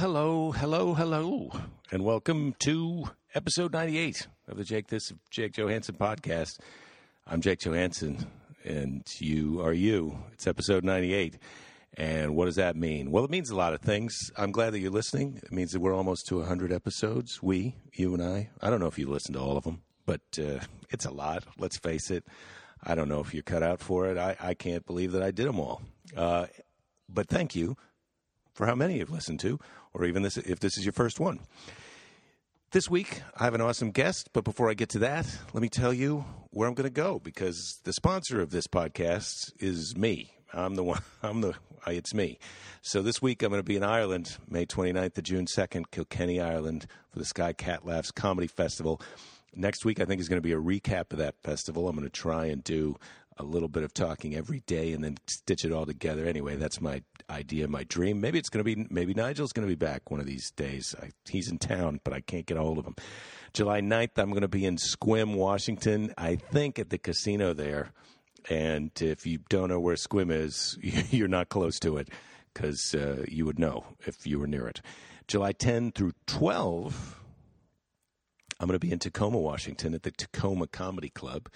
hello, 0.00 0.50
hello, 0.50 0.94
hello, 0.94 1.50
and 1.90 2.02
welcome 2.02 2.54
to 2.58 3.04
episode 3.34 3.74
98 3.74 4.28
of 4.48 4.56
the 4.56 4.64
Jake 4.64 4.86
This 4.88 5.12
Jake 5.30 5.52
Johansson 5.52 5.94
podcast. 5.94 6.58
I'm 7.26 7.42
Jake 7.42 7.60
Johansson, 7.60 8.26
and 8.64 9.06
you 9.18 9.60
are 9.60 9.74
you. 9.74 10.16
It's 10.32 10.46
episode 10.46 10.84
98. 10.84 11.36
And 11.98 12.34
what 12.34 12.46
does 12.46 12.56
that 12.56 12.76
mean? 12.76 13.10
Well, 13.10 13.26
it 13.26 13.30
means 13.30 13.50
a 13.50 13.54
lot 13.56 13.74
of 13.74 13.82
things. 13.82 14.16
I'm 14.38 14.52
glad 14.52 14.72
that 14.72 14.78
you're 14.78 14.90
listening. 14.90 15.38
It 15.42 15.52
means 15.52 15.72
that 15.72 15.80
we're 15.80 15.94
almost 15.94 16.26
to 16.28 16.38
100 16.38 16.72
episodes. 16.72 17.42
We, 17.42 17.76
you 17.92 18.14
and 18.14 18.22
I. 18.22 18.48
I 18.62 18.70
don't 18.70 18.80
know 18.80 18.86
if 18.86 18.98
you 18.98 19.06
listen 19.06 19.34
to 19.34 19.40
all 19.40 19.58
of 19.58 19.64
them, 19.64 19.82
but 20.06 20.22
uh, 20.38 20.60
it's 20.88 21.04
a 21.04 21.10
lot. 21.10 21.44
Let's 21.58 21.76
face 21.76 22.10
it. 22.10 22.24
I 22.82 22.94
don't 22.94 23.10
know 23.10 23.20
if 23.20 23.34
you're 23.34 23.42
cut 23.42 23.62
out 23.62 23.80
for 23.80 24.06
it. 24.06 24.16
I, 24.16 24.34
I 24.40 24.54
can't 24.54 24.86
believe 24.86 25.12
that 25.12 25.22
I 25.22 25.30
did 25.30 25.46
them 25.46 25.60
all. 25.60 25.82
Uh, 26.16 26.46
but 27.06 27.28
thank 27.28 27.54
you 27.54 27.76
for 28.54 28.66
how 28.66 28.74
many 28.74 28.98
you've 28.98 29.10
listened 29.10 29.40
to, 29.40 29.58
or 29.92 30.04
even 30.04 30.22
this, 30.22 30.36
if 30.36 30.60
this 30.60 30.76
is 30.76 30.84
your 30.84 30.92
first 30.92 31.20
one. 31.20 31.40
This 32.72 32.88
week, 32.88 33.22
I 33.36 33.44
have 33.44 33.54
an 33.54 33.60
awesome 33.60 33.90
guest, 33.90 34.30
but 34.32 34.44
before 34.44 34.70
I 34.70 34.74
get 34.74 34.90
to 34.90 35.00
that, 35.00 35.26
let 35.52 35.60
me 35.60 35.68
tell 35.68 35.92
you 35.92 36.24
where 36.50 36.68
I'm 36.68 36.74
going 36.74 36.88
to 36.88 36.90
go 36.90 37.18
because 37.18 37.80
the 37.82 37.92
sponsor 37.92 38.40
of 38.40 38.50
this 38.50 38.68
podcast 38.68 39.52
is 39.58 39.96
me. 39.96 40.34
I'm 40.52 40.76
the 40.76 40.84
one, 40.84 41.02
I'm 41.22 41.40
the, 41.40 41.54
it's 41.88 42.14
me. 42.14 42.38
So 42.82 43.02
this 43.02 43.20
week, 43.20 43.42
I'm 43.42 43.50
going 43.50 43.58
to 43.58 43.64
be 43.64 43.76
in 43.76 43.82
Ireland, 43.82 44.36
May 44.48 44.66
29th 44.66 45.14
to 45.14 45.22
June 45.22 45.46
2nd, 45.46 45.90
Kilkenny, 45.90 46.40
Ireland, 46.40 46.86
for 47.10 47.18
the 47.18 47.24
Sky 47.24 47.52
Cat 47.52 47.84
Laughs 47.84 48.12
Comedy 48.12 48.46
Festival. 48.46 49.00
Next 49.52 49.84
week, 49.84 50.00
I 50.00 50.04
think, 50.04 50.20
is 50.20 50.28
going 50.28 50.40
to 50.40 50.46
be 50.46 50.52
a 50.52 50.56
recap 50.56 51.12
of 51.12 51.18
that 51.18 51.34
festival. 51.42 51.88
I'm 51.88 51.96
going 51.96 52.06
to 52.06 52.10
try 52.10 52.46
and 52.46 52.62
do 52.62 52.96
a 53.36 53.42
little 53.42 53.68
bit 53.68 53.82
of 53.82 53.92
talking 53.92 54.36
every 54.36 54.60
day 54.60 54.92
and 54.92 55.02
then 55.02 55.16
stitch 55.26 55.64
it 55.64 55.72
all 55.72 55.86
together. 55.86 56.24
Anyway, 56.24 56.56
that's 56.56 56.80
my 56.80 57.02
idea, 57.30 57.68
my 57.68 57.84
dream. 57.84 58.20
Maybe 58.20 58.38
it's 58.38 58.48
going 58.48 58.64
to 58.64 58.76
be, 58.76 58.86
maybe 58.90 59.14
Nigel's 59.14 59.52
going 59.52 59.66
to 59.66 59.70
be 59.70 59.76
back 59.76 60.10
one 60.10 60.20
of 60.20 60.26
these 60.26 60.50
days. 60.50 60.94
I, 61.00 61.10
he's 61.28 61.50
in 61.50 61.58
town, 61.58 62.00
but 62.04 62.12
I 62.12 62.20
can't 62.20 62.46
get 62.46 62.56
a 62.56 62.60
hold 62.60 62.78
of 62.78 62.86
him. 62.86 62.96
July 63.52 63.80
9th, 63.80 64.18
I'm 64.18 64.30
going 64.30 64.42
to 64.42 64.48
be 64.48 64.64
in 64.64 64.76
Sequim, 64.76 65.36
Washington, 65.36 66.12
I 66.18 66.36
think 66.36 66.78
at 66.78 66.90
the 66.90 66.98
casino 66.98 67.52
there. 67.52 67.92
And 68.48 68.90
if 69.00 69.26
you 69.26 69.38
don't 69.48 69.68
know 69.68 69.80
where 69.80 69.96
Sequim 69.96 70.30
is, 70.30 70.78
you're 71.10 71.28
not 71.28 71.48
close 71.48 71.78
to 71.80 71.96
it 71.96 72.08
because 72.52 72.94
uh, 72.94 73.24
you 73.28 73.46
would 73.46 73.58
know 73.58 73.84
if 74.06 74.26
you 74.26 74.38
were 74.38 74.46
near 74.46 74.66
it. 74.66 74.80
July 75.28 75.52
10 75.52 75.92
through 75.92 76.12
12, 76.26 77.20
I'm 78.58 78.66
going 78.66 78.78
to 78.78 78.84
be 78.84 78.92
in 78.92 78.98
Tacoma, 78.98 79.38
Washington 79.38 79.94
at 79.94 80.02
the 80.02 80.10
Tacoma 80.10 80.66
Comedy 80.66 81.10
Club 81.10 81.48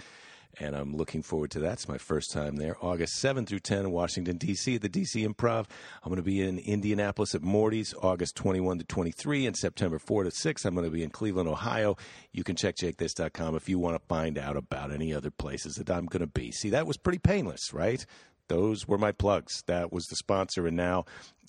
and 0.59 0.77
I'm 0.77 0.97
looking 0.97 1.23
forward 1.23 1.51
to 1.53 1.61
that. 1.61 1.75
It's 1.75 1.89
my 1.89 1.99
first 1.99 2.31
time 2.33 2.57
there. 2.57 2.77
August 2.81 3.17
7 3.17 3.47
through 3.47 3.61
10 3.61 3.81
in 3.81 3.91
Washington, 3.91 4.37
D.C. 4.37 4.77
at 4.77 4.83
the 4.83 4.89
D.C. 4.89 5.27
Improv. 5.27 5.67
I'm 6.03 6.11
going 6.11 6.17
to 6.17 6.23
be 6.23 6.41
in 6.41 6.59
Indianapolis 6.59 7.35
at 7.35 7.43
Morty's 7.43 7.95
August 8.03 8.37
21 8.37 8.79
to 8.79 8.85
23 8.85 9.47
and 9.47 9.57
September 9.57 9.99
4 9.99 10.25
to 10.25 10.31
6. 10.31 10.65
I'm 10.65 10.75
going 10.75 10.85
to 10.85 10.91
be 10.91 11.03
in 11.03 11.11
Cleveland, 11.11 11.49
Ohio. 11.49 11.97
You 12.33 12.45
can 12.45 12.57
check 12.57 12.77
jakethis.com 12.77 13.57
if 13.57 13.69
you 13.69 13.79
want 13.79 13.97
to 13.97 14.07
find 14.07 14.39
out 14.39 14.57
about 14.57 14.93
any 14.93 15.13
other 15.15 15.31
places 15.31 15.77
that 15.77 15.91
I'm 15.91 16.07
going 16.07 16.21
to 16.21 16.27
be. 16.27 16.53
See, 16.53 16.71
that 16.71 16.87
was 16.87 16.97
pretty 16.97 17.19
painless, 17.19 17.73
right? 17.73 18.05
Those 18.49 18.87
were 18.87 18.99
my 18.99 19.13
plugs. 19.13 19.63
That 19.67 19.93
was 19.93 20.07
the 20.07 20.17
sponsor, 20.17 20.67
and 20.67 20.77
now 20.77 21.05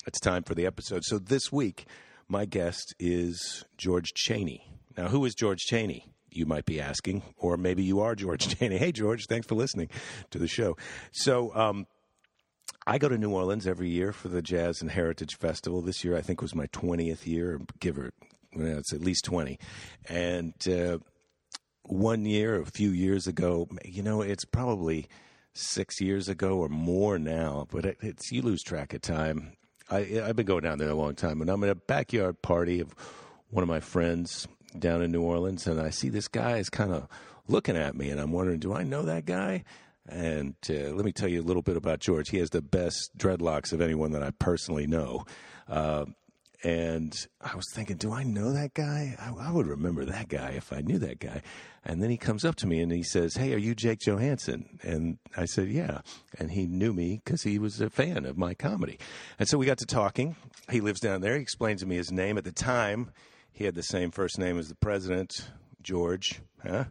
it's 0.06 0.20
time 0.20 0.42
for 0.42 0.54
the 0.54 0.66
episode. 0.66 1.04
So 1.04 1.18
this 1.18 1.52
week, 1.52 1.86
my 2.28 2.44
guest 2.44 2.94
is 2.98 3.64
George 3.76 4.14
Chaney. 4.14 4.72
Now, 4.96 5.08
who 5.08 5.24
is 5.24 5.34
George 5.34 5.60
Chaney? 5.60 6.06
You 6.30 6.46
might 6.46 6.66
be 6.66 6.80
asking, 6.80 7.22
or 7.36 7.56
maybe 7.56 7.82
you 7.82 8.00
are 8.00 8.14
George 8.14 8.48
Chaney. 8.58 8.78
Hey, 8.78 8.92
George, 8.92 9.26
thanks 9.28 9.46
for 9.46 9.54
listening 9.54 9.88
to 10.30 10.38
the 10.38 10.48
show. 10.48 10.76
So, 11.12 11.54
um, 11.54 11.86
I 12.88 12.98
go 12.98 13.08
to 13.08 13.18
New 13.18 13.32
Orleans 13.32 13.66
every 13.66 13.88
year 13.88 14.12
for 14.12 14.28
the 14.28 14.40
Jazz 14.40 14.80
and 14.80 14.90
Heritage 14.90 15.36
Festival. 15.36 15.82
This 15.82 16.04
year, 16.04 16.16
I 16.16 16.20
think, 16.20 16.40
was 16.40 16.54
my 16.54 16.66
20th 16.68 17.26
year, 17.26 17.60
give 17.80 17.98
or 17.98 18.12
well, 18.54 18.78
it's 18.78 18.92
at 18.92 19.00
least 19.00 19.24
20. 19.24 19.58
And 20.08 20.54
uh, 20.68 20.98
one 21.82 22.24
year, 22.24 22.60
a 22.60 22.66
few 22.66 22.90
years 22.90 23.26
ago, 23.26 23.68
you 23.84 24.02
know, 24.02 24.22
it's 24.22 24.44
probably 24.44 25.08
six 25.52 26.00
years 26.00 26.28
ago 26.28 26.58
or 26.58 26.68
more 26.68 27.18
now, 27.18 27.66
but 27.70 27.84
it, 27.84 27.98
it's 28.02 28.30
you 28.30 28.42
lose 28.42 28.62
track 28.62 28.94
of 28.94 29.00
time. 29.00 29.52
I, 29.90 30.20
I've 30.24 30.36
been 30.36 30.46
going 30.46 30.62
down 30.62 30.78
there 30.78 30.90
a 30.90 30.94
long 30.94 31.14
time, 31.14 31.40
and 31.40 31.50
I'm 31.50 31.62
at 31.64 31.70
a 31.70 31.74
backyard 31.74 32.42
party 32.42 32.80
of 32.80 32.94
one 33.50 33.62
of 33.62 33.68
my 33.68 33.80
friends 33.80 34.46
down 34.80 35.02
in 35.02 35.12
New 35.12 35.22
Orleans, 35.22 35.66
and 35.66 35.80
I 35.80 35.90
see 35.90 36.08
this 36.08 36.28
guy 36.28 36.58
is 36.58 36.70
kind 36.70 36.92
of 36.92 37.08
looking 37.48 37.76
at 37.76 37.94
me, 37.94 38.10
and 38.10 38.20
I'm 38.20 38.32
wondering, 38.32 38.58
do 38.58 38.74
I 38.74 38.82
know 38.82 39.02
that 39.02 39.24
guy? 39.24 39.64
And 40.08 40.54
uh, 40.70 40.90
let 40.94 41.04
me 41.04 41.12
tell 41.12 41.28
you 41.28 41.40
a 41.40 41.44
little 41.44 41.62
bit 41.62 41.76
about 41.76 42.00
George. 42.00 42.30
He 42.30 42.38
has 42.38 42.50
the 42.50 42.62
best 42.62 43.16
dreadlocks 43.18 43.72
of 43.72 43.80
anyone 43.80 44.12
that 44.12 44.22
I 44.22 44.30
personally 44.30 44.86
know. 44.86 45.24
Uh, 45.68 46.06
and 46.62 47.14
I 47.40 47.54
was 47.54 47.66
thinking, 47.72 47.96
do 47.96 48.12
I 48.12 48.22
know 48.22 48.52
that 48.52 48.74
guy? 48.74 49.16
I, 49.20 49.48
I, 49.48 49.52
would 49.52 49.66
remember 49.66 50.04
that 50.04 50.28
guy 50.28 50.50
if 50.50 50.72
I 50.72 50.80
knew 50.80 50.98
that 50.98 51.18
guy. 51.18 51.42
And 51.84 52.02
then 52.02 52.10
he 52.10 52.16
comes 52.16 52.44
up 52.44 52.56
to 52.56 52.66
me 52.66 52.80
and 52.80 52.90
he 52.90 53.02
says, 53.02 53.36
Hey, 53.36 53.52
are 53.52 53.58
you 53.58 53.74
Jake 53.74 54.00
Johansson? 54.00 54.78
And 54.82 55.18
I 55.36 55.44
said, 55.44 55.68
Yeah. 55.68 56.00
And 56.38 56.50
he 56.50 56.66
knew 56.66 56.92
me 56.92 57.20
because 57.24 57.42
he 57.42 57.58
was 57.58 57.80
a 57.80 57.90
fan 57.90 58.24
of 58.24 58.38
my 58.38 58.54
comedy. 58.54 58.98
And 59.38 59.48
so 59.48 59.58
we 59.58 59.66
got 59.66 59.78
to 59.78 59.86
talking. 59.86 60.34
He 60.70 60.80
lives 60.80 61.00
down 61.00 61.20
there. 61.20 61.36
He 61.36 61.42
explained 61.42 61.78
to 61.80 61.86
me 61.86 61.96
his 61.96 62.10
name. 62.10 62.38
At 62.38 62.44
the 62.44 62.52
time, 62.52 63.10
he 63.56 63.64
had 63.64 63.74
the 63.74 63.82
same 63.82 64.10
first 64.10 64.38
name 64.38 64.58
as 64.58 64.68
the 64.68 64.74
president, 64.74 65.48
George, 65.82 66.40
huh? 66.62 66.84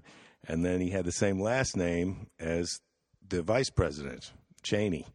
and 0.48 0.66
then 0.66 0.81
he 0.81 0.90
had 0.90 1.06
the 1.06 1.12
same 1.12 1.40
last 1.40 1.78
name 1.78 2.26
as 2.40 2.81
the 3.30 3.44
vice 3.44 3.70
president, 3.70 4.31
Cheney. 4.64 5.06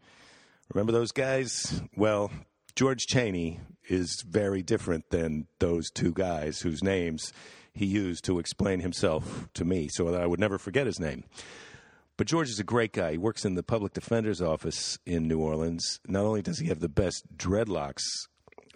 Remember 0.72 0.92
those 0.92 1.10
guys? 1.10 1.82
Well, 1.96 2.30
George 2.76 3.04
Chaney 3.06 3.58
is 3.88 4.22
very 4.22 4.62
different 4.62 5.10
than 5.10 5.48
those 5.58 5.90
two 5.90 6.12
guys 6.12 6.60
whose 6.60 6.84
names 6.84 7.32
he 7.74 7.84
used 7.84 8.24
to 8.26 8.38
explain 8.38 8.78
himself 8.78 9.48
to 9.54 9.64
me 9.64 9.88
so 9.88 10.08
that 10.12 10.20
I 10.20 10.28
would 10.28 10.38
never 10.38 10.56
forget 10.56 10.86
his 10.86 11.00
name. 11.00 11.24
But 12.16 12.28
George 12.28 12.48
is 12.48 12.60
a 12.60 12.64
great 12.64 12.92
guy. 12.92 13.12
He 13.12 13.18
works 13.18 13.44
in 13.44 13.56
the 13.56 13.64
public 13.64 13.92
defender's 13.92 14.40
office 14.40 15.00
in 15.04 15.26
New 15.26 15.40
Orleans. 15.40 15.98
Not 16.06 16.24
only 16.24 16.42
does 16.42 16.60
he 16.60 16.68
have 16.68 16.78
the 16.78 16.88
best 16.88 17.36
dreadlocks 17.36 18.04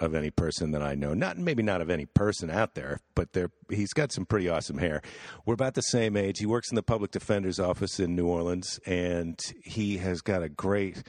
of 0.00 0.14
any 0.14 0.30
person 0.30 0.72
that 0.72 0.82
I 0.82 0.94
know. 0.94 1.14
Not 1.14 1.38
maybe 1.38 1.62
not 1.62 1.80
of 1.80 1.90
any 1.90 2.06
person 2.06 2.50
out 2.50 2.74
there, 2.74 3.00
but 3.14 3.32
there 3.32 3.50
he's 3.70 3.92
got 3.92 4.12
some 4.12 4.26
pretty 4.26 4.48
awesome 4.48 4.78
hair. 4.78 5.02
We're 5.46 5.54
about 5.54 5.74
the 5.74 5.82
same 5.82 6.16
age. 6.16 6.38
He 6.38 6.46
works 6.46 6.70
in 6.70 6.74
the 6.74 6.82
public 6.82 7.10
defender's 7.10 7.60
office 7.60 8.00
in 8.00 8.16
New 8.16 8.26
Orleans, 8.26 8.80
and 8.86 9.38
he 9.62 9.98
has 9.98 10.20
got 10.20 10.42
a 10.42 10.48
great 10.48 11.02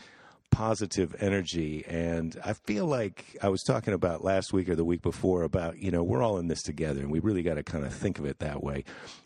positive 0.51 1.13
energy 1.19 1.83
and 1.85 2.39
I 2.45 2.53
feel 2.53 2.85
like 2.85 3.35
I 3.41 3.49
was 3.49 3.61
talking 3.61 3.93
about 3.93 4.23
last 4.23 4.53
week 4.53 4.69
or 4.69 4.75
the 4.75 4.85
week 4.85 5.01
before 5.01 5.43
about 5.43 5.77
you 5.79 5.91
know 5.91 6.01
we're 6.01 6.23
all 6.23 6.37
in 6.37 6.47
this 6.47 6.61
together 6.61 7.01
and 7.01 7.11
we 7.11 7.19
really 7.19 7.43
got 7.43 7.55
to 7.55 7.63
kind 7.63 7.83
of 7.83 7.93
think 7.93 8.19
of 8.19 8.25
it 8.25 8.39
that 8.39 8.63
way 8.63 8.85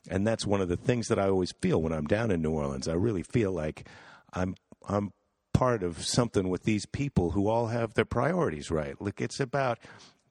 and 0.09 0.25
that's 0.25 0.47
one 0.47 0.59
of 0.59 0.69
the 0.69 0.77
things 0.77 1.07
that 1.09 1.19
I 1.19 1.27
always 1.27 1.51
feel 1.61 1.83
when 1.83 1.93
I'm 1.93 2.07
down 2.07 2.31
in 2.31 2.41
New 2.41 2.49
Orleans 2.49 2.87
I 2.87 2.93
really 2.93 3.21
feel 3.21 3.51
like 3.51 3.87
I'm 4.33 4.55
I'm 4.87 5.11
part 5.59 5.83
of 5.83 6.05
something 6.05 6.47
with 6.47 6.63
these 6.63 6.85
people 6.85 7.31
who 7.31 7.49
all 7.49 7.67
have 7.67 7.93
their 7.93 8.05
priorities 8.05 8.71
right. 8.71 8.95
Look, 9.01 9.19
it's 9.19 9.41
about 9.41 9.77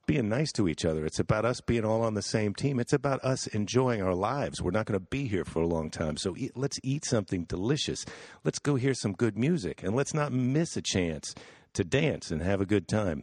being 0.07 0.31
nice 0.31 0.51
to 0.53 0.67
each 0.69 0.87
other. 0.87 1.05
It's 1.05 1.19
about 1.19 1.45
us 1.45 1.61
being 1.61 1.85
all 1.85 2.01
on 2.01 2.15
the 2.15 2.23
same 2.23 2.55
team. 2.55 2.81
It's 2.81 2.95
about 2.95 3.23
us 3.23 3.47
enjoying 3.49 4.01
our 4.01 4.15
lives. 4.15 4.63
We're 4.63 4.71
not 4.71 4.87
going 4.87 4.99
to 4.99 5.07
be 5.11 5.29
here 5.29 5.45
for 5.45 5.61
a 5.61 5.67
long 5.67 5.91
time. 5.91 6.17
So 6.17 6.35
eat, 6.35 6.57
let's 6.57 6.81
eat 6.83 7.05
something 7.05 7.45
delicious. 7.45 8.07
Let's 8.43 8.59
go 8.59 8.77
hear 8.77 8.95
some 8.95 9.13
good 9.13 9.37
music 9.37 9.83
and 9.83 9.95
let's 9.95 10.15
not 10.15 10.33
miss 10.33 10.79
a 10.79 10.83
chance 10.83 11.35
to 11.75 11.85
dance 11.85 12.31
and 12.31 12.41
have 12.41 12.63
a 12.63 12.67
good 12.67 12.89
time. 12.89 13.23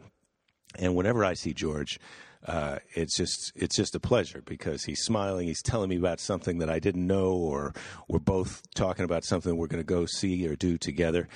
And 0.78 0.94
whenever 0.94 1.24
I 1.24 1.34
see 1.34 1.54
George, 1.54 1.98
uh, 2.46 2.78
it's 2.94 3.16
just 3.16 3.50
it's 3.56 3.74
just 3.74 3.96
a 3.96 4.00
pleasure 4.00 4.42
because 4.46 4.84
he's 4.84 5.02
smiling. 5.02 5.48
He's 5.48 5.62
telling 5.62 5.88
me 5.88 5.96
about 5.96 6.20
something 6.20 6.58
that 6.58 6.70
I 6.70 6.78
didn't 6.78 7.08
know, 7.08 7.32
or 7.32 7.74
we're 8.06 8.20
both 8.20 8.62
talking 8.76 9.04
about 9.04 9.24
something 9.24 9.56
we're 9.56 9.66
going 9.66 9.82
to 9.82 9.84
go 9.84 10.06
see 10.06 10.46
or 10.46 10.54
do 10.54 10.78
together. 10.78 11.26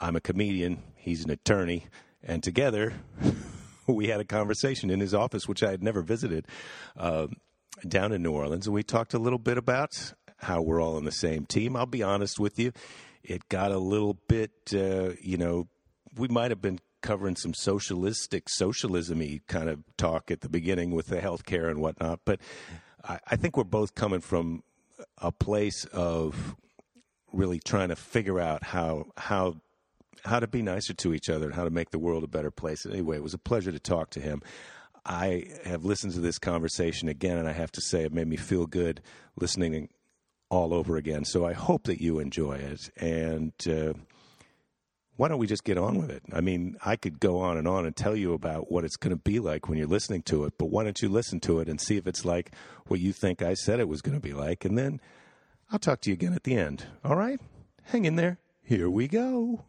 I'm 0.00 0.16
a 0.16 0.20
comedian, 0.20 0.82
he's 0.96 1.24
an 1.24 1.30
attorney, 1.30 1.86
and 2.22 2.42
together 2.42 2.94
we 3.86 4.08
had 4.08 4.20
a 4.20 4.24
conversation 4.24 4.90
in 4.90 5.00
his 5.00 5.12
office, 5.12 5.46
which 5.46 5.62
I 5.62 5.70
had 5.70 5.82
never 5.82 6.02
visited, 6.02 6.46
uh, 6.96 7.26
down 7.86 8.12
in 8.12 8.22
New 8.22 8.32
Orleans. 8.32 8.66
And 8.66 8.74
we 8.74 8.82
talked 8.82 9.14
a 9.14 9.18
little 9.18 9.38
bit 9.38 9.58
about 9.58 10.14
how 10.38 10.62
we're 10.62 10.80
all 10.80 10.96
on 10.96 11.04
the 11.04 11.12
same 11.12 11.44
team. 11.44 11.76
I'll 11.76 11.86
be 11.86 12.02
honest 12.02 12.40
with 12.40 12.58
you, 12.58 12.72
it 13.22 13.48
got 13.48 13.72
a 13.72 13.78
little 13.78 14.14
bit, 14.26 14.52
uh, 14.72 15.10
you 15.20 15.36
know, 15.36 15.68
we 16.16 16.28
might 16.28 16.50
have 16.50 16.62
been 16.62 16.80
covering 17.02 17.36
some 17.36 17.54
socialistic, 17.54 18.48
socialism 18.48 19.22
kind 19.46 19.68
of 19.68 19.82
talk 19.96 20.30
at 20.30 20.40
the 20.40 20.48
beginning 20.48 20.92
with 20.92 21.08
the 21.08 21.18
healthcare 21.18 21.70
and 21.70 21.80
whatnot. 21.80 22.20
But 22.24 22.40
I, 23.04 23.18
I 23.26 23.36
think 23.36 23.56
we're 23.56 23.64
both 23.64 23.94
coming 23.94 24.20
from 24.20 24.62
a 25.18 25.32
place 25.32 25.84
of 25.86 26.56
really 27.32 27.60
trying 27.60 27.88
to 27.88 27.96
figure 27.96 28.40
out 28.40 28.62
how 28.64 29.06
how 29.16 29.60
how 30.24 30.40
to 30.40 30.46
be 30.46 30.62
nicer 30.62 30.94
to 30.94 31.14
each 31.14 31.28
other 31.28 31.46
and 31.46 31.54
how 31.54 31.64
to 31.64 31.70
make 31.70 31.90
the 31.90 31.98
world 31.98 32.24
a 32.24 32.28
better 32.28 32.50
place. 32.50 32.86
Anyway, 32.86 33.16
it 33.16 33.22
was 33.22 33.34
a 33.34 33.38
pleasure 33.38 33.72
to 33.72 33.78
talk 33.78 34.10
to 34.10 34.20
him. 34.20 34.42
I 35.04 35.44
have 35.64 35.84
listened 35.84 36.12
to 36.14 36.20
this 36.20 36.38
conversation 36.38 37.08
again, 37.08 37.38
and 37.38 37.48
I 37.48 37.52
have 37.52 37.72
to 37.72 37.80
say 37.80 38.02
it 38.02 38.12
made 38.12 38.28
me 38.28 38.36
feel 38.36 38.66
good 38.66 39.00
listening 39.36 39.88
all 40.50 40.74
over 40.74 40.96
again. 40.96 41.24
So 41.24 41.46
I 41.46 41.52
hope 41.52 41.84
that 41.84 42.00
you 42.00 42.18
enjoy 42.18 42.54
it. 42.54 42.90
And 42.96 43.52
uh, 43.66 43.94
why 45.16 45.28
don't 45.28 45.38
we 45.38 45.46
just 45.46 45.64
get 45.64 45.78
on 45.78 45.98
with 45.98 46.10
it? 46.10 46.22
I 46.32 46.40
mean, 46.40 46.76
I 46.84 46.96
could 46.96 47.20
go 47.20 47.38
on 47.38 47.56
and 47.56 47.68
on 47.68 47.86
and 47.86 47.94
tell 47.94 48.16
you 48.16 48.34
about 48.34 48.70
what 48.70 48.84
it's 48.84 48.96
going 48.96 49.16
to 49.16 49.22
be 49.22 49.38
like 49.38 49.68
when 49.68 49.78
you're 49.78 49.86
listening 49.86 50.22
to 50.22 50.44
it, 50.44 50.54
but 50.58 50.66
why 50.66 50.84
don't 50.84 51.00
you 51.00 51.08
listen 51.08 51.40
to 51.40 51.60
it 51.60 51.68
and 51.68 51.80
see 51.80 51.96
if 51.96 52.06
it's 52.06 52.24
like 52.24 52.52
what 52.86 53.00
you 53.00 53.12
think 53.12 53.42
I 53.42 53.54
said 53.54 53.80
it 53.80 53.88
was 53.88 54.02
going 54.02 54.16
to 54.16 54.20
be 54.20 54.32
like? 54.32 54.64
And 54.64 54.76
then 54.76 55.00
I'll 55.70 55.78
talk 55.78 56.00
to 56.02 56.10
you 56.10 56.14
again 56.14 56.32
at 56.34 56.44
the 56.44 56.56
end. 56.56 56.86
All 57.04 57.16
right? 57.16 57.40
Hang 57.84 58.04
in 58.04 58.16
there. 58.16 58.38
Here 58.62 58.88
we 58.90 59.08
go. 59.08 59.64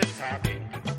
Is 0.00 0.04
it 0.04 0.97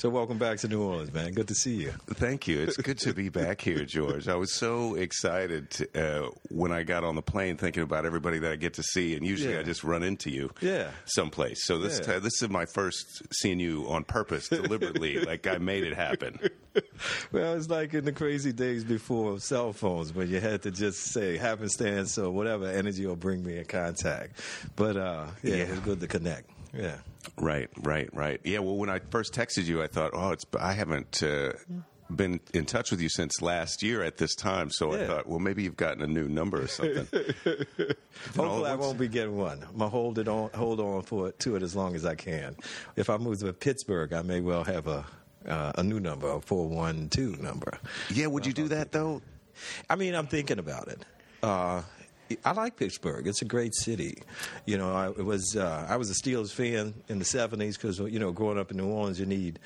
So 0.00 0.08
welcome 0.08 0.38
back 0.38 0.56
to 0.60 0.68
New 0.68 0.80
Orleans, 0.82 1.12
man. 1.12 1.32
Good 1.32 1.48
to 1.48 1.54
see 1.54 1.74
you. 1.74 1.90
Thank 2.14 2.48
you. 2.48 2.58
It's 2.60 2.78
good 2.78 2.96
to 3.00 3.12
be 3.12 3.28
back 3.28 3.60
here, 3.60 3.84
George. 3.84 4.28
I 4.28 4.34
was 4.34 4.54
so 4.54 4.94
excited 4.94 5.68
to, 5.72 6.24
uh, 6.26 6.30
when 6.48 6.72
I 6.72 6.84
got 6.84 7.04
on 7.04 7.16
the 7.16 7.22
plane, 7.22 7.58
thinking 7.58 7.82
about 7.82 8.06
everybody 8.06 8.38
that 8.38 8.50
I 8.50 8.56
get 8.56 8.72
to 8.74 8.82
see, 8.82 9.14
and 9.14 9.26
usually 9.26 9.52
Yeah. 9.52 9.60
I 9.60 9.62
just 9.62 9.84
run 9.84 10.02
into 10.02 10.30
you, 10.30 10.52
Yeah. 10.62 10.90
someplace. 11.04 11.66
So 11.66 11.76
this 11.76 11.98
Yeah. 11.98 12.14
ti- 12.14 12.20
this 12.20 12.40
is 12.42 12.48
my 12.48 12.64
first 12.64 13.04
seeing 13.30 13.60
you 13.60 13.86
on 13.90 14.04
purpose, 14.04 14.48
deliberately, 14.48 15.18
like 15.20 15.46
I 15.46 15.58
made 15.58 15.84
it 15.84 15.92
happen. 15.92 16.38
Well, 17.30 17.54
it's 17.56 17.68
like 17.68 17.92
in 17.92 18.06
the 18.06 18.12
crazy 18.12 18.52
days 18.52 18.84
before 18.84 19.38
cell 19.38 19.74
phones 19.74 20.14
when 20.14 20.30
you 20.30 20.40
had 20.40 20.62
to 20.62 20.70
just 20.70 21.12
say 21.12 21.36
happenstance 21.36 22.16
or 22.16 22.30
whatever 22.30 22.66
energy 22.66 23.04
will 23.04 23.16
bring 23.16 23.44
me 23.44 23.58
in 23.58 23.66
contact. 23.66 24.40
But 24.76 24.96
uh, 24.96 25.26
yeah, 25.42 25.56
Yeah. 25.56 25.62
it 25.64 25.70
was 25.72 25.80
good 25.80 26.00
to 26.00 26.06
connect. 26.06 26.48
Yeah. 26.72 26.96
Right, 27.36 27.68
right, 27.78 28.08
right. 28.14 28.40
Yeah. 28.44 28.60
Well, 28.60 28.76
when 28.76 28.90
I 28.90 29.00
first 29.10 29.34
texted 29.34 29.66
you, 29.66 29.82
I 29.82 29.86
thought, 29.86 30.12
oh, 30.14 30.30
it's 30.30 30.44
I 30.58 30.72
haven't. 30.72 31.22
Uh, 31.22 31.52
been 32.14 32.40
in 32.52 32.66
touch 32.66 32.90
with 32.90 33.00
you 33.00 33.08
since 33.08 33.40
last 33.40 33.82
year 33.82 34.02
at 34.02 34.16
this 34.16 34.34
time, 34.34 34.70
so 34.70 34.92
I 34.92 35.06
thought, 35.06 35.28
well, 35.28 35.38
maybe 35.38 35.62
you've 35.62 35.76
gotten 35.76 36.02
a 36.02 36.06
new 36.06 36.28
number 36.28 36.62
or 36.62 36.66
something. 36.66 37.06
Hopefully, 38.36 38.68
I 38.68 38.74
won't 38.74 38.98
be 38.98 39.08
getting 39.08 39.36
one. 39.36 39.62
I'm 39.62 39.78
gonna 39.78 39.88
hold 39.88 40.18
it 40.18 40.28
on, 40.28 40.50
hold 40.54 40.80
on 40.80 41.02
for 41.02 41.28
it, 41.28 41.38
to 41.40 41.56
it 41.56 41.62
as 41.62 41.76
long 41.76 41.94
as 41.94 42.04
I 42.04 42.14
can. 42.14 42.56
If 42.96 43.10
I 43.10 43.16
move 43.16 43.38
to 43.40 43.52
Pittsburgh, 43.52 44.12
I 44.12 44.22
may 44.22 44.40
well 44.40 44.64
have 44.64 44.86
a 44.86 45.04
uh, 45.46 45.72
a 45.76 45.82
new 45.82 46.00
number, 46.00 46.28
a 46.28 46.40
four 46.40 46.68
one 46.68 47.08
two 47.08 47.36
number. 47.36 47.78
yeah, 48.10 48.26
would 48.26 48.44
you 48.46 48.52
do 48.52 48.68
that 48.68 48.92
though? 48.92 49.22
I 49.88 49.96
mean, 49.96 50.14
I'm 50.14 50.26
thinking 50.26 50.58
about 50.58 50.88
it. 50.88 51.04
Uh, 51.42 51.82
I 52.44 52.52
like 52.52 52.76
Pittsburgh. 52.76 53.26
It's 53.26 53.42
a 53.42 53.44
great 53.46 53.74
city. 53.74 54.18
You 54.66 54.78
know, 54.78 54.92
I 54.92 55.08
it 55.08 55.24
was 55.24 55.56
uh, 55.56 55.86
I 55.88 55.96
was 55.96 56.10
a 56.10 56.14
Steelers 56.14 56.52
fan 56.52 56.94
in 57.08 57.18
the 57.18 57.24
'70s 57.24 57.74
because 57.74 57.98
you 57.98 58.18
know, 58.18 58.32
growing 58.32 58.58
up 58.58 58.70
in 58.70 58.76
New 58.76 58.86
Orleans, 58.88 59.18
you 59.20 59.26
need 59.26 59.58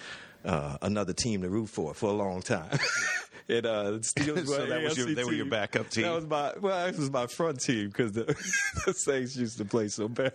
uh, 0.45 0.77
another 0.83 1.13
team 1.13 1.43
to 1.43 1.49
root 1.49 1.69
for 1.69 1.95
for 1.95 2.11
a 2.11 2.13
long 2.13 2.43
time. 2.43 2.79
and 3.49 3.67
uh, 3.67 3.91
the 3.93 3.99
Steelers 4.01 4.47
So 4.47 4.61
were 4.61 4.67
that 4.67 4.83
was 4.83 4.97
your- 4.99 5.15
they 5.15 5.25
were 5.25 5.33
your 5.33 5.47
backup 5.47 5.91
team? 5.91 6.05
That 6.05 6.15
was 6.15 6.27
my 6.27 6.53
well, 6.61 6.87
that 6.87 6.97
was 6.99 7.11
my 7.11 7.27
front 7.27 7.61
team 7.61 7.89
because 7.89 8.13
the, 8.13 8.25
the 8.87 8.95
Saints 8.95 9.37
used 9.37 9.59
to 9.59 9.65
play 9.65 9.89
so 9.89 10.09
bad. 10.09 10.33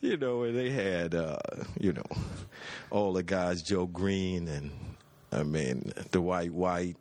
you 0.00 0.16
know, 0.16 0.42
and 0.44 0.56
they 0.56 0.70
had 0.70 1.14
uh, 1.14 1.38
you 1.78 1.92
know 1.92 2.06
all 2.90 3.12
the 3.12 3.22
guys, 3.22 3.62
Joe 3.62 3.86
Greene 3.86 4.48
and 4.48 4.70
I 5.32 5.42
mean 5.44 5.92
Dwight 6.10 6.52
White. 6.52 6.96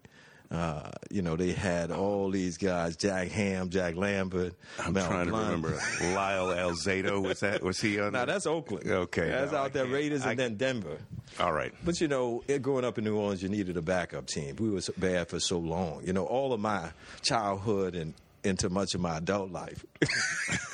Uh, 0.51 0.90
you 1.12 1.22
know, 1.22 1.36
they 1.36 1.51
had 1.51 1.92
all 1.92 2.31
these 2.31 2.57
guys: 2.57 2.96
Jack 2.96 3.28
Ham, 3.30 3.69
Jack 3.69 3.96
Lambert. 3.96 4.54
I'm 4.80 4.94
trying 4.96 5.28
to 5.28 5.31
remember. 5.34 5.80
Lyle 6.01 6.48
Alzado 6.48 7.22
was 7.22 7.40
that? 7.42 7.62
Was 7.62 7.80
he 7.80 8.00
on? 8.00 8.13
Now 8.13 8.25
that's 8.25 8.48
Oakland. 8.48 8.90
Okay, 8.90 9.30
that's 9.30 9.51
no, 9.51 9.60
I 9.60 9.66
out 9.66 9.74
there. 9.74 9.84
can't- 9.84 9.94
Raiders 9.94 10.25
I- 10.25 10.31
and 10.31 10.40
then 10.40 10.56
Denver. 10.57 10.98
all 11.40 11.54
right. 11.54 11.72
But 11.86 12.01
you 12.01 12.07
know, 12.07 12.44
it, 12.48 12.63
growing 12.63 12.84
up 12.84 12.98
in 12.98 13.04
New 13.04 13.16
Orleans, 13.16 13.44
you 13.44 13.50
needed 13.50 13.78
a 13.78 13.81
backup 13.84 14.25
team. 14.25 14.56
We 14.57 14.72
were 14.72 14.81
so 14.81 14.94
bad 14.98 15.28
for 15.30 15.40
so 15.40 15.60
long. 15.60 16.01
You 16.04 16.13
know, 16.13 16.25
all 16.25 16.51
of 16.54 16.60
my 16.60 16.90
childhood 17.22 17.94
and 17.96 18.16
into 18.44 18.69
much 18.69 18.96
of 18.96 19.01
my 19.01 19.18
adult 19.18 19.51
life. 19.51 19.86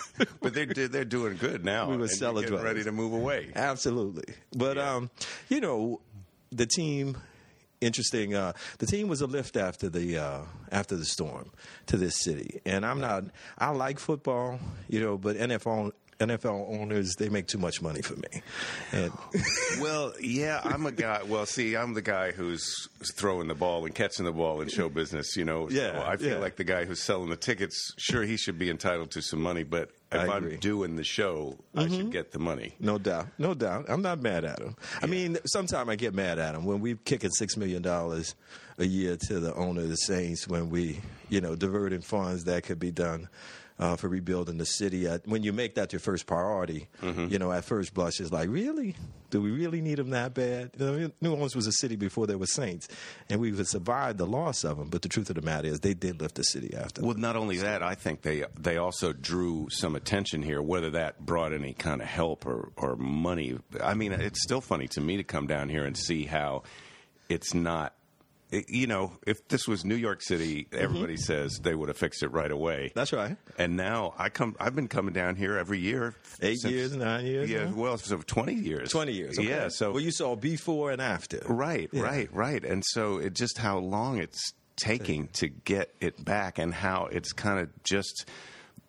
But 0.42 0.54
they're 0.54 0.66
they're 0.68 1.04
doing 1.04 1.36
good 1.36 1.66
now. 1.66 1.90
We 1.90 1.98
were 1.98 2.08
cellar 2.08 2.46
ready 2.64 2.86
to 2.86 2.94
move 2.94 3.12
away. 3.12 3.50
Absolutely. 3.54 4.34
But 4.56 4.78
Yeah. 4.78 4.94
um, 4.96 5.10
you 5.50 5.60
know, 5.60 6.00
the 6.54 6.66
team. 6.66 7.18
Interesting. 7.82 8.36
Uh, 8.36 8.54
the 8.80 8.86
team 8.86 9.08
was 9.08 9.22
a 9.22 9.28
lift 9.28 9.58
after 9.58 9.90
the 9.90 10.18
uh, 10.18 10.42
after 10.72 10.96
the 10.96 11.06
storm 11.06 11.52
to 11.88 11.98
this 11.98 12.16
city, 12.24 12.62
and 12.66 12.86
I'm 12.86 13.00
not. 13.00 13.26
I 13.58 13.70
like 13.72 14.00
football, 14.00 14.60
you 14.88 15.00
know, 15.00 15.18
but 15.18 15.36
NFL 15.36 15.92
NFL 16.20 16.80
owners 16.80 17.16
they 17.16 17.30
make 17.30 17.48
too 17.48 17.58
much 17.58 17.82
money 17.82 18.02
for 18.02 18.16
me, 18.16 18.42
and 18.92 19.12
Well, 19.82 20.14
yeah, 20.22 20.62
I'm 20.64 20.86
a 20.86 20.92
guy. 20.92 21.24
Well, 21.24 21.46
see, 21.46 21.76
I'm 21.76 21.94
the 21.94 22.02
guy 22.02 22.32
who's 22.32 22.88
throwing 23.18 23.48
the 23.48 23.56
ball 23.56 23.86
and 23.86 23.94
catching 23.94 24.26
the 24.26 24.32
ball 24.32 24.62
in 24.62 24.70
show 24.70 24.88
business. 24.90 25.36
You 25.36 25.46
know, 25.46 25.70
Yeah, 25.70 25.94
so 25.94 26.06
I 26.08 26.18
feel 26.18 26.30
yeah. 26.30 26.38
like 26.38 26.56
the 26.56 26.64
guy 26.64 26.86
who's 26.86 27.02
selling 27.02 27.30
the 27.30 27.36
tickets. 27.36 27.94
Sure, 27.98 28.24
he 28.24 28.38
should 28.38 28.58
be 28.58 28.70
entitled 28.70 29.12
to 29.12 29.22
some 29.22 29.42
money, 29.42 29.64
but 29.64 29.90
if 30.12 30.22
I 30.22 30.34
I'm. 30.36 30.44
Mm-hmm. 30.46 30.60
doing 30.60 30.96
the 30.96 31.04
show, 31.04 31.58
I 31.76 31.88
should 31.88 32.12
get 32.12 32.32
the 32.32 32.40
money. 32.40 32.76
No 32.80 32.98
doubt, 32.98 33.28
no 33.38 33.54
doubt. 33.54 33.86
I'm 33.90 34.02
not 34.02 34.22
mad 34.22 34.46
at 34.46 34.60
him. 34.60 34.76
I 35.02 35.08
mean, 35.08 35.38
sometimes 35.46 35.90
I 35.90 35.96
get 35.96 36.14
mad 36.14 36.40
at 36.40 36.56
him 36.56 36.66
when 36.66 36.80
we 36.80 36.96
kicking 36.96 37.32
six 37.32 37.58
million 37.58 37.82
dollars 37.82 38.36
a 38.78 38.86
year 38.86 39.18
to 39.28 39.40
the 39.40 39.54
owner 39.56 39.82
of 39.82 39.90
the 39.90 39.96
Saints 39.96 40.48
when 40.48 40.70
we, 40.70 41.00
you 41.30 41.42
know, 41.42 41.56
diverting 41.56 42.02
funds 42.02 42.44
that 42.46 42.64
could 42.64 42.80
be 42.80 42.92
done. 42.92 43.28
Uh, 43.78 43.98
for 43.98 44.08
rebuilding 44.08 44.58
the 44.58 44.66
city, 44.66 45.06
at, 45.06 45.28
when 45.28 45.44
you 45.44 45.52
make 45.52 45.76
that 45.76 45.92
your 45.92 46.00
first 46.00 46.26
priority, 46.28 46.88
you 47.04 47.38
know, 47.38 47.52
at 47.52 47.66
first 47.66 47.94
blush, 47.94 48.22
it's 48.22 48.32
like, 48.32 48.48
really? 48.48 48.96
Do 49.32 49.42
we 49.42 49.52
really 49.52 49.82
need 49.82 49.98
them 49.98 50.12
that 50.12 50.34
bad? 50.34 50.72
You 50.80 50.86
know, 50.86 51.12
New 51.20 51.32
Orleans 51.34 51.58
was 51.58 51.68
a 51.68 51.74
city 51.74 51.98
before 51.98 52.26
there 52.26 52.38
were 52.38 52.46
Saints, 52.46 52.88
and 53.30 53.42
we 53.42 53.52
would 53.52 53.68
survive 53.68 54.16
the 54.16 54.26
loss 54.26 54.64
of 54.64 54.78
them. 54.78 54.88
But 54.88 55.02
the 55.02 55.10
truth 55.10 55.30
of 55.30 55.36
the 55.36 55.42
matter 55.42 55.68
is, 55.68 55.82
they 55.82 55.94
did 55.94 56.22
lift 56.22 56.36
the 56.36 56.44
city 56.44 56.74
after. 56.74 57.02
Well, 57.04 57.18
not 57.18 57.36
only 57.36 57.58
that, 57.58 57.84
I 57.84 57.96
think 57.96 58.22
they 58.22 58.46
they 58.58 58.78
also 58.78 59.12
drew 59.12 59.68
some 59.70 59.98
attention 59.98 60.42
here. 60.42 60.62
Whether 60.62 60.92
that 60.92 61.20
brought 61.26 61.52
any 61.52 61.74
kind 61.74 62.02
of 62.02 62.08
help 62.08 62.46
or 62.46 62.72
or 62.78 62.96
money, 62.96 63.58
I 63.84 63.94
mean, 63.94 64.14
it's 64.14 64.42
still 64.42 64.62
funny 64.62 64.88
to 64.90 65.02
me 65.02 65.18
to 65.18 65.24
come 65.26 65.48
down 65.48 65.68
here 65.68 65.84
and 65.84 65.98
see 65.98 66.24
how 66.24 66.64
it's 67.28 67.54
not. 67.54 67.94
You 68.52 68.88
know, 68.88 69.14
if 69.26 69.48
this 69.48 69.68
was 69.68 69.84
New 69.84 69.96
York 69.96 70.22
City, 70.22 70.66
mm-hmm. 70.66 70.84
everybody 70.84 71.18
says 71.18 71.60
they 71.60 71.76
would 71.76 71.90
have 71.90 71.98
fixed 71.98 72.24
it 72.24 72.30
right 72.30 72.52
away. 72.52 72.92
That's 72.96 73.12
right. 73.14 73.38
And 73.58 73.76
now 73.76 74.14
I 74.18 74.30
come. 74.30 74.56
I've 74.60 74.76
been 74.76 74.88
coming 74.88 75.14
down 75.14 75.36
here 75.36 75.58
every 75.58 75.80
year. 75.80 76.16
Eight 76.42 76.60
since- 76.60 76.74
years, 76.74 76.96
nine 76.96 77.26
years. 77.26 77.50
Yeah, 77.50 77.66
now? 77.66 77.76
well, 77.76 77.98
so 77.98 78.18
twenty 78.18 78.54
years. 78.54 78.90
twenty 78.92 79.14
years. 79.14 79.38
okay. 79.40 79.48
Yeah. 79.48 79.68
So 79.70 79.92
well, 79.92 80.02
you 80.02 80.12
saw 80.12 80.36
before 80.36 80.92
and 80.92 81.02
after. 81.02 81.42
Right, 81.48 81.90
Yeah. 81.92 82.02
right, 82.02 82.34
right. 82.34 82.64
And 82.64 82.84
so 82.86 83.18
it 83.18 83.34
just 83.34 83.58
how 83.58 83.78
long 83.80 84.20
it's 84.20 84.54
taking 84.76 85.28
to 85.30 85.48
get 85.48 85.94
it 86.02 86.24
back 86.24 86.60
and 86.60 86.74
how 86.74 87.06
it's 87.06 87.32
kind 87.32 87.60
of 87.60 87.70
just 87.84 88.28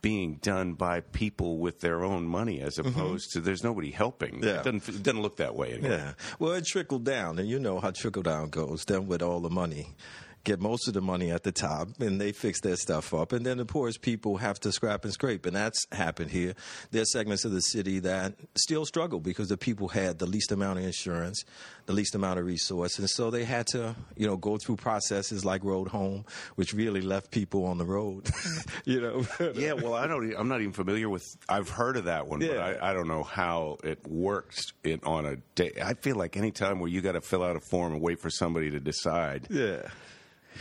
being 0.06 0.36
done 0.36 0.74
by 0.74 1.00
people 1.00 1.58
with 1.58 1.80
their 1.80 2.04
own 2.04 2.24
money 2.28 2.60
as 2.60 2.78
opposed 2.78 3.32
to 3.32 3.40
there's 3.40 3.64
nobody 3.64 3.90
helping. 3.90 4.34
Mm-hmm. 4.34 4.44
Yeah. 4.44 4.60
It 4.60 4.62
doesn't 4.62 4.88
it 4.88 5.02
doesn't 5.02 5.20
look 5.20 5.38
that 5.38 5.56
way 5.56 5.72
anymore. 5.72 5.90
Yeah. 5.90 6.12
Well, 6.38 6.52
it 6.52 6.64
trickled 6.64 7.02
down, 7.02 7.40
and 7.40 7.48
you 7.48 7.58
know 7.58 7.80
how 7.80 7.90
trickle 7.90 8.22
down 8.22 8.50
goes. 8.50 8.84
Then 8.84 9.08
with 9.08 9.20
all 9.20 9.40
the 9.40 9.50
money, 9.50 9.96
get 10.46 10.60
most 10.60 10.86
of 10.86 10.94
the 10.94 11.00
money 11.00 11.30
at 11.30 11.42
the 11.42 11.52
top, 11.52 11.88
and 12.00 12.20
they 12.20 12.32
fix 12.32 12.60
their 12.60 12.76
stuff 12.76 13.12
up, 13.12 13.32
and 13.32 13.44
then 13.44 13.58
the 13.58 13.66
poorest 13.66 14.00
people 14.00 14.36
have 14.38 14.58
to 14.60 14.70
scrap 14.70 15.04
and 15.04 15.12
scrape, 15.12 15.44
and 15.44 15.56
that's 15.56 15.84
happened 15.92 16.30
here. 16.30 16.54
There's 16.92 17.12
segments 17.12 17.44
of 17.44 17.50
the 17.50 17.60
city 17.60 17.98
that 17.98 18.34
still 18.56 18.86
struggle 18.86 19.18
because 19.18 19.48
the 19.48 19.56
people 19.56 19.88
had 19.88 20.18
the 20.18 20.26
least 20.26 20.52
amount 20.52 20.78
of 20.78 20.84
insurance, 20.84 21.44
the 21.86 21.92
least 21.92 22.14
amount 22.14 22.38
of 22.38 22.46
resources, 22.46 22.98
And 22.98 23.10
so 23.10 23.30
they 23.30 23.44
had 23.44 23.66
to, 23.68 23.96
you 24.16 24.26
know, 24.26 24.36
go 24.36 24.56
through 24.56 24.76
processes 24.76 25.44
like 25.44 25.64
Road 25.64 25.88
Home, 25.88 26.24
which 26.54 26.72
really 26.72 27.00
left 27.00 27.32
people 27.32 27.66
on 27.66 27.78
the 27.78 27.84
road. 27.84 28.30
you 28.84 29.00
know. 29.00 29.26
Yeah, 29.54 29.72
well, 29.72 29.94
I 29.94 30.06
don't. 30.06 30.32
I'm 30.36 30.48
not 30.48 30.60
even 30.60 30.72
familiar 30.72 31.08
with. 31.08 31.24
I've 31.48 31.68
heard 31.68 31.96
of 31.96 32.04
that 32.04 32.28
one, 32.28 32.40
but 32.40 32.58
I, 32.58 32.90
I 32.90 32.92
don't 32.92 33.08
know 33.08 33.24
how 33.24 33.78
it 33.82 34.06
works. 34.06 34.72
It 34.84 35.02
on 35.04 35.26
a 35.26 35.36
day. 35.54 35.72
I 35.82 35.94
feel 35.94 36.16
like 36.16 36.36
any 36.36 36.52
time 36.52 36.78
where 36.78 36.88
you 36.88 37.00
got 37.00 37.12
to 37.12 37.20
fill 37.20 37.42
out 37.42 37.56
a 37.56 37.60
form 37.60 37.92
and 37.92 38.00
wait 38.00 38.20
for 38.20 38.30
somebody 38.30 38.70
to 38.70 38.80
decide. 38.80 39.48
Yeah. 39.50 39.88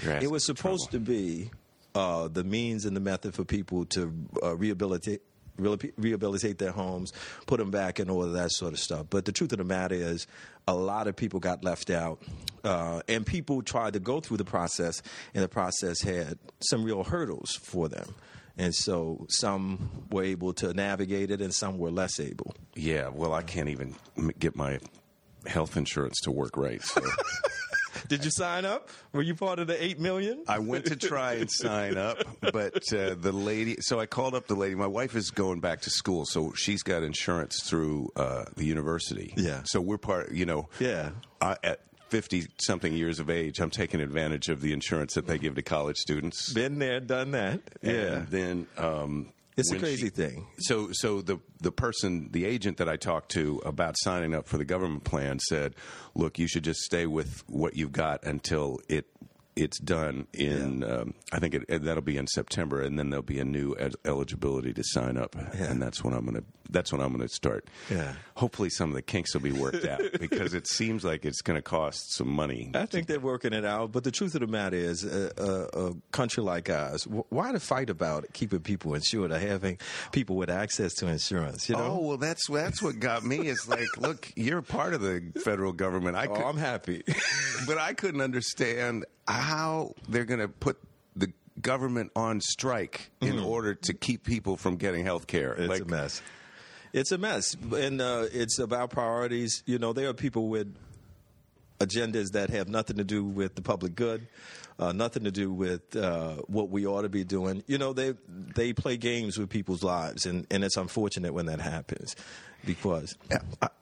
It 0.04 0.32
was 0.32 0.46
supposed 0.46 0.92
trouble. 0.92 1.06
to 1.06 1.12
be 1.12 1.52
uh, 1.94 2.28
the 2.28 2.44
means 2.44 2.86
and 2.86 2.96
the 2.96 3.00
method 3.02 3.34
for 3.34 3.44
people 3.44 3.86
to 3.86 4.14
uh, 4.44 4.56
rehabilitate. 4.56 5.22
Rehabilitate 5.58 6.58
their 6.58 6.74
homes, 6.74 7.14
put 7.48 7.60
them 7.60 7.72
back 7.72 8.02
in 8.02 8.10
order, 8.10 8.34
that 8.34 8.52
sort 8.52 8.74
of 8.74 8.80
stuff. 8.80 9.06
But 9.10 9.24
the 9.24 9.32
truth 9.32 9.54
of 9.54 9.60
the 9.60 9.64
matter 9.64 9.96
is, 9.96 10.28
a 10.68 10.76
lot 10.76 11.08
of 11.08 11.16
people 11.16 11.40
got 11.40 11.64
left 11.64 11.90
out, 11.90 12.22
uh, 12.66 13.00
and 13.08 13.26
people 13.26 13.62
tried 13.62 13.94
to 13.94 14.02
go 14.02 14.20
through 14.20 14.36
the 14.36 14.44
process, 14.44 15.02
and 15.34 15.42
the 15.42 15.48
process 15.48 16.02
had 16.02 16.40
some 16.60 16.84
real 16.84 17.06
hurdles 17.06 17.56
for 17.56 17.88
them. 17.88 18.16
And 18.58 18.76
so 18.76 19.28
some 19.30 20.06
were 20.12 20.26
able 20.26 20.52
to 20.56 20.74
navigate 20.74 21.32
it, 21.32 21.40
and 21.40 21.54
some 21.54 21.78
were 21.78 21.90
less 21.90 22.20
able. 22.20 22.54
Yeah, 22.76 23.08
well, 23.08 23.34
I 23.34 23.42
can't 23.42 23.70
even 23.70 23.96
get 24.38 24.58
my 24.58 24.80
health 25.46 25.78
insurance 25.78 26.20
to 26.24 26.32
work 26.32 26.58
right. 26.58 26.82
So. 26.82 27.02
Did 28.08 28.24
you 28.24 28.32
sign 28.32 28.66
up? 28.66 28.90
Were 29.14 29.22
you 29.22 29.36
part 29.36 29.60
of 29.60 29.68
the 29.68 29.84
eight 29.84 30.00
million? 30.00 30.44
I 30.48 30.60
went 30.60 30.86
to 30.86 30.96
try 30.96 31.34
and 31.34 31.50
sign 31.52 31.98
up, 31.98 32.18
but 32.42 32.94
uh, 32.94 33.16
the 33.16 33.32
lady. 33.32 33.78
So 33.80 34.00
I 34.00 34.06
called 34.06 34.36
up 34.36 34.48
the 34.48 34.56
lady. 34.56 34.76
My 34.76 34.88
wife 34.88 35.16
is 35.16 35.32
going 35.32 35.60
back 35.60 35.82
to 35.82 35.90
school, 35.90 36.26
so 36.26 36.54
she's 36.54 36.84
got 36.84 37.04
insurance 37.04 37.62
through 37.64 38.12
uh, 38.16 38.46
the 38.56 38.66
university. 38.66 39.34
Yeah. 39.38 39.62
So 39.66 39.82
we're 39.82 39.98
part. 39.98 40.32
You 40.32 40.46
know. 40.46 40.70
Yeah. 40.80 41.12
I, 41.42 41.58
at 41.64 41.82
50 42.10 42.48
something 42.60 42.94
years 42.94 43.20
of 43.20 43.30
age, 43.30 43.60
I'm 43.60 43.70
taking 43.70 44.00
advantage 44.00 44.50
of 44.50 44.62
the 44.62 44.74
insurance 44.74 45.16
that 45.16 45.28
they 45.28 45.38
give 45.38 45.56
to 45.56 45.62
college 45.62 45.98
students. 45.98 46.54
Been 46.54 46.80
there, 46.80 47.00
done 47.00 47.32
that. 47.32 47.62
Yeah. 47.82 47.92
And 47.92 48.28
then 48.28 48.68
um, 48.78 49.34
It's 49.58 49.72
a 49.72 49.80
crazy 49.80 50.08
she- 50.08 50.10
thing. 50.10 50.48
So, 50.60 50.90
so 50.92 51.22
the 51.22 51.40
the 51.62 51.72
person, 51.72 52.30
the 52.32 52.46
agent 52.46 52.78
that 52.78 52.90
I 52.90 52.98
talked 52.98 53.32
to 53.32 53.62
about 53.66 53.96
signing 54.00 54.36
up 54.36 54.48
for 54.48 54.58
the 54.58 54.66
government 54.66 55.04
plan 55.06 55.40
said, 55.40 55.76
"Look, 56.14 56.38
you 56.38 56.48
should 56.48 56.64
just 56.64 56.82
stay 56.82 57.06
with 57.06 57.44
what 57.48 57.76
you've 57.76 57.94
got 57.94 58.24
until 58.26 58.80
it." 58.90 59.06
It's 59.56 59.80
done 59.80 60.28
in. 60.34 60.84
Um, 60.84 61.14
I 61.32 61.40
think 61.40 61.56
it, 61.56 61.84
that'll 61.84 62.02
be 62.02 62.18
in 62.18 62.28
September, 62.28 62.82
and 62.82 63.00
then 63.00 63.10
there'll 63.10 63.24
be 63.24 63.40
a 63.40 63.46
new 63.46 63.74
ed- 63.80 63.96
eligibility 64.04 64.74
to 64.74 64.84
sign 64.84 65.18
up, 65.18 65.36
and 65.54 65.82
that's 65.82 66.04
when 66.04 66.14
I'm 66.14 66.26
gonna. 66.26 66.44
That's 66.70 66.92
when 66.92 67.00
I'm 67.00 67.12
gonna 67.12 67.30
start. 67.30 67.68
Yeah. 67.90 68.14
Hopefully, 68.36 68.70
some 68.70 68.90
of 68.90 68.96
the 68.96 69.02
kinks 69.02 69.34
will 69.34 69.42
be 69.42 69.52
worked 69.54 69.86
out 69.86 70.02
because 70.20 70.54
it 70.54 70.68
seems 70.68 71.06
like 71.06 71.24
it's 71.24 71.42
going 71.42 71.56
to 71.56 71.62
cost 71.62 72.16
some 72.16 72.28
money. 72.28 72.72
I 72.74 72.86
think 72.86 73.08
they're 73.08 73.20
working 73.20 73.54
it 73.54 73.64
out, 73.64 73.92
but 73.92 74.04
the 74.04 74.12
truth 74.12 74.36
of 74.36 74.42
the 74.42 74.48
matter 74.48 74.76
is, 74.76 75.06
uh, 75.06 75.30
uh, 75.38 75.80
a 75.90 75.94
country 76.12 76.44
like 76.44 76.70
ours, 76.70 77.04
wh- 77.04 77.32
why 77.32 77.52
the 77.52 77.60
fight 77.60 77.90
about 77.90 78.26
keeping 78.34 78.60
people 78.60 78.94
insured 78.96 79.32
or 79.32 79.40
having 79.40 79.78
people 80.12 80.36
with 80.36 80.50
access 80.50 80.94
to 80.96 81.08
insurance? 81.08 81.70
You 81.70 81.76
know? 81.76 81.84
Oh 81.84 82.00
well, 82.08 82.18
that's 82.18 82.50
that's 82.50 82.82
what 82.82 83.00
got 83.00 83.24
me. 83.24 83.48
Is 83.48 83.70
like, 83.70 83.88
look, 83.98 84.32
you're 84.36 84.62
part 84.62 84.94
of 84.94 85.02
the 85.02 85.32
federal 85.46 85.72
government. 85.72 86.18
I 86.18 86.26
oh, 86.26 86.34
I'm 86.34 86.58
happy. 86.58 87.04
but 87.68 87.78
I 87.78 87.94
couldn't 87.94 88.22
understand 88.22 89.06
how 89.46 89.94
they're 90.10 90.26
going 90.26 90.40
to 90.40 90.48
put 90.48 90.78
the 91.16 91.32
government 91.62 92.12
on 92.16 92.42
strike 92.42 93.12
in 93.22 93.40
order 93.40 93.76
to 93.76 93.94
keep 93.94 94.24
people 94.24 94.58
from 94.58 94.76
getting 94.76 95.06
health 95.06 95.28
care. 95.28 95.54
Mm-hmm. 95.54 95.72
It's 95.72 95.82
a 95.82 95.86
mess. 95.86 96.22
It's 96.94 97.12
a 97.12 97.18
mess, 97.18 97.56
and 97.76 98.02
uh, 98.02 98.26
it's 98.32 98.58
about 98.58 98.90
priorities. 98.90 99.64
You 99.66 99.80
know, 99.80 99.94
there 99.94 100.10
are 100.10 100.14
people 100.14 100.48
with 100.48 100.74
agendas 101.80 102.32
that 102.32 102.50
have 102.50 102.70
nothing 102.70 102.98
to 102.98 103.04
do 103.04 103.24
with 103.24 103.56
the 103.56 103.62
public 103.62 103.96
good, 103.96 104.28
uh, 104.80 104.92
nothing 104.92 105.24
to 105.24 105.32
do 105.32 105.52
with 105.52 105.96
uh, 105.96 106.36
what 106.48 106.70
we 106.70 106.86
ought 106.86 107.04
to 107.04 107.10
be 107.10 107.24
doing. 107.24 107.64
You 107.68 107.78
know, 107.78 107.94
they 107.94 108.16
they 108.28 108.74
play 108.74 108.98
games 108.98 109.38
with 109.38 109.50
people's 109.50 109.84
lives, 109.84 110.26
and, 110.26 110.46
and 110.52 110.64
it's 110.64 110.78
unfortunate 110.78 111.34
when 111.34 111.46
that 111.46 111.62
happens 111.62 112.16
because 112.66 113.16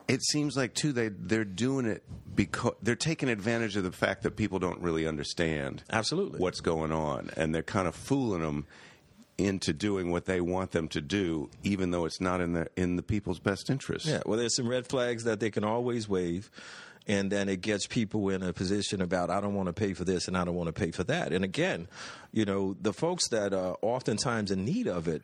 It 0.07 0.21
seems 0.23 0.57
like 0.57 0.73
too 0.73 0.91
they 0.91 1.09
they're 1.09 1.45
doing 1.45 1.85
it 1.85 2.03
because 2.35 2.73
they're 2.81 2.95
taking 2.95 3.29
advantage 3.29 3.75
of 3.77 3.83
the 3.83 3.91
fact 3.91 4.23
that 4.23 4.35
people 4.35 4.59
don't 4.59 4.79
really 4.81 5.07
understand 5.07 5.83
Absolutely. 5.89 6.39
what's 6.39 6.59
going 6.59 6.91
on, 6.91 7.29
and 7.38 7.55
they're 7.55 7.63
kind 7.63 7.88
of 7.88 7.95
fooling 7.95 8.41
them 8.41 8.65
into 9.38 9.73
doing 9.73 10.12
what 10.12 10.25
they 10.25 10.41
want 10.41 10.71
them 10.71 10.88
to 10.89 11.01
do, 11.01 11.50
even 11.63 11.91
though 11.91 12.05
it's 12.05 12.21
not 12.21 12.41
in 12.41 12.53
the 12.53 12.67
in 12.75 12.97
the 12.97 13.03
people's 13.03 13.39
best 13.39 13.69
interest. 13.69 14.05
Yeah, 14.05 14.21
well, 14.25 14.38
there's 14.38 14.55
some 14.55 14.67
red 14.67 14.88
flags 14.88 15.23
that 15.23 15.39
they 15.39 15.50
can 15.50 15.63
always 15.63 16.09
wave, 16.09 16.51
and 17.07 17.31
then 17.31 17.50
it 17.50 17.62
gets 17.62 17.88
people 17.88 18.29
in 18.29 18.41
a 18.43 18.53
position 18.53 19.01
about 19.01 19.29
I 19.29 19.41
don't 19.41 19.55
want 19.55 19.67
to 19.67 19.74
pay 19.74 19.93
for 19.93 20.03
this 20.03 20.27
and 20.27 20.38
I 20.38 20.45
don't 20.45 20.55
want 20.55 20.67
to 20.67 20.74
pay 20.74 20.91
for 20.91 21.03
that. 21.05 21.33
And 21.33 21.43
again, 21.43 21.88
you 22.31 22.45
know, 22.45 22.75
the 22.81 22.93
folks 22.93 23.27
that 23.29 23.53
are 23.53 23.77
oftentimes 23.81 24.51
in 24.51 24.65
need 24.65 24.88
of 24.88 25.07
it. 25.07 25.24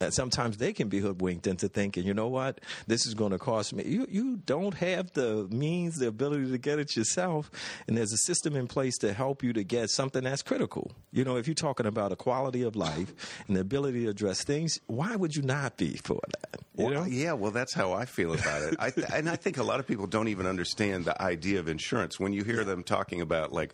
Uh, 0.00 0.10
Sometimes 0.10 0.56
they 0.56 0.72
can 0.72 0.88
be 0.88 1.00
hoodwinked 1.00 1.46
into 1.46 1.68
thinking, 1.68 2.04
you 2.04 2.14
know 2.14 2.28
what, 2.28 2.60
this 2.86 3.06
is 3.06 3.14
going 3.14 3.32
to 3.32 3.38
cost 3.38 3.72
me. 3.74 3.84
You 3.84 4.06
you 4.10 4.36
don't 4.36 4.74
have 4.74 5.12
the 5.12 5.48
means, 5.50 5.96
the 5.96 6.08
ability 6.08 6.50
to 6.50 6.58
get 6.58 6.78
it 6.78 6.96
yourself, 6.96 7.50
and 7.86 7.96
there's 7.96 8.12
a 8.12 8.18
system 8.18 8.56
in 8.56 8.66
place 8.66 8.96
to 8.98 9.12
help 9.12 9.42
you 9.42 9.52
to 9.52 9.64
get 9.64 9.90
something 9.90 10.24
that's 10.24 10.42
critical. 10.42 10.92
You 11.12 11.24
know, 11.24 11.36
if 11.36 11.46
you're 11.46 11.54
talking 11.54 11.86
about 11.86 12.12
a 12.12 12.16
quality 12.16 12.62
of 12.62 12.76
life 12.76 13.12
and 13.46 13.56
the 13.56 13.60
ability 13.60 14.04
to 14.04 14.10
address 14.10 14.42
things, 14.44 14.78
why 14.86 15.16
would 15.16 15.34
you 15.34 15.42
not 15.42 15.76
be 15.76 15.96
for 15.96 16.20
that? 16.40 16.60
Well, 16.74 16.90
know? 16.90 17.04
yeah, 17.04 17.32
well, 17.32 17.50
that's 17.50 17.74
how 17.74 17.92
I 17.92 18.04
feel 18.04 18.32
about 18.32 18.62
it. 18.62 18.76
I 18.78 18.90
th- 18.90 19.08
and 19.12 19.28
I 19.28 19.34
think 19.36 19.58
a 19.58 19.64
lot 19.64 19.80
of 19.80 19.86
people 19.86 20.06
don't 20.06 20.28
even 20.28 20.46
understand 20.46 21.04
the 21.04 21.20
idea 21.20 21.58
of 21.58 21.68
insurance. 21.68 22.20
When 22.20 22.32
you 22.32 22.44
hear 22.44 22.62
them 22.62 22.84
talking 22.84 23.20
about, 23.20 23.52
like, 23.52 23.72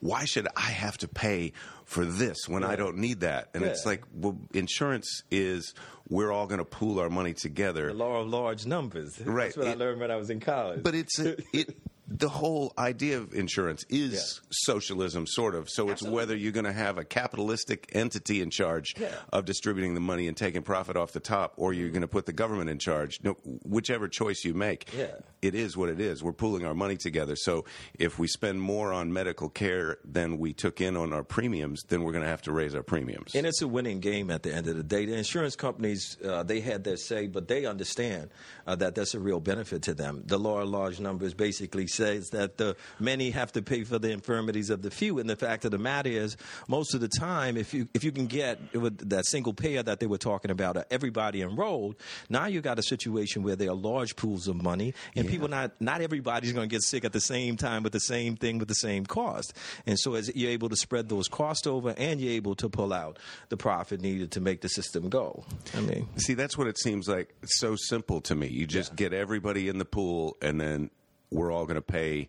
why 0.00 0.24
should 0.24 0.48
I 0.56 0.70
have 0.70 0.98
to 0.98 1.08
pay 1.08 1.52
for 1.84 2.04
this 2.04 2.48
when 2.48 2.64
I 2.64 2.76
don't 2.76 2.98
need 2.98 3.20
that? 3.20 3.48
And 3.54 3.64
it's 3.64 3.86
like, 3.86 4.02
well, 4.12 4.38
insurance 4.52 5.22
is 5.30 5.74
we're 6.08 6.32
all 6.32 6.46
going 6.46 6.58
to 6.58 6.64
pool 6.64 7.00
our 7.00 7.10
money 7.10 7.34
together. 7.34 7.88
The 7.88 7.94
law 7.94 8.20
of 8.20 8.28
large 8.28 8.66
numbers. 8.66 9.20
Right. 9.20 9.46
That's 9.46 9.56
what 9.56 9.68
I 9.68 9.74
learned 9.74 10.00
when 10.00 10.10
I 10.10 10.16
was 10.16 10.30
in 10.30 10.40
college. 10.40 10.82
But 10.82 10.94
it's 10.94 11.18
a, 11.18 11.36
it. 11.52 11.76
The 12.06 12.28
whole 12.28 12.72
idea 12.78 13.16
of 13.18 13.32
insurance 13.32 13.84
is 13.88 14.12
Yeah. 14.12 14.48
socialism, 14.50 15.26
sort 15.26 15.54
of. 15.54 15.70
So 15.70 15.88
it's 15.88 16.02
whether 16.02 16.36
you're 16.36 16.52
going 16.52 16.64
to 16.66 16.72
have 16.72 16.98
a 16.98 17.04
capitalistic 17.04 17.88
entity 17.94 18.42
in 18.42 18.50
charge 18.50 18.94
Yeah. 18.98 19.14
of 19.32 19.46
distributing 19.46 19.94
the 19.94 20.00
money 20.00 20.28
and 20.28 20.36
taking 20.36 20.62
profit 20.62 20.96
off 20.96 21.12
the 21.12 21.20
top, 21.20 21.54
or 21.56 21.72
you're 21.72 21.88
going 21.88 22.02
to 22.02 22.08
put 22.08 22.26
the 22.26 22.32
government 22.32 22.68
in 22.68 22.78
charge. 22.78 23.20
No, 23.22 23.32
whichever 23.64 24.06
choice 24.08 24.44
you 24.44 24.52
make, 24.52 24.86
Yeah. 24.96 25.16
it 25.40 25.54
is 25.54 25.76
what 25.78 25.88
it 25.88 25.98
is. 25.98 26.22
We're 26.22 26.32
pooling 26.34 26.66
our 26.66 26.74
money 26.74 26.96
together. 26.98 27.36
So 27.36 27.64
if 27.98 28.18
we 28.18 28.28
spend 28.28 28.60
more 28.60 28.92
on 28.92 29.12
medical 29.12 29.48
care 29.48 29.96
than 30.04 30.38
we 30.38 30.52
took 30.52 30.80
in 30.82 30.96
on 30.98 31.12
our 31.14 31.24
premiums, 31.24 31.82
then 31.88 32.02
we're 32.02 32.12
going 32.12 32.24
to 32.24 32.30
have 32.30 32.42
to 32.42 32.52
raise 32.52 32.74
our 32.74 32.82
premiums. 32.82 33.34
and 33.34 33.46
it's 33.46 33.62
a 33.62 33.68
winning 33.68 34.00
game 34.00 34.30
at 34.30 34.42
the 34.42 34.52
end 34.54 34.68
of 34.68 34.76
the 34.76 34.82
day. 34.82 35.06
The 35.06 35.14
insurance 35.16 35.56
companies, 35.56 36.18
uh, 36.22 36.42
they 36.42 36.60
had 36.60 36.84
their 36.84 36.96
say, 36.98 37.26
but 37.28 37.48
they 37.48 37.64
understand 37.64 38.28
uh, 38.66 38.74
that 38.76 38.94
that's 38.94 39.14
a 39.14 39.20
real 39.20 39.40
benefit 39.40 39.82
to 39.82 39.94
them. 39.94 40.22
The 40.26 40.38
law 40.38 40.60
of 40.60 40.68
large 40.68 41.00
numbers 41.00 41.32
basically 41.34 41.86
says 41.94 42.28
that 42.30 42.58
the 42.58 42.76
many 42.98 43.30
have 43.30 43.52
to 43.52 43.62
pay 43.62 43.84
for 43.84 43.98
the 43.98 44.10
infirmities 44.10 44.70
of 44.70 44.82
the 44.82 44.90
few. 44.90 45.18
And 45.18 45.28
the 45.28 45.36
fact 45.36 45.64
of 45.64 45.70
the 45.70 45.78
matter 45.78 46.10
is, 46.10 46.36
most 46.68 46.94
of 46.94 47.00
the 47.00 47.08
time, 47.08 47.56
if 47.56 47.74
you 47.74 47.88
if 47.94 48.04
you 48.04 48.12
can 48.12 48.26
get 48.26 48.58
with 48.74 49.08
that 49.10 49.26
single 49.26 49.54
payer 49.54 49.82
that 49.82 50.00
they 50.00 50.06
were 50.06 50.18
talking 50.18 50.50
about, 50.50 50.76
uh, 50.76 50.84
everybody 50.90 51.42
enrolled, 51.42 51.96
now 52.28 52.46
you 52.46 52.60
got 52.60 52.78
a 52.78 52.82
situation 52.82 53.42
where 53.42 53.56
there 53.56 53.70
are 53.70 53.76
large 53.76 54.16
pools 54.16 54.48
of 54.48 54.62
money, 54.62 54.94
and 55.16 55.28
people 55.28 55.48
not 55.48 55.72
not 55.80 56.00
everybody's 56.00 56.52
going 56.52 56.68
to 56.68 56.74
get 56.74 56.82
sick 56.82 57.04
at 57.04 57.12
the 57.12 57.20
same 57.20 57.56
time 57.56 57.82
with 57.82 57.92
the 57.92 58.00
same 58.00 58.36
thing 58.36 58.58
with 58.58 58.68
the 58.68 58.74
same 58.74 59.06
cost. 59.06 59.54
And 59.86 59.98
so, 59.98 60.14
as 60.14 60.34
you're 60.34 60.50
able 60.50 60.68
to 60.68 60.76
spread 60.76 61.08
those 61.08 61.28
costs 61.28 61.66
over, 61.66 61.94
and 61.96 62.20
you're 62.20 62.32
able 62.32 62.54
to 62.56 62.68
pull 62.68 62.92
out 62.92 63.18
the 63.48 63.56
profit 63.56 64.00
needed 64.00 64.32
to 64.32 64.40
make 64.40 64.60
the 64.60 64.68
system 64.68 65.08
go. 65.08 65.44
I 65.74 65.80
mean, 65.80 66.08
See, 66.16 66.34
that's 66.34 66.56
what 66.56 66.66
it 66.66 66.78
seems 66.78 67.08
like. 67.08 67.34
It's 67.42 67.58
so 67.58 67.76
simple 67.76 68.20
to 68.22 68.34
me. 68.34 68.48
You 68.48 68.66
just 68.66 68.96
get 68.96 69.12
everybody 69.12 69.68
in 69.68 69.78
the 69.78 69.84
pool, 69.84 70.36
and 70.40 70.60
then 70.60 70.90
we're 71.34 71.52
all 71.52 71.64
going 71.66 71.74
to 71.76 71.82
pay 71.82 72.28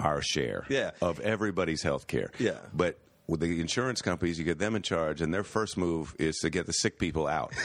our 0.00 0.20
share 0.22 0.64
Yeah. 0.68 0.92
of 1.02 1.20
everybody's 1.20 1.82
health 1.82 2.06
care. 2.06 2.30
Yeah. 2.38 2.58
But 2.72 2.98
with 3.26 3.40
the 3.40 3.60
insurance 3.60 4.00
companies, 4.00 4.38
you 4.38 4.44
get 4.44 4.58
them 4.58 4.74
in 4.74 4.82
charge, 4.82 5.20
and 5.20 5.34
their 5.34 5.44
first 5.44 5.76
move 5.76 6.14
is 6.18 6.38
to 6.38 6.50
get 6.50 6.66
the 6.66 6.72
sick 6.72 6.98
people 6.98 7.26
out. 7.26 7.52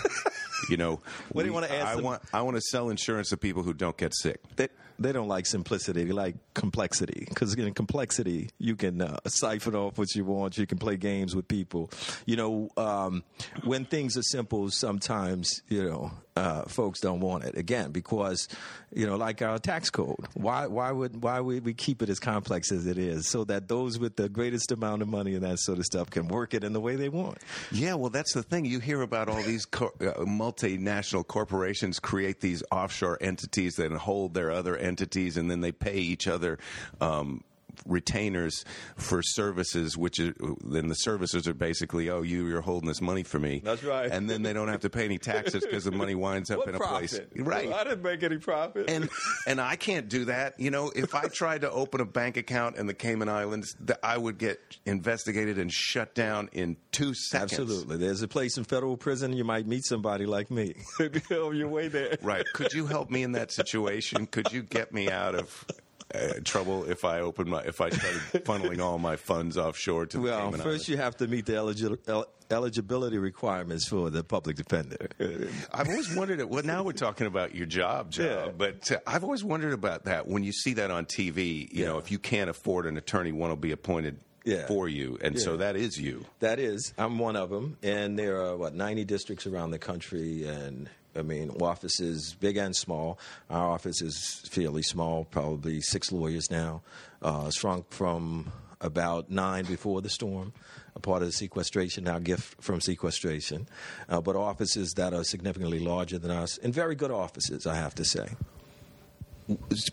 you 0.69 0.77
know, 0.77 1.01
What 1.31 1.43
do 1.43 1.47
you 1.47 1.53
wanna 1.53 1.67
ask 1.67 1.87
I 1.87 1.95
them? 1.95 2.03
want 2.05 2.21
I 2.33 2.41
want 2.41 2.55
to 2.57 2.61
sell 2.61 2.89
insurance 2.89 3.29
to 3.29 3.37
people 3.37 3.63
who 3.63 3.73
don't 3.73 3.97
get 3.97 4.13
sick. 4.15 4.39
they 4.55 4.69
they 4.99 5.11
don't 5.11 5.27
like 5.27 5.47
simplicity; 5.47 6.03
they 6.03 6.11
like 6.11 6.35
complexity. 6.53 7.25
Because 7.27 7.55
in 7.55 7.73
complexity, 7.73 8.51
you 8.59 8.75
can 8.75 9.01
uh, 9.01 9.17
siphon 9.25 9.75
off 9.75 9.97
what 9.97 10.13
you 10.15 10.23
want. 10.23 10.57
You 10.57 10.67
can 10.67 10.77
play 10.77 10.97
games 10.97 11.35
with 11.35 11.47
people. 11.47 11.89
You 12.27 12.35
know, 12.35 12.69
um, 12.77 13.23
when 13.63 13.85
things 13.85 14.15
are 14.17 14.21
simple, 14.21 14.69
sometimes 14.69 15.61
you 15.67 15.83
know 15.83 16.11
uh, 16.37 16.61
folks 16.63 16.99
don't 16.99 17.21
want 17.21 17.43
it. 17.43 17.57
Again, 17.57 17.91
because 17.91 18.47
you 18.93 19.07
know, 19.07 19.15
like 19.15 19.41
our 19.41 19.57
tax 19.57 19.89
code. 19.89 20.15
Why 20.35 20.67
why 20.67 20.91
would 20.91 21.23
why 21.23 21.39
would 21.39 21.65
we 21.65 21.73
keep 21.73 22.03
it 22.03 22.09
as 22.09 22.19
complex 22.19 22.71
as 22.71 22.85
it 22.85 22.99
is, 22.99 23.27
so 23.27 23.43
that 23.45 23.67
those 23.67 23.97
with 23.97 24.15
the 24.15 24.29
greatest 24.29 24.71
amount 24.71 25.01
of 25.01 25.07
money 25.07 25.33
and 25.33 25.43
that 25.43 25.57
sort 25.59 25.79
of 25.79 25.85
stuff 25.85 26.11
can 26.11 26.27
work 26.27 26.53
it 26.53 26.63
in 26.63 26.71
the 26.73 26.79
way 26.79 26.95
they 26.95 27.09
want? 27.09 27.39
Yeah, 27.71 27.95
well, 27.95 28.11
that's 28.11 28.33
the 28.33 28.43
thing. 28.43 28.65
You 28.65 28.79
hear 28.79 29.01
about 29.01 29.27
all 29.27 29.41
these 29.41 29.65
co- 29.65 29.91
uh, 30.01 30.23
multinational 30.53 31.25
corporations 31.25 31.99
create 31.99 32.41
these 32.41 32.63
offshore 32.71 33.17
entities 33.21 33.75
that 33.77 33.91
hold 33.91 34.33
their 34.33 34.51
other 34.51 34.77
entities, 34.77 35.37
and 35.37 35.49
then 35.49 35.61
they 35.61 35.71
pay 35.71 35.97
each 35.97 36.27
other. 36.27 36.57
Um, 37.01 37.43
retainers 37.85 38.63
for 38.95 39.21
services 39.21 39.97
which 39.97 40.19
is 40.19 40.33
then 40.63 40.87
the 40.87 40.95
services 40.95 41.47
are 41.47 41.53
basically 41.53 42.09
oh 42.09 42.21
you 42.21 42.47
you're 42.47 42.61
holding 42.61 42.87
this 42.87 43.01
money 43.01 43.23
for 43.23 43.39
me 43.39 43.61
That's 43.63 43.83
right. 43.83 44.11
and 44.11 44.29
then 44.29 44.43
they 44.43 44.53
don't 44.53 44.67
have 44.69 44.81
to 44.81 44.89
pay 44.89 45.05
any 45.05 45.17
taxes 45.17 45.63
because 45.65 45.83
the 45.83 45.91
money 45.91 46.15
winds 46.15 46.49
up 46.51 46.67
in 46.67 46.75
a 46.75 46.79
place 46.79 47.19
right 47.37 47.71
I 47.71 47.83
didn't 47.83 48.03
make 48.03 48.23
any 48.23 48.37
profit. 48.37 48.89
and 48.89 49.09
and 49.47 49.59
I 49.61 49.75
can't 49.75 50.07
do 50.09 50.25
that. 50.25 50.59
You 50.59 50.71
know, 50.71 50.91
if 50.95 51.15
I 51.15 51.27
tried 51.27 51.61
to 51.61 51.71
open 51.71 52.01
a 52.01 52.05
bank 52.05 52.37
account 52.37 52.75
in 52.77 52.85
the 52.87 52.93
Cayman 52.93 53.29
Islands, 53.29 53.75
th- 53.85 53.99
I 54.03 54.17
would 54.17 54.37
get 54.37 54.59
investigated 54.85 55.57
and 55.57 55.71
shut 55.71 56.13
down 56.15 56.49
in 56.53 56.77
two 56.91 57.13
seconds. 57.13 57.53
Absolutely. 57.53 57.97
There's 57.97 58.21
a 58.21 58.27
place 58.27 58.57
in 58.57 58.63
federal 58.63 58.97
prison 58.97 59.33
you 59.33 59.43
might 59.43 59.67
meet 59.67 59.85
somebody 59.85 60.25
like 60.25 60.51
me 60.51 60.75
on 61.31 61.55
your 61.55 61.67
way 61.67 61.87
there. 61.87 62.17
Right. 62.21 62.45
Could 62.53 62.73
you 62.73 62.85
help 62.85 63.09
me 63.09 63.23
in 63.23 63.33
that 63.33 63.51
situation? 63.51 64.27
Could 64.27 64.51
you 64.51 64.61
get 64.63 64.93
me 64.93 65.09
out 65.09 65.35
of 65.35 65.65
uh, 66.13 66.33
trouble 66.43 66.83
if 66.89 67.03
I 67.05 67.19
open 67.19 67.49
my 67.49 67.61
if 67.63 67.81
I 67.81 67.89
started 67.89 68.21
funneling 68.45 68.79
all 68.81 68.99
my 68.99 69.15
funds 69.15 69.57
offshore 69.57 70.05
to 70.07 70.17
the 70.17 70.23
Well, 70.23 70.51
first 70.51 70.65
Islands? 70.65 70.89
you 70.89 70.97
have 70.97 71.17
to 71.17 71.27
meet 71.27 71.45
the 71.45 71.55
el- 72.07 72.25
eligibility 72.51 73.17
requirements 73.17 73.87
for 73.87 74.09
the 74.09 74.23
public 74.23 74.55
defender. 74.55 75.07
I've 75.73 75.89
always 75.89 76.15
wondered. 76.15 76.43
Well, 76.45 76.63
now 76.63 76.83
we're 76.83 76.91
talking 76.93 77.27
about 77.27 77.55
your 77.55 77.65
job, 77.65 78.11
job, 78.11 78.25
Yeah. 78.25 78.51
but 78.55 78.91
uh, 78.91 78.99
I've 79.07 79.23
always 79.23 79.43
wondered 79.43 79.73
about 79.73 80.05
that. 80.05 80.27
When 80.27 80.43
you 80.43 80.51
see 80.51 80.73
that 80.75 80.91
on 80.91 81.05
TV, 81.05 81.71
you 81.73 81.85
know, 81.85 81.97
if 81.97 82.11
you 82.11 82.19
can't 82.19 82.49
afford 82.49 82.85
an 82.85 82.97
attorney, 82.97 83.31
one 83.31 83.49
will 83.49 83.55
be 83.55 83.71
appointed 83.71 84.19
Yeah. 84.45 84.67
for 84.67 84.87
you, 84.89 85.17
and 85.21 85.39
so 85.39 85.57
that 85.57 85.75
is 85.75 85.97
you. 85.97 86.25
That 86.39 86.59
is, 86.59 86.93
I'm 86.97 87.17
one 87.17 87.35
of 87.35 87.49
them, 87.49 87.77
and 87.81 88.19
there 88.19 88.41
are 88.41 88.55
what 88.57 88.75
90 88.75 89.05
districts 89.05 89.47
around 89.47 89.71
the 89.71 89.79
country, 89.79 90.45
and 90.47 90.89
I 91.15 91.21
mean, 91.21 91.49
offices 91.61 92.35
big 92.39 92.57
and 92.57 92.75
small. 92.75 93.19
Our 93.49 93.71
office 93.71 94.01
is 94.01 94.43
fairly 94.49 94.83
small, 94.83 95.25
probably 95.25 95.81
six 95.81 96.11
lawyers 96.11 96.49
now, 96.49 96.81
uh, 97.21 97.49
shrunk 97.51 97.91
from 97.91 98.51
about 98.81 99.29
nine 99.29 99.65
before 99.65 100.01
the 100.01 100.09
storm, 100.09 100.53
a 100.95 100.99
part 100.99 101.21
of 101.21 101.29
the 101.29 101.31
sequestration, 101.31 102.07
our 102.07 102.19
gift 102.19 102.61
from 102.61 102.81
sequestration. 102.81 103.67
Uh, 104.09 104.21
but 104.21 104.35
offices 104.35 104.93
that 104.93 105.13
are 105.13 105.23
significantly 105.23 105.79
larger 105.79 106.19
than 106.19 106.31
us, 106.31 106.57
and 106.57 106.73
very 106.73 106.95
good 106.95 107.11
offices, 107.11 107.65
I 107.65 107.75
have 107.75 107.95
to 107.95 108.05
say. 108.05 108.27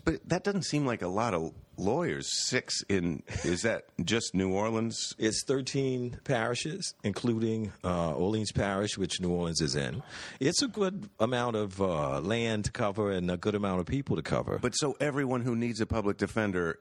But 0.03 0.27
that 0.27 0.43
doesn't 0.43 0.63
seem 0.63 0.85
like 0.85 1.01
a 1.01 1.07
lot 1.07 1.33
of 1.33 1.53
lawyers. 1.77 2.27
Six 2.47 2.83
in 2.89 3.23
is 3.43 3.61
that 3.61 3.85
just 4.03 4.33
New 4.33 4.51
Orleans? 4.51 5.13
It's 5.17 5.43
13 5.45 6.19
parishes, 6.23 6.93
including 7.03 7.71
uh, 7.83 8.13
Orleans 8.13 8.51
Parish, 8.51 8.97
which 8.97 9.19
New 9.19 9.29
Orleans 9.29 9.61
is 9.61 9.75
in. 9.75 10.03
It's 10.39 10.61
a 10.61 10.67
good 10.67 11.09
amount 11.19 11.55
of 11.55 11.81
uh, 11.81 12.19
land 12.21 12.65
to 12.65 12.71
cover 12.71 13.11
and 13.11 13.29
a 13.29 13.37
good 13.37 13.55
amount 13.55 13.79
of 13.79 13.85
people 13.85 14.15
to 14.15 14.21
cover. 14.21 14.59
But 14.61 14.73
so 14.73 14.95
everyone 14.99 15.41
who 15.41 15.55
needs 15.55 15.81
a 15.81 15.85
public 15.85 16.17
defender 16.17 16.79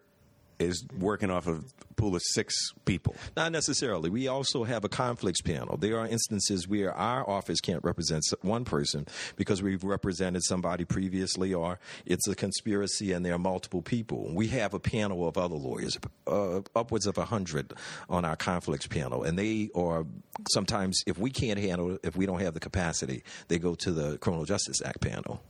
is 0.60 0.84
working 0.98 1.30
off 1.30 1.46
of 1.46 1.64
a 1.90 1.94
pool 1.94 2.14
of 2.14 2.22
six 2.22 2.54
people. 2.84 3.16
Not 3.36 3.52
necessarily. 3.52 4.10
We 4.10 4.28
also 4.28 4.64
have 4.64 4.84
a 4.84 4.88
conflicts 4.88 5.40
panel. 5.40 5.76
There 5.76 5.98
are 5.98 6.06
instances 6.06 6.68
where 6.68 6.92
our 6.92 7.28
office 7.28 7.60
can't 7.60 7.82
represent 7.82 8.22
one 8.42 8.64
person 8.64 9.06
because 9.36 9.62
we've 9.62 9.82
represented 9.82 10.42
somebody 10.44 10.84
previously, 10.84 11.52
or 11.54 11.78
it's 12.06 12.28
a 12.28 12.34
conspiracy 12.34 13.12
and 13.12 13.24
there 13.24 13.34
are 13.34 13.38
multiple 13.38 13.82
people. 13.82 14.32
We 14.34 14.48
have 14.48 14.74
a 14.74 14.80
panel 14.80 15.26
of 15.26 15.38
other 15.38 15.56
lawyers, 15.56 15.98
uh, 16.26 16.60
upwards 16.74 17.06
of 17.06 17.18
a 17.18 17.24
hundred 17.24 17.72
on 18.08 18.24
our 18.24 18.36
conflicts 18.36 18.86
panel, 18.86 19.24
and 19.24 19.38
they 19.38 19.70
are 19.74 20.06
sometimes, 20.52 21.02
if 21.06 21.18
we 21.18 21.30
can't 21.30 21.58
handle 21.58 21.94
it, 21.94 22.00
if 22.02 22.16
we 22.16 22.26
don't 22.26 22.40
have 22.40 22.54
the 22.54 22.60
capacity, 22.60 23.22
they 23.48 23.58
go 23.58 23.74
to 23.74 23.90
the 23.90 24.18
Criminal 24.18 24.44
Justice 24.44 24.82
Act 24.84 25.00
panel. 25.00 25.42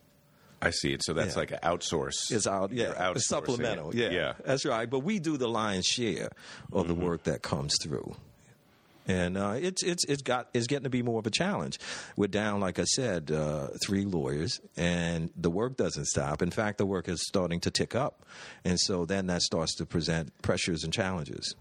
I 0.63 0.71
see 0.71 0.93
it. 0.93 1.03
So 1.05 1.13
that's 1.15 1.35
Yeah. 1.35 1.39
like 1.41 1.51
an 1.53 1.59
outsource. 1.63 2.31
It's 2.31 2.47
out, 2.47 2.73
yeah, 2.73 3.11
it's 3.13 3.27
supplemental. 3.29 3.95
Yeah, 3.97 4.11
yeah. 4.11 4.33
that's 4.45 4.65
right. 4.67 4.89
But 4.89 5.01
we 5.01 5.19
do 5.19 5.37
the 5.37 5.49
lion's 5.49 5.87
share 5.87 6.31
of 6.73 6.87
Mm-hmm. 6.87 6.89
the 6.89 6.95
work 7.07 7.23
that 7.25 7.41
comes 7.43 7.75
through, 7.83 8.15
and 9.07 9.37
uh, 9.39 9.55
it's 9.59 9.83
it's 9.83 10.05
it's 10.05 10.23
got 10.23 10.49
it's 10.55 10.67
getting 10.67 10.85
to 10.85 10.91
be 10.91 11.03
more 11.03 11.19
of 11.19 11.27
a 11.27 11.31
challenge. 11.31 11.79
We're 12.17 12.27
down, 12.29 12.61
like 12.61 12.79
I 12.79 12.85
said, 12.85 13.31
uh, 13.31 13.69
three 13.85 14.05
lawyers, 14.05 14.61
and 14.77 15.31
the 15.37 15.51
work 15.51 15.77
doesn't 15.77 16.07
stop. 16.07 16.43
In 16.43 16.51
fact, 16.51 16.79
the 16.79 16.87
work 16.87 17.09
is 17.09 17.27
starting 17.27 17.61
to 17.61 17.71
tick 17.71 17.95
up, 17.95 18.25
and 18.65 18.79
so 18.79 19.07
then 19.07 19.27
that 19.29 19.43
starts 19.43 19.75
to 19.77 19.87
present 19.87 20.31
pressures 20.43 20.85
and 20.85 20.93
challenges. 20.93 21.55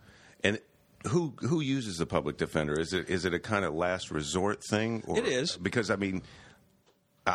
And 0.43 0.59
who 1.07 1.33
who 1.39 1.61
uses 1.61 1.97
the 1.97 2.05
public 2.05 2.35
defender? 2.37 2.77
Is 2.77 2.91
it 2.93 3.09
is 3.09 3.23
it 3.25 3.33
a 3.33 3.39
kind 3.39 3.63
of 3.63 3.73
last 3.73 4.11
resort 4.11 4.61
thing? 4.69 5.03
Or, 5.07 5.17
It 5.17 5.25
is. 5.27 5.55
because 5.57 5.89
I 5.89 5.95
mean. 5.95 6.21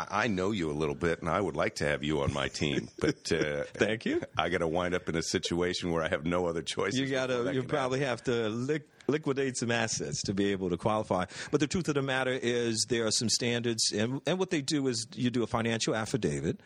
I 0.09 0.27
know 0.27 0.51
you 0.51 0.69
a 0.71 0.73
little 0.73 0.95
bit, 0.95 1.21
and 1.21 1.29
I 1.29 1.39
would 1.39 1.55
like 1.55 1.75
to 1.75 1.85
have 1.85 2.03
you 2.03 2.21
on 2.21 2.33
my 2.33 2.47
team, 2.47 2.89
but 2.99 3.31
uh, 3.31 3.63
Thank 3.73 4.05
you. 4.05 4.21
I 4.37 4.49
got 4.49 4.59
to 4.59 4.67
wind 4.67 4.95
up 4.95 5.07
in 5.09 5.15
a 5.15 5.23
situation 5.23 5.91
where 5.91 6.03
I 6.03 6.09
have 6.09 6.25
no 6.25 6.47
other 6.47 6.61
choices. 6.61 6.99
You 6.99 7.07
gotta, 7.07 7.51
you 7.53 7.61
can 7.61 7.69
probably 7.69 7.99
have 8.01 8.23
to 8.23 8.49
lick, 8.49 8.87
liquidate 9.07 9.57
some 9.57 9.71
assets 9.71 10.21
to 10.23 10.33
be 10.33 10.51
able 10.51 10.69
to 10.69 10.77
qualify. 10.77 11.25
But 11.51 11.59
the 11.59 11.67
truth 11.67 11.87
of 11.87 11.95
the 11.95 12.01
matter 12.01 12.31
is, 12.31 12.85
there 12.89 13.05
are 13.05 13.11
some 13.11 13.29
standards, 13.29 13.91
and, 13.91 14.21
and 14.25 14.39
what 14.39 14.49
they 14.49 14.61
do 14.61 14.87
is 14.87 15.07
you 15.13 15.29
do 15.29 15.43
a 15.43 15.47
financial 15.47 15.95
affidavit. 15.95 16.59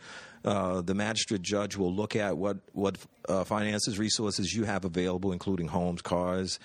Uh, 0.46 0.82
the 0.82 0.94
magistrate 0.94 1.42
judge 1.42 1.76
will 1.76 1.94
look 1.94 2.16
at 2.16 2.38
what 2.38 2.58
what 2.74 2.98
uh, 3.28 3.44
finances, 3.44 4.00
resources 4.00 4.54
you 4.54 4.64
have 4.64 4.86
available, 4.86 5.32
including 5.32 5.68
homes, 5.68 6.02
cars, 6.02 6.60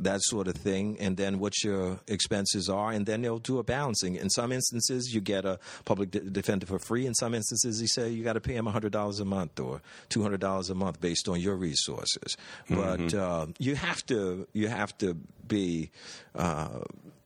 that 0.00 0.20
sort 0.22 0.48
of 0.48 0.54
thing, 0.54 0.96
and 0.98 1.16
then 1.16 1.38
what 1.38 1.52
your 1.62 2.00
expenses 2.08 2.68
are, 2.68 2.90
and 2.90 3.06
then 3.06 3.22
they'll 3.22 3.38
do 3.38 3.58
a 3.58 3.62
balancing. 3.62 4.16
In 4.16 4.30
some 4.30 4.50
instances, 4.50 5.14
you 5.14 5.20
get 5.20 5.44
a 5.44 5.58
public 5.84 6.10
de- 6.10 6.20
defender 6.20 6.66
for 6.66 6.78
free. 6.78 7.06
In 7.06 7.14
some 7.14 7.34
instances, 7.34 7.80
they 7.80 7.86
say 7.86 8.08
you 8.10 8.24
got 8.24 8.32
to 8.32 8.40
pay 8.40 8.54
him 8.54 8.66
hundred 8.66 8.92
dollars 8.92 9.20
a 9.20 9.24
month 9.24 9.60
or 9.60 9.82
two 10.08 10.22
hundred 10.22 10.40
dollars 10.40 10.70
a 10.70 10.74
month 10.74 11.00
based 11.00 11.28
on 11.28 11.38
your 11.40 11.56
resources. 11.56 12.36
But 12.68 13.14
uh, 13.14 13.46
you 13.58 13.74
have 13.74 14.04
to 14.06 14.48
you 14.52 14.68
have 14.68 14.96
to 14.98 15.14
be. 15.46 15.90
Uh, 16.34 16.80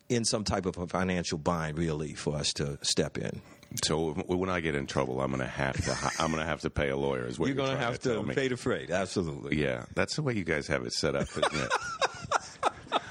in 0.09 0.27
some 0.27 0.45
type 0.45 0.67
of 0.67 0.77
a 0.77 0.87
financial 0.87 1.39
bind, 1.39 1.79
really, 1.79 2.13
for 2.13 2.37
us 2.37 2.53
to 2.53 2.79
step 2.83 3.17
in. 3.17 3.41
So 3.85 4.13
when 4.27 4.51
I 4.51 4.61
get 4.61 4.75
in 4.75 4.87
trouble, 4.87 5.21
I'm 5.21 5.31
going 5.31 5.41
to 5.41 5.47
have 5.47 5.77
to. 5.85 6.23
I'm 6.23 6.31
going 6.31 6.43
to 6.43 6.49
have 6.49 6.61
to 6.63 6.71
pay 6.71 6.91
a 6.91 6.97
lawyer. 6.97 7.27
Is 7.27 7.39
what 7.39 7.47
You're 7.47 7.57
you're, 7.57 7.67
going 7.67 7.79
to 7.79 7.85
have 7.85 8.01
to 8.01 8.23
pay 8.35 8.49
the 8.49 8.57
freight, 8.57 8.91
absolutely. 8.91 9.61
Yeah, 9.61 9.85
that's 9.95 10.17
the 10.17 10.23
way 10.23 10.35
you 10.35 10.45
guys 10.45 10.67
have 10.69 10.85
it 10.85 10.93
set 10.93 11.15
up, 11.15 11.29
isn't 11.31 11.45
it? 11.55 11.71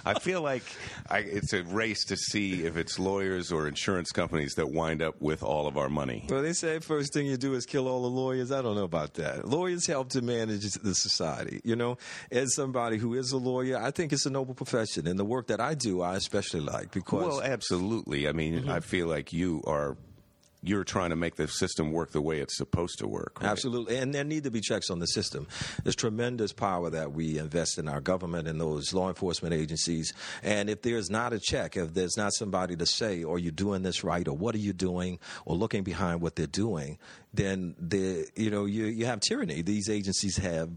I 0.06 0.20
feel 0.20 0.42
like 0.42 0.64
I, 1.10 1.20
it's 1.20 1.54
a 1.54 1.64
race 1.64 2.06
to 2.06 2.18
see 2.18 2.66
if 2.66 2.76
it's 2.76 2.98
lawyers 2.98 3.52
or 3.52 3.68
insurance 3.68 4.12
companies 4.12 4.56
that 4.56 4.72
wind 4.72 5.02
up 5.02 5.22
with 5.22 5.44
all 5.44 5.68
of 5.68 5.78
our 5.78 5.90
money. 5.90 6.26
Well, 6.30 6.42
they 6.42 6.54
say 6.54 6.80
first 6.80 7.14
thing 7.14 7.28
you 7.28 7.38
do 7.38 7.54
is 7.54 7.66
kill 7.66 7.88
all 7.88 8.02
the 8.02 8.10
lawyers. 8.10 8.52
I 8.52 8.62
don't 8.62 8.76
know 8.76 8.84
about 8.84 9.16
that. 9.16 9.48
Lawyers 9.48 9.86
help 9.86 10.10
to 10.10 10.22
manage 10.22 10.74
the 10.74 10.96
society. 10.96 11.62
You 11.64 11.76
know, 11.76 11.98
as 12.32 12.56
somebody 12.56 12.98
who 12.98 13.14
is 13.14 13.32
a 13.32 13.38
lawyer, 13.38 13.78
I 13.78 13.92
think 13.92 14.12
it's 14.14 14.26
a 14.26 14.30
noble 14.30 14.54
profession, 14.54 15.08
and 15.08 15.20
the 15.20 15.26
work 15.26 15.48
that 15.48 15.60
I 15.60 15.76
do, 15.76 16.02
I 16.02 16.16
especially 16.16 16.62
like 16.62 16.92
because 16.92 17.28
Well, 17.28 17.42
absolutely. 17.42 18.28
I 18.28 18.32
mean, 18.32 18.62
mm-hmm. 18.62 18.72
I 18.72 18.80
feel 18.80 19.08
like 19.08 19.34
you 19.34 19.62
are 19.68 19.98
you're 20.64 20.84
trying 20.84 21.10
to 21.10 21.16
make 21.16 21.36
the 21.36 21.48
system 21.48 21.92
work 21.92 22.12
the 22.12 22.22
way 22.22 22.40
it's 22.40 22.56
supposed 22.56 23.00
to 23.00 23.08
work. 23.08 23.42
right? 23.42 23.50
Absolutely. 23.50 23.98
And 23.98 24.14
there 24.14 24.24
need 24.24 24.44
to 24.44 24.52
be 24.52 24.62
checks 24.62 24.90
on 24.90 25.00
the 25.00 25.08
system. 25.08 25.48
There's 25.84 25.96
tremendous 25.96 26.54
power 26.54 26.90
that 26.92 27.14
we 27.14 27.38
invest 27.40 27.80
in 27.80 27.90
our 27.90 28.00
government 28.00 28.48
and 28.48 28.62
those 28.62 28.94
law 28.94 29.08
enforcement 29.08 29.54
agencies. 29.54 30.14
And 30.44 30.70
if 30.70 30.82
there's 30.84 31.10
not 31.10 31.34
a 31.34 31.40
check, 31.40 31.78
if 31.78 31.94
there's 31.94 32.16
not 32.16 32.34
somebody 32.34 32.76
to 32.76 32.86
say, 32.86 33.24
are 33.24 33.40
you 33.40 33.52
doing 33.52 33.82
this 33.82 34.04
right, 34.04 34.28
or 34.28 34.38
what 34.38 34.54
are 34.54 34.60
you 34.60 34.74
doing, 34.74 35.20
or 35.46 35.56
looking 35.56 35.84
behind 35.84 36.22
what 36.22 36.36
they're 36.36 36.46
doing, 36.48 37.00
then 37.34 37.76
the 37.80 38.28
you 38.36 38.52
know 38.52 38.66
you 38.66 38.86
you 38.86 39.06
have 39.06 39.22
tyranny. 39.22 39.62
These 39.62 39.90
agencies 39.90 40.38
have 40.38 40.70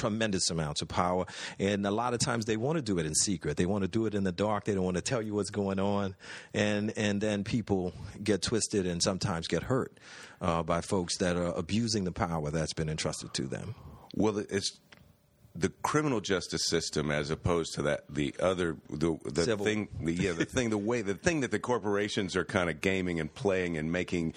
tremendous 0.00 0.50
amounts 0.50 0.82
of 0.82 0.88
power. 0.88 1.26
And 1.58 1.86
a 1.86 1.90
lot 1.90 2.14
of 2.14 2.20
times 2.20 2.46
they 2.46 2.56
want 2.56 2.76
to 2.76 2.82
do 2.82 2.98
it 2.98 3.06
in 3.06 3.14
secret. 3.14 3.56
They 3.56 3.66
want 3.66 3.82
to 3.82 3.88
do 3.88 4.06
it 4.06 4.14
in 4.14 4.24
the 4.24 4.32
dark. 4.32 4.64
They 4.64 4.74
don't 4.74 4.84
want 4.84 4.96
to 4.96 5.02
tell 5.02 5.22
you 5.22 5.34
what's 5.34 5.50
going 5.50 5.78
on. 5.78 6.16
And 6.54 6.92
and 6.96 7.20
then 7.20 7.44
people 7.44 7.92
get 8.22 8.42
twisted 8.42 8.86
and 8.86 9.02
sometimes 9.02 9.46
get 9.46 9.64
hurt 9.64 9.98
uh, 10.40 10.62
by 10.62 10.80
folks 10.80 11.18
that 11.18 11.36
are 11.36 11.52
abusing 11.52 12.04
the 12.04 12.12
power 12.12 12.50
that's 12.50 12.72
been 12.72 12.88
entrusted 12.88 13.34
to 13.34 13.42
them. 13.42 13.74
Well, 14.14 14.38
it's 14.38 14.78
the 15.56 15.68
criminal 15.82 16.20
justice 16.20 16.66
system 16.68 17.10
as 17.10 17.28
opposed 17.30 17.74
to 17.74 17.82
that 17.82 18.04
the 18.08 18.32
other 18.40 18.76
the 18.88 19.18
the 19.24 19.42
Civil. 19.44 19.64
thing 19.66 19.88
the, 20.00 20.12
yeah 20.12 20.32
the 20.32 20.44
thing 20.44 20.70
the 20.70 20.78
way 20.78 21.02
the 21.02 21.14
thing 21.14 21.40
that 21.40 21.50
the 21.50 21.58
corporations 21.58 22.36
are 22.36 22.44
kind 22.44 22.70
of 22.70 22.80
gaming 22.80 23.18
and 23.18 23.34
playing 23.34 23.76
and 23.76 23.90
making 23.90 24.32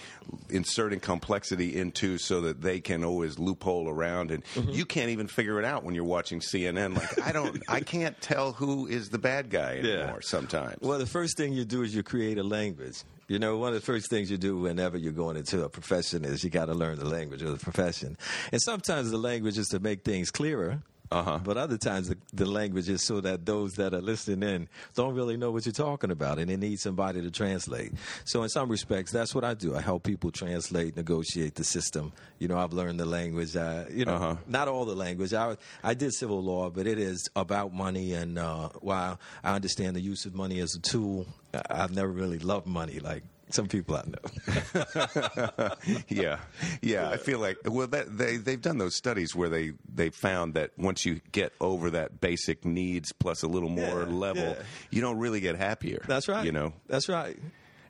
inserting 0.50 0.98
complexity 1.00 1.76
into 1.76 2.18
so 2.18 2.40
that 2.40 2.62
they 2.62 2.80
can 2.80 3.04
always 3.04 3.38
loophole 3.38 3.88
around 3.88 4.30
and 4.30 4.42
Mm-hmm. 4.54 4.70
you 4.70 4.84
can't 4.84 5.10
even 5.10 5.26
figure 5.26 5.58
it 5.58 5.64
out 5.64 5.84
when 5.84 5.94
you're 5.94 6.04
watching 6.04 6.40
CNN 6.40 6.94
like 6.96 7.20
I 7.26 7.32
don't 7.32 7.62
I 7.68 7.80
can't 7.80 8.20
tell 8.20 8.52
who 8.52 8.86
is 8.86 9.08
the 9.08 9.18
bad 9.18 9.50
guy 9.50 9.78
anymore 9.78 10.20
sometimes 10.22 10.78
Well, 10.80 10.98
the 10.98 11.06
first 11.06 11.36
thing 11.36 11.52
you 11.52 11.64
do 11.64 11.82
is 11.82 11.94
you 11.94 12.02
create 12.02 12.38
a 12.38 12.42
language. 12.44 13.02
You 13.26 13.38
know, 13.38 13.56
one 13.56 13.68
of 13.68 13.74
the 13.76 13.80
first 13.80 14.10
things 14.10 14.30
you 14.30 14.36
do 14.36 14.58
whenever 14.58 14.98
you're 14.98 15.12
going 15.12 15.36
into 15.38 15.64
a 15.64 15.68
profession 15.70 16.24
is 16.26 16.44
you 16.44 16.50
got 16.50 16.66
to 16.66 16.74
learn 16.74 16.98
the 16.98 17.06
language 17.06 17.40
of 17.40 17.52
the 17.58 17.64
profession. 17.64 18.18
And 18.52 18.60
sometimes 18.60 19.10
the 19.10 19.16
language 19.16 19.56
is 19.56 19.68
to 19.68 19.78
make 19.80 20.04
things 20.04 20.30
clearer. 20.30 20.82
Uh-huh. 21.10 21.38
But 21.44 21.56
other 21.58 21.76
times 21.76 22.08
the, 22.08 22.16
the 22.32 22.46
language 22.46 22.88
is 22.88 23.04
so 23.06 23.20
that 23.20 23.44
those 23.46 23.74
that 23.74 23.94
are 23.94 24.00
listening 24.00 24.48
in 24.48 24.68
don't 24.94 25.14
really 25.14 25.36
know 25.36 25.50
what 25.52 25.64
you're 25.66 25.72
talking 25.72 26.10
about 26.10 26.38
and 26.38 26.48
they 26.50 26.56
need 26.56 26.80
somebody 26.80 27.20
to 27.20 27.30
translate. 27.30 27.92
So 28.24 28.42
in 28.42 28.48
some 28.48 28.68
respects, 28.68 29.12
that's 29.12 29.34
what 29.34 29.44
I 29.44 29.54
do. 29.54 29.76
I 29.76 29.80
help 29.80 30.02
people 30.02 30.30
translate, 30.32 30.96
negotiate 30.96 31.54
the 31.56 31.64
system. 31.64 32.12
You 32.38 32.48
know, 32.48 32.58
I've 32.58 32.72
learned 32.72 32.98
the 32.98 33.04
language. 33.06 33.54
Uh, 33.54 33.84
you 33.90 34.04
know, 34.06 34.14
Uh-huh. 34.14 34.36
not 34.46 34.66
all 34.68 34.84
the 34.86 34.94
language. 34.96 35.34
I, 35.34 35.56
I 35.82 35.94
did 35.94 36.12
civil 36.14 36.42
law, 36.42 36.70
but 36.70 36.86
it 36.86 36.98
is 36.98 37.28
about 37.36 37.72
money. 37.72 38.14
And 38.14 38.38
uh, 38.38 38.70
while 38.80 39.20
I 39.44 39.54
understand 39.54 39.94
the 39.96 40.00
use 40.00 40.24
of 40.26 40.34
money 40.34 40.58
as 40.60 40.74
a 40.74 40.80
tool, 40.80 41.26
I've 41.70 41.92
never 41.94 42.08
really 42.10 42.38
loved 42.38 42.66
money 42.66 42.98
like 42.98 43.22
some 43.50 43.66
people 43.68 43.96
I 43.96 44.02
know. 44.06 45.70
yeah, 46.08 46.38
yeah. 46.82 47.10
I 47.10 47.16
feel 47.16 47.38
like 47.38 47.58
well, 47.64 47.86
that, 47.88 48.16
they 48.16 48.36
they've 48.36 48.60
done 48.60 48.78
those 48.78 48.94
studies 48.94 49.34
where 49.34 49.48
they 49.48 49.72
they 49.92 50.10
found 50.10 50.54
that 50.54 50.70
once 50.76 51.04
you 51.04 51.20
get 51.32 51.52
over 51.60 51.90
that 51.90 52.20
basic 52.20 52.64
needs 52.64 53.12
plus 53.12 53.42
a 53.42 53.48
little 53.48 53.68
more 53.68 54.00
Yeah, 54.02 54.14
level, 54.14 54.42
yeah. 54.42 54.62
you 54.90 55.00
don't 55.00 55.18
really 55.18 55.40
get 55.40 55.56
happier. 55.56 56.02
That's 56.06 56.28
right. 56.28 56.44
You 56.44 56.52
know. 56.52 56.72
That's 56.88 57.08
right. 57.08 57.38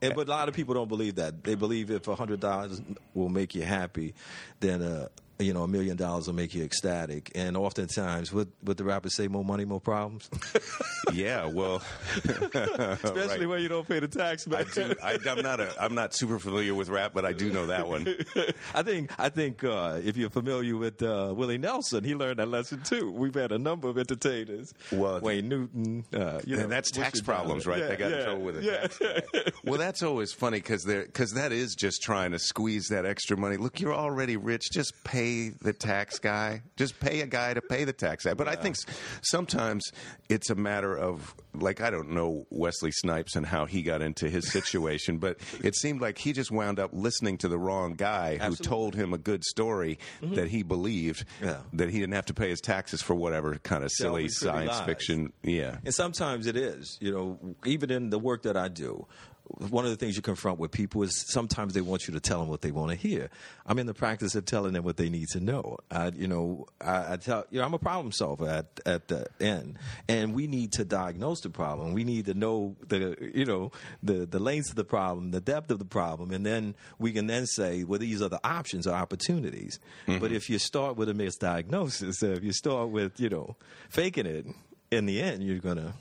And, 0.03 0.15
but 0.15 0.27
a 0.27 0.31
lot 0.31 0.49
of 0.49 0.55
people 0.55 0.75
don't 0.75 0.89
believe 0.89 1.15
that. 1.15 1.45
They 1.45 1.55
believe 1.55 1.91
if 1.91 2.05
hundred 2.05 2.41
dollars 2.41 2.83
will 3.15 3.31
make 3.31 3.55
you 3.55 3.63
happy, 3.63 4.15
then 4.61 4.83
a, 4.83 5.09
you 5.39 5.53
know, 5.53 5.63
a 5.65 5.69
million 5.69 5.97
dollars 5.97 6.27
will 6.27 6.35
make 6.35 6.55
you 6.55 6.63
ecstatic. 6.63 7.33
And 7.35 7.57
oftentimes, 7.57 8.33
would, 8.33 8.53
would 8.63 8.77
the 8.77 8.85
rappers 8.85 9.17
say 9.17 9.29
more 9.29 9.45
money, 9.45 9.65
more 9.65 9.81
problems? 9.81 10.29
yeah, 11.13 11.47
well, 11.47 11.83
especially 12.25 13.41
right. 13.41 13.49
when 13.49 13.63
you 13.63 13.69
don't 13.69 13.87
pay 13.87 13.99
the 13.99 14.09
tax. 14.09 14.47
Man. 14.47 14.61
I 14.61 14.65
do, 14.65 14.95
I, 15.03 15.31
am 15.31 15.43
not 15.43 15.61
a, 15.61 15.75
I'm 15.83 15.95
not 15.95 16.15
super 16.15 16.39
familiar 16.39 16.75
with 16.75 16.89
rap, 16.89 17.13
but 17.15 17.25
I 17.25 17.33
do 17.33 17.53
know 17.53 17.67
that 17.67 17.89
one. 17.89 18.07
I 18.75 18.83
think 18.83 19.11
I 19.19 19.29
think 19.29 19.65
uh, 19.65 20.01
if 20.03 20.17
you're 20.17 20.31
familiar 20.31 20.77
with 20.77 21.03
uh, 21.03 21.33
Willie 21.37 21.59
Nelson, 21.59 22.05
he 22.05 22.15
learned 22.15 22.39
that 22.39 22.49
lesson 22.49 22.83
too. 22.83 23.11
We've 23.11 23.35
had 23.35 23.53
a 23.53 23.59
number 23.59 23.89
of 23.89 23.99
entertainers. 23.99 24.73
Well, 24.93 25.21
Wayne 25.21 25.49
Newton, 25.49 26.05
uh, 26.13 26.41
you 26.45 26.57
know, 26.57 26.69
that's 26.69 26.91
tax 26.91 27.21
problems, 27.21 27.67
right? 27.67 27.81
Yeah, 27.81 27.89
they 27.89 27.97
got 27.97 28.11
yeah, 28.11 28.19
in 28.19 28.25
trouble 28.25 28.43
with 28.43 28.57
it. 28.59 28.65
Yeah. 28.65 29.43
well, 29.65 29.79
that's 29.79 30.03
always 30.03 30.33
funny 30.33 30.59
because 30.59 30.85
because 30.85 31.33
that 31.33 31.51
is 31.53 31.75
just 31.75 32.03
trying 32.03 32.33
to 32.33 32.39
squeeze 32.39 32.89
that 32.89 33.05
extra 33.05 33.37
money. 33.37 33.57
Look, 33.57 33.81
you're 33.81 33.95
already 33.95 34.37
rich. 34.37 34.71
Just 34.73 34.93
pay 35.03 35.25
the 35.63 35.73
tax 35.73 36.19
guy. 36.19 36.63
Just 36.77 36.99
pay 37.01 37.21
a 37.21 37.27
guy 37.27 37.55
to 37.55 37.61
pay 37.61 37.85
the 37.85 37.93
tax 37.93 38.25
guy. 38.25 38.35
But 38.35 38.49
I 38.49 38.55
think 38.57 38.77
sometimes 39.23 39.91
it's 40.29 40.51
a 40.51 40.55
matter 40.55 40.97
of 40.97 41.35
like 41.55 41.81
I 41.81 41.91
don't 41.91 42.11
know 42.11 42.47
Wesley 42.51 42.91
Snipes 42.91 43.37
and 43.37 43.47
how 43.47 43.67
he 43.67 43.83
got 43.83 44.03
into 44.03 44.29
his 44.29 44.51
situation, 44.51 45.19
but 45.19 45.39
it 45.63 45.77
seemed 45.77 46.01
like 46.01 46.19
he 46.19 46.33
just 46.33 46.51
wound 46.51 46.79
up 46.81 46.91
listening 46.93 47.39
to 47.39 47.49
the 47.49 47.59
wrong 47.59 47.95
guy 47.95 48.39
Absolutely. 48.41 48.57
who 48.57 48.65
told 48.69 48.95
him 48.95 49.13
a 49.13 49.19
good 49.19 49.45
story 49.45 49.99
Mm-hmm. 50.23 50.35
that 50.35 50.49
he 50.49 50.63
believed 50.63 51.25
Yeah. 51.43 51.59
that 51.75 51.91
he 51.91 51.99
didn't 52.01 52.15
have 52.15 52.27
to 52.27 52.35
pay 52.35 52.49
his 52.49 52.61
taxes 52.61 53.03
for 53.03 53.15
whatever 53.15 53.55
kind 53.57 53.85
of 53.85 53.91
silly 53.93 54.29
science 54.29 54.71
lies. 54.71 54.81
fiction. 54.87 55.33
Yeah. 55.43 55.77
And 55.85 55.95
sometimes 55.95 56.47
it 56.47 56.57
is. 56.57 56.99
You 57.01 57.13
know, 57.13 57.55
even 57.65 57.91
in 57.91 58.11
the 58.11 58.19
work 58.19 58.43
that 58.43 58.57
I 58.57 58.69
do, 58.69 59.07
one 59.47 59.85
of 59.85 59.91
the 59.91 59.97
things 59.97 60.17
you 60.17 60.23
confront 60.23 60.59
with 60.59 60.71
people 60.71 61.03
is 61.03 61.25
sometimes 61.29 61.75
they 61.75 61.83
want 61.83 62.09
you 62.09 62.15
to 62.15 62.21
tell 62.21 62.41
them 62.41 62.49
what 62.49 62.63
they 62.63 62.71
want 62.71 62.91
to 62.91 62.97
hear. 62.97 63.29
I'm 63.67 63.79
in 63.79 63.87
the 63.87 63.95
practice 63.95 64.35
of 64.35 64.47
telling 64.47 64.73
them 64.73 64.85
what 64.85 64.97
they 64.97 65.11
need 65.11 65.29
to 65.29 65.41
know. 65.41 65.79
I, 65.91 66.09
you 66.09 66.27
know, 66.27 66.67
I, 66.81 67.13
I 67.13 67.17
tell 67.17 67.45
you 67.51 67.61
know 67.61 67.67
I'm 67.67 67.75
a 67.75 67.79
problem 67.79 68.11
solver 68.13 68.49
at 68.49 68.81
at 68.87 69.09
the 69.09 69.27
end, 69.41 69.79
and 70.09 70.35
we 70.35 70.47
need 70.47 70.73
to 70.73 70.85
diagnose 70.85 71.43
the 71.43 71.51
problem. 71.51 71.93
We 71.93 72.05
need 72.05 72.25
to 72.27 72.35
know 72.35 72.77
the 72.87 73.17
you 73.35 73.45
know 73.45 73.71
the 74.03 74.25
the 74.25 74.39
length 74.39 74.71
of 74.71 74.77
the 74.77 74.85
problem, 74.85 75.31
the 75.31 75.43
depth 75.43 75.71
of 75.71 75.79
the 75.79 75.85
problem, 75.85 76.31
and 76.31 76.45
then 76.45 76.75
we 76.99 77.13
can 77.13 77.27
then 77.27 77.47
say, 77.47 77.85
well, 77.85 77.99
these 77.99 78.23
are 78.23 78.31
the 78.31 78.41
options 78.47 78.87
or 78.87 78.95
opportunities. 78.95 79.79
Mm-hmm. 80.07 80.21
But 80.21 80.33
if 80.33 80.49
you 80.49 80.59
start 80.59 80.97
with 80.97 81.09
a 81.11 81.15
misdiagnosis, 81.15 82.23
if 82.23 82.43
you 82.43 82.53
start 82.53 82.89
with 82.89 83.21
you 83.21 83.29
know 83.29 83.57
faking 83.91 84.27
it, 84.27 84.47
in 84.91 85.05
the 85.05 85.21
end, 85.21 85.43
you're 85.43 85.59
gonna 85.59 85.93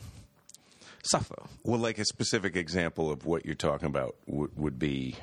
suffer. 1.04 1.36
Well, 1.64 1.80
like 1.80 2.00
a 2.00 2.06
specific 2.06 2.56
example 2.56 3.12
of 3.12 3.26
what 3.26 3.46
you're 3.46 3.56
talking 3.56 3.88
about 3.88 4.16
would, 4.26 4.58
would 4.58 4.80
be. 4.80 5.16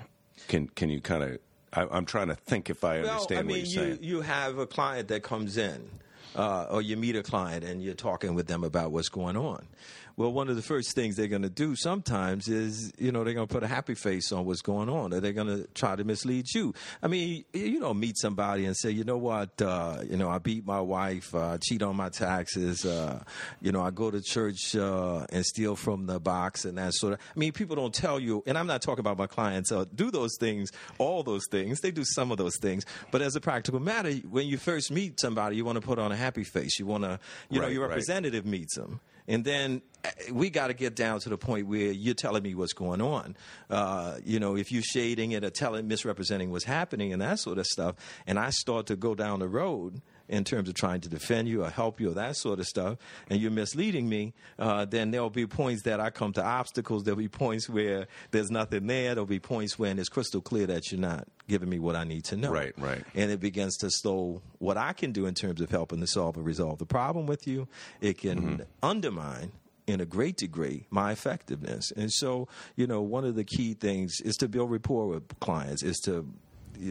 Can 0.49 0.69
can 0.69 0.89
you 0.91 1.01
kind 1.01 1.23
of? 1.25 1.39
I'm 1.73 2.05
trying 2.05 2.29
to 2.29 2.35
think 2.35 2.69
if 2.71 2.83
I 2.83 3.01
Well, 3.01 3.11
understand 3.11 3.39
I 3.41 3.43
mean, 3.43 3.49
what 3.63 3.69
you're 3.69 3.85
you 3.85 3.91
saying. 3.95 3.99
you 4.03 4.21
have 4.23 4.59
a 4.59 4.67
client 4.67 5.09
that 5.09 5.23
comes 5.23 5.57
in, 5.57 5.89
uh, 6.35 6.67
or 6.71 6.83
you 6.83 6.97
meet 6.97 7.15
a 7.17 7.23
client 7.23 7.63
and 7.65 7.81
you're 7.83 7.95
talking 7.95 8.35
with 8.35 8.47
them 8.49 8.65
about 8.65 8.91
what's 8.91 9.09
going 9.09 9.37
on. 9.37 9.67
Well, 10.17 10.33
one 10.33 10.49
of 10.49 10.57
the 10.57 10.63
first 10.63 10.95
things 10.95 11.17
they're 11.17 11.29
going 11.29 11.43
to 11.43 11.49
do 11.49 11.77
sometimes 11.77 12.49
is, 12.49 12.93
you 12.99 13.13
know, 13.13 13.25
they're 13.25 13.35
going 13.35 13.47
to 13.47 13.53
put 13.53 13.63
a 13.63 13.67
happy 13.69 13.95
face 13.95 14.33
on 14.33 14.45
what's 14.45 14.61
going 14.61 14.89
on, 14.89 15.13
or 15.15 15.21
they're 15.21 15.33
going 15.33 15.47
to 15.47 15.67
try 15.75 15.97
to 15.97 16.05
mislead 16.05 16.47
you. 16.55 16.75
I 17.03 17.09
mean, 17.09 17.45
you 17.53 17.81
don't 17.81 17.99
meet 17.99 18.19
somebody 18.19 18.67
and 18.67 18.77
say, 18.77 18.91
you 18.91 19.05
know 19.05 19.17
what, 19.19 19.61
uh, 19.63 19.99
you 20.09 20.17
know, 20.17 20.29
I 20.29 20.39
beat 20.39 20.67
my 20.67 20.81
wife, 20.81 21.35
uh, 21.35 21.59
cheat 21.63 21.83
on 21.83 21.97
my 21.97 22.09
taxes, 22.09 22.85
uh, 22.85 23.23
you 23.61 23.73
know, 23.73 23.81
I 23.83 23.91
go 23.91 24.11
to 24.11 24.21
church 24.21 24.77
uh, 24.77 25.27
and 25.31 25.45
steal 25.45 25.77
from 25.77 26.07
the 26.07 26.21
box 26.21 26.65
and 26.65 26.77
that 26.79 26.95
sort 26.95 27.15
of. 27.15 27.21
I 27.35 27.39
mean, 27.39 27.53
people 27.53 27.77
don't 27.77 27.95
tell 27.95 28.21
you, 28.21 28.43
and 28.47 28.59
I'm 28.59 28.67
not 28.67 28.83
talking 28.83 29.01
about 29.01 29.19
my 29.19 29.27
clients 29.27 29.73
uh, 29.73 29.85
do 29.95 30.11
those 30.11 30.37
things, 30.39 30.71
all 30.99 31.23
those 31.23 31.47
things. 31.51 31.81
They 31.81 31.91
do 31.91 32.05
some 32.05 32.31
of 32.31 32.39
those 32.39 32.57
things, 32.59 32.85
but 33.11 33.23
as 33.23 33.37
a 33.37 33.41
practical 33.41 33.81
matter, 33.81 34.13
when 34.29 34.47
you 34.47 34.59
first 34.59 34.91
meet 34.91 35.19
somebody, 35.21 35.57
you 35.57 35.65
want 35.65 35.77
to 35.77 35.87
put 35.87 35.99
on 35.99 36.13
a 36.13 36.17
happy 36.17 36.45
face. 36.45 36.79
You 36.79 36.87
want 36.87 37.05
to, 37.05 37.19
you 37.49 37.59
know, 37.61 37.67
Right, 37.67 37.73
your 37.73 37.83
right. 37.83 37.91
representative 37.91 38.47
meets 38.47 38.75
them. 38.77 39.01
And 39.31 39.45
then 39.45 39.81
uh, 40.05 40.09
we 40.33 40.51
got 40.51 40.67
to 40.67 40.75
get 40.75 40.97
down 40.97 41.21
to 41.21 41.29
the 41.29 41.39
point 41.39 41.69
where 41.69 41.93
you're 41.93 42.15
telling 42.15 42.43
me 42.43 42.57
what's 42.57 42.73
going 42.73 43.01
on. 43.01 43.37
Uh, 43.71 44.17
you 44.25 44.41
know, 44.41 44.57
if 44.57 44.73
you're 44.73 44.83
shading 44.83 45.31
it 45.33 45.45
or 45.45 45.51
telling, 45.51 45.87
misrepresenting 45.87 46.51
what's 46.51 46.65
happening 46.65 47.13
and 47.13 47.23
that 47.23 47.39
sort 47.39 47.59
of 47.59 47.67
stuff, 47.67 47.95
and 48.27 48.41
I 48.41 48.51
start 48.51 48.87
to 48.87 48.97
go 48.97 49.15
down 49.15 49.39
the 49.39 49.49
road 49.49 50.03
in 50.31 50.45
terms 50.45 50.69
of 50.69 50.75
trying 50.75 51.01
to 51.03 51.09
defend 51.11 51.49
you 51.49 51.63
or 51.65 51.69
help 51.69 52.01
you 52.01 52.11
or 52.11 52.15
that 52.15 52.37
sort 52.37 52.59
of 52.59 52.67
stuff, 52.67 52.97
and 53.29 53.41
you're 53.41 53.51
misleading 53.51 54.09
me, 54.09 54.33
uh, 54.59 54.87
then 54.87 55.11
there'll 55.11 55.29
be 55.29 55.47
points 55.47 55.83
that 55.83 56.01
I 56.01 56.09
come 56.09 56.33
to 56.35 56.43
obstacles. 56.43 57.03
There'll 57.03 57.19
be 57.19 57.29
points 57.29 57.69
where 57.69 58.07
there's 58.31 58.51
nothing 58.51 58.87
there. 58.87 59.15
There'll 59.15 59.27
be 59.27 59.41
points 59.41 59.79
when 59.79 59.99
it's 59.99 60.09
crystal 60.09 60.41
clear 60.41 60.67
that 60.69 60.91
you're 60.91 61.01
not 61.01 61.27
giving 61.49 61.69
me 61.69 61.79
what 61.79 61.97
I 61.97 62.05
need 62.05 62.25
to 62.27 62.37
know. 62.37 62.53
Right, 62.53 62.73
right. 62.79 63.05
And 63.15 63.31
it 63.31 63.41
begins 63.41 63.77
to 63.79 63.91
slow 63.91 64.41
what 64.59 64.77
I 64.77 64.93
can 64.93 65.13
do 65.13 65.27
in 65.27 65.35
terms 65.35 65.61
of 65.61 65.69
helping 65.71 66.01
to 66.01 66.07
solve 66.07 66.37
and 66.37 66.47
resolve 66.47 66.79
the 66.79 66.87
problem 66.87 67.27
with 67.27 67.47
you. 67.47 67.69
It 68.01 68.19
can 68.19 68.31
Mm-hmm. 68.41 68.63
undermine 68.83 69.51
in 69.87 70.01
a 70.01 70.07
great 70.07 70.37
degree 70.37 70.87
my 70.91 71.11
effectiveness. 71.11 71.91
And 71.97 72.13
so, 72.13 72.47
you 72.77 72.87
know, 72.87 73.01
one 73.03 73.25
of 73.25 73.35
the 73.35 73.43
key 73.43 73.75
things 73.75 74.21
is 74.25 74.37
to 74.37 74.47
build 74.47 74.71
rapport 74.71 75.09
with 75.09 75.41
clients, 75.41 75.83
is 75.83 75.99
to 76.05 76.27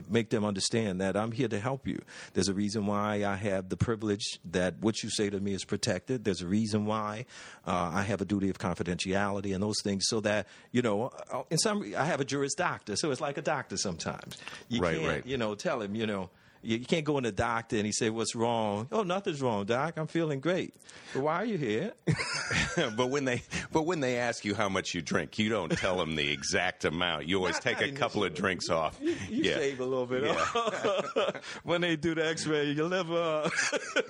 make 0.10 0.30
them 0.30 0.43
understand 0.45 1.02
that 1.02 1.15
I'm 1.17 1.32
here 1.32 1.47
to 1.47 1.60
help 1.60 1.88
you. 1.88 1.99
There's 2.34 2.47
a 2.49 2.54
reason 2.54 2.86
why 2.86 3.25
I 3.25 3.36
have 3.36 3.69
the 3.69 3.78
privilege 3.78 4.39
that 4.52 4.80
what 4.80 5.02
you 5.04 5.10
say 5.10 5.30
to 5.30 5.39
me 5.39 5.54
is 5.54 5.65
protected. 5.65 6.23
There's 6.23 6.41
a 6.41 6.47
reason 6.47 6.86
why 6.86 7.25
uh, 7.65 7.91
I 7.93 8.04
have 8.04 8.21
a 8.21 8.25
duty 8.25 8.49
of 8.49 8.58
confidentiality 8.60 9.54
and 9.54 9.62
those 9.63 9.82
things, 9.84 10.06
so 10.08 10.19
that 10.21 10.47
you 10.71 10.82
know. 10.82 11.12
uh, 11.32 11.43
In 11.49 11.58
some, 11.58 11.93
I 11.97 12.06
have 12.06 12.21
a 12.21 12.25
juris 12.25 12.54
doctor, 12.56 12.95
so 12.95 13.12
it's 13.12 13.21
like 13.21 13.38
a 13.38 13.41
doctor 13.41 13.78
sometimes. 13.78 14.38
You 14.67 14.82
Right, 14.82 14.97
can't, 14.97 15.08
right. 15.08 15.25
you 15.25 15.38
know, 15.38 15.56
tell 15.56 15.82
him, 15.82 15.95
you 15.95 16.06
know. 16.08 16.30
You 16.61 16.77
you 16.77 16.85
can't 16.85 17.05
go 17.05 17.17
in 17.17 17.23
the 17.23 17.31
doctor 17.31 17.77
and 17.77 17.85
he 17.85 17.91
say, 17.91 18.09
"What's 18.09 18.35
wrong?" 18.35 18.87
Oh, 18.91 19.03
nothing's 19.03 19.41
wrong, 19.41 19.65
doc. 19.65 19.95
I'm 19.97 20.07
feeling 20.07 20.39
great. 20.41 20.73
But 21.13 21.23
why 21.23 21.35
are 21.35 21.45
you 21.45 21.57
here? 21.57 21.93
but 22.97 23.09
when 23.09 23.25
they 23.25 23.43
but 23.71 23.83
when 23.83 23.99
they 24.01 24.17
ask 24.17 24.43
you 24.43 24.55
how 24.55 24.67
much 24.69 24.93
you 24.93 25.01
drink, 25.01 25.39
you 25.39 25.49
don't 25.49 25.71
tell 25.71 25.97
them 25.97 26.15
the 26.15 26.31
exact 26.31 26.85
amount. 26.85 27.27
You 27.27 27.37
always 27.37 27.55
Not- 27.55 27.61
take 27.63 27.79
not 27.79 27.89
a 27.89 27.91
couple 27.93 28.23
of 28.23 28.33
drinks 28.33 28.69
off. 28.69 28.97
You 29.01 29.15
yeah, 29.29 29.53
shave 29.53 29.79
a 29.79 29.85
little 29.85 30.05
bit 30.05 30.27
off. 30.27 31.59
when 31.63 31.81
they 31.81 31.95
do 31.95 32.13
the 32.15 32.27
X-ray, 32.27 32.71
your 32.71 32.89
liver. 32.89 33.49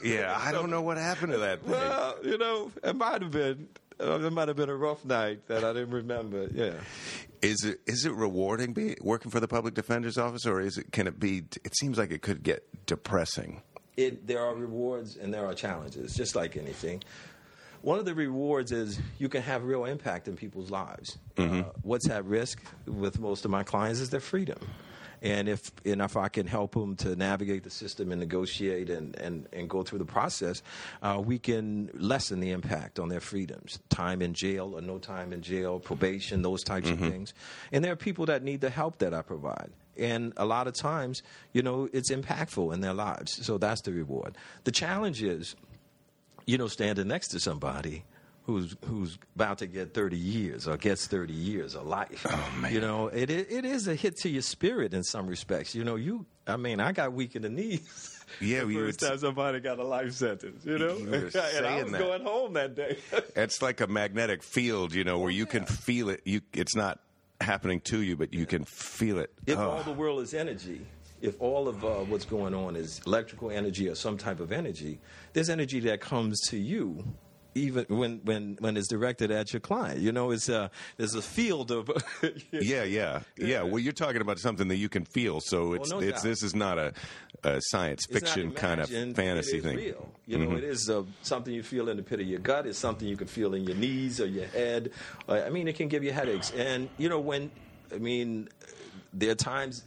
yeah. 0.04 0.36
I 0.40 0.52
don't 0.52 0.70
know 0.70 0.82
what 0.82 0.98
happened 0.98 1.32
to 1.34 1.38
that 1.40 1.62
thing. 1.62 1.72
well, 1.72 2.16
you 2.24 2.38
know, 2.38 2.72
it 2.84 2.96
might 2.96 3.22
have 3.22 3.32
been. 3.32 3.68
It 4.00 4.34
might 4.34 4.48
have 4.48 4.58
been 4.58 4.70
a 4.70 4.76
rough 4.76 5.04
night 5.04 5.48
that 5.48 5.64
I 5.64 5.74
didn't 5.74 5.92
remember. 5.92 6.48
Yeah. 6.54 6.74
Is 7.42 7.64
it 7.64 7.80
is 7.86 8.06
it 8.06 8.14
rewarding 8.14 8.74
be, 8.74 8.96
working 9.02 9.32
for 9.32 9.40
the 9.40 9.48
public 9.48 9.74
defender's 9.74 10.18
office, 10.18 10.46
or 10.46 10.62
is 10.62 10.78
it 10.78 10.92
can 10.92 11.08
it 11.08 11.20
be? 11.20 11.44
It 11.64 11.76
seems 11.78 11.98
like 11.98 12.12
it 12.12 12.22
could 12.22 12.44
get 12.44 12.64
depressing. 12.86 13.62
it, 13.98 14.26
there 14.28 14.40
are 14.44 14.56
rewards 14.56 15.18
and 15.18 15.34
there 15.34 15.46
are 15.46 15.54
challenges, 15.54 16.16
just 16.16 16.36
like 16.36 16.56
anything. 16.58 17.04
One 17.82 17.98
of 18.00 18.06
the 18.06 18.14
rewards 18.16 18.72
is 18.74 19.00
you 19.20 19.30
can 19.30 19.42
have 19.42 19.64
real 19.64 19.86
impact 19.86 20.28
in 20.28 20.36
people's 20.36 20.70
lives. 20.70 21.18
Uh, 21.38 21.64
what's 21.82 22.10
at 22.10 22.26
risk 22.26 22.62
with 22.86 23.20
most 23.20 23.46
of 23.46 23.52
my 23.52 23.64
clients 23.64 24.02
is 24.02 24.10
their 24.10 24.20
freedom. 24.20 24.60
And 25.22 25.50
if 25.50 25.72
and 25.86 26.02
if 26.02 26.16
I 26.16 26.30
can 26.30 26.48
help 26.48 26.74
them 26.74 26.96
to 26.98 27.16
navigate 27.16 27.64
the 27.64 27.70
system 27.70 28.12
and 28.12 28.20
negotiate 28.20 28.90
and, 28.90 29.16
and, 29.18 29.48
and 29.52 29.70
go 29.70 29.84
through 29.84 30.00
the 30.00 30.06
process, 30.06 30.62
uh, 31.02 31.22
we 31.24 31.40
can 31.40 31.90
lessen 31.94 32.40
the 32.40 32.52
impact 32.52 33.00
on 33.00 33.10
their 33.10 33.20
freedoms. 33.20 33.80
Time 33.90 34.22
in 34.22 34.34
jail 34.34 34.74
or 34.76 34.82
no 34.82 34.98
time 34.98 35.34
in 35.34 35.42
jail, 35.42 35.80
probation, 35.80 36.42
those 36.42 36.64
types 36.64 36.90
of 36.90 37.00
things. 37.00 37.34
And 37.72 37.84
there 37.84 37.92
are 37.92 37.98
people 37.98 38.26
that 38.28 38.44
need 38.44 38.62
the 38.62 38.70
help 38.70 39.00
that 39.00 39.14
I 39.14 39.22
provide 39.22 39.72
and 40.00 40.34
a 40.38 40.46
lot 40.46 40.68
of 40.68 40.74
times, 40.74 41.22
you 41.52 41.62
know, 41.62 41.90
it's 41.92 42.12
impactful 42.12 42.74
in 42.74 42.82
their 42.82 42.94
lives. 42.94 43.46
So 43.46 43.58
that's 43.58 43.82
the 43.82 43.92
reward. 43.92 44.38
The 44.64 44.72
challenge 44.72 45.22
is, 45.22 45.56
you 46.46 46.58
know, 46.58 46.68
standing 46.68 47.08
next 47.08 47.30
to 47.30 47.40
somebody 47.40 48.06
who's 48.50 48.76
who's 48.86 49.18
about 49.36 49.60
to 49.60 49.68
get 49.68 49.94
30 49.94 50.18
years 50.18 50.68
or 50.68 50.76
gets 50.78 51.08
30 51.08 51.34
years 51.34 51.76
of 51.76 51.86
life. 51.86 52.26
Oh, 52.30 52.54
man. 52.60 52.74
You 52.74 52.82
know, 52.82 53.08
it 53.08 53.30
it 53.30 53.52
it 53.52 53.66
is 53.66 53.88
a 53.88 53.96
hit 53.96 54.16
to 54.24 54.30
your 54.30 54.42
spirit 54.42 54.94
in 54.94 55.04
some 55.04 55.28
respects. 55.28 55.76
You 55.76 55.84
know, 55.84 55.96
you 55.96 56.26
I 56.48 56.58
mean, 56.58 56.80
I 56.80 56.92
got 56.92 57.14
weak 57.14 57.36
in 57.36 57.44
the 57.44 57.50
knees. 57.50 58.16
Yeah, 58.40 58.64
the 58.64 58.68
you 58.68 58.86
first 58.86 59.00
time 59.00 59.18
somebody 59.18 59.60
got 59.60 59.80
a 59.80 59.84
life 59.84 60.12
sentence, 60.14 60.64
you 60.64 60.78
know? 60.78 60.96
You 60.98 61.14
and 61.56 61.66
I 61.66 61.82
was 61.82 61.92
that. 61.92 61.98
going 62.00 62.22
home 62.22 62.54
that 62.54 62.76
day. 62.76 62.98
It's 63.36 63.60
like 63.60 63.82
a 63.82 63.88
magnetic 63.88 64.44
field, 64.44 64.94
you 64.94 65.04
know, 65.04 65.18
where 65.18 65.32
you 65.32 65.48
can 65.48 65.66
feel 65.66 66.10
it. 66.10 66.22
You 66.26 66.42
it's 66.54 66.76
not 66.76 67.00
happening 67.42 67.82
to 67.86 68.02
you, 68.04 68.16
but 68.16 68.32
you 68.32 68.46
can 68.46 68.66
feel 68.66 69.18
it. 69.18 69.32
if 69.48 69.58
Oh. 69.58 69.72
all 69.72 69.84
the 69.84 69.92
world 69.94 70.22
is 70.22 70.36
energy, 70.36 70.86
if 71.22 71.42
all 71.42 71.68
of 71.68 71.84
uh, 71.84 71.90
what's 72.12 72.26
going 72.26 72.54
on 72.54 72.76
is 72.76 73.02
electrical 73.08 73.50
energy 73.50 73.90
or 73.90 73.96
some 73.96 74.16
type 74.16 74.40
of 74.40 74.52
energy, 74.52 75.00
there's 75.34 75.50
energy 75.50 75.80
that 75.80 76.00
comes 76.00 76.40
to 76.50 76.58
you. 76.58 77.04
Even 77.60 77.86
when, 77.90 78.22
when, 78.24 78.58
when 78.60 78.78
it's 78.78 78.88
directed 78.88 79.32
at 79.32 79.52
your 79.54 79.60
client, 79.60 80.00
you 80.00 80.12
know, 80.12 80.32
it's 80.32 80.50
uh, 80.50 80.70
there's 80.98 81.16
a 81.16 81.22
field 81.22 81.72
of 81.72 81.90
Yeah, 82.52 82.84
yeah, 82.84 83.22
yeah. 83.38 83.64
Well, 83.64 83.80
you're 83.80 83.94
talking 83.94 84.22
about 84.22 84.40
something 84.40 84.68
that 84.70 84.78
you 84.78 84.90
can 84.90 85.06
feel. 85.06 85.42
So 85.42 85.74
it's 85.74 85.92
no 85.92 86.00
it's 86.00 86.22
doubt. 86.22 86.24
this 86.24 86.44
is 86.44 86.56
not 86.56 86.78
a, 86.78 86.94
a 87.44 87.60
science 87.62 88.06
fiction 88.06 88.52
kind 88.52 88.82
of 88.82 88.90
fantasy 88.90 89.60
thing. 89.60 89.78
Real. 89.78 90.10
You 90.26 90.38
know, 90.38 90.56
it 90.56 90.64
is 90.64 90.90
uh, 90.90 91.04
something 91.22 91.54
you 91.54 91.64
feel 91.64 91.90
in 91.90 91.98
the 91.98 92.04
pit 92.04 92.20
of 92.20 92.28
your 92.28 92.40
gut. 92.40 92.66
It's 92.66 92.78
something 92.78 93.08
you 93.08 93.18
can 93.18 93.28
feel 93.28 93.54
in 93.54 93.64
your 93.64 93.76
knees 93.76 94.22
or 94.22 94.26
your 94.26 94.46
head. 94.46 94.92
Uh, 95.28 95.42
I 95.46 95.50
mean, 95.50 95.68
it 95.68 95.76
can 95.76 95.88
give 95.88 96.04
you 96.04 96.12
headaches. 96.12 96.52
And 96.52 96.90
you 96.98 97.10
know, 97.10 97.20
when 97.20 97.52
I 97.94 97.98
mean, 97.98 98.50
there 99.14 99.32
are 99.32 99.36
times 99.36 99.84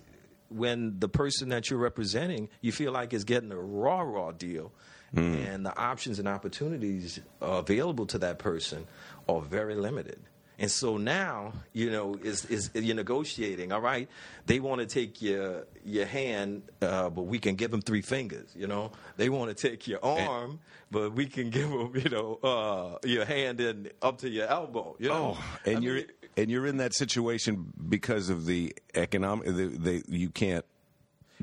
when 0.49 0.99
the 0.99 1.09
person 1.09 1.49
that 1.51 1.71
you're 1.71 1.79
representing, 1.79 2.49
you 2.61 2.73
feel 2.73 2.93
like 2.93 3.13
is 3.13 3.25
getting 3.25 3.53
a 3.53 3.59
raw, 3.59 4.01
raw 4.01 4.33
deal, 4.33 4.73
and 5.15 5.67
the 5.67 5.77
options 5.79 6.19
and 6.19 6.27
opportunities 6.29 7.21
available 7.41 8.07
to 8.07 8.19
that 8.19 8.39
person 8.39 8.87
are 9.29 9.41
very 9.41 9.75
limited. 9.75 10.19
And 10.59 10.71
so 10.71 10.97
now, 10.97 11.55
you 11.73 11.91
know, 11.91 12.15
is 12.23 12.45
is 12.45 12.71
you're 12.75 12.95
negotiating. 12.95 13.73
All 13.73 13.81
right, 13.81 14.09
they 14.47 14.61
want 14.61 14.81
to 14.81 14.87
take 14.87 15.21
your 15.21 15.67
your 15.85 16.07
hand, 16.07 16.63
uh, 16.81 17.11
but 17.11 17.23
we 17.23 17.39
can 17.39 17.57
give 17.57 17.71
them 17.73 17.81
three 17.83 18.03
fingers. 18.03 18.49
You 18.55 18.69
know, 18.69 18.93
they 19.17 19.29
want 19.29 19.57
to 19.57 19.69
take 19.69 19.89
your 19.89 20.05
arm, 20.05 20.61
but 20.91 21.15
we 21.15 21.27
can 21.27 21.51
give 21.51 21.69
them, 21.69 21.93
you 21.97 22.09
know, 22.11 22.39
uh, 22.45 22.99
your 23.07 23.25
hand 23.25 23.61
and 23.61 23.91
up 24.03 24.19
to 24.19 24.29
your 24.31 24.47
elbow. 24.47 24.95
You 25.01 25.09
know, 25.09 25.37
Oh, 25.37 25.45
and 25.65 25.79
I 25.79 25.81
you're 25.81 25.95
mean, 25.97 26.07
and 26.37 26.51
you're 26.51 26.67
in 26.67 26.77
that 26.77 26.95
situation 26.95 27.73
because 27.89 28.29
of 28.29 28.47
the 28.47 28.75
economic. 28.95 29.47
The, 29.47 29.67
the, 29.67 30.05
you 30.07 30.29
can't 30.31 30.65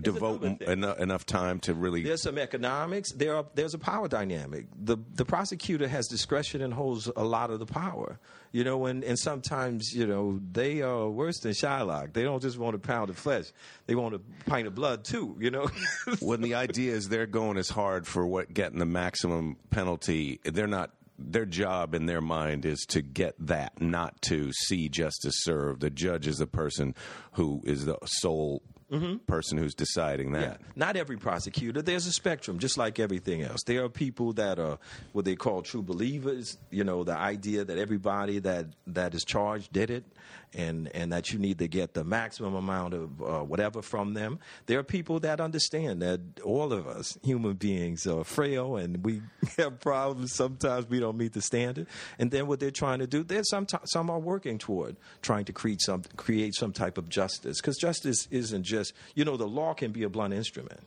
devote 0.01 0.43
enough 0.43 1.25
time 1.25 1.59
to 1.61 1.73
really. 1.73 2.03
There's 2.03 2.21
some 2.21 2.37
economics. 2.37 3.11
There 3.11 3.35
are, 3.35 3.45
there's 3.55 3.73
a 3.73 3.79
power 3.79 4.07
dynamic. 4.07 4.67
The 4.83 4.97
the 5.13 5.25
prosecutor 5.25 5.87
has 5.87 6.07
discretion 6.07 6.61
and 6.61 6.73
holds 6.73 7.09
a 7.15 7.23
lot 7.23 7.51
of 7.51 7.59
the 7.59 7.65
power. 7.65 8.19
You 8.51 8.63
know, 8.63 8.87
and, 8.87 9.03
and 9.03 9.17
sometimes 9.17 9.93
you 9.93 10.07
know 10.07 10.39
they 10.51 10.81
are 10.81 11.09
worse 11.09 11.39
than 11.39 11.51
Shylock. 11.51 12.13
They 12.13 12.23
don't 12.23 12.41
just 12.41 12.57
want 12.57 12.75
a 12.75 12.79
pound 12.79 13.09
of 13.09 13.17
flesh; 13.17 13.45
they 13.85 13.95
want 13.95 14.15
a 14.15 14.21
pint 14.47 14.67
of 14.67 14.75
blood 14.75 15.03
too. 15.03 15.35
You 15.39 15.51
know. 15.51 15.69
when 16.19 16.41
the 16.41 16.55
idea 16.55 16.93
is 16.93 17.09
they're 17.09 17.27
going 17.27 17.57
as 17.57 17.69
hard 17.69 18.07
for 18.07 18.25
what 18.25 18.53
getting 18.53 18.79
the 18.79 18.85
maximum 18.85 19.57
penalty, 19.69 20.39
they're 20.43 20.67
not. 20.67 20.91
Their 21.21 21.45
job 21.45 21.95
in 21.95 22.05
their 22.05 22.21
mind 22.21 22.65
is 22.65 22.79
to 22.91 23.01
get 23.01 23.35
that, 23.39 23.81
not 23.81 24.21
to 24.21 24.53
see 24.53 24.87
justice 24.87 25.35
served. 25.39 25.81
The 25.81 25.89
judge 25.89 26.27
is 26.27 26.37
the 26.37 26.47
person 26.47 26.95
who 27.33 27.61
is 27.65 27.83
the 27.83 27.97
sole 28.05 28.63
Mm-hmm. 28.91 29.17
person 29.27 29.57
who's 29.57 29.75
deciding 29.75 30.31
that. 30.31 30.41
Yeah, 30.41 30.67
not 30.75 30.95
every 30.95 31.17
prosecutor. 31.17 31.81
There's 31.81 32.07
a 32.07 32.11
spectrum, 32.11 32.57
just 32.57 32.77
like 32.77 32.99
everything 32.99 33.43
else. 33.43 33.61
There 33.63 33.83
are 33.83 33.89
people 33.89 34.33
that 34.33 34.57
are 34.57 34.79
what 35.11 35.25
they 35.25 35.35
call 35.35 35.61
true 35.61 35.83
believers. 35.83 36.57
You 36.71 36.83
know, 36.83 37.03
the 37.03 37.15
idea 37.15 37.63
that 37.65 37.77
everybody 37.77 38.39
that 38.39 38.67
that 38.87 39.13
is 39.13 39.23
charged 39.23 39.71
did 39.71 39.91
it, 39.91 40.05
and 40.53 40.89
and 40.95 41.11
that 41.13 41.31
you 41.31 41.39
need 41.39 41.59
to 41.59 41.67
get 41.67 41.93
the 41.93 42.03
maximum 42.03 42.55
amount 42.55 42.93
of 42.93 43.21
uh, 43.21 43.43
whatever 43.43 43.81
from 43.81 44.13
them. 44.13 44.39
There 44.65 44.79
are 44.79 44.83
people 44.83 45.19
that 45.21 45.39
understand 45.39 46.01
that 46.01 46.21
all 46.43 46.73
of 46.73 46.87
us 46.87 47.17
human 47.23 47.53
beings 47.53 48.07
are 48.07 48.23
frail 48.23 48.77
and 48.77 49.03
we 49.05 49.21
have 49.57 49.79
problems. 49.79 50.33
Sometimes 50.33 50.89
we 50.89 50.99
don't 50.99 51.17
meet 51.17 51.33
the 51.33 51.41
standard, 51.41 51.87
and 52.17 52.31
then 52.31 52.47
what 52.47 52.59
they're 52.59 52.71
trying 52.71 52.99
to 52.99 53.07
do, 53.07 53.23
there's 53.23 53.49
some 53.49 53.67
some 53.85 54.09
are 54.09 54.19
working 54.19 54.57
toward 54.57 54.95
trying 55.21 55.45
to 55.45 55.53
create 55.53 55.81
some 55.81 56.03
create 56.15 56.55
some 56.55 56.73
type 56.73 56.97
of 56.97 57.09
justice 57.09 57.61
because 57.61 57.77
justice 57.77 58.27
isn't 58.31 58.63
just 58.63 58.93
you 59.15 59.25
know 59.25 59.37
the 59.37 59.47
law 59.47 59.73
can 59.73 59.91
be 59.91 60.03
a 60.03 60.09
blunt 60.09 60.33
instrument. 60.33 60.81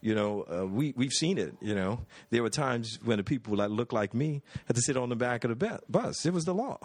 You 0.00 0.14
know, 0.14 0.44
uh, 0.52 0.66
we 0.66 0.92
we've 0.96 1.12
seen 1.12 1.38
it. 1.38 1.54
You 1.62 1.74
know, 1.74 2.00
there 2.28 2.42
were 2.42 2.50
times 2.50 2.98
when 3.02 3.16
the 3.16 3.24
people 3.24 3.56
that 3.56 3.70
look 3.70 3.90
like 3.90 4.12
me 4.12 4.42
had 4.66 4.76
to 4.76 4.82
sit 4.82 4.98
on 4.98 5.08
the 5.08 5.16
back 5.16 5.44
of 5.44 5.50
the 5.50 5.56
be- 5.56 5.82
bus. 5.88 6.26
It 6.26 6.34
was 6.34 6.44
the 6.44 6.52
law. 6.52 6.78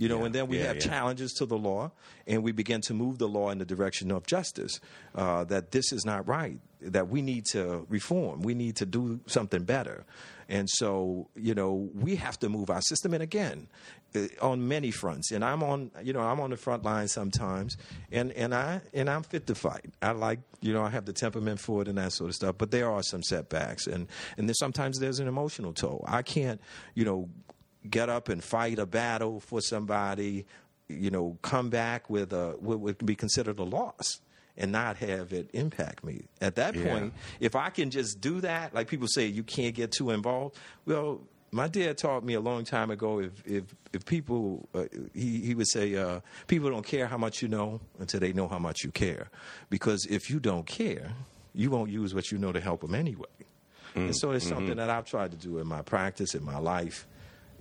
You 0.00 0.08
know, 0.08 0.20
Yeah, 0.20 0.24
and 0.24 0.34
then 0.34 0.46
we 0.48 0.58
yeah, 0.58 0.68
have 0.68 0.76
yeah. 0.76 0.88
challenges 0.88 1.30
to 1.34 1.44
the 1.44 1.58
law, 1.58 1.90
and 2.26 2.42
we 2.42 2.52
begin 2.52 2.80
to 2.82 2.94
move 2.94 3.18
the 3.18 3.28
law 3.28 3.50
in 3.50 3.58
the 3.58 3.66
direction 3.66 4.10
of 4.10 4.26
justice. 4.26 4.80
Uh, 5.14 5.44
that 5.44 5.72
this 5.72 5.92
is 5.92 6.06
not 6.06 6.26
right. 6.26 6.58
That 6.80 7.08
we 7.08 7.20
need 7.20 7.44
to 7.52 7.84
reform. 7.90 8.40
We 8.40 8.54
need 8.54 8.76
to 8.76 8.86
do 8.86 9.20
something 9.26 9.64
better. 9.64 10.06
And 10.48 10.70
so, 10.70 11.28
you 11.36 11.54
know, 11.54 11.90
we 11.94 12.16
have 12.16 12.38
to 12.38 12.48
move 12.48 12.70
our 12.70 12.80
system. 12.80 13.12
And 13.12 13.22
again, 13.22 13.68
uh, 14.16 14.26
on 14.40 14.66
many 14.66 14.90
fronts. 14.90 15.32
And 15.32 15.44
I'm 15.44 15.62
on, 15.62 15.90
you 16.02 16.14
know, 16.14 16.22
I'm 16.22 16.40
on 16.40 16.48
the 16.48 16.56
front 16.56 16.82
line 16.82 17.06
sometimes, 17.06 17.76
and 18.10 18.32
and 18.32 18.54
I 18.54 18.80
and 18.94 19.10
I'm 19.10 19.22
fit 19.22 19.46
to 19.48 19.54
fight. 19.54 19.92
I 20.00 20.12
like, 20.12 20.40
you 20.62 20.72
know, 20.72 20.82
I 20.82 20.88
have 20.88 21.04
the 21.04 21.12
temperament 21.12 21.60
for 21.60 21.82
it 21.82 21.88
and 21.88 21.98
that 21.98 22.12
sort 22.12 22.30
of 22.30 22.34
stuff. 22.36 22.56
But 22.56 22.70
there 22.70 22.90
are 22.90 23.02
some 23.02 23.22
setbacks, 23.22 23.86
and 23.86 24.08
and 24.38 24.48
then 24.48 24.54
sometimes 24.54 24.98
there's 24.98 25.20
an 25.20 25.28
emotional 25.28 25.74
toll. 25.74 26.04
I 26.08 26.22
can't, 26.22 26.58
you 26.94 27.04
know, 27.04 27.28
get 27.88 28.08
up 28.08 28.28
and 28.28 28.42
fight 28.42 28.78
a 28.78 28.86
battle 28.86 29.40
for 29.40 29.60
somebody, 29.60 30.46
you 30.88 31.10
know, 31.10 31.38
come 31.42 31.70
back 31.70 32.10
with 32.10 32.32
a 32.32 32.56
what 32.60 32.80
would 32.80 33.04
be 33.06 33.14
considered 33.14 33.58
a 33.58 33.62
loss 33.64 34.20
and 34.56 34.72
not 34.72 34.96
have 34.96 35.32
it 35.32 35.48
impact 35.54 36.04
me. 36.04 36.24
At 36.40 36.56
that 36.56 36.74
Yeah. 36.74 36.88
point, 36.88 37.14
if 37.38 37.54
I 37.56 37.70
can 37.70 37.90
just 37.90 38.20
do 38.20 38.40
that, 38.42 38.74
like 38.74 38.88
people 38.88 39.06
say 39.08 39.26
you 39.26 39.42
can't 39.42 39.74
get 39.74 39.92
too 39.92 40.10
involved. 40.10 40.56
Well, 40.84 41.20
my 41.52 41.66
dad 41.68 41.96
taught 41.98 42.22
me 42.24 42.34
a 42.34 42.40
long 42.40 42.64
time 42.64 42.90
ago 42.90 43.18
if 43.20 43.32
if 43.46 43.64
if 43.92 44.04
people 44.04 44.68
uh, 44.74 44.84
he 45.14 45.40
he 45.40 45.54
would 45.54 45.68
say 45.68 45.96
uh, 45.96 46.20
people 46.46 46.70
don't 46.70 46.86
care 46.86 47.06
how 47.06 47.16
much 47.18 47.40
you 47.42 47.48
know 47.48 47.80
until 47.98 48.20
they 48.20 48.32
know 48.32 48.46
how 48.48 48.58
much 48.58 48.84
you 48.84 48.90
care 48.92 49.28
because 49.70 50.06
if 50.06 50.30
you 50.30 50.38
don't 50.38 50.66
care, 50.66 51.12
you 51.54 51.70
won't 51.70 51.90
use 51.90 52.14
what 52.14 52.30
you 52.30 52.38
know 52.38 52.52
to 52.52 52.60
help 52.60 52.82
them 52.82 52.94
anyway. 52.94 53.26
and 53.96 54.14
so 54.16 54.30
it's 54.30 54.46
something 54.46 54.76
that 54.76 54.88
I've 54.90 55.06
tried 55.06 55.32
to 55.32 55.36
do 55.36 55.58
in 55.58 55.66
my 55.66 55.82
practice 55.82 56.36
in 56.36 56.44
my 56.44 56.58
life 56.58 57.08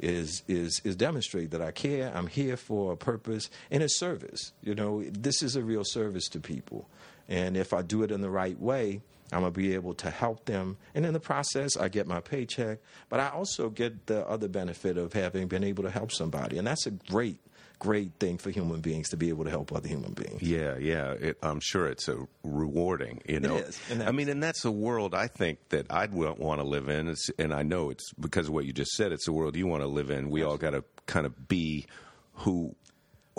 is 0.02 0.44
is 0.48 0.82
is 0.84 0.96
demonstrate 0.96 1.52
that 1.52 1.62
I 1.62 1.72
care. 1.72 2.12
I'm 2.16 2.28
here 2.28 2.58
for 2.58 2.94
a 2.94 2.98
purpose 2.98 3.50
and 3.72 3.84
it's 3.84 4.00
service. 4.00 4.54
You 4.62 4.76
know, 4.76 5.04
this 5.04 5.42
is 5.42 5.56
a 5.56 5.64
real 5.64 5.84
service 5.84 6.28
to 6.30 6.40
people, 6.40 6.90
and 7.28 7.56
if 7.56 7.74
I 7.74 7.82
do 7.82 8.04
it 8.04 8.12
in 8.12 8.22
the 8.22 8.30
right 8.30 8.60
way, 8.60 9.02
I'm 9.32 9.42
gonna 9.42 9.52
be 9.52 9.74
able 9.74 9.94
to 9.96 10.10
help 10.10 10.46
them. 10.46 10.78
And 10.96 11.06
in 11.06 11.14
the 11.14 11.20
process, 11.20 11.78
I 11.78 11.88
get 11.90 12.08
my 12.08 12.20
paycheck, 12.20 12.80
but 13.10 13.20
I 13.20 13.30
also 13.30 13.70
get 13.70 14.08
the 14.08 14.28
other 14.28 14.48
benefit 14.48 14.98
of 14.98 15.14
having 15.14 15.48
been 15.48 15.64
able 15.64 15.84
to 15.84 15.92
help 15.92 16.12
somebody, 16.12 16.58
and 16.58 16.68
that's 16.68 16.86
a 16.86 16.92
great. 16.92 17.40
Great 17.80 18.12
thing 18.20 18.38
for 18.38 18.52
human 18.52 18.82
beings 18.82 19.10
to 19.10 19.18
be 19.18 19.30
able 19.30 19.46
to 19.46 19.50
help 19.50 19.74
other 19.74 19.88
human 19.88 20.14
beings. 20.14 20.42
Yeah, 20.42 20.78
yeah. 20.78 21.12
It, 21.12 21.38
I'm 21.42 21.62
sure 21.62 21.88
it's 21.88 22.08
a 22.10 22.28
rewarding. 22.44 23.22
You 23.26 23.40
know, 23.40 23.56
is, 23.56 23.80
and 23.90 24.04
I 24.04 24.12
mean, 24.12 24.28
and 24.30 24.44
that's 24.44 24.66
a 24.66 24.72
world 24.72 25.16
I 25.16 25.28
think 25.28 25.70
that 25.70 25.88
I'd 25.90 26.14
want 26.14 26.38
to 26.38 26.64
live 26.64 26.90
in. 26.90 27.08
It's, 27.08 27.30
and 27.40 27.54
I 27.54 27.64
know 27.64 27.90
it's 27.90 28.12
because 28.20 28.48
of 28.48 28.54
what 28.54 28.66
you 28.66 28.74
just 28.74 28.92
said. 28.92 29.12
It's 29.12 29.28
a 29.28 29.32
world 29.32 29.56
you 29.56 29.66
want 29.66 29.82
to 29.82 29.88
live 29.88 30.10
in. 30.10 30.30
We 30.30 30.44
all 30.44 30.58
got 30.58 30.72
to 30.72 30.84
kind 31.06 31.26
of 31.26 31.48
be 31.48 31.86
who 32.34 32.76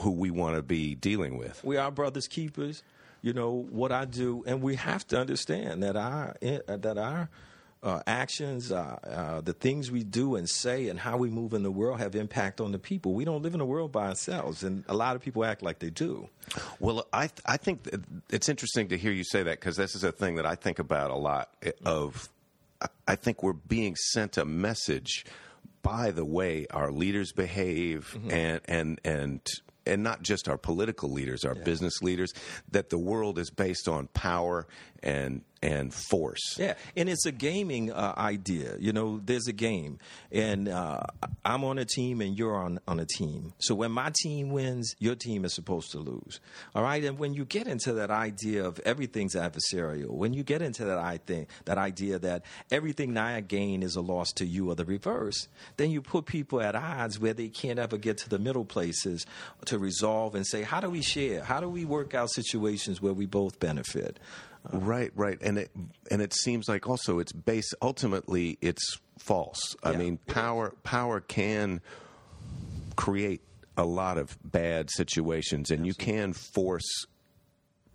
who 0.00 0.12
we 0.12 0.30
want 0.30 0.56
to 0.56 0.62
be 0.62 0.94
dealing 0.94 1.36
with. 1.36 1.62
we 1.62 1.76
are 1.76 1.90
brothers 1.90 2.26
keepers. 2.26 2.82
You 3.22 3.34
know 3.34 3.66
what 3.70 3.92
I 3.92 4.06
do, 4.06 4.42
and 4.46 4.62
we 4.62 4.76
have 4.76 5.06
to 5.08 5.20
understand 5.20 5.82
that 5.82 5.94
our 5.94 6.36
eh, 6.40 6.60
that 6.66 6.96
our 6.96 7.28
uh, 7.82 8.02
actions, 8.06 8.70
uh, 8.70 8.98
uh, 9.04 9.40
the 9.40 9.52
things 9.54 9.90
we 9.90 10.02
do 10.04 10.36
and 10.36 10.48
say, 10.48 10.88
and 10.88 10.98
how 11.00 11.16
we 11.16 11.30
move 11.30 11.54
in 11.54 11.62
the 11.62 11.70
world 11.70 11.98
have 11.98 12.14
impact 12.14 12.60
on 12.60 12.72
the 12.72 12.78
people. 12.78 13.14
We 13.14 13.24
don't 13.24 13.42
live 13.42 13.54
in 13.54 13.60
a 13.60 13.64
world 13.64 13.90
by 13.92 14.08
ourselves, 14.08 14.62
and 14.62 14.84
a 14.88 14.94
lot 14.94 15.16
of 15.16 15.22
people 15.22 15.44
act 15.44 15.62
like 15.62 15.78
they 15.78 15.90
do. 15.90 16.28
Well, 16.78 17.06
I 17.12 17.30
I 17.46 17.56
think 17.56 17.88
it's 18.30 18.48
interesting 18.48 18.88
to 18.88 18.98
hear 18.98 19.12
you 19.12 19.24
say 19.24 19.42
that 19.42 19.60
because 19.60 19.76
this 19.76 19.94
is 19.94 20.04
a 20.04 20.12
thing 20.12 20.36
that 20.36 20.44
I 20.46 20.56
think 20.56 20.78
about 20.78 21.10
a 21.10 21.16
lot. 21.16 21.48
eh, 21.62 21.72
Of 21.86 22.28
I- 22.82 22.88
I 23.08 23.16
think 23.16 23.42
we're 23.42 23.52
being 23.54 23.96
sent 23.96 24.36
a 24.36 24.44
message 24.44 25.24
by 25.82 26.10
the 26.10 26.24
way 26.24 26.66
our 26.70 26.92
leaders 26.92 27.32
behave 27.32 28.14
and 28.30 28.60
and 28.66 29.00
and 29.04 29.40
and 29.86 30.02
not 30.02 30.22
just 30.22 30.46
our 30.48 30.58
political 30.58 31.08
leaders, 31.10 31.44
our 31.46 31.54
business 31.54 32.02
leaders, 32.02 32.34
that 32.70 32.90
the 32.90 32.98
world 32.98 33.38
is 33.38 33.48
based 33.50 33.88
on 33.88 34.06
power 34.08 34.66
and 35.02 35.40
and 35.62 35.92
force. 35.92 36.56
Yeah, 36.58 36.74
and 36.96 37.08
it's 37.08 37.26
a 37.26 37.32
gaming 37.32 37.92
uh, 37.92 38.14
idea. 38.16 38.76
You 38.78 38.92
know, 38.92 39.20
there's 39.22 39.46
a 39.46 39.52
game, 39.52 39.98
and 40.32 40.68
uh, 40.68 41.00
I'm 41.44 41.64
on 41.64 41.78
a 41.78 41.84
team, 41.84 42.20
and 42.20 42.38
you're 42.38 42.56
on 42.56 42.80
on 42.88 42.98
a 43.00 43.06
team. 43.06 43.52
So 43.58 43.74
when 43.74 43.92
my 43.92 44.10
team 44.22 44.50
wins, 44.50 44.94
your 44.98 45.14
team 45.14 45.44
is 45.44 45.54
supposed 45.54 45.92
to 45.92 45.98
lose. 45.98 46.40
All 46.74 46.82
right, 46.82 47.02
and 47.04 47.18
when 47.18 47.34
you 47.34 47.44
get 47.44 47.66
into 47.66 47.92
that 47.94 48.10
idea 48.10 48.64
of 48.64 48.80
everything's 48.80 49.34
adversarial, 49.34 50.10
when 50.10 50.32
you 50.32 50.42
get 50.42 50.62
into 50.62 50.84
that 50.84 50.98
I 50.98 51.18
think 51.18 51.48
that 51.66 51.78
idea 51.78 52.18
that 52.18 52.44
everything 52.70 53.16
I 53.16 53.40
gain 53.40 53.82
is 53.82 53.96
a 53.96 54.00
loss 54.00 54.32
to 54.32 54.46
you 54.46 54.70
or 54.70 54.74
the 54.74 54.84
reverse, 54.84 55.48
then 55.76 55.90
you 55.90 56.00
put 56.00 56.26
people 56.26 56.60
at 56.60 56.74
odds 56.74 57.18
where 57.18 57.34
they 57.34 57.48
can't 57.48 57.78
ever 57.78 57.96
get 57.96 58.18
to 58.18 58.28
the 58.28 58.38
middle 58.38 58.64
places 58.64 59.26
to 59.66 59.78
resolve 59.78 60.34
and 60.34 60.46
say, 60.46 60.62
how 60.62 60.80
do 60.80 60.90
we 60.90 61.02
share? 61.02 61.42
How 61.42 61.60
do 61.60 61.68
we 61.68 61.84
work 61.84 62.14
out 62.14 62.30
situations 62.30 63.00
where 63.00 63.12
we 63.12 63.26
both 63.26 63.58
benefit? 63.60 64.18
Right, 64.72 65.10
right, 65.14 65.38
and 65.40 65.58
it 65.58 65.70
and 66.10 66.20
it 66.20 66.34
seems 66.34 66.68
like 66.68 66.86
also 66.88 67.18
it's 67.18 67.32
base. 67.32 67.72
ultimately 67.80 68.58
it's 68.60 68.98
false. 69.18 69.74
I 69.82 69.92
Yeah, 69.92 69.98
mean, 69.98 70.18
power 70.26 70.74
power 70.82 71.20
can 71.20 71.80
create 72.96 73.40
a 73.76 73.84
lot 73.84 74.18
of 74.18 74.36
bad 74.44 74.90
situations, 74.90 75.70
and 75.70 75.86
you 75.86 75.94
can 75.94 76.32
force 76.34 77.06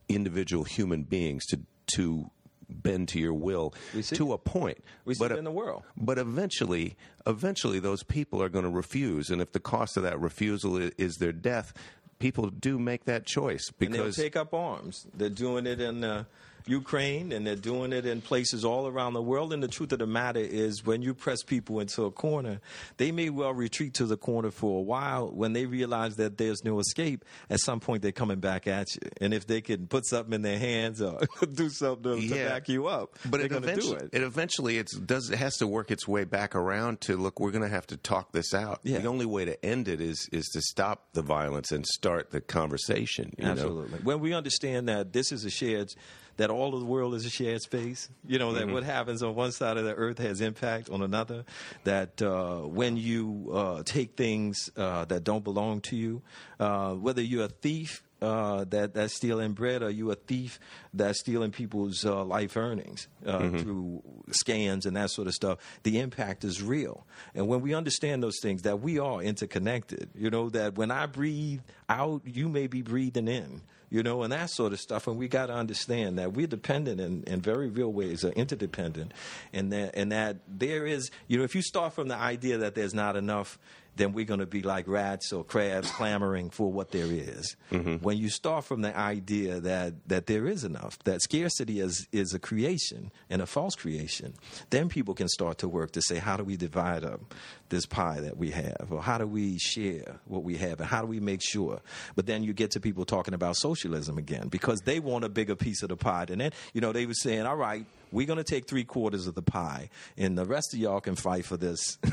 individual 0.10 0.64
human 0.64 1.04
beings 1.04 1.46
to 1.48 1.60
to 1.96 2.30
bend 2.68 3.08
to 3.10 3.20
your 3.20 3.34
will 3.34 3.74
to 3.94 4.32
it. 4.32 4.34
a 4.34 4.38
point. 4.40 4.84
We 5.06 5.14
see 5.14 5.20
but 5.20 5.32
it 5.32 5.38
in 5.38 5.44
the 5.44 5.52
world. 5.52 5.84
But 5.96 6.18
eventually, 6.18 6.96
eventually, 7.28 7.80
those 7.80 8.02
people 8.04 8.42
are 8.42 8.50
going 8.50 8.66
to 8.66 8.72
refuse, 8.72 9.30
and 9.30 9.40
if 9.42 9.52
the 9.52 9.60
cost 9.60 9.98
of 9.98 10.04
that 10.04 10.20
refusal 10.20 10.78
is, 10.78 10.92
is 10.98 11.16
their 11.18 11.32
death, 11.32 11.74
people 12.18 12.50
do 12.50 12.80
make 12.80 13.06
that 13.06 13.26
choice 13.26 13.72
and 13.80 13.94
they'll 13.94 14.12
take 14.12 14.36
up 14.36 14.54
arms. 14.54 15.06
They're 15.14 15.30
doing 15.30 15.68
it 15.68 15.80
in 15.80 16.02
the 16.02 16.26
Ukraine, 16.68 17.32
and 17.32 17.46
they're 17.46 17.56
doing 17.56 17.94
it 17.94 18.06
in 18.06 18.22
places 18.22 18.66
all 18.66 18.88
around 18.88 19.14
the 19.14 19.22
world. 19.22 19.54
And 19.54 19.62
the 19.62 19.68
truth 19.68 19.92
of 19.92 20.00
the 20.00 20.08
matter 20.08 20.40
is, 20.40 20.86
when 20.86 21.02
you 21.02 21.14
press 21.14 21.44
people 21.44 21.80
into 21.80 22.06
a 22.06 22.12
corner, 22.12 22.60
they 22.98 23.12
may 23.12 23.30
well 23.30 23.54
retreat 23.54 23.94
to 23.96 24.06
the 24.06 24.18
corner 24.18 24.52
for 24.52 24.80
a 24.80 24.82
while. 24.82 25.30
When 25.32 25.54
they 25.54 25.66
realize 25.66 26.16
that 26.16 26.38
there's 26.38 26.64
no 26.64 26.80
escape, 26.80 27.24
at 27.50 27.60
some 27.60 27.80
point 27.80 28.02
they're 28.02 28.12
coming 28.12 28.40
back 28.40 28.68
at 28.68 28.88
you. 28.96 29.10
And 29.22 29.34
if 29.34 29.48
they 29.48 29.62
can 29.62 29.88
put 29.88 30.06
something 30.06 30.34
in 30.34 30.42
their 30.42 30.60
hands 30.60 31.02
or 31.02 31.20
do 31.54 31.70
something 31.70 32.20
to, 32.20 32.26
Yeah. 32.36 32.50
back 32.50 32.68
you 32.70 32.88
up, 32.88 33.18
But 33.26 33.38
they're 33.38 33.46
it 33.46 33.50
going 33.50 33.62
to 33.64 33.68
do 33.68 33.74
eventually, 33.74 34.06
it. 34.06 34.10
it 34.14 34.22
eventually 34.24 34.78
it's 34.78 34.96
does 34.98 35.30
it 35.30 35.38
has 35.38 35.58
to 35.58 35.68
work 35.68 35.92
its 35.92 36.08
way 36.08 36.24
back 36.24 36.56
around 36.56 37.02
to 37.02 37.16
look. 37.18 37.40
We're 37.40 37.52
going 37.52 37.62
to 37.64 37.70
have 37.70 37.88
to 37.88 37.98
talk 37.98 38.32
this 38.32 38.54
out. 38.54 38.80
Yeah. 38.84 39.00
The 39.00 39.08
only 39.08 39.26
way 39.26 39.46
to 39.46 39.64
end 39.66 39.88
it 39.88 40.02
is 40.02 40.28
is 40.32 40.46
to 40.54 40.62
stop 40.62 41.08
the 41.14 41.22
violence 41.22 41.72
and 41.72 41.86
start 41.86 42.32
the 42.32 42.42
conversation. 42.42 43.34
You 43.38 43.46
Know? 43.46 43.52
Absolutely. 43.52 44.00
When 44.00 44.20
we 44.20 44.34
understand 44.34 44.90
that 44.90 45.14
this 45.14 45.32
is 45.32 45.46
a 45.46 45.50
shared, 45.50 45.90
that 46.38 46.50
all 46.50 46.74
of 46.74 46.80
the 46.80 46.86
world 46.86 47.16
is 47.16 47.26
a 47.26 47.30
shared 47.30 47.62
space, 47.62 48.10
you 48.28 48.40
know, 48.40 48.54
that 48.54 48.68
what 48.68 48.84
happens 48.84 49.24
on 49.24 49.36
one 49.36 49.52
side 49.52 49.78
of 49.78 49.86
the 49.86 49.94
earth 49.94 50.18
has 50.18 50.42
impact 50.42 50.90
on 50.90 51.02
another, 51.02 51.46
that 51.84 52.22
uh, 52.22 52.58
when 52.60 52.98
you 52.98 53.50
uh, 53.54 53.84
take 53.84 54.16
things 54.16 54.70
uh, 54.76 55.06
that 55.06 55.24
don't 55.24 55.44
belong 55.44 55.82
to 55.82 55.96
you, 55.96 56.22
uh, 56.60 56.94
whether 56.94 57.22
you're 57.22 57.46
a 57.46 57.50
thief, 57.50 58.04
uh, 58.22 58.64
that 58.70 58.94
that's 58.94 59.14
stealing 59.14 59.52
bread, 59.52 59.84
or 59.84 59.90
you 59.90 60.10
a 60.10 60.16
thief 60.16 60.60
that's 60.94 61.20
stealing 61.20 61.52
people's 61.52 62.06
uh, 62.06 62.24
life 62.24 62.56
earnings 62.58 63.08
uh, 63.26 63.50
through 63.50 64.02
scams 64.30 64.86
and 64.86 64.96
that 64.96 65.12
sort 65.12 65.28
of 65.28 65.34
stuff. 65.34 65.60
The 65.84 66.00
impact 66.00 66.44
is 66.44 66.64
real, 66.64 67.06
and 67.36 67.48
when 67.48 67.62
we 67.62 67.74
understand 67.74 68.24
those 68.24 68.40
things, 68.42 68.64
that 68.64 68.80
we 68.80 69.00
are 69.00 69.22
interconnected. 69.22 70.10
You 70.16 70.30
know 70.30 70.50
that 70.50 70.76
when 70.76 70.92
I 70.92 71.06
breathe 71.06 71.60
out, 71.90 72.22
you 72.26 72.50
may 72.50 72.68
be 72.68 72.82
breathing 72.82 73.28
in. 73.28 73.62
You 73.96 74.04
know, 74.04 74.24
and 74.24 74.34
that 74.34 74.50
sort 74.50 74.74
of 74.74 74.82
stuff. 74.82 75.08
And 75.08 75.18
we 75.18 75.30
got 75.30 75.46
to 75.46 75.54
understand 75.54 76.20
that 76.20 76.34
we're 76.34 76.48
dependent 76.48 77.00
in, 77.00 77.24
in 77.24 77.40
very 77.40 77.70
real 77.70 77.94
ways, 77.94 78.26
are 78.26 78.32
interdependent, 78.34 79.14
and 79.54 79.72
that 79.72 79.96
and 79.96 80.12
that 80.12 80.36
there 80.50 80.86
is. 80.86 81.12
You 81.30 81.38
know, 81.38 81.46
if 81.46 81.56
you 81.56 81.62
start 81.62 81.94
from 81.94 82.10
the 82.10 82.18
idea 82.18 82.58
that 82.58 82.76
there's 82.76 82.94
not 82.94 83.16
enough 83.16 83.58
then 83.96 84.14
we're 84.14 84.26
going 84.26 84.40
to 84.40 84.46
be 84.46 84.62
like 84.62 84.88
rats 84.88 85.32
or 85.32 85.44
crabs 85.44 85.90
clamoring 85.92 86.50
for 86.50 86.72
what 86.72 86.92
there 86.92 87.08
is. 87.08 87.56
Mm-hmm. 87.72 87.96
When 87.96 88.18
you 88.18 88.30
start 88.30 88.66
from 88.66 88.82
the 88.82 88.96
idea 88.96 89.60
that, 89.62 89.94
that 90.08 90.28
there 90.28 90.48
is 90.48 90.64
enough, 90.64 91.00
that 91.06 91.22
scarcity 91.22 91.80
is, 91.80 92.08
is 92.12 92.34
a 92.34 92.40
creation 92.40 93.12
and 93.30 93.42
a 93.42 93.46
false 93.46 93.76
creation, 93.76 94.34
then 94.70 94.90
people 94.90 95.14
can 95.14 95.28
start 95.28 95.58
to 95.60 95.68
work 95.68 95.92
to 95.92 96.02
say, 96.02 96.18
how 96.18 96.38
do 96.38 96.44
we 96.44 96.58
divide 96.58 97.04
up 97.04 97.34
this 97.70 97.86
pie 97.86 98.20
that 98.20 98.38
we 98.38 98.52
have? 98.52 98.88
Or 98.90 99.02
how 99.02 99.18
do 99.18 99.28
we 99.28 99.58
share 99.58 100.20
what 100.26 100.44
we 100.44 100.58
have? 100.58 100.80
And 100.80 100.90
how 100.90 101.02
do 101.02 101.08
we 101.08 101.20
make 101.20 101.42
sure? 101.42 101.82
But 102.16 102.26
then 102.26 102.44
you 102.44 102.54
get 102.54 102.72
to 102.72 102.80
people 102.80 103.06
talking 103.06 103.34
about 103.34 103.56
socialism 103.56 104.18
again 104.18 104.50
because 104.50 104.82
they 104.82 105.00
want 105.00 105.26
a 105.26 105.30
bigger 105.30 105.56
piece 105.56 105.82
of 105.84 105.90
the 105.90 105.98
pie. 105.98 106.26
And 106.30 106.42
then, 106.42 106.52
you 106.74 106.82
know, 106.82 106.92
they 106.92 107.06
were 107.06 107.14
saying, 107.14 107.46
all 107.46 107.56
right, 107.56 107.86
we're 108.16 108.26
going 108.26 108.38
to 108.38 108.44
take 108.44 108.68
three 108.68 108.84
quarters 108.86 109.28
of 109.28 109.36
the 109.36 109.42
pie, 109.42 109.90
and 110.18 110.38
the 110.38 110.46
rest 110.46 110.74
of 110.74 110.80
y'all 110.80 111.02
can 111.02 111.16
fight 111.16 111.46
for 111.46 111.58
this. 111.58 111.98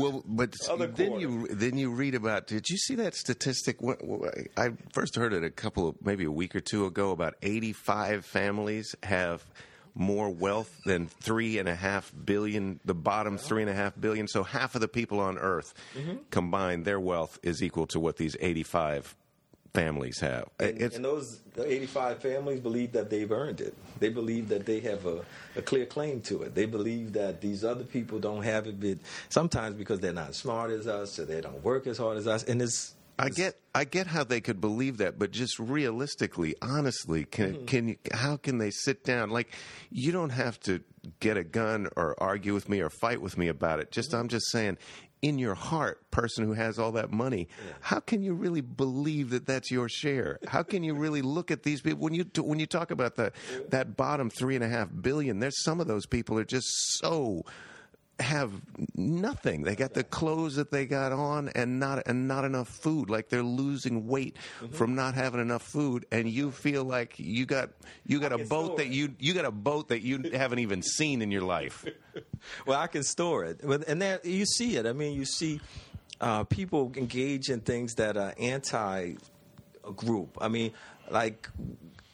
Well, 0.00 0.24
but 0.26 0.52
Other 0.68 0.88
then 0.88 1.10
quarter. 1.10 1.20
you 1.20 1.46
then 1.48 1.78
you 1.78 1.92
read 1.92 2.16
about. 2.16 2.48
Did 2.48 2.68
you 2.68 2.76
see 2.76 2.96
that 2.96 3.14
statistic? 3.14 3.76
I 4.56 4.70
first 4.92 5.14
heard 5.14 5.32
it 5.32 5.44
a 5.44 5.50
couple 5.50 5.88
of 5.88 5.94
maybe 6.04 6.24
a 6.24 6.30
week 6.32 6.56
or 6.56 6.60
two 6.60 6.86
ago. 6.86 7.12
About 7.12 7.34
eighty 7.40 7.72
five 7.72 8.24
families 8.26 8.96
have 9.04 9.44
more 9.94 10.28
wealth 10.28 10.76
than 10.86 11.06
three 11.06 11.58
and 11.58 11.68
a 11.68 11.74
half 11.76 12.12
billion. 12.24 12.80
The 12.84 12.94
bottom 12.94 13.38
three 13.38 13.62
and 13.62 13.70
a 13.70 13.74
half 13.74 13.92
billion. 13.98 14.26
So 14.26 14.42
half 14.42 14.74
of 14.74 14.80
the 14.80 14.88
people 14.88 15.20
on 15.20 15.38
Earth 15.38 15.72
Mm-hmm. 15.96 16.16
combined, 16.30 16.84
their 16.84 16.98
wealth 17.00 17.38
is 17.44 17.62
equal 17.62 17.86
to 17.88 18.00
what 18.00 18.16
these 18.16 18.36
eighty 18.40 18.64
five 18.64 19.14
families 19.76 20.20
have. 20.20 20.48
And, 20.58 20.80
and 20.80 21.04
those 21.04 21.40
85 21.62 22.20
families 22.20 22.60
believe 22.60 22.92
that 22.92 23.10
they've 23.10 23.30
earned 23.30 23.60
it. 23.60 23.74
They 24.00 24.08
believe 24.08 24.48
that 24.48 24.64
they 24.66 24.80
have 24.80 25.06
a, 25.06 25.22
a 25.54 25.62
clear 25.62 25.86
claim 25.86 26.20
to 26.22 26.42
it. 26.42 26.54
They 26.54 26.66
believe 26.66 27.12
that 27.12 27.40
these 27.40 27.64
other 27.64 27.84
people 27.84 28.18
don't 28.18 28.42
have 28.42 28.66
it, 28.66 28.80
but 28.80 28.98
sometimes 29.28 29.76
because 29.76 30.00
they're 30.00 30.12
not 30.12 30.30
as 30.30 30.36
smart 30.36 30.70
as 30.70 30.86
us 30.86 31.18
or 31.18 31.24
they 31.26 31.40
don't 31.40 31.62
work 31.62 31.86
as 31.86 31.98
hard 31.98 32.16
as 32.16 32.26
us. 32.26 32.44
And 32.44 32.62
it's, 32.62 32.94
I 33.18 33.30
get 33.30 33.58
I 33.74 33.84
get 33.84 34.06
how 34.06 34.24
they 34.24 34.42
could 34.42 34.60
believe 34.60 34.98
that, 34.98 35.18
but 35.18 35.30
just 35.30 35.58
realistically, 35.58 36.54
honestly, 36.60 37.24
can 37.24 37.54
mm-hmm. 37.54 37.64
can 37.64 37.88
you, 37.88 37.96
how 38.12 38.36
can 38.36 38.58
they 38.58 38.70
sit 38.70 39.04
down? 39.04 39.30
Like 39.30 39.54
you 39.90 40.12
don't 40.12 40.30
have 40.30 40.60
to 40.60 40.80
get 41.20 41.38
a 41.38 41.44
gun 41.44 41.88
or 41.96 42.14
argue 42.22 42.52
with 42.52 42.68
me 42.68 42.80
or 42.80 42.90
fight 42.90 43.22
with 43.22 43.38
me 43.38 43.48
about 43.48 43.80
it. 43.80 43.90
Just 43.90 44.10
mm-hmm. 44.10 44.20
I'm 44.20 44.28
just 44.28 44.50
saying 44.50 44.76
in 45.26 45.40
your 45.40 45.56
heart, 45.56 46.08
person 46.12 46.44
who 46.44 46.52
has 46.52 46.78
all 46.78 46.92
that 46.92 47.10
money, 47.10 47.48
how 47.80 47.98
can 47.98 48.22
you 48.22 48.32
really 48.32 48.60
believe 48.60 49.30
that 49.30 49.44
that's 49.44 49.72
your 49.72 49.88
share? 49.88 50.38
How 50.46 50.62
can 50.62 50.84
you 50.84 50.94
really 50.94 51.20
look 51.20 51.50
at 51.50 51.64
these 51.64 51.80
people 51.80 51.98
when 51.98 52.14
you 52.14 52.24
when 52.38 52.60
you 52.60 52.66
talk 52.66 52.92
about 52.92 53.16
the 53.16 53.32
that 53.70 53.96
bottom 53.96 54.30
three 54.30 54.54
and 54.54 54.62
a 54.62 54.68
half 54.68 54.88
billion? 55.00 55.40
There's 55.40 55.64
some 55.64 55.80
of 55.80 55.88
those 55.88 56.06
people 56.06 56.38
are 56.38 56.44
just 56.44 56.68
so 57.00 57.44
have 58.18 58.50
nothing. 58.94 59.62
They 59.62 59.76
got 59.76 59.92
the 59.92 60.02
clothes 60.04 60.56
that 60.56 60.70
they 60.70 60.86
got 60.86 61.12
on 61.12 61.50
and 61.50 61.78
not 61.78 62.06
and 62.06 62.26
not 62.26 62.44
enough 62.44 62.68
food. 62.68 63.10
Like 63.10 63.28
they're 63.28 63.42
losing 63.42 64.06
weight 64.06 64.36
Mm-hmm. 64.60 64.72
from 64.74 64.94
not 64.94 65.14
having 65.14 65.40
enough 65.40 65.62
food, 65.62 66.06
and 66.10 66.28
you 66.28 66.50
feel 66.50 66.82
like 66.84 67.18
you 67.18 67.44
got 67.44 67.70
you 68.06 68.20
got 68.20 68.32
a 68.32 68.38
boat 68.38 68.66
store 68.66 68.76
that 68.78 68.88
you 68.88 69.14
you 69.18 69.34
got 69.34 69.44
a 69.44 69.50
boat 69.50 69.88
that 69.88 70.00
you 70.02 70.30
haven't 70.32 70.60
even 70.60 70.82
seen 70.82 71.20
in 71.20 71.30
your 71.30 71.42
life. 71.42 71.84
well, 72.66 72.80
I 72.80 72.86
can 72.86 73.02
store 73.02 73.44
it. 73.44 73.60
And 73.62 74.00
there, 74.00 74.20
you 74.24 74.46
see 74.46 74.76
it. 74.76 74.86
I 74.86 74.92
mean, 74.92 75.14
you 75.14 75.24
see 75.26 75.60
uh, 76.20 76.44
people 76.44 76.92
engage 76.96 77.50
in 77.50 77.60
things 77.60 77.94
that 77.96 78.16
are 78.16 78.32
anti 78.38 79.14
group. 79.94 80.38
I 80.40 80.48
mean, 80.48 80.72
like 81.10 81.48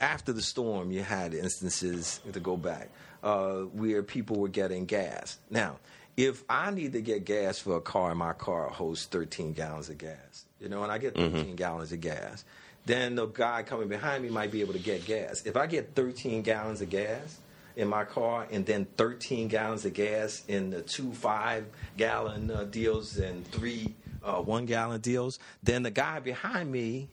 after 0.00 0.32
the 0.32 0.42
storm, 0.42 0.90
you 0.90 1.02
had 1.02 1.32
instances 1.32 2.20
to 2.32 2.40
go 2.40 2.56
back 2.56 2.90
uh, 3.22 3.60
where 3.72 4.02
people 4.02 4.36
were 4.36 4.48
getting 4.48 4.84
gas. 4.84 5.38
Now, 5.50 5.78
if 6.16 6.44
I 6.48 6.70
need 6.70 6.92
to 6.92 7.00
get 7.00 7.24
gas 7.24 7.58
for 7.58 7.76
a 7.76 7.80
car 7.80 8.10
and 8.10 8.18
my 8.18 8.32
car 8.32 8.68
holds 8.68 9.06
13 9.06 9.52
gallons 9.52 9.88
of 9.88 9.98
gas, 9.98 10.44
you 10.60 10.68
know, 10.68 10.82
and 10.82 10.92
I 10.92 10.98
get 10.98 11.14
13 11.14 11.56
gallons 11.56 11.92
of 11.92 12.00
gas, 12.00 12.44
then 12.84 13.14
the 13.14 13.26
guy 13.26 13.62
coming 13.62 13.88
behind 13.88 14.22
me 14.22 14.28
might 14.28 14.50
be 14.50 14.60
able 14.60 14.74
to 14.74 14.78
get 14.78 15.04
gas. 15.04 15.44
If 15.46 15.56
I 15.56 15.66
get 15.66 15.94
13 15.94 16.42
gallons 16.42 16.80
of 16.82 16.90
gas, 16.90 17.38
in 17.76 17.88
my 17.88 18.04
car 18.04 18.46
and 18.50 18.66
then 18.66 18.86
13 18.96 19.48
gallons 19.48 19.84
of 19.84 19.94
gas 19.94 20.42
in 20.48 20.70
the 20.70 20.82
two 20.82 21.12
five 21.12 21.66
gallon 21.96 22.50
uh, 22.50 22.64
deals 22.64 23.16
and 23.16 23.46
three 23.50 23.94
uh, 24.22 24.40
one 24.40 24.66
gallon 24.66 25.00
deals, 25.00 25.38
then 25.62 25.82
the 25.82 25.90
guy 25.90 26.20
behind 26.20 26.70
me 26.70 27.08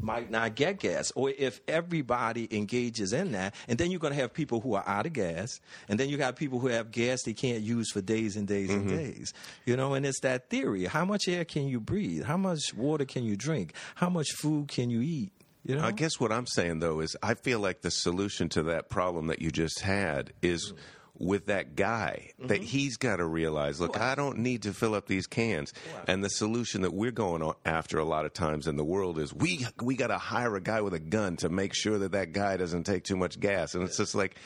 might 0.00 0.30
not 0.30 0.54
get 0.54 0.78
gas. 0.78 1.10
Or 1.14 1.30
if 1.30 1.60
everybody 1.66 2.48
engages 2.54 3.12
in 3.12 3.32
that, 3.32 3.54
and 3.68 3.78
then 3.78 3.90
you're 3.90 4.00
going 4.00 4.14
to 4.14 4.20
have 4.20 4.32
people 4.32 4.60
who 4.60 4.74
are 4.74 4.84
out 4.86 5.06
of 5.06 5.12
gas, 5.12 5.60
and 5.88 5.98
then 5.98 6.08
you 6.08 6.16
got 6.16 6.36
people 6.36 6.58
who 6.58 6.68
have 6.68 6.90
gas 6.90 7.22
they 7.22 7.32
can't 7.32 7.62
use 7.62 7.90
for 7.90 8.00
days 8.00 8.36
and 8.36 8.46
days 8.46 8.70
and 8.70 8.86
mm-hmm. 8.86 8.96
days. 8.96 9.32
You 9.64 9.76
know, 9.76 9.94
and 9.94 10.04
it's 10.04 10.20
that 10.20 10.50
theory. 10.50 10.84
How 10.84 11.04
much 11.04 11.28
air 11.28 11.44
can 11.44 11.68
you 11.68 11.80
breathe? 11.80 12.24
How 12.24 12.36
much 12.36 12.74
water 12.74 13.04
can 13.04 13.24
you 13.24 13.36
drink? 13.36 13.74
How 13.94 14.08
much 14.08 14.30
food 14.32 14.68
can 14.68 14.90
you 14.90 15.00
eat? 15.00 15.32
You 15.66 15.74
know? 15.74 15.82
I 15.82 15.90
guess 15.90 16.20
what 16.20 16.30
I'm 16.30 16.46
saying 16.46 16.78
though 16.78 17.00
is 17.00 17.16
I 17.22 17.34
feel 17.34 17.58
like 17.58 17.80
the 17.80 17.90
solution 17.90 18.48
to 18.50 18.62
that 18.64 18.88
problem 18.88 19.26
that 19.26 19.42
you 19.42 19.50
just 19.50 19.80
had 19.80 20.32
is 20.40 20.72
mm. 20.72 20.76
With 21.18 21.46
that 21.46 21.76
guy 21.76 22.30
that 22.38 22.60
mm-hmm. 22.60 22.62
he's 22.62 22.96
got 22.96 23.16
to 23.16 23.24
realize 23.24 23.80
look 23.80 23.98
I 23.98 24.14
don't 24.14 24.38
need 24.38 24.62
to 24.62 24.72
fill 24.72 24.94
up 24.94 25.06
these 25.06 25.26
cans. 25.26 25.72
And 26.06 26.22
the 26.22 26.28
solution 26.28 26.82
that 26.82 26.92
we're 26.92 27.10
going 27.10 27.42
on 27.42 27.54
after 27.64 27.98
a 27.98 28.04
lot 28.04 28.24
of 28.24 28.32
times 28.32 28.66
in 28.66 28.76
the 28.76 28.84
world 28.84 29.18
is 29.18 29.32
we 29.32 29.66
we 29.82 29.96
got 29.96 30.08
to 30.08 30.18
hire 30.18 30.56
a 30.56 30.60
guy 30.60 30.80
with 30.80 30.94
a 30.94 30.98
gun 30.98 31.36
to 31.38 31.48
make 31.48 31.74
sure 31.74 31.98
that 31.98 32.12
that 32.12 32.32
guy 32.32 32.56
doesn't 32.56 32.84
take 32.84 33.04
too 33.04 33.16
much 33.16 33.40
gas. 33.40 33.74
And 33.74 33.84
it's 33.84 33.96
just 33.96 34.14
like 34.14 34.36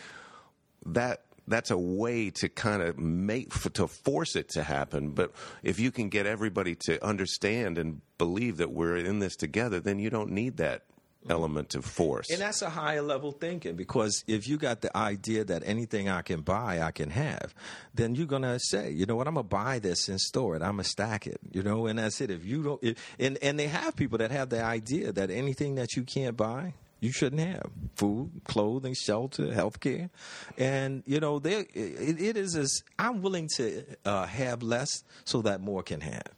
that 0.86 1.24
that's 1.48 1.70
a 1.70 1.78
way 1.78 2.30
to 2.30 2.48
kind 2.48 2.82
of 2.82 2.98
make 2.98 3.48
f- 3.52 3.72
to 3.72 3.88
force 3.88 4.36
it 4.36 4.50
to 4.50 4.62
happen. 4.62 5.10
But 5.10 5.32
if 5.62 5.80
you 5.80 5.90
can 5.90 6.08
get 6.08 6.26
everybody 6.26 6.76
to 6.86 7.04
understand 7.04 7.78
and 7.78 8.00
believe 8.18 8.58
that 8.58 8.70
we're 8.70 8.96
in 8.96 9.18
this 9.18 9.34
together 9.34 9.80
then 9.80 9.98
you 9.98 10.10
don't 10.10 10.30
need 10.30 10.58
that 10.58 10.82
element 11.28 11.74
of 11.74 11.84
force 11.84 12.30
And 12.30 12.40
that's 12.40 12.62
a 12.62 12.70
higher 12.70 13.02
level 13.02 13.32
thinking 13.32 13.76
because 13.76 14.24
if 14.26 14.48
you 14.48 14.56
got 14.56 14.80
the 14.80 14.96
idea 14.96 15.44
that 15.44 15.62
anything 15.66 16.08
I 16.08 16.22
can 16.22 16.40
buy, 16.40 16.80
I 16.80 16.92
can 16.92 17.10
have, 17.10 17.54
then 17.94 18.14
you're 18.14 18.26
gonna 18.26 18.58
say, 18.58 18.90
you 18.90 19.06
know 19.06 19.16
what, 19.16 19.28
I'm 19.28 19.34
gonna 19.34 19.44
buy 19.44 19.78
this 19.78 20.08
and 20.08 20.20
store 20.20 20.56
it. 20.56 20.62
I'm 20.62 20.72
gonna 20.72 20.84
stack 20.84 21.26
it, 21.26 21.38
you 21.52 21.62
know, 21.62 21.86
and 21.86 21.98
that's 21.98 22.20
it. 22.20 22.30
If 22.30 22.44
you 22.44 22.62
don't, 22.62 22.96
and 23.18 23.38
and 23.42 23.58
they 23.58 23.66
have 23.66 23.96
people 23.96 24.18
that 24.18 24.30
have 24.30 24.48
the 24.48 24.62
idea 24.62 25.12
that 25.12 25.30
anything 25.30 25.74
that 25.74 25.96
you 25.96 26.04
can't 26.04 26.36
buy. 26.36 26.74
You 27.02 27.12
shouldn't 27.12 27.40
have 27.40 27.70
food, 27.94 28.42
clothing, 28.44 28.92
shelter, 28.92 29.54
health 29.54 29.80
care, 29.80 30.10
and 30.58 31.02
you 31.06 31.18
know 31.18 31.38
there 31.38 31.60
it, 31.72 32.20
it 32.20 32.36
is. 32.36 32.54
As 32.54 32.82
I'm 32.98 33.22
willing 33.22 33.48
to 33.56 33.84
uh, 34.04 34.26
have 34.26 34.62
less 34.62 35.02
so 35.24 35.40
that 35.40 35.62
more 35.62 35.82
can 35.82 36.02
have. 36.02 36.28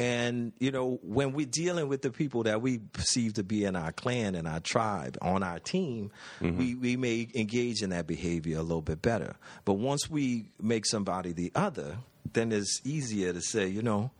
And 0.00 0.52
you 0.58 0.70
know, 0.70 0.98
when 1.02 1.32
we're 1.32 1.44
dealing 1.46 1.88
with 1.88 2.00
the 2.00 2.10
people 2.10 2.42
that 2.44 2.62
we 2.62 2.78
perceive 2.78 3.34
to 3.34 3.42
be 3.44 3.64
in 3.64 3.76
our 3.76 3.92
clan 3.92 4.34
and 4.34 4.48
our 4.48 4.60
tribe 4.60 5.18
on 5.20 5.42
our 5.42 5.58
team, 5.58 6.10
we, 6.40 6.74
we 6.74 6.96
may 6.96 7.28
engage 7.34 7.82
in 7.82 7.90
that 7.90 8.06
behavior 8.06 8.58
a 8.58 8.62
little 8.62 8.80
bit 8.80 9.02
better. 9.02 9.36
But 9.66 9.74
once 9.74 10.08
we 10.08 10.46
make 10.60 10.86
somebody 10.86 11.32
the 11.32 11.52
other, 11.54 11.98
then 12.32 12.50
it's 12.50 12.80
easier 12.84 13.32
to 13.34 13.42
say, 13.42 13.66
you 13.66 13.82
know, 13.82 14.10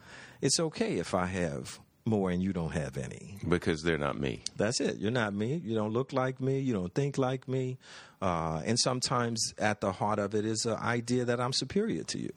it's 0.43 0.61
okay 0.61 0.99
if 0.99 1.15
I 1.15 1.27
have 1.27 1.79
more 2.05 2.31
and 2.31 2.43
you 2.43 2.53
don't 2.53 2.73
have 2.73 2.97
any. 2.99 3.39
because 3.49 3.83
they're 3.83 3.99
not 3.99 4.19
me. 4.19 4.43
That's 4.57 4.81
it. 4.81 4.97
You're 4.99 5.11
not 5.11 5.33
me. 5.33 5.61
You 5.65 5.75
don't 5.75 5.93
look 5.93 6.13
like 6.13 6.41
me. 6.41 6.59
You 6.61 6.73
don't 6.75 6.95
think 6.95 7.17
like 7.19 7.47
me. 7.49 7.79
Uh, 8.21 8.61
and 8.67 8.79
sometimes 8.79 9.55
at 9.59 9.81
the 9.81 9.93
heart 9.93 10.19
of 10.19 10.35
it 10.35 10.45
is 10.45 10.67
an 10.67 10.77
idea 10.79 11.25
that 11.27 11.41
I'm 11.41 11.53
superior 11.53 12.03
to 12.05 12.19
you. 12.19 12.33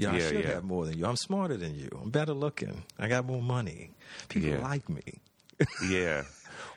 You 0.00 0.06
know, 0.06 0.12
I 0.14 0.18
Yeah, 0.18 0.28
should 0.28 0.44
yeah. 0.44 0.50
have 0.54 0.64
more 0.64 0.86
than 0.86 0.96
you. 0.98 1.06
I'm 1.06 1.16
smarter 1.16 1.56
than 1.56 1.74
you. 1.78 1.88
I'm 2.02 2.10
better 2.10 2.32
looking. 2.32 2.84
I 2.98 3.06
got 3.08 3.26
more 3.26 3.42
money. 3.42 3.90
People 4.28 4.48
Yeah. 4.50 4.62
like 4.62 4.88
me. 4.88 5.20
Yeah. 5.88 6.24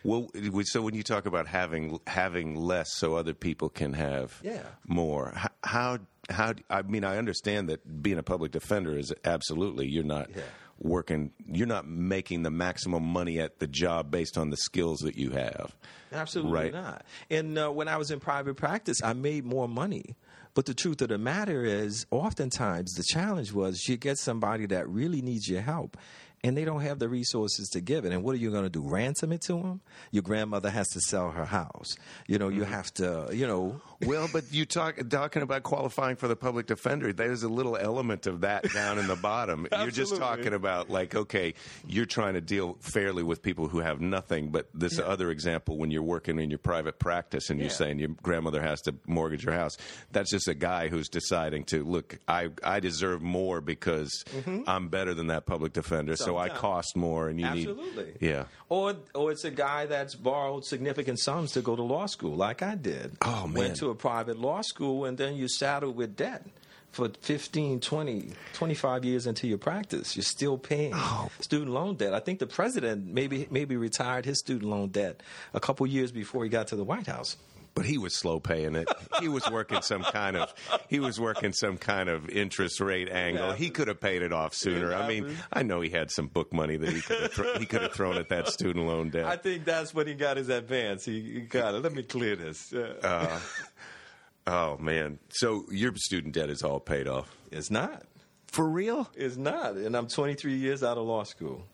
Well, 0.03 0.29
so 0.63 0.81
when 0.81 0.93
you 0.93 1.03
talk 1.03 1.25
about 1.25 1.47
having 1.47 1.99
having 2.07 2.55
less 2.55 2.91
so 2.93 3.15
other 3.15 3.33
people 3.33 3.69
can 3.69 3.93
have 3.93 4.39
Yeah. 4.43 4.63
more, 4.87 5.33
how 5.63 5.99
how 6.29 6.53
I 6.69 6.81
mean 6.81 7.05
I 7.05 7.17
understand 7.17 7.69
that 7.69 8.01
being 8.03 8.17
a 8.17 8.23
public 8.23 8.51
defender 8.51 8.97
is 8.97 9.13
absolutely 9.23 9.87
you're 9.87 10.03
not 10.03 10.29
Yeah. 10.35 10.43
working 10.79 11.31
you're 11.45 11.67
not 11.67 11.87
making 11.87 12.43
the 12.43 12.51
maximum 12.51 13.03
money 13.03 13.39
at 13.39 13.59
the 13.59 13.67
job 13.67 14.11
based 14.11 14.37
on 14.37 14.49
the 14.49 14.57
skills 14.57 14.99
that 14.99 15.15
you 15.15 15.31
have. 15.31 15.73
Absolutely 16.11 16.51
Right. 16.53 16.73
not. 16.73 17.05
And 17.29 17.57
uh, 17.57 17.69
when 17.71 17.87
I 17.87 17.95
was 17.95 18.11
in 18.11 18.19
private 18.19 18.55
practice, 18.55 19.01
I 19.01 19.13
made 19.13 19.45
more 19.45 19.67
money. 19.69 20.15
But 20.55 20.65
the 20.65 20.73
truth 20.73 21.01
of 21.01 21.09
the 21.09 21.17
matter 21.17 21.63
is, 21.65 22.05
oftentimes 22.11 22.93
the 22.93 23.03
challenge 23.03 23.51
was 23.53 23.87
you 23.87 23.97
get 23.97 24.17
somebody 24.17 24.65
that 24.67 24.87
really 24.87 25.21
needs 25.21 25.47
your 25.49 25.61
help. 25.61 25.97
And 26.45 26.57
they 26.57 26.65
don't 26.65 26.81
have 26.81 26.99
the 26.99 27.07
resources 27.07 27.69
to 27.69 27.79
give 27.79 28.03
it. 28.03 28.11
And 28.11 28.21
what 28.21 28.35
are 28.35 28.37
you 28.37 28.51
going 28.51 28.65
to 28.65 28.69
do? 28.69 28.81
Ransom 28.85 29.31
it 29.31 29.41
to 29.43 29.53
them? 29.53 29.79
Your 30.11 30.23
grandmother 30.23 30.69
has 30.69 30.89
to 30.89 30.99
sell 30.99 31.31
her 31.31 31.45
house. 31.45 31.95
You 32.27 32.37
know, 32.37 32.49
Mm-hmm. 32.49 32.57
you 32.57 32.63
have 32.65 32.93
to, 32.95 33.29
you 33.31 33.47
know, 33.47 33.79
Well, 34.05 34.29
but 34.31 34.45
you 34.51 34.65
talk 34.65 34.99
talking 35.09 35.41
about 35.41 35.63
qualifying 35.63 36.15
for 36.15 36.27
the 36.27 36.35
public 36.35 36.65
defender. 36.65 37.13
There's 37.13 37.43
a 37.43 37.49
little 37.49 37.77
element 37.77 38.27
of 38.27 38.41
that 38.41 38.71
down 38.71 38.99
in 38.99 39.07
the 39.07 39.15
bottom. 39.15 39.67
You're 39.77 39.91
just 39.91 40.15
talking 40.15 40.53
about 40.53 40.89
like, 40.89 41.15
okay, 41.15 41.53
you're 41.87 42.05
trying 42.05 42.33
to 42.33 42.41
deal 42.41 42.77
fairly 42.79 43.23
with 43.23 43.41
people 43.41 43.67
who 43.67 43.79
have 43.79 44.01
nothing. 44.01 44.49
But 44.49 44.67
this 44.73 44.99
other 44.99 45.31
example, 45.31 45.77
when 45.77 45.91
you're 45.91 46.03
working 46.03 46.39
in 46.39 46.49
your 46.49 46.59
private 46.59 46.99
practice 46.99 47.49
and 47.49 47.59
you're 47.59 47.69
Yeah. 47.69 47.75
saying 47.75 47.99
your 47.99 48.09
grandmother 48.21 48.61
has 48.61 48.81
to 48.81 48.95
mortgage 49.07 49.43
your 49.43 49.53
house, 49.53 49.77
that's 50.11 50.31
just 50.31 50.47
a 50.47 50.53
guy 50.53 50.87
who's 50.87 51.09
deciding 51.09 51.65
to 51.65 51.83
look. 51.83 52.17
I 52.27 52.49
I 52.63 52.79
deserve 52.79 53.21
more 53.21 53.61
because 53.61 54.11
mm-hmm. 54.29 54.63
I'm 54.67 54.89
better 54.89 55.13
than 55.13 55.27
that 55.27 55.45
public 55.45 55.73
defender, 55.73 56.15
so 56.15 56.37
I 56.37 56.49
cost 56.49 56.95
more, 56.95 57.29
and 57.29 57.39
you 57.39 57.45
Absolutely. 57.45 58.05
need 58.05 58.17
yeah. 58.21 58.45
Or, 58.73 58.95
or 59.13 59.31
it's 59.31 59.45
a 59.45 59.51
guy 59.51 59.85
that's 59.85 60.15
borrowed 60.15 60.65
significant 60.65 61.19
sums 61.19 61.51
to 61.51 61.61
go 61.61 61.75
to 61.75 61.83
law 61.83 62.07
school, 62.07 62.35
like 62.35 62.63
I 62.63 62.73
did. 62.73 63.15
Oh, 63.21 63.45
man. 63.45 63.53
Went 63.53 63.75
to 63.77 63.91
a 63.91 63.95
private 63.95 64.39
law 64.39 64.61
school, 64.61 65.05
and 65.05 65.15
then 65.15 65.35
you 65.35 65.47
saddled 65.47 65.95
with 65.95 66.15
debt 66.15 66.43
for 66.91 67.09
15, 67.21 67.79
20, 67.81 68.31
25 68.53 69.05
years 69.05 69.27
into 69.27 69.47
your 69.47 69.59
practice. 69.59 70.15
You're 70.15 70.23
still 70.23 70.57
paying 70.57 70.93
Oh. 70.95 71.29
student 71.39 71.69
loan 71.71 71.97
debt. 71.97 72.15
I 72.15 72.19
think 72.19 72.39
the 72.39 72.47
president 72.47 73.05
maybe 73.05 73.47
maybe 73.51 73.75
retired 73.75 74.25
his 74.25 74.39
student 74.39 74.71
loan 74.71 74.89
debt 74.89 75.21
a 75.53 75.59
couple 75.59 75.85
years 75.85 76.11
before 76.11 76.43
he 76.43 76.49
got 76.49 76.67
to 76.69 76.75
the 76.75 76.83
White 76.83 77.07
House. 77.07 77.37
But 77.75 77.85
he 77.85 77.97
was 77.97 78.15
slow 78.15 78.39
paying 78.39 78.75
it. 78.75 78.87
He 79.19 79.27
was 79.27 79.49
working 79.49 79.81
some 79.81 80.03
kind 80.03 80.37
of 80.37 80.53
he 80.89 80.99
was 80.99 81.19
working 81.19 81.53
some 81.53 81.77
kind 81.77 82.07
of 82.07 82.29
interest 82.29 82.79
rate 82.79 83.09
angle. 83.09 83.53
He 83.53 83.69
could 83.71 83.87
have 83.87 83.99
paid 83.99 84.21
it 84.21 84.31
off 84.31 84.53
sooner. 84.53 84.93
I 84.93 85.07
mean, 85.07 85.35
I 85.51 85.63
know 85.63 85.81
he 85.81 85.89
had 85.89 86.11
some 86.11 86.27
book 86.27 86.53
money 86.53 86.77
that 86.77 86.93
he 86.93 87.01
could 87.01 87.21
have 87.21 87.33
thro- 87.33 87.57
he 87.59 87.65
could 87.65 87.81
have 87.81 87.93
thrown 87.93 88.17
at 88.17 88.29
that 88.29 88.47
student 88.49 88.85
loan 88.85 89.09
debt. 89.09 89.25
I 89.25 89.37
think 89.37 89.65
that's 89.65 89.93
when 89.93 90.05
he 90.07 90.13
got 90.13 90.37
his 90.37 90.49
advance. 90.49 91.05
He, 91.05 91.19
he 91.21 91.41
got 91.41 91.73
it. 91.73 91.79
Let 91.83 91.93
me 91.93 92.03
clear 92.03 92.35
this. 92.35 92.71
Uh, 92.73 93.39
Oh 94.45 94.77
man! 94.77 95.19
So 95.29 95.63
your 95.71 95.95
student 95.95 96.33
debt 96.33 96.49
is 96.49 96.63
all 96.63 96.79
paid 96.81 97.07
off 97.07 97.33
it's 97.49 97.71
not. 97.71 98.03
for 98.47 98.67
real? 98.67 99.09
It's 99.15 99.37
not. 99.37 99.75
And 99.75 99.95
I'm 99.95 100.07
23 100.07 100.55
years 100.55 100.83
out 100.83 100.97
of 100.97 101.05
law 101.05 101.23
school. 101.23 101.65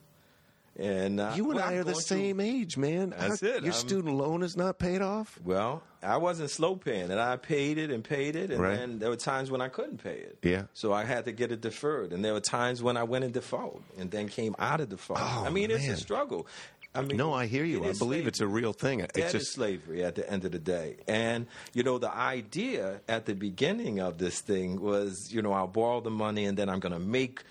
And 0.80 1.20
uh, 1.20 1.34
You 1.36 1.46
and 1.52 1.56
well, 1.56 1.70
I 1.70 1.74
are 1.76 1.84
the 1.84 1.96
same 1.96 2.40
age, 2.40 2.78
man. 2.78 3.10
That's 3.10 3.42
How- 3.42 3.48
it. 3.48 3.64
Your 3.64 3.74
I'm- 3.74 3.82
student 3.82 4.16
loan 4.16 4.44
is 4.44 4.56
not 4.56 4.80
paid 4.80 5.02
off. 5.02 5.38
Well, 5.44 5.84
I 6.02 6.16
wasn't 6.18 6.50
slow 6.52 6.78
paying 6.78 7.12
it. 7.12 7.18
I 7.18 7.36
paid 7.36 7.78
it 7.78 7.92
and 7.92 8.02
paid 8.04 8.38
it, 8.38 8.50
and 8.50 8.62
Right. 8.62 8.78
then 8.78 9.00
there 9.00 9.10
were 9.10 9.18
times 9.18 9.52
when 9.52 9.60
I 9.60 9.68
couldn't 9.68 10.02
pay 10.02 10.16
it. 10.20 10.38
Yeah. 10.42 10.64
So 10.74 10.94
I 10.94 11.04
had 11.04 11.26
to 11.26 11.34
get 11.34 11.52
it 11.52 11.60
deferred, 11.60 12.14
and 12.14 12.24
there 12.24 12.32
were 12.34 12.40
times 12.40 12.82
when 12.82 12.96
I 12.96 13.04
went 13.04 13.26
in 13.26 13.32
default 13.32 13.82
and 13.98 14.10
then 14.10 14.30
came 14.30 14.56
out 14.58 14.80
of 14.80 14.88
default. 14.90 15.20
Oh, 15.22 15.44
I 15.46 15.50
mean, 15.50 15.70
it's 15.70 15.88
a 15.88 15.98
struggle. 15.98 16.48
I 16.96 17.02
mean, 17.02 17.18
No, 17.18 17.34
I 17.34 17.46
hear 17.46 17.66
you. 17.66 17.84
I 17.86 17.90
is 17.90 18.00
believe 18.00 18.26
it's 18.26 18.40
a 18.40 18.48
real 18.48 18.74
thing. 18.74 19.02
It's 19.02 19.14
That 19.14 19.26
is 19.28 19.32
just 19.34 19.54
slavery 19.54 20.04
at 20.04 20.16
the 20.16 20.28
end 20.28 20.44
of 20.46 20.52
the 20.54 20.58
day. 20.60 20.96
And, 21.08 21.46
you 21.74 21.84
know, 21.84 22.00
the 22.00 22.12
idea 22.12 23.02
at 23.08 23.28
the 23.28 23.36
beginning 23.36 24.00
of 24.00 24.18
this 24.18 24.40
thing 24.42 24.82
was, 24.82 25.32
you 25.32 25.42
know, 25.44 25.52
I'll 25.54 25.68
borrow 25.68 26.02
the 26.02 26.10
money 26.10 26.46
and 26.46 26.58
then 26.58 26.68
I'm 26.68 26.80
going 26.80 26.94
to 26.94 27.00
make 27.00 27.44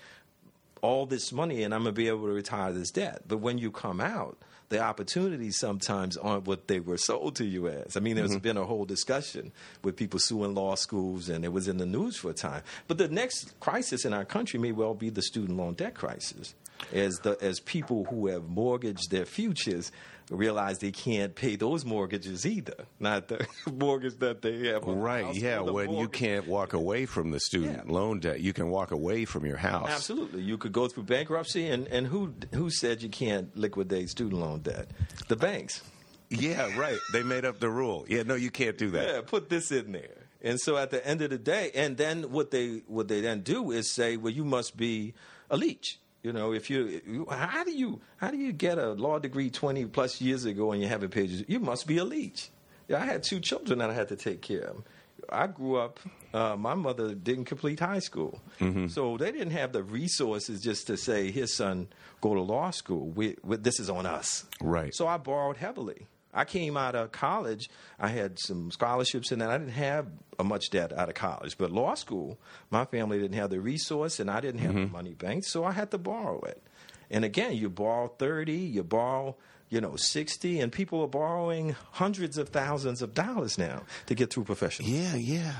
all 0.81 1.05
this 1.05 1.31
money 1.31 1.63
and 1.63 1.73
I'm 1.73 1.83
going 1.83 1.93
to 1.95 1.97
be 1.97 2.07
able 2.07 2.27
to 2.27 2.33
retire 2.33 2.71
this 2.73 2.91
debt. 2.91 3.23
But 3.27 3.37
when 3.37 3.57
you 3.57 3.71
come 3.71 3.99
out, 4.01 4.37
the 4.69 4.79
opportunities 4.79 5.57
sometimes 5.57 6.15
aren't 6.15 6.45
what 6.45 6.67
they 6.67 6.79
were 6.79 6.97
sold 6.97 7.35
to 7.37 7.45
you 7.45 7.67
as. 7.67 7.97
I 7.97 7.99
mean, 7.99 8.15
there's 8.15 8.31
mm-hmm. 8.31 8.39
been 8.39 8.57
a 8.57 8.65
whole 8.65 8.85
discussion 8.85 9.51
with 9.83 9.95
people 9.95 10.19
suing 10.19 10.53
law 10.53 10.75
schools, 10.75 11.27
and 11.27 11.43
it 11.43 11.51
was 11.51 11.67
in 11.67 11.77
the 11.77 11.85
news 11.85 12.17
for 12.17 12.29
a 12.29 12.33
time. 12.33 12.61
But 12.87 12.99
the 12.99 13.07
next 13.07 13.59
crisis 13.59 14.05
in 14.05 14.13
our 14.13 14.25
country 14.25 14.59
may 14.59 14.71
well 14.71 14.93
be 14.93 15.09
the 15.09 15.23
student 15.23 15.57
loan 15.57 15.73
debt 15.73 15.95
crisis, 15.95 16.53
as 16.93 17.17
the 17.19 17.35
as 17.41 17.59
people 17.59 18.05
who 18.05 18.27
have 18.27 18.47
mortgaged 18.47 19.09
their 19.09 19.25
futures 19.25 19.91
realize 20.29 20.79
they 20.79 20.91
can't 20.91 21.33
pay 21.35 21.55
those 21.55 21.85
mortgages 21.85 22.45
either, 22.45 22.85
not 22.99 23.27
the 23.27 23.45
mortgage 23.73 24.17
that 24.19 24.41
they 24.41 24.67
have. 24.67 24.83
on 24.83 24.95
the 24.95 25.01
right. 25.01 25.33
Yeah, 25.35 25.59
when 25.61 25.91
you 25.93 26.07
can't 26.07 26.47
walk 26.47 26.73
away 26.73 27.05
from 27.05 27.31
the 27.31 27.39
student 27.39 27.83
Yeah. 27.87 27.91
loan 27.93 28.19
debt, 28.19 28.39
you 28.41 28.53
can 28.53 28.69
walk 28.69 28.91
away 28.91 29.25
from 29.25 29.45
your 29.45 29.57
house. 29.57 29.89
Absolutely, 29.89 30.41
you 30.41 30.57
could 30.57 30.71
go 30.71 30.87
through 30.87 31.03
bankruptcy, 31.03 31.67
and, 31.67 31.87
and 31.87 32.07
who 32.07 32.33
who 32.53 32.69
said 32.69 33.01
you 33.01 33.09
can't 33.09 33.55
liquidate 33.57 34.09
student 34.09 34.39
loan 34.41 34.59
debt? 34.61 34.91
The 35.27 35.35
banks. 35.35 35.81
Yeah, 36.29 36.77
right. 36.77 36.99
They 37.11 37.23
made 37.23 37.43
up 37.43 37.59
the 37.59 37.69
rule. 37.69 38.05
Yeah, 38.07 38.21
no, 38.23 38.35
you 38.35 38.51
can't 38.51 38.77
do 38.77 38.91
that. 38.91 39.07
Yeah, 39.07 39.21
put 39.25 39.49
this 39.49 39.71
in 39.71 39.91
there. 39.93 40.27
And 40.41 40.59
so 40.59 40.77
at 40.77 40.91
the 40.91 41.05
end 41.05 41.21
of 41.23 41.31
the 41.31 41.37
day, 41.39 41.71
and 41.73 41.97
then 41.97 42.31
what 42.31 42.51
they 42.51 42.83
what 42.87 43.07
they 43.07 43.19
then 43.21 43.41
do 43.41 43.71
is 43.71 43.91
say, 43.91 44.15
well, 44.15 44.31
you 44.31 44.45
must 44.45 44.77
be 44.77 45.15
a 45.49 45.57
leech. 45.57 45.99
You 46.23 46.33
know, 46.33 46.51
if 46.53 46.69
you, 46.69 47.25
how 47.29 47.63
do 47.63 47.71
you 47.71 48.01
how 48.17 48.29
do 48.29 48.37
you 48.37 48.51
get 48.51 48.77
a 48.77 48.91
law 48.91 49.19
degree 49.19 49.49
twenty 49.49 49.85
plus 49.85 50.19
years 50.19 50.43
ago 50.45 50.71
and 50.73 50.81
you 50.81 50.87
haven't 50.89 51.11
paid? 51.11 51.29
your- 51.29 51.45
You 51.47 51.59
must 51.59 51.87
be 51.87 51.97
a 51.97 52.03
leech. 52.03 52.49
Yeah, 52.89 53.01
I 53.01 53.05
had 53.05 53.23
two 53.23 53.39
children 53.39 53.79
that 53.79 53.89
I 53.89 53.93
had 53.93 54.09
to 54.09 54.15
take 54.17 54.41
care 54.41 54.63
of. 54.63 54.83
I 55.31 55.47
grew 55.47 55.77
up. 55.77 55.99
Uh, 56.33 56.55
my 56.57 56.73
mother 56.75 57.13
didn't 57.13 57.45
complete 57.45 57.79
high 57.79 57.99
school, 57.99 58.41
so 58.89 59.15
they 59.17 59.31
didn't 59.31 59.51
have 59.51 59.71
the 59.73 59.83
resources 59.83 60.61
just 60.61 60.87
to 60.87 60.97
say, 60.97 61.29
"His 61.31 61.53
son 61.53 61.87
go 62.21 62.33
to 62.33 62.41
law 62.41 62.71
school. 62.71 63.07
We, 63.09 63.35
we, 63.43 63.57
this 63.57 63.79
is 63.79 63.89
on 63.89 64.05
us." 64.05 64.45
Right. 64.61 64.93
So 64.93 65.07
I 65.07 65.17
borrowed 65.17 65.57
heavily. 65.57 66.07
I 66.33 66.45
came 66.45 66.77
out 66.77 66.95
of 66.95 67.11
college. 67.11 67.69
I 67.99 68.09
had 68.09 68.37
some 68.39 68.71
scholarships 68.71 69.31
in 69.31 69.39
that. 69.39 69.49
I 69.49 69.57
didn't 69.57 69.73
have 69.73 70.07
a 70.37 70.43
much 70.43 70.69
debt 70.69 70.93
out 70.93 71.09
of 71.09 71.15
college, 71.15 71.57
but 71.57 71.71
law 71.71 71.95
school, 71.95 72.39
my 72.69 72.85
family 72.85 73.19
didn't 73.19 73.37
have 73.37 73.49
the 73.49 73.59
resource, 73.59 74.19
and 74.19 74.29
I 74.29 74.39
didn't 74.39 74.61
have 74.61 74.75
the 74.75 74.87
money 74.87 75.13
banked, 75.13 75.47
so 75.47 75.65
I 75.65 75.71
had 75.71 75.91
to 75.91 75.97
borrow 75.97 76.39
it. 76.41 76.61
And 77.09 77.25
again, 77.25 77.55
you 77.55 77.69
borrow 77.69 78.07
thirty, 78.07 78.57
you 78.57 78.83
borrow, 78.83 79.35
you 79.69 79.81
know, 79.81 79.95
sixty, 79.95 80.59
and 80.59 80.71
people 80.71 81.01
are 81.01 81.07
borrowing 81.07 81.75
hundreds 81.91 82.37
of 82.37 82.49
thousands 82.49 83.01
of 83.01 83.15
dollars 83.15 83.57
now 83.57 83.83
to 84.05 84.13
get 84.13 84.31
through 84.31 84.43
professional. 84.43 84.89
Yeah, 84.89 85.15
yeah, 85.15 85.53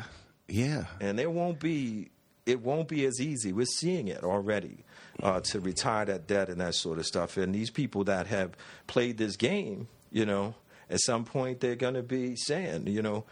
yeah. 0.48 0.86
And 1.02 1.20
it 1.20 1.32
won't 1.32 1.60
be 1.60 2.12
it 2.46 2.62
won't 2.62 2.88
be 2.88 3.06
as 3.06 3.20
easy. 3.20 3.52
We're 3.54 3.66
seeing 3.66 4.08
it 4.08 4.24
already 4.24 4.86
uh, 5.22 5.40
to 5.42 5.60
retire 5.60 6.06
that 6.06 6.28
debt 6.28 6.50
and 6.50 6.62
that 6.62 6.76
sort 6.76 7.00
of 7.00 7.06
stuff. 7.06 7.38
And 7.38 7.54
these 7.54 7.70
people 7.72 8.04
that 8.06 8.28
have 8.28 8.52
played 8.88 9.18
this 9.18 9.36
game, 9.36 9.88
you 10.12 10.26
know, 10.26 10.56
at 10.90 11.00
some 11.02 11.26
point 11.26 11.60
they're 11.60 11.76
going 11.76 11.94
to 11.94 12.04
be 12.04 12.36
saying, 12.36 12.88
you 12.88 13.02
know, 13.02 13.26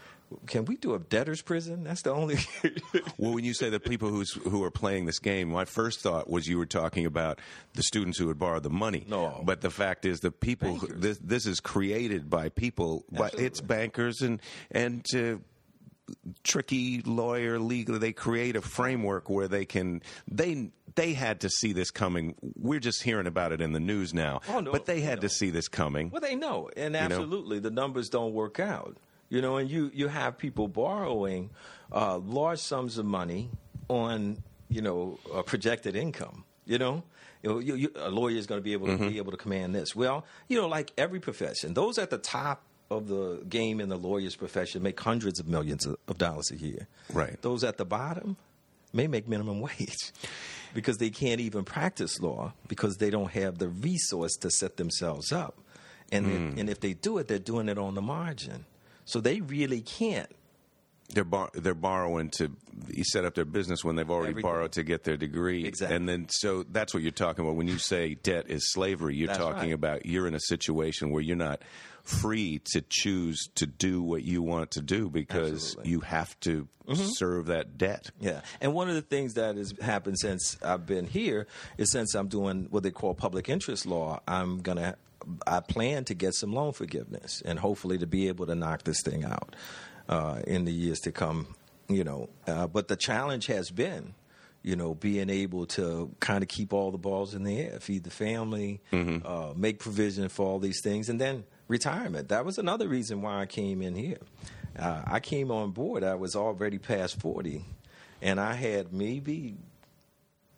can 0.46 0.66
we 0.66 0.76
do 0.76 0.94
a 0.94 1.00
debtor's 1.00 1.42
prison? 1.42 1.84
That's 1.84 2.02
the 2.02 2.12
only. 2.14 2.38
Well, 3.18 3.34
when 3.34 3.44
you 3.44 3.54
say 3.54 3.70
the 3.70 3.80
people 3.80 4.10
who's, 4.10 4.32
who 4.34 4.64
are 4.64 4.70
playing 4.70 5.06
this 5.06 5.18
game, 5.18 5.50
my 5.50 5.66
first 5.66 6.02
thought 6.02 6.30
was 6.30 6.48
you 6.48 6.58
were 6.58 6.68
talking 6.68 7.06
about 7.06 7.40
the 7.74 7.82
students 7.82 8.20
who 8.20 8.28
had 8.28 8.38
borrowed 8.38 8.62
the 8.62 8.70
money. 8.70 9.06
No. 9.08 9.42
but 9.44 9.62
the 9.62 9.72
fact 9.72 10.06
is, 10.06 10.20
the 10.20 10.32
people 10.32 10.76
who, 10.76 10.88
this 10.88 11.18
this 11.18 11.46
is 11.48 11.60
created 11.60 12.30
by 12.30 12.50
people, 12.50 13.06
but 13.12 13.34
it's 13.40 13.62
bankers 13.62 14.22
and 14.22 14.40
and. 14.72 15.06
Uh, 15.16 15.38
tricky 16.44 17.02
lawyer 17.02 17.60
legal 17.60 18.00
they 18.00 18.14
create 18.14 18.56
a 18.56 18.62
framework 18.62 19.30
where 19.30 19.48
they 19.48 19.66
can 19.66 20.02
they 20.28 20.70
they 20.96 21.14
had 21.14 21.42
to 21.42 21.50
see 21.50 21.74
this 21.74 21.92
coming 21.92 22.36
we're 22.58 22.80
just 22.80 23.04
hearing 23.04 23.28
about 23.28 23.52
it 23.52 23.62
in 23.62 23.74
the 23.74 23.80
news 23.80 24.14
now 24.14 24.42
Oh, 24.50 24.60
no, 24.60 24.72
but 24.72 24.86
they 24.86 25.02
had 25.02 25.22
to 25.22 25.30
see 25.30 25.50
this 25.50 25.68
coming 25.68 26.10
Well, 26.10 26.22
they 26.22 26.36
know, 26.36 26.70
and 26.78 26.94
know? 26.94 27.00
absolutely, 27.00 27.60
the 27.60 27.72
numbers 27.72 28.10
don't 28.10 28.34
work 28.34 28.60
out. 28.60 28.98
You 29.30 29.42
know, 29.42 29.58
and 29.58 29.70
you 29.70 29.92
you 29.94 30.08
have 30.08 30.38
people 30.38 30.70
borrowing 30.70 31.50
uh, 31.92 32.18
large 32.20 32.60
sums 32.60 32.98
of 32.98 33.06
money 33.06 33.50
on 33.90 34.38
you 34.70 34.82
know 34.82 35.20
uh, 35.34 35.42
projected 35.42 35.96
income. 35.98 36.46
You 36.66 36.78
know, 36.78 37.04
you 37.44 37.50
know, 37.50 37.60
you, 37.60 37.76
you, 37.76 37.92
a 37.96 38.10
lawyer 38.10 38.36
is 38.38 38.46
going 38.48 38.60
to 38.60 38.64
be 38.64 38.74
able 38.74 38.88
to 38.88 38.94
Mm-hmm. 38.94 39.08
be 39.10 39.18
able 39.18 39.32
to 39.32 39.38
command 39.38 39.76
this. 39.76 39.96
Well, 39.96 40.26
you 40.48 40.60
know, 40.60 40.68
like 40.68 40.92
every 40.98 41.20
profession, 41.20 41.74
those 41.74 41.98
at 41.98 42.10
the 42.10 42.18
top 42.18 42.62
of 42.90 43.08
the 43.08 43.44
game 43.50 43.80
in 43.82 43.90
the 43.90 43.98
lawyer's 43.98 44.36
profession 44.36 44.82
make 44.82 45.00
hundreds 45.00 45.40
of 45.40 45.48
millions 45.48 45.86
of, 45.86 46.18
dollars 46.18 46.52
a 46.52 46.58
year. 46.58 46.88
Right. 47.12 47.42
Those 47.42 47.64
at 47.64 47.78
the 47.78 47.86
bottom 47.86 48.38
may 48.94 49.08
make 49.08 49.28
minimum 49.28 49.60
wage. 49.80 50.12
because 50.74 50.98
they 50.98 51.10
can't 51.10 51.42
even 51.42 51.64
practice 51.64 52.20
law 52.20 52.54
because 52.68 52.98
they 52.98 53.10
don't 53.10 53.32
have 53.32 53.58
the 53.58 53.68
resource 53.68 54.36
to 54.38 54.52
set 54.52 54.78
themselves 54.78 55.32
up. 55.32 55.58
And, 56.12 56.26
if, 56.28 56.54
hmm. 56.54 56.60
and 56.60 56.70
if 56.70 56.80
they 56.80 56.94
do 56.94 57.18
it, 57.18 57.28
they're 57.28 57.40
doing 57.40 57.68
it 57.68 57.78
on 57.78 57.96
the 57.96 58.02
margin. 58.02 58.66
So 59.06 59.20
they 59.20 59.42
really 59.42 59.82
can't. 59.82 60.30
They're 61.10 61.24
bar- 61.24 61.52
they're 61.54 61.74
borrowing 61.74 62.30
to 62.32 62.52
set 63.04 63.24
up 63.24 63.34
their 63.34 63.46
business 63.46 63.84
when 63.84 63.96
they've 63.96 64.10
already 64.10 64.32
Everything. 64.32 64.50
borrowed 64.50 64.74
to 64.74 64.84
get 64.84 65.06
their 65.06 65.16
degree. 65.16 65.66
Exactly. 65.66 65.96
And 65.96 66.08
then 66.08 66.28
so 66.30 66.64
that's 66.64 66.94
what 66.94 67.02
you're 67.02 67.14
talking 67.14 67.46
about 67.46 67.56
when 67.56 67.68
you 67.68 67.78
say 67.78 68.16
debt 68.16 68.50
is 68.50 68.72
slavery. 68.74 69.16
You're 69.16 69.28
That's 69.28 69.40
talking 69.40 69.70
right. 69.70 69.74
about 69.74 70.06
you're 70.06 70.28
in 70.28 70.34
a 70.34 70.40
situation 70.40 71.12
where 71.12 71.22
you're 71.22 71.38
not 71.38 71.62
free 72.08 72.62
to 72.72 72.82
choose 72.90 73.50
to 73.56 73.66
do 73.66 74.02
what 74.02 74.24
you 74.24 74.42
want 74.42 74.72
to 74.72 74.82
do 74.82 75.10
because 75.10 75.52
Absolutely. 75.52 75.84
Mm-hmm. 75.84 75.92
you 75.92 76.00
have 76.02 76.40
to 76.42 76.68
serve 76.96 77.48
that 77.48 77.78
debt. 77.78 78.12
Yeah, 78.20 78.42
and 78.62 78.74
one 78.74 78.88
of 78.90 78.96
the 78.96 79.02
things 79.02 79.34
that 79.34 79.58
has 79.58 79.74
happened 79.82 80.18
since 80.20 80.58
I've 80.64 80.86
been 80.86 81.06
here 81.06 81.48
is 81.78 81.92
since 81.92 82.16
I'm 82.16 82.28
doing 82.28 82.68
what 82.70 82.84
they 82.84 82.92
call 82.92 83.14
public 83.14 83.50
interest 83.50 83.86
law, 83.86 84.22
I'm 84.28 84.60
gonna. 84.60 84.96
I 85.46 85.60
plan 85.60 86.06
to 86.06 86.14
get 86.14 86.36
some 86.36 86.54
loan 86.54 86.72
forgiveness 86.72 87.42
and 87.44 87.60
hopefully 87.60 87.98
to 87.98 88.08
be 88.08 88.30
able 88.30 88.46
to 88.46 88.56
knock 88.56 88.84
this 88.84 89.02
thing 89.02 89.26
out 89.26 89.56
uh, 90.08 90.40
in 90.48 90.64
the 90.64 90.72
years 90.72 91.00
to 91.00 91.12
come. 91.12 91.56
You 91.90 92.06
know, 92.06 92.30
uh, 92.48 92.68
but 92.68 92.88
the 92.88 92.96
challenge 92.96 93.48
has 93.48 93.70
been, 93.70 94.14
you 94.62 94.76
know, 94.78 94.94
being 94.94 95.30
able 95.30 95.66
to 95.68 96.14
kind 96.22 96.44
of 96.44 96.48
keep 96.48 96.72
all 96.72 96.92
the 96.92 96.98
balls 96.98 97.34
in 97.34 97.44
the 97.44 97.60
air, 97.60 97.80
feed 97.82 98.04
the 98.06 98.10
family, 98.10 98.80
uh, 98.94 99.54
make 99.56 99.80
provision 99.80 100.30
for 100.30 100.46
all 100.46 100.60
these 100.60 100.82
things, 100.82 101.10
and 101.10 101.20
then 101.20 101.44
retirement. 101.68 102.30
That 102.30 102.46
was 102.46 102.58
another 102.58 102.88
reason 102.88 103.22
why 103.22 103.42
I 103.42 103.46
came 103.46 103.82
in 103.82 103.96
here. 103.96 104.20
Uh, 104.78 105.02
I 105.06 105.20
came 105.20 105.52
on 105.52 105.72
board. 105.72 106.04
I 106.04 106.16
was 106.16 106.36
already 106.36 106.78
past 106.78 107.20
forty, 107.20 107.66
and 108.22 108.40
I 108.40 108.54
had 108.54 108.94
maybe 108.94 109.56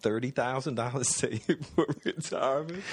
thirty 0.02 0.32
thousand 0.32 0.76
dollars 0.76 1.10
saved 1.16 1.66
for 1.76 1.86
retirement. 2.04 2.84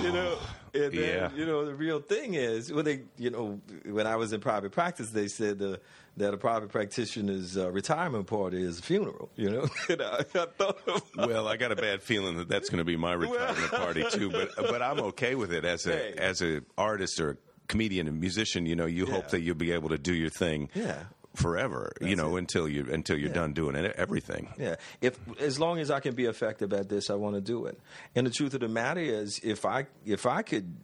You 0.00 0.12
know, 0.12 0.38
and 0.74 0.92
then 0.92 0.94
yeah. 0.94 1.30
you 1.34 1.44
know 1.44 1.64
the 1.64 1.74
real 1.74 2.00
thing 2.00 2.34
is 2.34 2.72
when 2.72 2.84
they, 2.84 3.02
you 3.18 3.30
know, 3.30 3.60
when 3.84 4.06
I 4.06 4.16
was 4.16 4.32
in 4.32 4.40
private 4.40 4.72
practice, 4.72 5.10
they 5.10 5.28
said 5.28 5.60
uh, 5.60 5.76
that 6.16 6.32
a 6.32 6.36
private 6.36 6.70
practitioner's 6.70 7.56
uh, 7.56 7.70
retirement 7.70 8.26
party 8.26 8.62
is 8.62 8.78
a 8.78 8.82
funeral. 8.82 9.28
You 9.36 9.50
know, 9.50 9.68
and 9.88 10.02
I, 10.02 10.24
I 10.34 10.96
Well, 11.26 11.48
I 11.48 11.56
got 11.56 11.72
a 11.72 11.76
bad 11.76 12.02
feeling 12.02 12.36
that 12.38 12.48
that's 12.48 12.70
going 12.70 12.78
to 12.78 12.84
be 12.84 12.96
my 12.96 13.12
retirement 13.12 13.70
party 13.70 14.04
too, 14.10 14.30
but 14.30 14.50
but 14.56 14.82
I'm 14.82 15.00
okay 15.00 15.34
with 15.34 15.52
it 15.52 15.64
as 15.64 15.86
a 15.86 15.90
Hey. 15.90 16.14
as 16.16 16.40
a 16.40 16.62
artist 16.78 17.20
or 17.20 17.30
a 17.30 17.36
comedian 17.70 18.06
and 18.08 18.20
musician. 18.20 18.66
You 18.66 18.76
know, 18.76 18.86
you 18.86 19.06
hope 19.06 19.28
that 19.30 19.40
you'll 19.40 19.54
be 19.54 19.72
able 19.72 19.88
to 19.90 19.98
do 19.98 20.12
your 20.14 20.28
thing. 20.30 20.68
Yeah. 20.74 21.04
Forever, 21.36 21.92
you 22.00 22.16
know, 22.16 22.34
it. 22.36 22.40
until 22.40 22.68
you 22.68 22.88
until 22.92 23.16
you're 23.16 23.28
Yeah. 23.28 23.34
done 23.34 23.52
doing 23.52 23.76
it, 23.76 23.94
everything. 23.96 24.48
Yeah, 24.58 24.74
if 25.00 25.16
as 25.40 25.60
long 25.60 25.78
as 25.78 25.88
I 25.88 26.00
can 26.00 26.16
be 26.16 26.24
effective 26.24 26.72
at 26.72 26.88
this, 26.88 27.08
I 27.08 27.14
want 27.14 27.36
to 27.36 27.40
do 27.40 27.66
it. 27.66 27.78
And 28.16 28.26
the 28.26 28.30
truth 28.32 28.52
of 28.54 28.60
the 28.60 28.68
matter 28.68 29.00
is, 29.00 29.38
if 29.44 29.64
I 29.64 29.86
if 30.04 30.26
I 30.26 30.42
could 30.42 30.74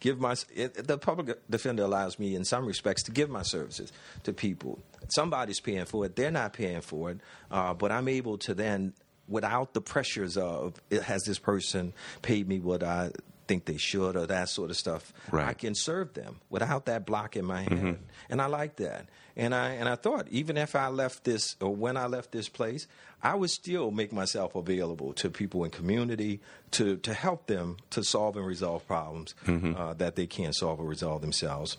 give 0.00 0.18
my 0.18 0.34
it, 0.52 0.88
the 0.88 0.98
public 0.98 1.38
defender 1.48 1.84
allows 1.84 2.18
me 2.18 2.34
in 2.34 2.44
some 2.44 2.66
respects 2.66 3.04
to 3.04 3.12
give 3.12 3.30
my 3.30 3.42
services 3.42 3.92
to 4.24 4.32
people. 4.32 4.80
Somebody's 5.14 5.60
paying 5.60 5.84
for 5.84 6.04
it; 6.04 6.16
they're 6.16 6.32
not 6.32 6.52
paying 6.52 6.80
for 6.80 7.12
it, 7.12 7.18
uh, 7.52 7.72
but 7.72 7.92
I'm 7.92 8.08
able 8.08 8.38
to 8.38 8.54
then. 8.54 8.94
Without 9.28 9.72
the 9.72 9.80
pressures 9.80 10.36
of 10.36 10.74
has 10.90 11.22
this 11.22 11.38
person 11.38 11.92
paid 12.22 12.48
me 12.48 12.58
what 12.58 12.82
I 12.82 13.12
think 13.52 13.64
they 13.66 13.76
should 13.78 14.16
or 14.16 14.26
that 14.26 14.48
sort 14.48 14.70
of 14.70 14.76
stuff, 14.76 15.12
Right. 15.30 15.48
I 15.48 15.54
can 15.54 15.74
serve 15.74 16.14
them 16.14 16.40
without 16.48 16.86
that 16.86 17.04
block 17.04 17.36
in 17.36 17.44
my 17.44 17.62
head, 17.62 17.98
and 18.30 18.40
I 18.40 18.46
like 18.46 18.76
that. 18.76 19.08
And 19.36 19.54
I 19.54 19.70
and 19.80 19.88
I 19.88 19.96
thought 19.96 20.26
even 20.30 20.56
if 20.56 20.74
I 20.74 20.88
left 20.88 21.24
this 21.24 21.56
or 21.60 21.74
when 21.84 21.96
I 21.96 22.06
left 22.06 22.32
this 22.32 22.48
place, 22.48 22.86
I 23.22 23.34
would 23.34 23.50
still 23.50 23.90
make 23.90 24.12
myself 24.12 24.54
available 24.54 25.12
to 25.14 25.28
people 25.30 25.64
in 25.64 25.70
community 25.70 26.40
to 26.72 26.96
to 27.08 27.12
help 27.14 27.46
them 27.46 27.76
to 27.90 28.02
solve 28.02 28.36
and 28.38 28.46
resolve 28.46 28.86
problems 28.86 29.34
uh, 29.46 29.94
that 29.98 30.14
they 30.16 30.26
can't 30.26 30.54
solve 30.54 30.80
or 30.80 30.86
resolve 30.86 31.20
themselves. 31.20 31.76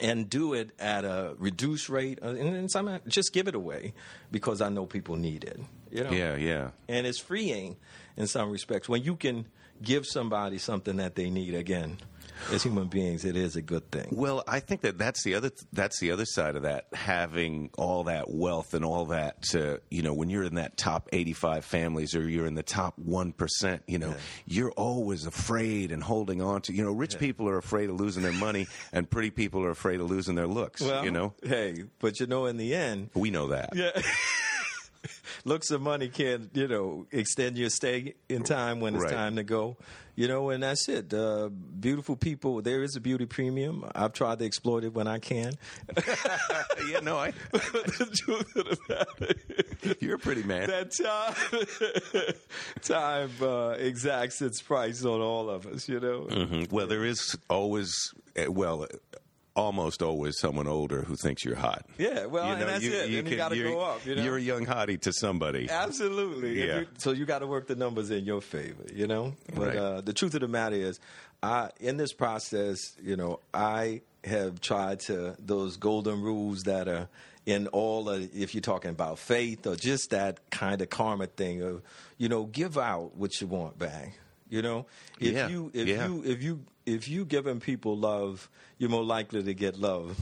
And 0.00 0.30
do 0.30 0.54
it 0.54 0.70
at 0.78 1.04
a 1.04 1.34
reduced 1.38 1.88
rate, 1.88 2.18
uh, 2.22 2.28
and 2.28 2.70
some 2.70 3.00
just 3.08 3.32
give 3.32 3.48
it 3.48 3.54
away 3.56 3.92
because 4.30 4.60
I 4.66 4.68
know 4.68 4.86
people 4.86 5.16
need 5.16 5.42
it. 5.44 5.58
You 5.90 6.04
know, 6.04 6.12
Yeah, 6.12 6.36
yeah. 6.36 6.70
and 6.88 7.06
it's 7.06 7.18
freeing 7.18 7.76
in 8.16 8.26
some 8.28 8.50
respects 8.52 8.88
when 8.88 9.02
you 9.02 9.16
can 9.16 9.46
give 9.82 10.06
somebody 10.06 10.58
something 10.58 10.96
that 10.96 11.14
they 11.14 11.30
need. 11.30 11.54
Again, 11.54 11.98
as 12.52 12.62
human 12.62 12.86
beings, 12.88 13.24
it 13.24 13.36
is 13.36 13.56
a 13.56 13.62
good 13.62 13.90
thing. 13.90 14.08
Well, 14.12 14.42
I 14.46 14.60
think 14.60 14.82
that 14.82 14.98
that's 14.98 15.22
the 15.24 15.34
other 15.34 15.50
that's 15.72 15.98
the 16.00 16.12
other 16.12 16.24
side 16.24 16.56
of 16.56 16.62
that. 16.62 16.86
Having 16.92 17.70
all 17.76 18.04
that 18.04 18.30
wealth 18.30 18.74
and 18.74 18.84
all 18.84 19.06
that, 19.06 19.44
uh, 19.54 19.78
you 19.90 20.02
know, 20.02 20.14
when 20.14 20.30
you're 20.30 20.44
in 20.44 20.54
that 20.56 20.76
top 20.76 21.08
85 21.12 21.64
families 21.64 22.14
or 22.14 22.28
you're 22.28 22.46
in 22.46 22.54
the 22.54 22.62
top 22.62 22.94
one 22.96 23.32
percent, 23.32 23.82
you 23.86 23.98
know, 23.98 24.14
you're 24.46 24.72
always 24.72 25.26
afraid 25.26 25.92
and 25.92 26.02
holding 26.02 26.40
on 26.40 26.62
to. 26.62 26.72
You 26.72 26.84
know, 26.84 26.92
rich 26.92 27.18
people 27.18 27.48
are 27.48 27.58
afraid 27.58 27.90
of 27.90 27.96
losing 27.96 28.22
their 28.22 28.32
money, 28.32 28.66
and 28.92 29.08
pretty 29.08 29.30
people 29.30 29.64
are 29.64 29.70
afraid 29.70 30.00
of 30.00 30.10
losing 30.10 30.34
their 30.34 30.46
looks. 30.46 30.80
you 30.80 31.10
know, 31.10 31.34
hey, 31.42 31.84
but 31.98 32.20
you 32.20 32.26
know, 32.26 32.46
in 32.46 32.56
the 32.56 32.74
end, 32.74 33.10
we 33.14 33.30
know 33.30 33.48
that. 33.48 33.70
yeah. 33.74 33.90
Looks 35.44 35.70
of 35.70 35.80
money 35.80 36.08
can, 36.08 36.50
you 36.54 36.68
know, 36.68 37.06
extend 37.12 37.56
your 37.58 37.70
stay 37.70 38.14
in 38.28 38.42
time 38.42 38.80
when 38.80 38.94
it's 38.94 39.04
Right. 39.04 39.12
time 39.12 39.36
to 39.36 39.42
go. 39.44 39.76
You 40.16 40.26
know, 40.26 40.50
and 40.50 40.64
that's 40.64 40.88
it. 40.88 41.14
Uh, 41.14 41.48
beautiful 41.48 42.16
people. 42.16 42.60
There 42.60 42.82
is 42.82 42.96
a 42.96 43.00
beauty 43.00 43.24
premium. 43.26 43.84
I've 43.94 44.12
tried 44.12 44.40
to 44.40 44.44
exploit 44.46 44.82
it 44.82 44.92
when 44.92 45.06
I 45.06 45.20
can. 45.20 45.52
yeah, 46.90 46.98
no, 47.04 47.16
I, 47.18 47.30
the 47.52 48.10
truth 48.24 48.56
of 48.56 48.64
the 48.64 48.78
matter 48.88 49.94
you're 50.00 50.16
a 50.16 50.18
pretty 50.18 50.42
man. 50.42 50.68
that 50.68 50.90
time 50.90 52.34
time 52.82 53.30
uh, 53.40 53.70
exacts 53.78 54.42
its 54.42 54.60
price 54.60 55.04
on 55.04 55.20
all 55.20 55.48
of 55.48 55.66
us, 55.66 55.88
you 55.88 56.00
know. 56.00 56.22
Mhm. 56.28 56.72
Well, 56.72 56.88
there 56.88 57.04
is 57.04 57.36
always, 57.48 57.94
uh, 58.36 58.50
well, 58.50 58.86
almost 59.58 60.02
always 60.02 60.38
someone 60.38 60.66
older 60.68 61.02
who 61.02 61.16
thinks 61.16 61.44
you're 61.44 61.56
hot. 61.56 61.84
Yeah, 61.98 62.26
well, 62.26 62.52
and 62.52 62.62
that's 62.62 62.84
it. 62.84 63.04
And 63.14 63.28
you 63.28 63.36
gotta 63.36 63.56
you're- 63.56 63.70
grow 63.72 63.80
up, 63.80 64.06
you 64.06 64.14
know? 64.14 64.22
You're 64.22 64.36
a 64.36 64.40
young 64.40 64.64
hottie 64.66 65.00
to 65.02 65.12
somebody. 65.12 65.68
Absolutely. 65.68 66.64
Yeah. 66.66 66.80
you- 66.80 66.86
so 66.98 67.10
you 67.12 67.26
got 67.26 67.40
to 67.40 67.46
work 67.46 67.66
the 67.66 67.74
numbers 67.74 68.10
in 68.10 68.24
your 68.24 68.40
favor, 68.40 68.84
you 68.94 69.06
know. 69.06 69.34
But 69.54 69.68
Right. 69.68 69.76
uh, 69.76 70.00
the 70.00 70.12
truth 70.12 70.34
of 70.34 70.40
the 70.40 70.48
matter 70.48 70.76
is, 70.76 71.00
I 71.42 71.70
in 71.80 71.96
this 71.96 72.12
process, 72.12 72.94
you 73.02 73.16
know, 73.16 73.40
I 73.52 74.02
have 74.24 74.60
tried 74.60 75.00
to 75.00 75.36
those 75.38 75.76
golden 75.76 76.20
rules 76.22 76.62
that 76.64 76.88
are 76.88 77.08
in 77.46 77.66
all 77.68 78.08
of, 78.10 78.28
if 78.36 78.54
you're 78.54 78.60
talking 78.60 78.90
about 78.90 79.18
faith 79.18 79.66
or 79.66 79.74
just 79.74 80.10
that 80.10 80.50
kind 80.50 80.82
of 80.82 80.90
karma 80.90 81.26
thing 81.26 81.62
of, 81.62 81.82
you 82.18 82.28
know, 82.28 82.44
give 82.44 82.76
out 82.76 83.16
what 83.16 83.40
you 83.40 83.46
want 83.46 83.78
back. 83.78 84.18
You 84.50 84.62
know, 84.62 84.86
if 85.20 85.32
Yeah, 85.34 85.48
you 85.48 85.70
if 85.74 85.86
yeah. 85.88 86.06
you 86.06 86.22
if 86.24 86.42
you 86.42 86.60
if 86.94 87.08
you 87.08 87.24
giving 87.24 87.60
people 87.60 87.96
love, 87.96 88.48
you're 88.78 88.90
more 88.90 89.04
likely 89.04 89.42
to 89.42 89.54
get 89.54 89.78
love 89.78 90.18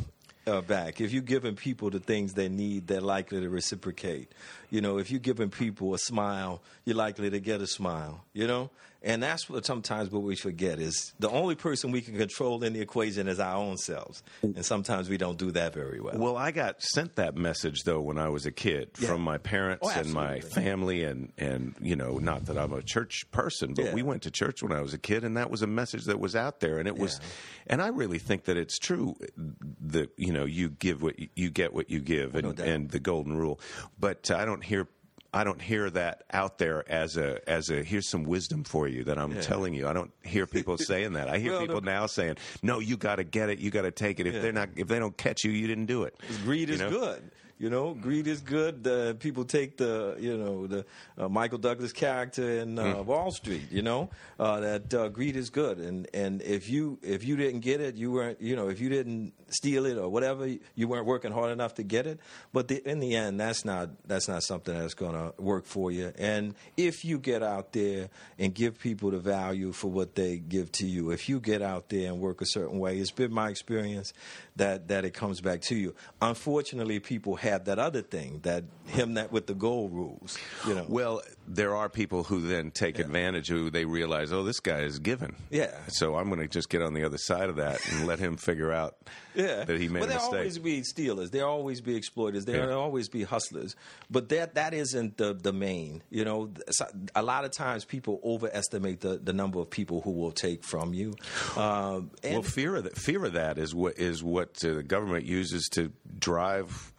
uh, 0.47 0.61
back. 0.61 1.01
If 1.01 1.13
you're 1.13 1.23
giving 1.23 1.55
people 1.55 1.91
the 1.91 2.01
things 2.01 2.35
they 2.35 2.49
need, 2.49 2.87
they're 2.89 3.01
likely 3.01 3.41
to 3.41 3.49
reciprocate. 3.49 4.33
You 4.71 4.81
know, 4.81 4.99
if 4.99 5.11
you're 5.11 5.21
giving 5.21 5.51
people 5.51 5.95
a 5.95 5.99
smile, 5.99 6.63
you're 6.85 6.97
likely 6.97 7.31
to 7.31 7.41
get 7.41 7.61
a 7.61 7.67
smile. 7.67 8.25
You 8.33 8.47
know, 8.47 8.71
and 9.07 9.23
that's 9.23 9.49
what 9.49 9.65
sometimes 9.65 10.11
what 10.11 10.23
we 10.23 10.37
forget 10.37 10.79
is 10.79 11.15
the 11.19 11.31
only 11.31 11.55
person 11.55 11.93
we 11.93 12.03
can 12.03 12.19
control 12.19 12.63
in 12.63 12.75
the 12.75 12.81
equation 12.81 13.29
is 13.29 13.41
our 13.41 13.57
own 13.57 13.79
selves, 13.79 14.23
and 14.43 14.65
sometimes 14.67 15.09
we 15.09 15.17
don't 15.17 15.39
do 15.39 15.51
that 15.53 15.73
very 15.73 16.01
well. 16.01 16.19
Well, 16.19 16.37
I 16.37 16.51
got 16.51 16.83
sent 16.83 17.17
that 17.17 17.37
message 17.37 17.85
though 17.85 18.01
when 18.01 18.19
I 18.19 18.29
was 18.29 18.45
a 18.45 18.53
kid 18.53 18.91
Yeah. 18.99 19.09
from 19.09 19.23
my 19.23 19.39
parents 19.39 19.87
Oh, 19.87 19.91
and 19.99 20.13
my 20.13 20.41
family, 20.41 21.05
and 21.05 21.33
and 21.39 21.75
you 21.81 21.97
know, 21.97 22.19
not 22.19 22.47
that 22.47 22.59
I'm 22.59 22.73
a 22.73 22.83
church 22.83 23.25
person, 23.31 23.73
but 23.75 23.87
Yeah. 23.87 23.95
we 23.95 24.03
went 24.03 24.23
to 24.25 24.31
church 24.31 24.63
when 24.63 24.73
I 24.73 24.81
was 24.83 24.93
a 24.93 24.99
kid, 24.99 25.25
and 25.25 25.37
that 25.37 25.51
was 25.51 25.63
a 25.63 25.67
message 25.67 26.05
that 26.05 26.19
was 26.21 26.35
out 26.37 26.61
there, 26.61 26.79
and 26.79 26.89
it 26.89 26.99
was, 26.99 27.21
and 27.67 27.81
I 27.81 27.89
really 27.89 28.19
think 28.19 28.45
that 28.45 28.57
it's 28.57 28.79
true 28.79 29.17
that 29.81 30.11
you 30.17 30.33
know 30.33 30.45
you 30.45 30.69
give 30.69 31.01
what 31.03 31.19
you, 31.19 31.29
you 31.37 31.51
get 31.51 31.73
what 31.73 31.89
you 31.91 32.01
give, 32.01 32.35
and, 32.35 32.59
no 32.59 32.65
and 32.65 32.91
the 32.91 32.99
golden 33.01 33.37
rule, 33.37 33.61
but 33.99 34.31
I 34.31 34.45
don't 34.45 34.65
hear. 34.65 34.89
I 35.37 35.45
don't 35.45 35.61
hear 35.61 35.91
that 35.91 36.25
out 36.33 36.57
there 36.59 36.91
as 36.91 37.17
a 37.19 37.39
as 37.49 37.69
a 37.71 37.83
here's 37.83 38.09
some 38.09 38.25
wisdom 38.25 38.65
for 38.65 38.89
you 38.89 39.05
that 39.05 39.19
I'm 39.19 39.39
telling 39.43 39.75
you. 39.75 39.87
I 39.87 39.93
don't 39.93 40.11
hear 40.25 40.47
people 40.47 40.79
saying 40.93 41.13
that. 41.13 41.29
I 41.29 41.39
hear 41.39 41.53
Well, 41.53 41.61
people 41.61 41.81
the- 41.83 41.87
now 41.87 42.07
saying, 42.07 42.37
"No, 42.63 42.79
you 42.79 42.97
got 42.97 43.17
to 43.17 43.25
get 43.25 43.51
it. 43.51 43.59
You 43.59 43.71
got 43.71 43.83
to 43.83 43.91
take 43.91 44.19
it. 44.19 44.27
If 44.27 44.35
Yeah. 44.35 44.41
they're 44.41 44.53
not, 44.53 44.71
if 44.77 44.89
they 44.89 44.99
don't 44.99 45.17
catch 45.17 45.45
you, 45.45 45.51
you 45.53 45.67
didn't 45.67 45.87
do 45.87 46.05
it." 46.05 46.19
Greed 46.45 46.69
You 46.69 46.75
is 46.75 46.81
know? 46.81 46.91
good. 46.91 47.31
You 47.59 47.71
know, 47.71 47.95
greed 47.95 48.27
is 48.27 48.43
good. 48.43 48.85
The 48.85 49.17
people 49.19 49.47
take 49.47 49.79
the, 49.79 50.17
you 50.21 50.37
know, 50.37 50.67
the 50.67 50.85
uh, 51.17 51.29
Michael 51.29 51.57
Douglas 51.57 51.91
character 51.93 52.61
in 52.61 52.79
uh, 52.79 52.97
Hmm. 52.97 53.07
Wall 53.07 53.31
Street. 53.31 53.71
You 53.71 53.81
know, 53.81 54.11
uh, 54.39 54.61
that 54.61 54.93
uh, 54.93 55.09
greed 55.09 55.37
is 55.37 55.49
good, 55.49 55.79
and 55.79 56.07
and 56.13 56.43
if 56.43 56.69
you 56.69 56.99
if 57.03 57.25
you 57.25 57.37
didn't 57.37 57.61
get 57.61 57.81
it, 57.81 57.95
you 57.95 58.13
weren't, 58.13 58.43
you 58.43 58.57
know, 58.57 58.69
if 58.69 58.79
you 58.79 58.91
didn't 58.91 59.33
steal 59.49 59.87
it 59.87 59.97
or 59.97 60.09
whatever, 60.11 60.47
you 60.75 60.87
weren't 60.89 61.07
working 61.07 61.33
hard 61.33 61.51
enough 61.51 61.75
to 61.77 61.83
get 61.83 62.07
it. 62.07 62.21
But 62.53 62.69
the, 62.69 62.87
in 62.87 63.01
the 63.01 63.17
end, 63.17 63.41
that's 63.41 63.65
not 63.65 63.89
that's 64.07 64.29
not 64.29 64.43
something 64.43 64.77
that's 64.77 64.95
going 64.95 65.15
to 65.15 65.33
work 65.43 65.65
for 65.65 65.91
you. 65.91 66.13
And 66.19 66.55
if 66.77 67.05
you 67.07 67.19
get 67.19 67.43
out 67.43 67.73
there 67.73 68.11
and 68.39 68.53
give 68.55 68.79
people 68.79 69.13
the 69.13 69.19
value 69.19 69.73
for 69.73 69.89
what 69.91 70.15
they 70.15 70.37
give 70.37 70.73
to 70.73 70.87
you, 70.87 71.11
if 71.11 71.27
you 71.29 71.41
get 71.41 71.63
out 71.63 71.89
there 71.89 72.09
and 72.13 72.21
work 72.21 72.43
a 72.43 72.47
certain 72.47 72.79
way, 72.79 72.99
it's 72.99 73.11
been 73.11 73.33
my 73.33 73.49
experience 73.49 74.13
that 74.57 74.89
that 74.89 75.05
it 75.05 75.15
comes 75.15 75.41
back 75.41 75.61
to 75.63 75.77
you. 75.77 75.95
Unfortunately, 76.21 76.99
people 76.99 77.37
have 77.37 77.65
that 77.67 77.79
other 77.79 78.03
thing 78.03 78.41
that 78.43 78.65
him 78.87 79.15
that 79.15 79.33
with 79.33 79.47
the 79.47 79.55
gold 79.55 79.93
rules. 79.93 80.39
You 80.67 80.75
know. 80.75 80.87
Well, 80.89 81.23
there 81.49 81.75
are 81.77 81.89
people 81.89 82.25
who 82.25 82.47
then 82.47 82.71
take 82.71 82.99
advantage 82.99 83.49
who 83.49 83.71
they 83.71 83.85
realize, 83.85 84.33
oh, 84.33 84.43
this 84.43 84.61
guy 84.61 84.81
is 84.81 84.99
given. 84.99 85.37
Yeah. 85.51 85.71
So 85.89 86.17
I'm 86.17 86.29
going 86.29 86.41
to 86.41 86.49
just 86.49 86.69
get 86.69 86.83
on 86.83 86.95
the 86.95 87.05
other 87.05 87.19
side 87.19 87.49
of 87.49 87.57
that 87.57 87.81
and 87.91 88.07
let 88.07 88.19
him 88.19 88.37
figure 88.37 88.73
out 88.73 88.97
yeah. 89.35 89.65
that 89.65 89.81
he 89.81 89.89
made 89.89 90.01
well, 90.01 90.05
a 90.05 90.09
there'll 90.09 90.23
mistake. 90.25 90.39
always 90.39 90.59
be 90.59 90.83
stealers. 90.83 91.31
There'll 91.31 91.51
always 91.51 91.81
be 91.81 91.95
exploiters. 91.97 92.45
There'll 92.45 92.71
Yeah. 92.71 92.75
always 92.75 93.09
be 93.09 93.23
hustlers. 93.23 93.77
But 94.11 94.29
that 94.31 94.55
that 94.57 94.75
isn't 94.75 95.17
the 95.19 95.35
the 95.35 95.53
main. 95.53 96.03
You 96.11 96.25
know, 96.25 96.51
a 97.15 97.23
lot 97.23 97.45
of 97.45 97.53
times 97.53 97.85
people 97.85 98.21
overestimate 98.25 99.01
the, 99.01 99.19
the 99.19 99.33
number 99.33 99.61
of 99.61 99.71
people 99.71 100.01
who 100.01 100.13
will 100.13 100.33
take 100.33 100.65
from 100.65 100.95
you. 100.95 101.15
Um, 101.57 102.11
and 102.23 102.35
well, 102.35 102.43
fear 102.43 102.77
of 102.77 102.85
that, 102.85 102.97
fear 102.99 103.25
of 103.25 103.35
that 103.35 103.59
is 103.59 103.75
what 103.75 103.99
is 103.99 104.23
what 104.23 104.65
uh, 104.65 104.75
the 104.75 104.83
government 104.83 105.25
uses 105.27 105.69
to 105.73 105.93
drive 106.19 106.93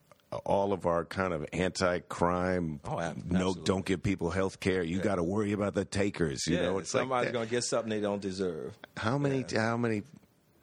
all 0.45 0.73
of 0.73 0.85
our 0.85 1.05
kind 1.05 1.33
of 1.33 1.45
anti-crime. 1.53 2.81
Oh, 2.85 3.13
no, 3.25 3.53
don't 3.53 3.85
give 3.85 4.03
people 4.03 4.29
health 4.29 4.59
care. 4.59 4.83
You 4.83 4.99
got 4.99 5.15
to 5.15 5.23
worry 5.23 5.53
about 5.53 5.73
the 5.73 5.85
takers. 5.85 6.45
You 6.47 6.57
yeah, 6.57 6.63
know, 6.63 6.79
it's 6.79 6.89
somebody's 6.89 7.29
that. 7.29 7.33
going 7.33 7.45
to 7.45 7.51
get 7.51 7.63
something 7.63 7.89
they 7.89 8.01
don't 8.01 8.21
deserve. 8.21 8.77
how 8.97 9.17
many 9.17 9.45
how 9.55 9.77
many 9.77 10.03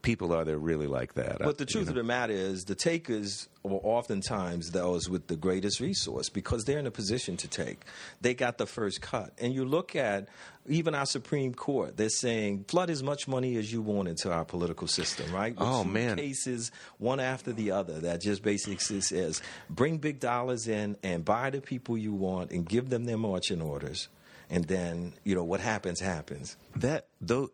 people 0.05 0.33
are 0.33 0.45
there 0.45 0.59
really 0.59 0.87
like 0.87 1.15
that? 1.15 1.39
But 1.41 1.59
the 1.59 1.67
truth 1.67 1.87
you 1.87 1.91
of 1.91 1.97
the 1.97 2.05
matter 2.05 2.33
is, 2.33 2.65
the 2.65 2.77
takers 2.77 3.49
are 3.65 3.73
oftentimes 3.83 4.71
those 4.71 5.09
with 5.09 5.27
the 5.27 5.35
greatest 5.35 5.81
resource 5.81 6.29
because 6.29 6.65
they're 6.65 6.79
in 6.79 6.87
a 6.87 6.93
position 6.93 7.37
to 7.39 7.49
take. 7.49 7.81
They 8.21 8.35
got 8.35 8.59
the 8.59 8.67
first 8.67 9.01
cut. 9.01 9.33
And 9.39 9.53
you 9.53 9.65
look 9.65 9.97
at 9.97 10.29
even 10.69 10.95
our 10.95 11.07
Supreme 11.07 11.55
Court, 11.55 11.97
they're 11.97 12.09
saying 12.09 12.67
flood 12.69 12.91
as 12.91 13.03
much 13.03 13.27
money 13.27 13.57
as 13.57 13.73
you 13.73 13.83
want 13.83 14.09
into 14.09 14.31
our 14.31 14.45
political 14.45 14.87
system, 14.87 15.33
right? 15.35 15.59
With 15.59 15.67
Oh, 15.67 15.83
man. 15.83 16.17
Cases 16.17 16.71
one 16.99 17.19
after 17.19 17.53
the 17.53 17.73
other 17.73 17.99
that 18.01 18.21
just 18.21 18.43
basically 18.43 19.01
says 19.01 19.43
bring 19.69 19.99
big 19.99 20.21
dollars 20.21 20.69
in 20.69 20.97
and 21.03 21.25
buy 21.25 21.51
the 21.51 21.61
people 21.61 21.99
you 21.99 22.13
want 22.13 22.51
and 22.53 22.69
give 22.69 22.91
them 22.91 23.07
their 23.07 23.19
marching 23.19 23.61
orders. 23.61 24.09
And 24.51 24.67
then, 24.67 25.15
you 25.25 25.35
know, 25.35 25.43
what 25.43 25.61
happens, 25.61 26.01
happens. 26.01 26.57
that 26.77 27.07
those 27.21 27.49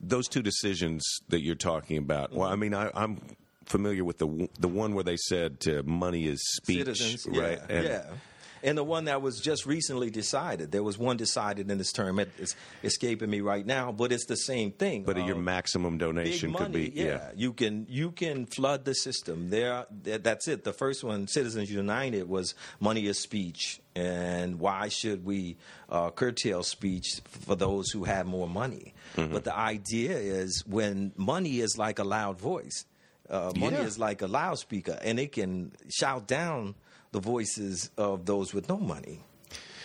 those 0.00 0.28
two 0.28 0.42
decisions 0.42 1.04
that 1.28 1.42
you're 1.42 1.54
talking 1.54 1.98
about. 1.98 2.32
Well, 2.32 2.48
I 2.48 2.56
mean, 2.56 2.74
I, 2.74 2.90
I'm 2.94 3.20
familiar 3.64 4.04
with 4.04 4.18
the 4.18 4.48
the 4.58 4.68
one 4.68 4.94
where 4.94 5.04
they 5.04 5.16
said 5.16 5.58
uh, 5.66 5.82
money 5.84 6.26
is 6.26 6.40
speech, 6.54 6.78
citizens, 6.78 7.26
right? 7.26 7.60
Yeah, 7.68 7.82
yeah. 7.82 8.04
And 8.62 8.76
the 8.76 8.84
one 8.84 9.04
that 9.04 9.22
was 9.22 9.40
just 9.40 9.66
recently 9.66 10.10
decided. 10.10 10.72
There 10.72 10.82
was 10.82 10.98
one 10.98 11.16
decided 11.16 11.70
in 11.70 11.78
this 11.78 11.92
term. 11.92 12.18
It's 12.18 12.56
escaping 12.82 13.30
me 13.30 13.40
right 13.40 13.64
now, 13.64 13.92
but 13.92 14.12
it's 14.12 14.26
the 14.26 14.36
same 14.36 14.72
thing. 14.72 15.04
But 15.04 15.16
your 15.18 15.36
Um, 15.36 15.44
maximum 15.44 15.98
donation 15.98 16.50
big 16.52 16.58
could 16.58 16.72
be 16.72 16.92
yeah. 16.94 17.30
You 17.36 17.52
can 17.52 17.86
you 17.88 18.12
can 18.12 18.46
flood 18.46 18.84
the 18.84 18.94
system. 18.94 19.50
There, 19.50 19.86
that's 20.02 20.48
it. 20.48 20.64
The 20.64 20.72
first 20.72 21.04
one, 21.04 21.28
Citizens 21.28 21.70
United, 21.70 22.28
was 22.28 22.54
money 22.80 23.06
is 23.06 23.18
speech, 23.18 23.80
and 23.94 24.58
why 24.58 24.88
should 24.88 25.24
we 25.24 25.56
uh, 25.88 26.10
curtail 26.10 26.62
speech 26.62 27.20
for 27.24 27.54
those 27.56 27.90
who 27.90 28.04
have 28.04 28.26
more 28.26 28.48
money? 28.48 28.94
Mm-hmm. 29.16 29.32
But 29.32 29.44
the 29.44 29.56
idea 29.56 30.16
is 30.16 30.64
when 30.66 31.12
money 31.16 31.60
is 31.60 31.76
like 31.78 31.98
a 31.98 32.04
loud 32.04 32.38
voice. 32.40 32.84
Uh, 33.28 33.52
money 33.56 33.76
Yeah. 33.76 33.82
is 33.86 33.98
like 33.98 34.22
a 34.22 34.28
loudspeaker, 34.28 34.98
and 35.02 35.18
it 35.18 35.32
can 35.32 35.72
shout 35.90 36.26
down 36.28 36.74
the 37.16 37.20
voices 37.20 37.90
of 37.96 38.26
those 38.26 38.52
with 38.52 38.68
no 38.68 38.76
money, 38.76 39.20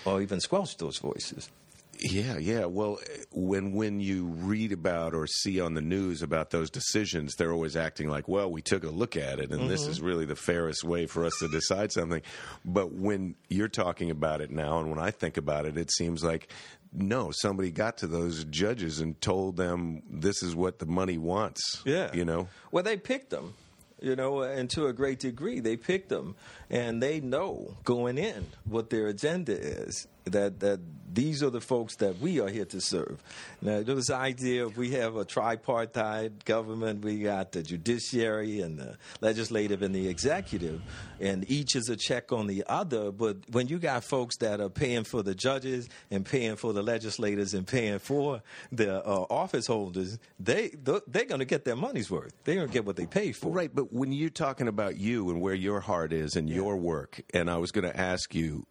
or 0.04 0.22
even 0.22 0.42
squelch 0.42 0.76
those 0.76 0.98
voices. 0.98 1.50
Yeah, 1.98 2.38
yeah. 2.38 2.66
Well, 2.66 3.00
when 3.32 3.72
when 3.72 4.02
you 4.02 4.26
read 4.26 4.74
about 4.74 5.14
or 5.14 5.28
see 5.28 5.62
on 5.62 5.74
the 5.74 5.82
news 5.82 6.22
about 6.22 6.50
those 6.50 6.70
decisions, 6.70 7.36
they're 7.36 7.54
always 7.54 7.78
acting 7.78 8.10
like, 8.10 8.28
"Well, 8.28 8.52
we 8.52 8.62
took 8.62 8.84
a 8.84 8.90
look 8.90 9.16
at 9.16 9.40
it, 9.40 9.52
and 9.52 9.70
this 9.70 9.84
mm-hmm. 9.84 9.92
is 9.92 10.02
really 10.02 10.26
the 10.26 10.36
fairest 10.36 10.84
way 10.84 11.06
for 11.06 11.24
us 11.24 11.32
to 11.40 11.48
decide 11.48 11.94
something." 11.94 12.22
But 12.66 12.92
when 12.92 13.36
you're 13.48 13.70
talking 13.70 14.12
about 14.12 14.42
it 14.42 14.52
now, 14.52 14.80
and 14.80 14.90
when 14.90 15.00
I 15.00 15.12
think 15.12 15.38
about 15.38 15.66
it, 15.66 15.78
it 15.78 15.90
seems 15.90 16.26
like 16.26 16.50
no, 16.92 17.32
somebody 17.32 17.72
got 17.72 18.00
to 18.00 18.08
those 18.08 18.44
judges 18.46 19.00
and 19.00 19.20
told 19.22 19.56
them 19.56 20.04
this 20.10 20.44
is 20.44 20.54
what 20.54 20.80
the 20.80 20.86
money 20.86 21.18
wants. 21.18 21.82
Yeah, 21.86 22.14
you 22.14 22.26
know. 22.26 22.50
Well, 22.72 22.84
they 22.84 22.98
picked 22.98 23.30
them, 23.30 23.54
you 24.02 24.16
know, 24.16 24.42
and 24.42 24.70
to 24.72 24.88
a 24.88 24.94
great 24.94 25.20
degree, 25.20 25.60
they 25.60 25.78
picked 25.78 26.10
them, 26.10 26.36
and 26.70 27.02
they 27.02 27.20
know 27.20 27.78
going 27.84 28.18
in 28.18 28.48
what 28.66 28.90
their 28.90 29.08
agenda 29.08 29.54
is. 29.54 30.08
That 30.26 30.60
that 30.60 30.80
these 31.14 31.44
are 31.44 31.50
the 31.50 31.62
folks 31.62 31.96
that 31.98 32.20
we 32.20 32.40
are 32.40 32.48
here 32.48 32.66
to 32.66 32.80
serve. 32.80 33.22
Now, 33.62 33.82
the 33.82 34.02
idea 34.12 34.66
of 34.66 34.78
we 34.78 34.92
have 34.92 35.16
a 35.16 35.26
tripartite 35.26 36.46
government. 36.46 37.04
We 37.04 37.20
got 37.20 37.52
the 37.52 37.64
judiciary 37.64 38.62
and 38.62 38.78
the 38.78 38.98
legislative 39.20 39.82
and 39.82 39.94
the 39.94 40.08
executive, 40.08 40.82
and 41.20 41.50
each 41.50 41.76
is 41.76 41.90
a 41.90 41.96
check 41.96 42.32
on 42.32 42.48
the 42.48 42.64
other. 42.68 43.12
But 43.12 43.38
when 43.52 43.68
you 43.68 43.80
got 43.80 44.04
folks 44.04 44.38
that 44.38 44.62
are 44.62 44.70
paying 44.70 45.04
for 45.04 45.22
the 45.22 45.36
judges 45.36 45.90
and 46.10 46.26
paying 46.26 46.56
for 46.56 46.74
the 46.74 46.82
legislators 46.82 47.54
and 47.54 47.68
paying 47.68 48.00
for 48.00 48.42
the 48.72 49.06
uh, 49.06 49.26
office 49.30 49.68
holders, 49.68 50.18
they 50.40 50.70
they're 51.08 51.26
going 51.26 51.40
to 51.40 51.46
get 51.46 51.66
their 51.66 51.76
money's 51.76 52.10
worth. 52.10 52.34
They're 52.44 52.56
going 52.56 52.68
to 52.68 52.74
get 52.74 52.86
what 52.86 52.96
they 52.96 53.06
pay 53.06 53.32
for. 53.32 53.52
Right, 53.52 53.74
but 53.74 53.92
when 53.92 54.12
you're 54.12 54.30
talking 54.30 54.68
about 54.68 54.98
you 54.98 55.30
and 55.30 55.42
where 55.42 55.54
your 55.54 55.82
heart 55.82 56.14
is 56.14 56.36
and 56.36 56.50
your 56.50 56.78
work, 56.78 57.22
and 57.34 57.50
I 57.50 57.58
was 57.58 57.72
going 57.72 57.90
to 57.90 57.98
ask 57.98 58.34
you, 58.34 58.66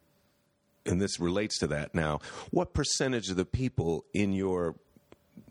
and 0.90 1.00
this 1.00 1.20
relates 1.20 1.58
to 1.58 1.66
that 1.68 1.94
now, 1.94 2.20
what 2.50 2.74
percentage 2.74 3.30
of 3.30 3.36
the 3.36 3.44
people 3.44 4.04
in 4.12 4.32
your 4.32 4.76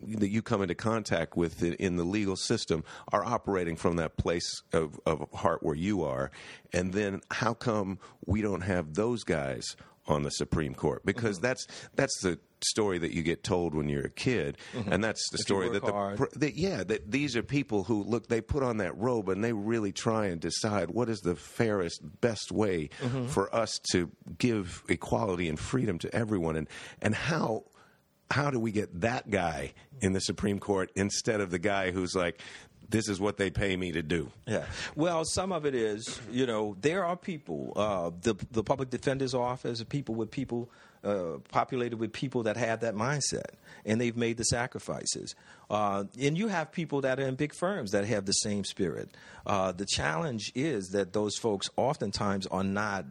that 0.02 0.30
you 0.30 0.40
come 0.40 0.62
into 0.62 0.74
contact 0.74 1.36
with 1.36 1.62
in, 1.62 1.96
the 1.96 2.04
legal 2.04 2.36
system 2.36 2.84
are 3.12 3.24
operating 3.24 3.76
from 3.76 3.96
that 3.96 4.16
place 4.16 4.62
of, 4.72 4.98
of 5.04 5.26
heart 5.34 5.62
where 5.62 5.74
you 5.74 6.04
are, 6.04 6.30
and 6.72 6.92
then 6.92 7.20
how 7.30 7.52
come 7.52 7.98
we 8.24 8.40
don't 8.40 8.62
have 8.62 8.94
those 8.94 9.24
guys 9.24 9.76
on 10.06 10.22
the 10.22 10.30
Supreme 10.30 10.74
Court? 10.74 11.04
Because 11.04 11.36
Mm-hmm. 11.38 11.46
that's 11.46 11.66
that's 11.94 12.20
the 12.22 12.38
story 12.62 12.98
that 12.98 13.12
you 13.12 13.22
get 13.22 13.42
told 13.42 13.74
when 13.74 13.88
you're 13.88 14.04
a 14.04 14.10
kid, 14.10 14.58
and 14.86 15.02
that's 15.02 15.26
the 15.30 15.38
you 15.38 15.42
story 15.42 15.68
that 15.70 15.84
the 15.84 16.28
that, 16.36 16.56
yeah, 16.56 16.84
that 16.84 17.10
these 17.10 17.36
are 17.36 17.42
people 17.42 17.84
who 17.84 18.02
look. 18.04 18.28
They 18.28 18.40
put 18.40 18.62
on 18.62 18.78
that 18.78 18.96
robe 18.98 19.28
and 19.28 19.42
they 19.42 19.52
really 19.52 19.92
try 19.92 20.26
and 20.26 20.40
decide 20.40 20.90
what 20.90 21.08
is 21.08 21.20
the 21.20 21.36
fairest, 21.36 22.00
best 22.20 22.52
way 22.52 22.90
Mm-hmm. 23.00 23.26
for 23.28 23.54
us 23.54 23.78
to 23.92 24.10
give 24.38 24.82
equality 24.88 25.48
and 25.48 25.58
freedom 25.58 25.98
to 26.00 26.14
everyone, 26.14 26.56
and 26.56 26.68
and 27.00 27.14
how 27.14 27.64
how 28.30 28.50
do 28.50 28.60
we 28.60 28.70
get 28.72 29.00
that 29.00 29.28
guy 29.30 29.72
in 30.00 30.12
the 30.12 30.20
Supreme 30.20 30.58
Court 30.60 30.90
instead 30.94 31.40
of 31.40 31.50
the 31.50 31.58
guy 31.58 31.90
who's 31.90 32.14
like, 32.14 32.40
this 32.90 33.08
is 33.08 33.20
what 33.20 33.36
they 33.36 33.50
pay 33.50 33.76
me 33.76 33.92
to 33.92 34.02
do. 34.02 34.30
Yeah. 34.46 34.64
Well, 34.96 35.24
some 35.24 35.52
of 35.52 35.64
it 35.64 35.74
is, 35.74 36.20
you 36.30 36.46
know, 36.46 36.76
there 36.80 37.04
are 37.04 37.16
people, 37.16 37.72
uh, 37.76 38.10
the 38.22 38.34
the 38.50 38.62
public 38.62 38.90
defender's 38.90 39.34
office, 39.34 39.82
people 39.84 40.14
with 40.14 40.30
people 40.30 40.70
uh, 41.02 41.38
populated 41.50 41.98
with 41.98 42.12
people 42.12 42.42
that 42.42 42.56
have 42.56 42.80
that 42.80 42.94
mindset, 42.94 43.54
and 43.86 44.00
they've 44.00 44.16
made 44.16 44.36
the 44.36 44.44
sacrifices. 44.44 45.34
Uh, 45.70 46.04
and 46.20 46.36
you 46.36 46.48
have 46.48 46.72
people 46.72 47.00
that 47.00 47.18
are 47.18 47.26
in 47.26 47.36
big 47.36 47.54
firms 47.54 47.92
that 47.92 48.04
have 48.04 48.26
the 48.26 48.32
same 48.32 48.64
spirit. 48.64 49.16
Uh, 49.46 49.72
the 49.72 49.86
challenge 49.86 50.52
is 50.54 50.88
that 50.88 51.12
those 51.12 51.36
folks 51.36 51.68
oftentimes 51.76 52.46
are 52.48 52.64
not 52.64 53.06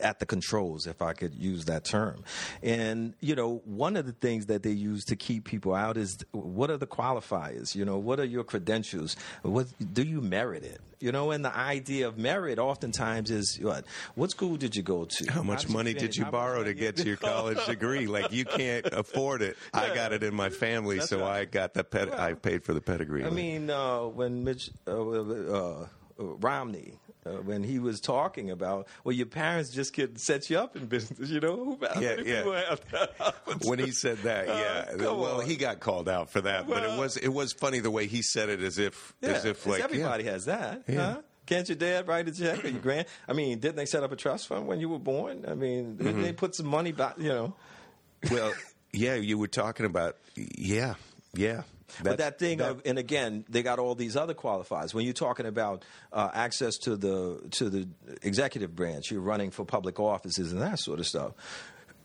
at 0.00 0.18
the 0.18 0.26
controls, 0.26 0.86
if 0.86 1.02
I 1.02 1.12
could 1.12 1.34
use 1.34 1.66
that 1.66 1.84
term. 1.84 2.24
And, 2.62 3.14
you 3.20 3.34
know, 3.34 3.62
one 3.64 3.96
of 3.96 4.06
the 4.06 4.12
things 4.12 4.46
that 4.46 4.62
they 4.62 4.70
use 4.70 5.04
to 5.06 5.16
keep 5.16 5.44
people 5.44 5.74
out 5.74 5.96
is 5.96 6.18
what 6.32 6.70
are 6.70 6.76
the 6.76 6.86
qualifiers? 6.86 7.74
You 7.74 7.84
know, 7.84 7.98
what 7.98 8.20
are 8.20 8.24
your 8.24 8.44
credentials? 8.44 9.16
What 9.42 9.66
do 9.92 10.02
you 10.02 10.20
merit 10.20 10.64
it? 10.64 10.80
You 11.00 11.12
know, 11.12 11.30
and 11.30 11.42
the 11.42 11.56
idea 11.56 12.06
of 12.06 12.18
merit 12.18 12.58
oftentimes 12.58 13.30
is 13.30 13.58
what? 13.58 13.86
What 14.16 14.30
school 14.32 14.56
did 14.56 14.76
you 14.76 14.82
go 14.82 15.06
to? 15.06 15.32
How 15.32 15.42
much 15.42 15.62
did 15.62 15.70
money 15.70 15.94
did 15.94 16.14
you 16.14 16.26
borrow 16.26 16.62
to 16.62 16.74
get 16.74 17.02
your 17.06 17.16
college 17.16 17.64
degree? 17.66 18.06
Like 18.06 18.32
you 18.32 18.44
can't 18.44 18.84
afford 18.84 19.40
it. 19.40 19.56
I 19.72 19.94
got 19.94 20.12
it 20.12 20.22
in 20.22 20.34
my 20.34 20.50
family, 20.50 20.98
That's 20.98 21.08
so 21.08 21.20
right. 21.20 21.38
I 21.38 21.44
got 21.46 21.72
the 21.72 21.84
ped- 21.84 22.12
I 22.12 22.34
paid 22.34 22.64
for 22.64 22.74
the 22.74 22.82
pedigree. 22.82 23.24
I 23.24 23.30
mean, 23.30 23.70
uh, 23.70 24.02
when 24.02 24.44
Mitch 24.44 24.70
uh, 24.86 24.90
uh, 24.90 25.22
uh, 25.52 25.86
Romney, 26.18 26.98
uh, 27.26 27.30
when 27.42 27.62
he 27.62 27.78
was 27.78 28.00
talking 28.00 28.50
about, 28.50 28.86
well, 29.04 29.14
your 29.14 29.26
parents 29.26 29.70
just 29.70 29.92
could 29.92 30.18
set 30.18 30.48
you 30.50 30.58
up 30.58 30.76
in 30.76 30.86
business, 30.86 31.28
you 31.28 31.40
know? 31.40 31.78
Yeah, 32.00 32.16
yeah. 32.24 32.36
people 32.38 32.52
have 32.52 32.80
that? 32.92 33.34
when 33.64 33.78
he 33.78 33.90
said 33.90 34.18
that, 34.18 34.46
yeah. 34.48 34.94
Uh, 35.06 35.14
well, 35.14 35.40
on. 35.40 35.46
he 35.46 35.56
got 35.56 35.80
called 35.80 36.08
out 36.08 36.30
for 36.30 36.40
that, 36.42 36.66
but 36.68 36.82
it 36.82 36.98
was 36.98 37.16
it 37.16 37.28
was 37.28 37.52
funny 37.52 37.80
the 37.80 37.90
way 37.90 38.06
he 38.06 38.22
said 38.22 38.48
it, 38.48 38.60
as 38.62 38.78
if 38.78 39.12
as 39.22 39.44
Yeah, 39.44 39.50
if 39.50 39.62
'cause 39.64 39.72
like 39.72 39.82
everybody 39.82 40.24
yeah. 40.24 40.30
has 40.32 40.44
that. 40.46 40.82
Yeah. 40.88 40.96
Huh? 41.14 41.20
Can't 41.46 41.68
your 41.68 41.76
dad 41.76 42.06
write 42.06 42.28
a 42.28 42.32
check 42.32 42.64
or 42.64 42.68
your 42.68 42.80
grand? 42.80 43.06
I 43.26 43.32
mean, 43.32 43.58
didn't 43.58 43.74
they 43.76 43.86
set 43.86 44.04
up 44.04 44.12
a 44.12 44.16
trust 44.16 44.46
fund 44.46 44.66
when 44.68 44.78
you 44.78 44.88
were 44.88 45.00
born? 45.00 45.44
I 45.48 45.54
mean, 45.54 45.96
didn't 45.96 46.12
Mm-hmm. 46.14 46.22
they 46.22 46.32
put 46.32 46.54
some 46.54 46.66
money 46.66 46.92
back? 46.92 47.16
You 47.18 47.28
know, 47.28 47.54
Well, 48.30 48.52
yeah, 48.92 49.14
you 49.16 49.36
were 49.36 49.48
talking 49.48 49.84
about 49.86 50.16
yeah, 50.36 50.94
yeah. 51.34 51.62
but 52.02 52.18
that 52.18 52.38
thing 52.38 52.60
of, 52.60 52.82
and 52.84 52.98
again, 52.98 53.44
they 53.48 53.62
got 53.62 53.78
all 53.78 53.94
these 53.94 54.16
other 54.16 54.34
qualifiers. 54.34 54.94
When 54.94 55.04
you're 55.04 55.14
talking 55.14 55.46
about 55.46 55.84
uh, 56.12 56.30
access 56.32 56.76
to 56.78 56.96
the 56.96 57.40
to 57.52 57.70
the 57.70 57.88
executive 58.22 58.74
branch, 58.74 59.10
you're 59.10 59.20
running 59.20 59.50
for 59.50 59.64
public 59.64 59.98
offices 59.98 60.52
and 60.52 60.60
that 60.60 60.78
sort 60.78 60.98
of 60.98 61.06
stuff. 61.06 61.32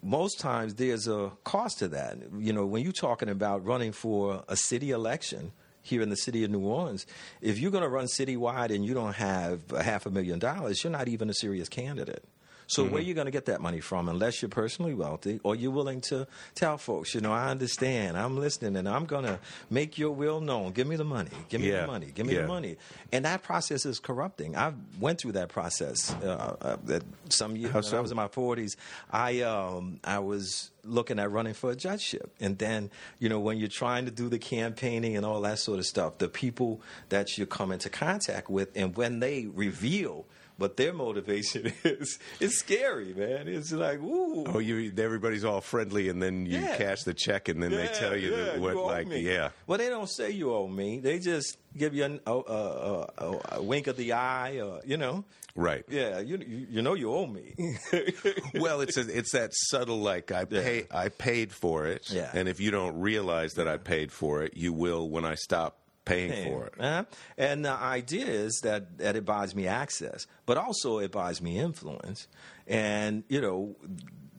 Most 0.01 0.39
times, 0.39 0.75
there's 0.75 1.07
a 1.07 1.31
cost 1.43 1.79
to 1.79 1.87
that. 1.89 2.17
You 2.37 2.53
know, 2.53 2.65
when 2.65 2.83
you're 2.83 2.91
talking 2.91 3.29
about 3.29 3.65
running 3.65 3.91
for 3.91 4.43
a 4.47 4.55
city 4.55 4.91
election, 4.91 5.51
here 5.85 6.01
in 6.01 6.09
the 6.09 6.17
city 6.17 6.43
of 6.43 6.49
New 6.49 6.61
Orleans, 6.61 7.05
if 7.41 7.59
you're 7.59 7.71
going 7.71 7.83
to 7.83 7.89
run 7.89 8.05
citywide 8.05 8.73
and 8.73 8.83
you 8.83 8.95
don't 8.95 9.13
have 9.13 9.71
a 9.71 9.83
half 9.83 10.07
a 10.07 10.09
million 10.09 10.39
dollars, 10.39 10.83
you're 10.83 10.91
not 10.91 11.07
even 11.07 11.29
a 11.29 11.33
serious 11.33 11.69
candidate. 11.69 12.23
So 12.67 12.83
where 12.83 13.01
are 13.01 13.05
you 13.05 13.13
going 13.13 13.25
to 13.25 13.31
get 13.31 13.45
that 13.45 13.61
money 13.61 13.79
from 13.79 14.09
unless 14.09 14.41
you're 14.41 14.49
personally 14.49 14.93
wealthy 14.93 15.39
or 15.43 15.55
you're 15.55 15.71
willing 15.71 16.01
to 16.01 16.27
tell 16.55 16.77
folks, 16.77 17.13
you 17.13 17.21
know, 17.21 17.31
I 17.31 17.49
understand, 17.49 18.17
I'm 18.17 18.37
listening, 18.37 18.75
and 18.75 18.89
I'm 18.89 19.05
going 19.05 19.25
to 19.25 19.39
make 19.69 19.97
your 19.97 20.11
will 20.11 20.41
known. 20.41 20.71
Give 20.71 20.87
me 20.87 20.95
the 20.95 21.03
money. 21.03 21.29
Give 21.49 21.61
me 21.61 21.69
Yeah. 21.69 21.81
the 21.81 21.87
money. 21.87 22.11
Give 22.13 22.25
me 22.25 22.33
Yeah. 22.33 22.41
the 22.41 22.47
money. 22.47 22.77
And 23.11 23.25
that 23.25 23.43
process 23.43 23.85
is 23.85 23.99
corrupting. 23.99 24.55
I 24.57 24.73
went 24.99 25.19
through 25.21 25.33
that 25.33 25.49
process 25.49 26.11
uh, 26.23 26.55
uh, 26.61 26.77
that 26.85 27.03
some 27.29 27.55
years 27.55 27.73
when 27.73 27.83
so? 27.83 27.97
I 27.97 28.01
was 28.01 28.11
in 28.11 28.17
my 28.17 28.27
40s. 28.27 28.75
I 29.11 29.41
um, 29.41 29.99
I 30.03 30.19
was 30.19 30.71
looking 30.83 31.19
at 31.19 31.31
running 31.31 31.53
for 31.53 31.71
a 31.71 31.75
judgeship, 31.75 32.31
and 32.39 32.57
then 32.57 32.89
you 33.19 33.27
know 33.29 33.39
when 33.39 33.57
you're 33.57 33.67
trying 33.67 34.05
to 34.05 34.11
do 34.11 34.29
the 34.29 34.37
campaigning 34.39 35.15
and 35.15 35.25
all 35.25 35.41
that 35.41 35.59
sort 35.59 35.79
of 35.79 35.85
stuff, 35.85 36.17
the 36.19 36.27
people 36.29 36.81
that 37.09 37.37
you 37.37 37.45
come 37.45 37.71
into 37.71 37.89
contact 37.89 38.49
with, 38.49 38.69
and 38.75 38.95
when 38.95 39.19
they 39.19 39.45
reveal 39.47 40.25
what 40.57 40.77
their 40.77 40.93
motivation 40.93 41.71
is, 41.83 42.17
it's 42.39 42.59
scary, 42.59 43.13
man. 43.13 43.47
It's 43.47 43.71
like, 43.71 43.99
ooh. 43.99 44.43
Oh, 44.47 44.59
you 44.59 44.91
everybody's 44.97 45.43
all 45.43 45.61
friendly, 45.61 46.09
and 46.09 46.21
then 46.21 46.45
you 46.45 46.59
Yeah. 46.59 46.77
cash 46.77 47.03
the 47.03 47.13
check, 47.13 47.49
and 47.49 47.61
then 47.61 47.71
they 47.71 47.87
tell 47.87 48.15
you 48.15 48.35
yeah, 48.35 48.57
what, 48.57 48.73
you 48.75 48.81
like, 48.85 49.07
me. 49.07 49.19
yeah, 49.19 49.49
Well, 49.67 49.77
they 49.77 49.89
don't 49.89 50.09
say 50.09 50.31
you 50.31 50.53
owe 50.53 50.67
me. 50.67 50.99
They 50.99 51.19
just 51.19 51.57
give 51.77 51.93
you 51.93 52.05
an, 52.05 52.19
a, 52.25 52.31
a, 52.33 53.07
a, 53.17 53.39
a 53.57 53.61
wink 53.61 53.87
of 53.87 53.97
the 53.97 54.13
eye, 54.13 54.59
or 54.61 54.79
you 54.85 54.97
know. 54.97 55.25
right. 55.55 55.83
Yeah, 55.89 56.19
you 56.19 56.37
you, 56.37 56.67
you 56.69 56.81
know 56.81 56.93
you 56.93 57.13
owe 57.13 57.25
me. 57.27 57.55
Well, 58.55 58.81
it's 58.81 58.97
a, 58.97 59.01
it's 59.17 59.31
that 59.33 59.51
subtle 59.53 59.99
like 59.99 60.31
I 60.31 60.45
pay 60.45 60.85
I 60.91 61.09
paid 61.09 61.51
for 61.51 61.85
it, 61.87 62.09
Yeah. 62.09 62.29
and 62.33 62.47
if 62.47 62.59
you 62.61 62.71
don't 62.71 62.99
realize 62.99 63.53
that 63.53 63.67
I 63.67 63.77
paid 63.77 64.11
for 64.11 64.43
it, 64.43 64.55
you 64.55 64.71
will 64.73 65.09
when 65.09 65.25
I 65.25 65.35
stop 65.35 65.77
paying 66.05 66.51
for 66.51 66.67
it. 66.67 66.73
Uh-huh. 66.79 67.03
And 67.37 67.65
the 67.65 67.71
idea 67.71 68.27
is 68.27 68.61
that, 68.63 68.97
that 68.99 69.15
it 69.15 69.25
buys 69.25 69.55
me 69.55 69.67
access, 69.67 70.27
but 70.45 70.57
also 70.57 70.99
it 70.99 71.11
buys 71.11 71.41
me 71.41 71.59
influence. 71.59 72.27
And, 72.67 73.23
you 73.27 73.41
know, 73.41 73.75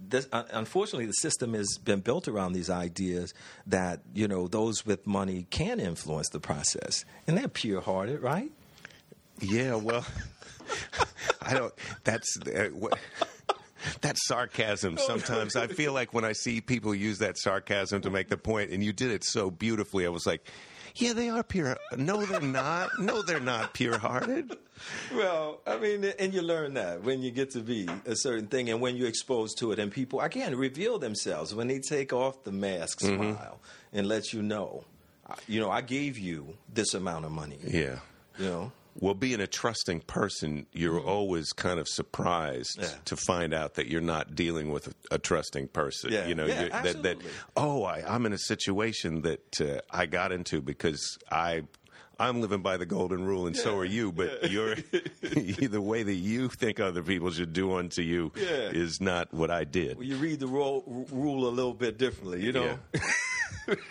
this, 0.08 0.28
un- 0.32 0.46
unfortunately, 0.52 1.06
the 1.06 1.12
system 1.12 1.54
has 1.54 1.78
been 1.78 2.00
built 2.00 2.28
around 2.28 2.52
these 2.52 2.70
ideas 2.70 3.34
that, 3.66 4.00
you 4.14 4.28
know, 4.28 4.48
those 4.48 4.86
with 4.86 5.06
money 5.06 5.46
can 5.50 5.80
influence 5.80 6.28
the 6.30 6.40
process. 6.40 7.04
And 7.26 7.36
they're 7.36 7.48
pure 7.48 7.80
hearted, 7.80 8.22
right? 8.22 8.50
Yeah, 9.40 9.74
well, 9.74 10.06
I 11.42 11.54
don't. 11.54 11.74
That's 12.04 12.38
uh, 12.40 12.68
what. 12.72 12.98
That 14.00 14.16
sarcasm. 14.18 14.98
Sometimes 14.98 15.54
I 15.54 15.68
feel 15.68 15.92
like 15.92 16.12
when 16.12 16.24
I 16.24 16.32
see 16.32 16.60
people 16.60 16.92
use 16.92 17.18
that 17.18 17.38
sarcasm 17.38 18.00
to 18.00 18.10
make 18.10 18.28
the 18.28 18.36
point, 18.36 18.72
and 18.72 18.82
you 18.82 18.92
did 18.92 19.12
it 19.12 19.22
so 19.22 19.48
beautifully, 19.48 20.06
I 20.06 20.08
was 20.08 20.26
like, 20.26 20.50
"Yeah, 20.96 21.12
they 21.12 21.28
are 21.28 21.42
pure." 21.42 21.76
No, 21.96 22.24
they're 22.24 22.40
not. 22.40 22.90
No, 22.98 23.22
they're 23.22 23.40
not 23.40 23.74
pure-hearted. 23.74 24.56
Well, 25.14 25.60
I 25.66 25.78
mean, 25.78 26.04
and 26.18 26.34
you 26.34 26.42
learn 26.42 26.74
that 26.74 27.02
when 27.02 27.22
you 27.22 27.30
get 27.30 27.50
to 27.52 27.60
be 27.60 27.88
a 28.04 28.14
certain 28.16 28.46
thing 28.46 28.68
and 28.68 28.80
when 28.80 28.96
you're 28.96 29.08
exposed 29.08 29.58
to 29.58 29.72
it, 29.72 29.78
and 29.78 29.90
people, 29.90 30.20
again, 30.20 30.54
reveal 30.54 30.98
themselves 30.98 31.54
when 31.54 31.68
they 31.68 31.78
take 31.78 32.12
off 32.12 32.44
the 32.44 32.52
mask, 32.52 33.00
mm-hmm. 33.00 33.32
smile, 33.32 33.60
and 33.92 34.06
let 34.06 34.32
you 34.32 34.42
know, 34.42 34.84
you 35.48 35.60
know, 35.60 35.70
I 35.70 35.80
gave 35.80 36.18
you 36.18 36.54
this 36.72 36.94
amount 36.94 37.24
of 37.24 37.30
money. 37.30 37.58
Yeah. 37.64 37.98
You 38.38 38.44
know, 38.44 38.72
Well, 38.98 39.14
being 39.14 39.40
a 39.40 39.46
trusting 39.46 40.00
person, 40.00 40.66
you're 40.72 40.98
mm-hmm. 41.00 41.08
always 41.08 41.52
kind 41.52 41.78
of 41.78 41.86
surprised 41.88 42.78
Yeah. 42.80 42.88
to 43.06 43.16
find 43.16 43.52
out 43.54 43.74
that 43.74 43.88
you're 43.88 44.00
not 44.00 44.34
dealing 44.34 44.70
with 44.72 44.88
a, 44.88 45.14
a 45.16 45.18
trusting 45.18 45.68
person. 45.68 46.12
Yeah. 46.12 46.26
You 46.26 46.34
know, 46.34 46.46
Yeah, 46.46 46.60
you're- 46.60 46.70
that, 46.82 47.02
that 47.02 47.18
oh, 47.56 47.84
I, 47.84 48.02
I'm 48.06 48.24
in 48.26 48.32
a 48.32 48.38
situation 48.38 49.22
that 49.22 49.60
uh, 49.60 49.80
I 49.90 50.06
got 50.06 50.32
into 50.32 50.60
because 50.62 51.18
I. 51.30 51.62
I'm 52.18 52.40
living 52.40 52.62
by 52.62 52.78
the 52.78 52.86
golden 52.86 53.26
rule, 53.26 53.46
and 53.46 53.54
so 53.54 53.76
are 53.76 53.84
you. 53.84 54.10
But 54.10 54.50
you're 54.50 54.74
the 55.20 55.82
way 55.82 56.02
that 56.02 56.14
you 56.14 56.48
think 56.48 56.80
other 56.80 57.02
people 57.02 57.30
should 57.30 57.52
do 57.52 57.74
unto 57.74 58.00
you 58.00 58.32
is 58.36 59.02
not 59.02 59.34
what 59.34 59.50
I 59.50 59.64
did. 59.64 59.98
well, 59.98 60.06
you 60.06 60.16
read 60.16 60.40
the 60.40 60.46
ro- 60.46 60.82
rule 61.12 61.46
a 61.46 61.50
little 61.52 61.74
bit 61.74 61.98
differently, 61.98 62.42
you 62.42 62.52
know. 62.52 62.78
yeah. 62.94 63.74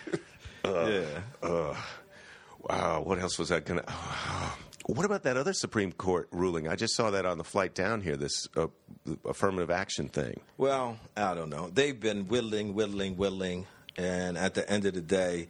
Uh, 0.66 1.04
uh, 1.44 1.76
wow, 2.62 3.02
what 3.02 3.20
else 3.20 3.38
was 3.38 3.52
I 3.52 3.60
going 3.60 3.80
to? 3.84 3.86
Oh, 3.88 4.58
what 4.88 5.06
about 5.06 5.24
that 5.24 5.38
other 5.38 5.54
Supreme 5.54 5.92
Court 5.92 6.28
ruling? 6.32 6.68
I 6.68 6.76
just 6.76 6.96
saw 6.96 7.12
that 7.12 7.26
on 7.26 7.38
the 7.38 7.44
flight 7.44 7.74
down 7.74 8.02
here. 8.02 8.18
This 8.18 8.48
uh, 8.56 8.68
affirmative 9.26 9.72
action 9.72 10.10
thing. 10.10 10.40
Well, 10.58 10.98
I 11.18 11.34
don't 11.34 11.50
know. 11.50 11.70
They've 11.74 12.00
been 12.00 12.28
whittling, 12.28 12.74
whittling, 12.74 13.18
whittling, 13.18 13.66
and 13.98 14.38
at 14.38 14.54
the 14.54 14.70
end 14.70 14.86
of 14.86 14.94
the 14.94 15.02
day, 15.02 15.50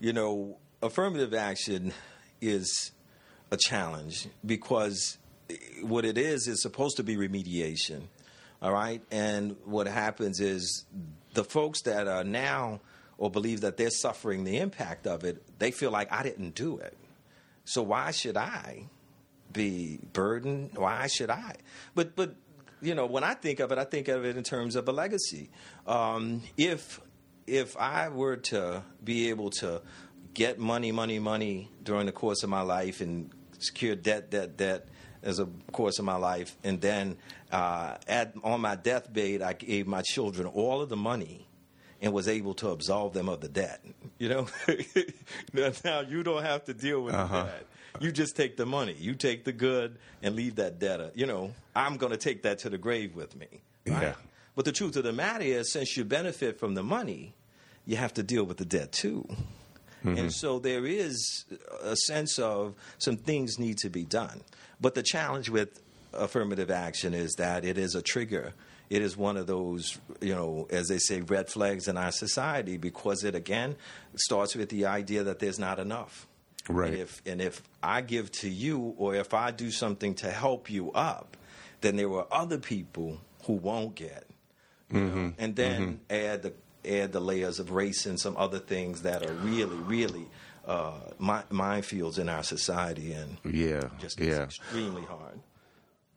you 0.00 0.12
know, 0.12 0.58
affirmative 0.82 1.32
action 1.32 1.92
is 2.40 2.92
a 3.50 3.56
challenge 3.56 4.28
because 4.44 5.18
what 5.82 6.04
it 6.04 6.18
is 6.18 6.46
is 6.46 6.60
supposed 6.62 6.96
to 6.98 7.02
be 7.02 7.16
remediation. 7.16 8.02
All 8.60 8.72
right, 8.72 9.02
and 9.10 9.56
what 9.64 9.86
happens 9.86 10.40
is 10.40 10.84
the 11.34 11.44
folks 11.44 11.82
that 11.82 12.08
are 12.08 12.24
now 12.24 12.80
or 13.18 13.30
believe 13.30 13.60
that 13.60 13.76
they're 13.76 13.90
suffering 13.90 14.44
the 14.44 14.58
impact 14.58 15.06
of 15.06 15.24
it, 15.24 15.58
they 15.58 15.70
feel 15.70 15.90
like 15.90 16.12
I 16.12 16.22
didn't 16.22 16.54
do 16.54 16.78
it. 16.78 16.96
So 17.64 17.82
why 17.82 18.10
should 18.10 18.36
I 18.36 18.88
be 19.52 19.98
burdened? 20.12 20.72
Why 20.74 21.06
should 21.06 21.30
I? 21.30 21.56
But 21.94 22.14
but 22.16 22.34
you 22.82 22.94
know, 22.94 23.06
when 23.06 23.24
I 23.24 23.34
think 23.34 23.60
of 23.60 23.72
it, 23.72 23.78
I 23.78 23.84
think 23.84 24.08
of 24.08 24.24
it 24.24 24.36
in 24.36 24.42
terms 24.42 24.76
of 24.76 24.86
a 24.88 24.92
legacy. 24.92 25.50
Um, 25.86 26.42
if 26.56 27.00
if 27.46 27.76
I 27.76 28.08
were 28.08 28.36
to 28.36 28.82
be 29.02 29.30
able 29.30 29.50
to 29.50 29.82
get 30.34 30.58
money, 30.58 30.92
money, 30.92 31.18
money 31.18 31.70
during 31.82 32.06
the 32.06 32.12
course 32.12 32.42
of 32.42 32.50
my 32.50 32.62
life 32.62 33.00
and 33.00 33.30
secure 33.58 33.94
debt, 33.94 34.30
debt, 34.30 34.56
debt 34.56 34.88
as 35.22 35.38
a 35.38 35.46
course 35.72 35.98
of 35.98 36.04
my 36.04 36.16
life, 36.16 36.56
and 36.64 36.80
then 36.80 37.16
uh, 37.50 37.96
at 38.06 38.34
on 38.42 38.60
my 38.60 38.76
deathbed, 38.76 39.40
I 39.40 39.54
gave 39.54 39.86
my 39.86 40.02
children 40.02 40.46
all 40.46 40.82
of 40.82 40.88
the 40.88 40.96
money 40.96 41.43
and 42.04 42.12
was 42.12 42.28
able 42.28 42.52
to 42.52 42.68
absolve 42.68 43.14
them 43.14 43.30
of 43.30 43.40
the 43.40 43.48
debt. 43.48 43.82
You 44.18 44.28
know, 44.28 44.46
now, 45.84 46.00
you 46.00 46.22
don't 46.22 46.42
have 46.42 46.64
to 46.66 46.74
deal 46.74 47.00
with 47.00 47.14
uh-huh. 47.14 47.44
the 47.44 47.48
debt. 47.48 47.66
You 48.00 48.12
just 48.12 48.36
take 48.36 48.56
the 48.58 48.66
money. 48.66 48.94
You 48.98 49.14
take 49.14 49.44
the 49.44 49.52
good 49.52 49.96
and 50.22 50.36
leave 50.36 50.56
that 50.56 50.78
debtor. 50.78 51.04
Uh, 51.04 51.10
you 51.14 51.26
know, 51.26 51.54
I'm 51.74 51.96
going 51.96 52.12
to 52.12 52.18
take 52.18 52.42
that 52.42 52.58
to 52.60 52.70
the 52.70 52.76
grave 52.76 53.16
with 53.16 53.34
me. 53.34 53.46
right? 53.86 54.02
Yeah. 54.02 54.14
But 54.54 54.66
the 54.66 54.72
truth 54.72 54.96
of 54.96 55.04
the 55.04 55.12
matter 55.12 55.44
is, 55.44 55.72
since 55.72 55.96
you 55.96 56.04
benefit 56.04 56.60
from 56.60 56.74
the 56.74 56.82
money, 56.82 57.34
you 57.86 57.96
have 57.96 58.12
to 58.14 58.22
deal 58.22 58.44
with 58.44 58.58
the 58.58 58.64
debt 58.66 58.92
too. 58.92 59.26
And 60.02 60.18
mm-hmm. 60.18 60.28
so 60.28 60.58
there 60.58 60.84
is 60.84 61.46
a 61.82 61.96
sense 61.96 62.38
of 62.38 62.74
some 62.98 63.16
things 63.16 63.58
need 63.58 63.78
to 63.78 63.88
be 63.88 64.04
done. 64.04 64.42
But 64.78 64.94
the 64.94 65.02
challenge 65.02 65.48
with 65.48 65.80
affirmative 66.12 66.70
action 66.70 67.14
is 67.14 67.32
that 67.36 67.64
it 67.64 67.78
is 67.78 67.94
a 67.94 68.02
trigger. 68.02 68.52
It 68.90 69.02
is 69.02 69.16
one 69.16 69.36
of 69.36 69.46
those, 69.46 69.98
you 70.20 70.34
know, 70.34 70.66
as 70.70 70.88
they 70.88 70.98
say, 70.98 71.20
red 71.22 71.48
flags 71.48 71.88
in 71.88 71.96
our 71.96 72.12
society 72.12 72.76
because 72.76 73.24
it 73.24 73.34
again 73.34 73.76
starts 74.14 74.54
with 74.54 74.68
the 74.68 74.86
idea 74.86 75.24
that 75.24 75.38
there's 75.38 75.58
not 75.58 75.78
enough. 75.78 76.26
Right. 76.68 76.90
And 76.92 76.98
if, 77.00 77.22
and 77.26 77.40
if 77.40 77.62
I 77.82 78.00
give 78.02 78.30
to 78.32 78.48
you 78.48 78.94
or 78.96 79.14
if 79.14 79.34
I 79.34 79.50
do 79.50 79.70
something 79.70 80.14
to 80.16 80.30
help 80.30 80.70
you 80.70 80.92
up, 80.92 81.36
then 81.80 81.96
there 81.96 82.10
are 82.12 82.26
other 82.30 82.58
people 82.58 83.20
who 83.44 83.54
won't 83.54 83.94
get. 83.94 84.26
know? 84.90 85.32
And 85.38 85.56
then 85.56 86.00
add 86.08 86.42
the 86.42 86.52
add 86.86 87.12
the 87.12 87.20
layers 87.20 87.58
of 87.58 87.70
race 87.70 88.04
and 88.06 88.20
some 88.20 88.36
other 88.36 88.58
things 88.58 89.02
that 89.02 89.24
are 89.28 89.32
really, 89.32 89.76
really 89.76 90.26
uh, 90.66 90.92
mi- 91.18 91.48
minefields 91.50 92.18
in 92.18 92.28
our 92.28 92.42
society 92.42 93.12
and 93.14 93.38
Yeah, 93.44 93.88
just 93.98 94.20
yeah. 94.20 94.42
extremely 94.44 95.02
hard. 95.02 95.40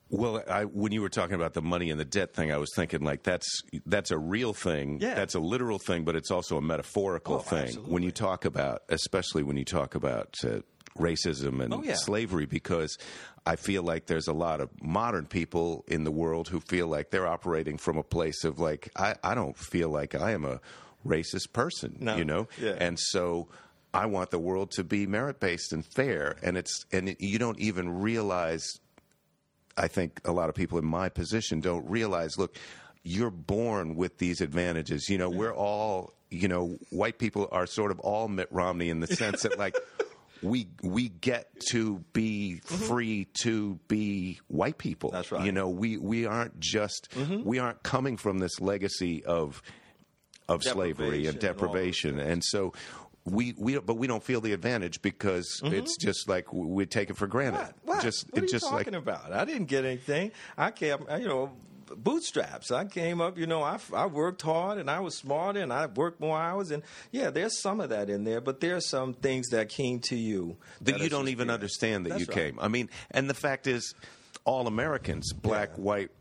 Well, 0.09 0.41
I, 0.49 0.63
when 0.65 0.91
you 0.93 1.01
were 1.01 1.09
talking 1.09 1.35
about 1.35 1.53
the 1.53 1.61
money 1.61 1.89
and 1.91 1.99
the 1.99 2.05
debt 2.05 2.33
thing, 2.33 2.51
I 2.51 2.57
was 2.57 2.69
thinking 2.75 3.01
like 3.01 3.23
that's 3.23 3.61
that's 3.85 4.11
a 4.11 4.17
real 4.17 4.53
thing. 4.53 4.99
Yeah. 5.01 5.15
That's 5.15 5.35
a 5.35 5.39
literal 5.39 5.79
thing, 5.79 6.03
but 6.05 6.15
it's 6.15 6.31
also 6.31 6.57
a 6.57 6.61
metaphorical 6.61 7.35
Oh, 7.35 7.39
thing. 7.39 7.63
absolutely. 7.63 7.93
When 7.93 8.03
you 8.03 8.11
talk 8.11 8.45
about, 8.45 8.83
especially 8.89 9.43
when 9.43 9.57
you 9.57 9.65
talk 9.65 9.95
about 9.95 10.35
uh, 10.45 10.59
racism 10.97 11.61
and 11.61 11.73
Oh, 11.73 11.83
yeah. 11.83 11.95
slavery, 11.95 12.45
because 12.45 12.97
I 13.45 13.55
feel 13.57 13.83
like 13.83 14.05
there's 14.05 14.27
a 14.27 14.33
lot 14.33 14.61
of 14.61 14.69
modern 14.81 15.25
people 15.25 15.83
in 15.87 16.03
the 16.05 16.11
world 16.11 16.47
who 16.47 16.59
feel 16.61 16.87
like 16.87 17.09
they're 17.11 17.27
operating 17.27 17.77
from 17.77 17.97
a 17.97 18.03
place 18.03 18.43
of 18.45 18.59
like 18.59 18.89
I, 18.95 19.15
I 19.23 19.35
don't 19.35 19.57
feel 19.57 19.89
like 19.89 20.15
I 20.15 20.31
am 20.31 20.45
a 20.45 20.61
racist 21.05 21.51
person, 21.53 21.97
No. 21.99 22.15
you 22.15 22.23
know, 22.25 22.47
Yeah. 22.61 22.75
and 22.79 22.97
so. 22.99 23.49
I 23.93 24.05
want 24.05 24.31
the 24.31 24.37
world 24.37 24.71
to 24.71 24.83
be 24.83 25.07
merit 25.07 25.39
based 25.39 25.71
and 25.71 25.83
fair, 25.95 26.35
and 26.43 26.57
it's 26.57 26.85
and 26.91 27.09
it, 27.09 27.17
you 27.21 27.39
don't 27.39 27.57
even 27.59 27.89
realize 28.01 28.67
I 29.77 29.87
think 29.87 30.19
a 30.25 30.31
lot 30.31 30.49
of 30.49 30.55
people 30.55 30.77
in 30.77 30.85
my 30.85 31.09
position 31.09 31.59
don't 31.61 31.87
realize 31.89 32.37
look, 32.37 32.55
you're 33.03 33.31
born 33.31 33.95
with 33.95 34.17
these 34.17 34.41
advantages. 34.41 35.07
You 35.09 35.17
know, 35.17 35.29
we're 35.29 35.53
all, 35.53 36.13
you 36.29 36.47
know, 36.47 36.77
white 36.89 37.19
people 37.19 37.47
are 37.51 37.65
sort 37.65 37.91
of 37.91 37.99
all 38.01 38.27
Mitt 38.27 38.49
Romney 38.51 38.89
in 38.89 38.99
the 38.99 39.07
sense 39.07 39.43
that 39.43 39.57
like 39.57 39.75
we 40.41 40.67
we 40.81 41.09
get 41.09 41.47
to 41.69 42.03
be 42.13 42.57
free 42.59 43.27
to 43.41 43.79
be 43.87 44.39
white 44.47 44.77
people. 44.77 45.11
That's 45.11 45.31
right. 45.31 45.45
You 45.45 45.51
know, 45.51 45.69
we 45.69 45.97
we 45.97 46.25
aren't 46.25 46.59
just 46.59 47.09
we 47.43 47.59
aren't 47.59 47.83
coming 47.83 48.17
from 48.17 48.39
this 48.39 48.59
legacy 48.59 49.23
of 49.25 49.61
of 50.49 50.63
slavery 50.63 51.27
and 51.27 51.39
Deprivation 51.39 52.11
and 52.11 52.19
deprivation. 52.19 52.19
And 52.19 52.43
so 52.43 52.73
we 53.29 53.53
we 53.57 53.77
but 53.79 53.95
we 53.95 54.07
don't 54.07 54.23
feel 54.23 54.41
the 54.41 54.53
advantage 54.53 55.01
because 55.01 55.61
mm-hmm. 55.63 55.75
it's 55.75 55.97
just 55.97 56.29
like 56.29 56.53
we 56.53 56.65
we 56.65 56.85
take 56.85 57.09
it 57.09 57.17
for 57.17 57.27
granted. 57.27 57.59
What? 57.59 57.75
What? 57.83 58.03
Just 58.03 58.27
what 58.31 58.41
are 58.41 58.45
you 58.45 58.51
just 58.51 58.65
like 58.65 58.85
talking 58.85 58.95
about? 58.95 59.31
I 59.31 59.45
didn't 59.45 59.65
get 59.65 59.85
anything. 59.85 60.31
I 60.57 60.71
kept, 60.71 61.11
you 61.19 61.27
know, 61.27 61.51
bootstraps. 61.95 62.71
I 62.71 62.85
came 62.85 63.21
up, 63.21 63.37
you 63.37 63.47
know, 63.47 63.63
I, 63.63 63.79
I 63.93 64.05
worked 64.07 64.41
hard 64.41 64.77
and 64.77 64.89
I 64.89 64.99
was 64.99 65.15
smarter 65.15 65.59
and 65.59 65.71
I 65.71 65.85
worked 65.87 66.19
more 66.19 66.37
hours. 66.37 66.71
And 66.71 66.83
yeah, 67.11 67.29
there's 67.29 67.59
some 67.59 67.79
of 67.79 67.89
that 67.89 68.09
in 68.09 68.23
there, 68.23 68.41
but 68.41 68.59
there's 68.59 68.87
some 68.87 69.13
things 69.13 69.49
that 69.49 69.69
came 69.69 69.99
to 70.01 70.15
you 70.15 70.57
that 70.81 70.99
you 70.99 71.09
don't 71.09 71.29
even 71.29 71.47
there. 71.47 71.55
understand 71.55 72.05
that 72.05 72.09
That's 72.09 72.21
you 72.21 72.27
right. 72.27 72.35
came. 72.35 72.59
I 72.59 72.67
mean, 72.67 72.89
and 73.11 73.29
the 73.29 73.33
fact 73.33 73.67
is, 73.67 73.93
all 74.43 74.67
Americans, 74.67 75.33
black, 75.33 75.71
Yeah. 75.75 75.83
white, 75.83 76.11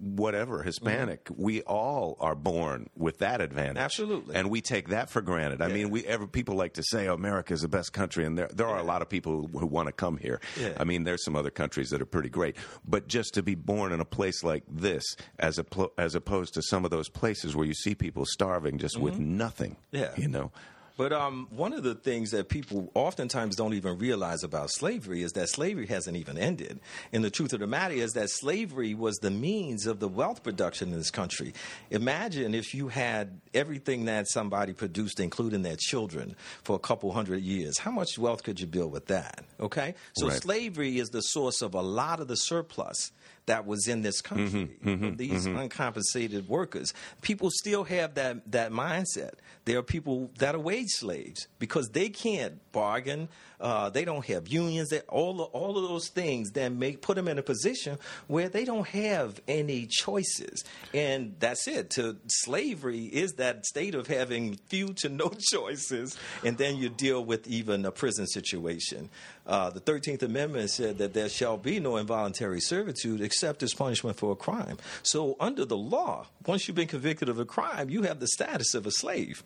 whatever, 0.00 0.62
Hispanic, 0.62 1.28
we 1.34 1.62
all 1.62 2.16
are 2.20 2.34
born 2.34 2.88
with 2.96 3.18
that 3.18 3.40
advantage. 3.40 3.76
Mm-hmm. 3.76 3.84
Absolutely. 3.84 4.34
and 4.34 4.50
we 4.50 4.60
take 4.60 4.88
that 4.88 5.10
for 5.10 5.20
granted. 5.20 5.60
I 5.62 5.68
mean, 5.68 5.90
we 5.90 6.04
ever 6.06 6.26
people 6.26 6.54
like 6.54 6.74
to 6.74 6.82
say, 6.82 7.08
"Oh, 7.08 7.14
America 7.14 7.52
is 7.52 7.62
the 7.62 7.68
best 7.68 7.92
country," 7.92 8.24
and 8.24 8.38
there 8.38 8.48
there 8.52 8.66
are 8.66 8.78
a 8.78 8.82
lot 8.84 9.02
of 9.02 9.08
people 9.08 9.46
who, 9.46 9.58
who 9.58 9.66
want 9.66 9.86
to 9.86 9.92
come 9.92 10.16
here. 10.16 10.40
Yeah. 10.60 10.74
I 10.78 10.84
mean, 10.84 11.04
there's 11.04 11.24
some 11.24 11.36
other 11.36 11.50
countries 11.50 11.90
that 11.90 12.00
are 12.00 12.06
pretty 12.06 12.28
great, 12.28 12.56
but 12.86 13.08
just 13.08 13.34
to 13.34 13.42
be 13.42 13.54
born 13.54 13.92
in 13.92 14.00
a 14.00 14.04
place 14.04 14.42
like 14.44 14.64
this, 14.68 15.04
as 15.38 15.58
a 15.58 15.64
pl- 15.64 15.92
as 15.98 16.14
opposed 16.14 16.54
to 16.54 16.62
some 16.62 16.84
of 16.84 16.90
those 16.90 17.08
places 17.08 17.56
where 17.56 17.66
you 17.66 17.74
see 17.74 17.94
people 17.94 18.24
starving 18.26 18.78
just 18.78 18.98
with 18.98 19.18
nothing. 19.18 19.76
Mm-hmm. 19.92 19.96
Yeah. 19.96 20.12
you 20.16 20.28
know. 20.28 20.52
But 20.98 21.12
um, 21.12 21.46
one 21.50 21.72
of 21.72 21.84
the 21.84 21.94
things 21.94 22.32
that 22.32 22.48
people 22.48 22.90
oftentimes 22.92 23.54
don't 23.54 23.72
even 23.72 23.98
realize 23.98 24.42
about 24.42 24.68
slavery 24.68 25.22
is 25.22 25.30
that 25.34 25.48
slavery 25.48 25.86
hasn't 25.86 26.16
even 26.16 26.36
ended. 26.36 26.80
And 27.12 27.22
the 27.22 27.30
truth 27.30 27.52
of 27.52 27.60
the 27.60 27.68
matter 27.68 27.94
is 27.94 28.14
that 28.14 28.28
slavery 28.30 28.94
was 28.94 29.16
the 29.18 29.30
means 29.30 29.86
of 29.86 30.00
the 30.00 30.08
wealth 30.08 30.42
production 30.42 30.88
in 30.88 30.98
this 30.98 31.12
country. 31.12 31.54
Imagine 31.90 32.52
if 32.52 32.74
you 32.74 32.88
had 32.88 33.40
everything 33.54 34.06
that 34.06 34.26
somebody 34.28 34.72
produced, 34.72 35.20
including 35.20 35.62
their 35.62 35.76
children, 35.78 36.34
for 36.64 36.74
a 36.74 36.80
couple 36.80 37.12
hundred 37.12 37.42
years. 37.42 37.78
How 37.78 37.92
much 37.92 38.18
wealth 38.18 38.42
could 38.42 38.58
you 38.58 38.66
build 38.66 38.90
with 38.90 39.06
that? 39.06 39.44
Okay? 39.60 39.94
So 40.14 40.26
Right. 40.26 40.42
slavery 40.42 40.98
is 40.98 41.10
the 41.10 41.22
source 41.22 41.62
of 41.62 41.74
a 41.74 41.80
lot 41.80 42.18
of 42.18 42.26
the 42.26 42.36
surplus 42.36 43.12
that 43.48 43.66
was 43.66 43.88
in 43.88 44.02
this 44.02 44.20
country. 44.20 44.46
Mm-hmm, 44.46 44.88
of 44.88 44.98
mm-hmm, 45.00 45.16
these 45.16 45.46
mm-hmm. 45.46 45.58
uncompensated 45.58 46.48
workers. 46.48 46.94
People 47.20 47.50
still 47.50 47.84
have 47.84 48.14
that, 48.14 48.50
that 48.52 48.70
mindset. 48.70 49.32
There 49.64 49.78
are 49.78 49.82
people 49.82 50.30
that 50.38 50.54
are 50.54 50.58
wage 50.58 50.88
slaves 50.88 51.46
because 51.58 51.90
they 51.90 52.08
can't 52.08 52.54
bargain. 52.72 53.28
Uh, 53.60 53.90
they 53.90 54.04
don't 54.04 54.24
have 54.26 54.48
unions. 54.48 54.90
They, 54.90 55.00
all 55.00 55.42
of, 55.42 55.50
all 55.50 55.76
of 55.76 55.88
those 55.88 56.08
things 56.08 56.52
that 56.52 56.72
make 56.72 57.02
put 57.02 57.16
them 57.16 57.28
in 57.28 57.38
a 57.38 57.42
position 57.42 57.98
where 58.28 58.48
they 58.48 58.64
don't 58.64 58.86
have 58.86 59.40
any 59.48 59.86
choices, 59.86 60.64
and 60.94 61.34
that's 61.40 61.66
it. 61.66 61.90
To 61.90 62.16
slavery 62.28 63.06
is 63.06 63.32
that 63.32 63.66
state 63.66 63.94
of 63.94 64.06
having 64.06 64.54
few 64.68 64.94
to 64.98 65.08
no 65.08 65.32
choices, 65.52 66.16
and 66.44 66.56
then 66.56 66.76
you 66.76 66.88
deal 66.88 67.24
with 67.24 67.46
even 67.46 67.84
a 67.84 67.90
prison 67.90 68.26
situation. 68.26 69.10
Uh, 69.48 69.70
the 69.70 69.80
Thirteenth 69.80 70.22
Amendment 70.22 70.68
said 70.68 70.98
that 70.98 71.14
there 71.14 71.30
shall 71.30 71.56
be 71.56 71.80
no 71.80 71.96
involuntary 71.96 72.60
servitude 72.60 73.22
except 73.22 73.62
as 73.62 73.72
punishment 73.72 74.18
for 74.18 74.30
a 74.30 74.36
crime. 74.36 74.76
So, 75.02 75.36
under 75.40 75.64
the 75.64 75.76
law, 75.76 76.26
once 76.46 76.68
you've 76.68 76.76
been 76.76 76.86
convicted 76.86 77.30
of 77.30 77.38
a 77.38 77.46
crime, 77.46 77.88
you 77.88 78.02
have 78.02 78.20
the 78.20 78.28
status 78.28 78.74
of 78.74 78.86
a 78.86 78.90
slave. 78.90 79.42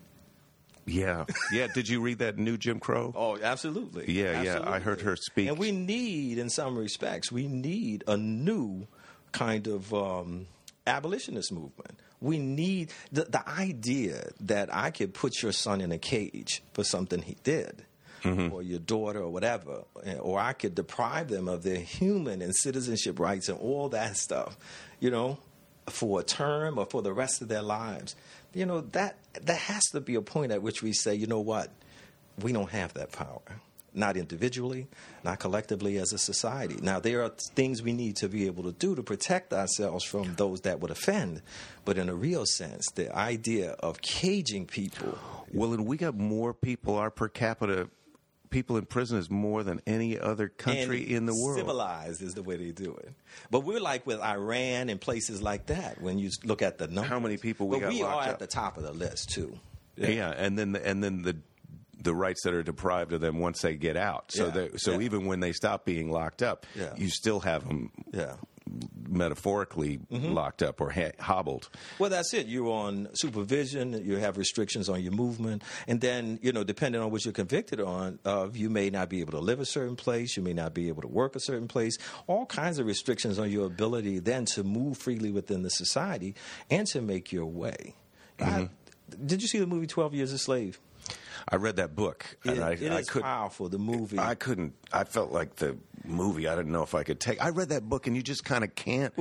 Yeah, 0.85 1.23
yeah. 1.53 1.67
Did 1.73 1.87
you 1.87 2.01
read 2.01 2.19
that 2.19 2.37
new 2.37 2.57
Jim 2.57 2.81
Crow? 2.81 3.13
Oh, 3.15 3.39
absolutely. 3.41 4.11
Yeah, 4.11 4.41
yeah, 4.41 4.59
I 4.65 4.79
heard 4.79 4.99
her 5.01 5.15
speak. 5.15 5.47
And 5.47 5.57
we 5.57 5.71
need, 5.71 6.37
in 6.37 6.49
some 6.49 6.77
respects, 6.77 7.31
we 7.31 7.47
need 7.47 8.03
a 8.05 8.17
new 8.17 8.87
kind 9.31 9.67
of 9.67 9.93
um, 9.93 10.47
abolitionist 10.85 11.53
movement. 11.53 11.97
We 12.19 12.39
need 12.39 12.91
the, 13.11 13.23
the 13.23 13.47
idea 13.47 14.31
that 14.41 14.73
I 14.75 14.91
could 14.91 15.13
put 15.13 15.41
your 15.41 15.53
son 15.53 15.79
in 15.79 15.93
a 15.93 15.97
cage 15.97 16.61
for 16.73 16.83
something 16.83 17.21
he 17.21 17.37
did. 17.43 17.85
Mm-hmm. 18.23 18.53
Or 18.53 18.61
your 18.63 18.79
daughter, 18.79 19.19
or 19.19 19.29
whatever, 19.29 19.83
eh, 20.05 20.15
or 20.15 20.39
I 20.39 20.53
could 20.53 20.75
deprive 20.75 21.27
them 21.27 21.49
of 21.49 21.63
their 21.63 21.79
human 21.79 22.41
and 22.41 22.55
citizenship 22.55 23.19
rights 23.19 23.49
and 23.49 23.59
all 23.59 23.89
that 23.89 24.15
stuff, 24.15 24.57
you 25.01 25.11
know, 25.11 25.37
for 25.89 26.21
a 26.21 26.23
term 26.23 26.77
or 26.77 26.85
for 26.85 27.01
the 27.01 27.13
rest 27.13 27.41
of 27.41 27.47
their 27.49 27.61
lives. 27.61 28.15
You 28.53 28.65
know 28.65 28.81
that 28.91 29.17
that 29.41 29.57
has 29.57 29.83
to 29.91 30.01
be 30.01 30.15
a 30.15 30.21
point 30.21 30.51
at 30.51 30.61
which 30.61 30.81
we 30.81 30.93
say, 30.93 31.15
you 31.15 31.27
know 31.27 31.39
what, 31.41 31.69
we 32.41 32.53
don't 32.53 32.69
have 32.69 32.93
that 32.93 33.11
power. 33.11 33.41
Not 33.95 34.17
individually, 34.17 34.87
not 35.23 35.37
collectively 35.37 35.97
as 35.97 36.13
a 36.13 36.17
society. 36.17 36.79
Now, 36.81 36.99
there 36.99 37.21
are 37.21 37.29
things 37.29 37.83
we 37.83 37.93
need 37.93 38.15
to 38.17 38.27
be 38.27 38.47
able 38.47 38.63
to 38.63 38.71
do 38.71 38.95
to 38.95 39.03
protect 39.03 39.53
ourselves 39.53 40.03
from 40.03 40.33
those 40.33 40.61
that 40.61 40.79
would 40.79 40.89
offend. 40.89 41.43
But 41.85 41.99
in 41.99 42.09
a 42.09 42.15
real 42.15 42.47
sense, 42.47 42.87
the 42.95 43.15
idea 43.15 43.71
of 43.73 44.01
caging 44.01 44.65
people. 44.65 45.19
Well, 45.53 45.73
and 45.73 45.85
we 45.85 45.97
got 45.97 46.15
more 46.15 46.55
people. 46.55 46.95
Our 46.95 47.11
per 47.11 47.27
capita 47.27 47.87
people 48.53 48.77
in 48.77 48.85
prison 48.85 49.17
is 49.17 49.29
more 49.29 49.63
than 49.63 49.81
any 49.85 50.17
other 50.17 50.47
country 50.47 51.01
and 51.03 51.11
in 51.11 51.25
the 51.25 51.33
world. 51.35 51.57
Civilized 51.57 52.21
is 52.21 52.33
the 52.35 52.43
way 52.43 52.55
they 52.55 52.71
do 52.71 52.93
it. 52.95 53.13
But 53.51 53.61
we're 53.61 53.81
like 53.81 54.07
with 54.07 54.21
Iran 54.21 54.89
and 54.89 55.01
places 55.01 55.41
like 55.41 55.65
that 55.65 56.01
when 56.01 56.19
you 56.19 56.29
look 56.45 56.61
at 56.61 56.77
the 56.77 56.87
numbers. 56.87 57.09
How 57.09 57.19
many 57.19 57.37
people 57.37 57.67
we 57.67 57.79
but 57.79 57.89
we 57.89 58.01
are 58.03 58.21
at 58.23 58.29
up? 58.29 58.39
the 58.39 58.47
top 58.47 58.77
of 58.77 58.83
the 58.83 58.93
list, 58.93 59.31
too. 59.31 59.57
Yeah. 59.97 60.33
and 60.37 60.57
then 60.57 60.71
the, 60.71 60.87
and 60.87 61.03
then 61.03 61.21
the 61.23 61.35
the 62.01 62.13
rights 62.13 62.41
that 62.43 62.53
are 62.53 62.63
deprived 62.63 63.13
of 63.13 63.21
them 63.21 63.39
once 63.39 63.61
they 63.61 63.75
get 63.75 63.95
out. 63.95 64.25
So 64.31 64.51
Yeah, 64.53 64.67
so 64.75 64.91
yeah. 64.93 64.99
even 65.05 65.25
when 65.25 65.39
they 65.39 65.53
stop 65.53 65.85
being 65.85 66.11
locked 66.11 66.43
up, 66.43 66.65
Yeah. 66.75 66.93
you 66.97 67.09
still 67.09 67.39
have 67.41 67.65
them 67.65 67.91
Yeah. 68.11 68.33
Metaphorically 69.07 69.99
Mm-hmm. 70.11 70.33
locked 70.33 70.61
up 70.61 70.79
or 70.81 70.91
ha- 70.91 71.11
hobbled. 71.19 71.69
Well, 71.97 72.09
that's 72.09 72.33
it. 72.33 72.47
You're 72.47 72.69
on 72.71 73.09
supervision. 73.13 73.93
You 74.05 74.17
have 74.17 74.37
restrictions 74.37 74.89
on 74.89 75.01
your 75.01 75.11
movement, 75.11 75.63
and 75.87 76.01
then 76.01 76.39
you 76.41 76.51
know, 76.51 76.63
depending 76.63 77.01
on 77.01 77.09
what 77.11 77.25
you're 77.25 77.33
convicted 77.33 77.79
on, 77.81 78.19
of 78.25 78.55
you 78.55 78.69
may 78.69 78.89
not 78.89 79.09
be 79.09 79.21
able 79.21 79.31
to 79.31 79.39
live 79.39 79.59
a 79.59 79.65
certain 79.65 79.95
place. 79.95 80.37
You 80.37 80.43
may 80.43 80.53
not 80.53 80.73
be 80.73 80.87
able 80.87 81.01
to 81.01 81.07
work 81.07 81.35
a 81.35 81.39
certain 81.39 81.67
place. 81.67 81.97
All 82.27 82.45
kinds 82.45 82.79
of 82.79 82.85
restrictions 82.85 83.39
on 83.39 83.49
your 83.49 83.65
ability 83.65 84.19
then 84.19 84.45
to 84.45 84.63
move 84.63 84.97
freely 84.97 85.31
within 85.31 85.63
the 85.63 85.69
society 85.69 86.35
and 86.69 86.85
to 86.87 87.01
make 87.01 87.31
your 87.31 87.45
way. 87.45 87.95
I, 88.39 88.69
did 89.25 89.41
you 89.41 89.47
see 89.47 89.59
the 89.59 89.67
movie 89.67 89.87
Twelve 89.87 90.13
Years 90.13 90.31
a 90.31 90.37
Slave? 90.37 90.79
I 91.49 91.57
read 91.57 91.75
that 91.77 91.95
book, 91.95 92.37
and 92.45 92.57
It- 92.57 92.61
I, 92.63 92.71
it 92.71 92.91
I 92.91 92.99
is 92.99 93.09
could 93.09 93.23
powerful. 93.23 93.69
The 93.69 93.77
movie. 93.79 94.19
I 94.19 94.35
couldn't. 94.35 94.73
I 94.91 95.03
felt 95.03 95.31
like 95.31 95.55
the 95.57 95.77
movie. 96.05 96.47
I 96.47 96.55
didn't 96.55 96.71
know 96.71 96.83
if 96.83 96.95
I 96.95 97.03
could 97.03 97.19
take. 97.19 97.43
I 97.43 97.49
read 97.49 97.69
that 97.69 97.83
book, 97.89 98.07
and 98.07 98.15
you 98.15 98.21
just 98.23 98.43
kind 98.45 98.63
of 98.63 98.73
can't 98.75 99.13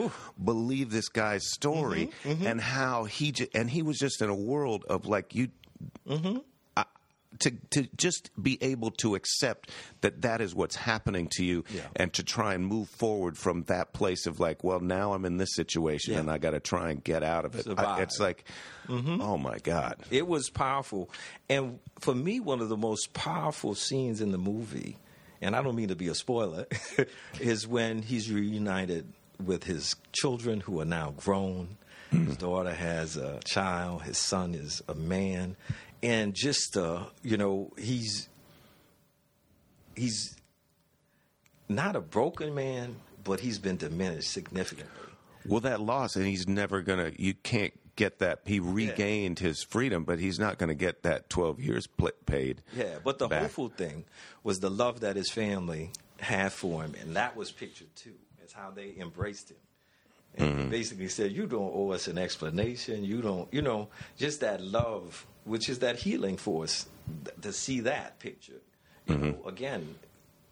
believe 0.42 0.90
this 0.90 1.08
guy's 1.08 1.50
story 1.52 2.10
Mm-hmm, 2.24 2.46
and 2.46 2.60
how 2.60 3.04
he 3.04 3.32
ju- 3.32 3.48
and 3.54 3.68
he 3.70 3.82
was 3.82 3.98
just 3.98 4.22
in 4.22 4.28
a 4.30 4.34
world 4.34 4.84
of 4.88 5.06
like 5.06 5.34
you. 5.34 5.48
Mm-hmm. 6.08 6.38
To 7.40 7.50
to 7.70 7.88
just 7.96 8.30
be 8.40 8.58
able 8.62 8.90
to 8.92 9.14
accept 9.14 9.70
that 10.00 10.22
that 10.22 10.40
is 10.40 10.54
what's 10.54 10.76
happening 10.76 11.28
to 11.32 11.44
you, 11.44 11.64
Yeah. 11.74 11.82
and 11.96 12.12
to 12.14 12.22
try 12.22 12.54
and 12.54 12.66
move 12.66 12.88
forward 12.88 13.36
from 13.36 13.62
that 13.64 13.92
place 13.92 14.26
of 14.26 14.38
like, 14.40 14.62
well, 14.62 14.80
now 14.80 15.12
I'm 15.12 15.24
in 15.24 15.38
this 15.38 15.54
situation, 15.54 16.14
Yeah. 16.14 16.20
and 16.20 16.30
I 16.30 16.38
got 16.38 16.50
to 16.50 16.60
try 16.60 16.90
and 16.90 17.02
get 17.02 17.22
out 17.22 17.44
of 17.44 17.54
it. 17.56 17.66
I- 17.78 18.02
it's 18.02 18.20
like, 18.20 18.44
mm-hmm. 18.86 19.20
oh 19.20 19.38
my 19.38 19.58
god, 19.58 19.96
It 20.10 20.26
was 20.26 20.50
powerful. 20.50 21.10
And 21.48 21.78
for 22.00 22.14
me, 22.14 22.40
one 22.40 22.60
of 22.60 22.68
the 22.68 22.76
most 22.76 23.12
powerful 23.12 23.74
scenes 23.74 24.20
in 24.20 24.30
the 24.32 24.38
movie, 24.38 24.98
and 25.40 25.56
I 25.56 25.62
don't 25.62 25.74
mean 25.74 25.88
to 25.88 25.96
be 25.96 26.08
a 26.08 26.14
spoiler, 26.14 26.66
is 27.40 27.66
when 27.66 28.02
he's 28.02 28.30
reunited 28.30 29.12
with 29.44 29.64
his 29.64 29.96
children 30.12 30.60
who 30.60 30.80
are 30.80 30.84
now 30.84 31.12
grown. 31.16 31.76
His 32.10 32.20
mm-hmm. 32.20 32.32
daughter 32.34 32.74
has 32.74 33.16
a 33.16 33.40
child, 33.44 34.02
his 34.02 34.18
son 34.18 34.54
is 34.54 34.82
a 34.86 34.94
man. 34.94 35.56
And 36.02 36.34
just, 36.34 36.76
uh, 36.76 37.04
you 37.22 37.36
know, 37.36 37.72
he's 37.78 38.28
he's 39.94 40.36
not 41.68 41.96
a 41.96 42.00
broken 42.00 42.54
man, 42.54 42.96
but 43.24 43.40
he's 43.40 43.58
been 43.58 43.76
diminished 43.76 44.30
significantly. 44.30 44.90
Well, 45.46 45.60
that 45.60 45.80
loss, 45.80 46.16
and 46.16 46.26
he's 46.26 46.46
never 46.46 46.82
gonna. 46.82 47.12
You 47.16 47.34
can't 47.34 47.72
get 47.96 48.18
that. 48.20 48.40
He 48.44 48.60
regained 48.60 49.38
his 49.38 49.62
freedom, 49.62 50.04
but 50.04 50.18
he's 50.18 50.38
not 50.38 50.58
going 50.58 50.68
to 50.68 50.74
get 50.74 51.02
that 51.02 51.28
twelve 51.28 51.60
years 51.60 51.86
pl- 51.86 52.10
paid. 52.26 52.62
Yeah, 52.76 52.98
but 53.02 53.18
the 53.18 53.28
back. 53.28 53.42
hopeful 53.42 53.68
thing 53.68 54.04
was 54.42 54.60
the 54.60 54.70
love 54.70 55.00
that 55.00 55.16
his 55.16 55.30
family 55.30 55.90
had 56.20 56.52
for 56.52 56.82
him, 56.82 56.94
and 57.00 57.16
that 57.16 57.36
was 57.36 57.50
pictured 57.50 57.94
too. 57.96 58.14
It's 58.42 58.52
how 58.52 58.70
they 58.70 58.94
embraced 58.98 59.50
him. 59.50 59.56
And 60.34 60.70
basically 60.70 61.08
said, 61.08 61.32
"You 61.32 61.46
don't 61.46 61.70
owe 61.74 61.90
us 61.90 62.08
an 62.08 62.16
explanation. 62.16 63.04
You 63.04 63.20
don't, 63.20 63.52
you 63.52 63.60
know, 63.60 63.88
just 64.16 64.40
that 64.40 64.62
love, 64.62 65.26
which 65.44 65.68
is 65.68 65.80
that 65.80 65.96
healing 65.96 66.36
force. 66.36 66.86
th- 67.24 67.36
To 67.42 67.52
see 67.52 67.80
that 67.80 68.18
picture, 68.18 68.60
you 69.06 69.16
know, 69.16 69.42
again, 69.46 69.94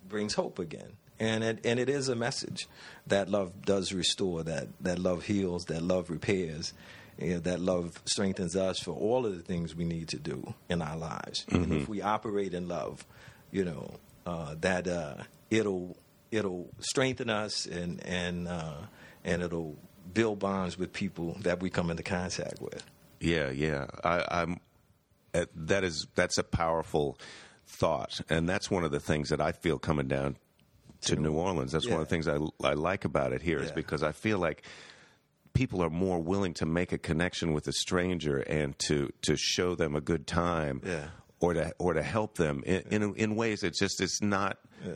brings 0.08 0.34
hope 0.34 0.58
again." 0.58 0.96
And 1.18 1.44
it, 1.44 1.66
and 1.66 1.78
it 1.78 1.90
is 1.90 2.08
a 2.08 2.16
message 2.16 2.66
that 3.06 3.28
love 3.28 3.52
does 3.66 3.92
restore, 3.92 4.42
that, 4.44 4.68
that 4.80 4.98
love 4.98 5.24
heals, 5.26 5.66
that 5.66 5.82
love 5.82 6.08
repairs, 6.08 6.72
and 7.18 7.44
that 7.44 7.60
love 7.60 8.00
strengthens 8.06 8.56
us 8.56 8.78
for 8.80 8.92
all 8.92 9.26
of 9.26 9.36
the 9.36 9.42
things 9.42 9.74
we 9.76 9.84
need 9.84 10.08
to 10.08 10.18
do 10.18 10.54
in 10.70 10.80
our 10.80 10.96
lives. 10.96 11.44
And 11.50 11.70
if 11.74 11.88
we 11.90 12.00
operate 12.00 12.54
in 12.54 12.68
love, 12.68 13.04
you 13.52 13.66
know, 13.66 13.90
uh, 14.24 14.54
that 14.62 14.88
uh, 14.88 15.16
it'll 15.50 15.94
it'll 16.30 16.70
strengthen 16.78 17.28
us 17.28 17.66
and 17.66 18.02
and 18.06 18.48
uh, 18.48 18.76
and 19.22 19.42
it'll 19.42 19.76
build 20.14 20.38
bonds 20.38 20.78
with 20.78 20.90
people 20.94 21.36
that 21.42 21.60
we 21.60 21.68
come 21.68 21.90
into 21.90 22.02
contact 22.02 22.62
with. 22.62 22.82
Yeah, 23.20 23.50
yeah. 23.50 23.88
I, 24.02 24.24
I'm. 24.30 24.58
Uh, 25.34 25.46
that 25.54 25.84
is 25.84 26.06
that's 26.14 26.38
a 26.38 26.42
powerful 26.44 27.18
thought, 27.66 28.20
and 28.28 28.48
that's 28.48 28.70
one 28.70 28.84
of 28.84 28.90
the 28.90 29.00
things 29.00 29.28
that 29.28 29.40
I 29.40 29.52
feel 29.52 29.78
coming 29.78 30.08
down 30.08 30.36
to 31.02 31.16
New 31.16 31.32
Orleans. 31.32 31.72
That's 31.72 31.86
one 31.88 32.00
of 32.00 32.08
the 32.08 32.10
things 32.10 32.28
I 32.28 32.38
I 32.62 32.74
like 32.74 33.04
about 33.04 33.32
it 33.32 33.42
here 33.42 33.58
is 33.60 33.68
Yeah. 33.68 33.74
because 33.74 34.02
I 34.02 34.12
feel 34.12 34.38
like 34.38 34.62
people 35.52 35.82
are 35.82 35.90
more 35.90 36.18
willing 36.20 36.54
to 36.54 36.66
make 36.66 36.92
a 36.92 36.98
connection 36.98 37.52
with 37.52 37.66
a 37.68 37.72
stranger 37.72 38.38
and 38.38 38.78
to 38.80 39.10
to 39.22 39.36
show 39.36 39.74
them 39.74 39.94
a 39.96 40.00
good 40.00 40.26
time, 40.26 40.80
Yeah. 40.84 41.08
or 41.40 41.54
to 41.54 41.72
or 41.78 41.94
to 41.94 42.02
help 42.02 42.36
them 42.36 42.62
in 42.66 42.82
in, 42.90 43.14
in 43.16 43.36
ways 43.36 43.60
that 43.60 43.74
just 43.74 44.00
it's 44.00 44.20
not. 44.20 44.58
Yeah. 44.84 44.94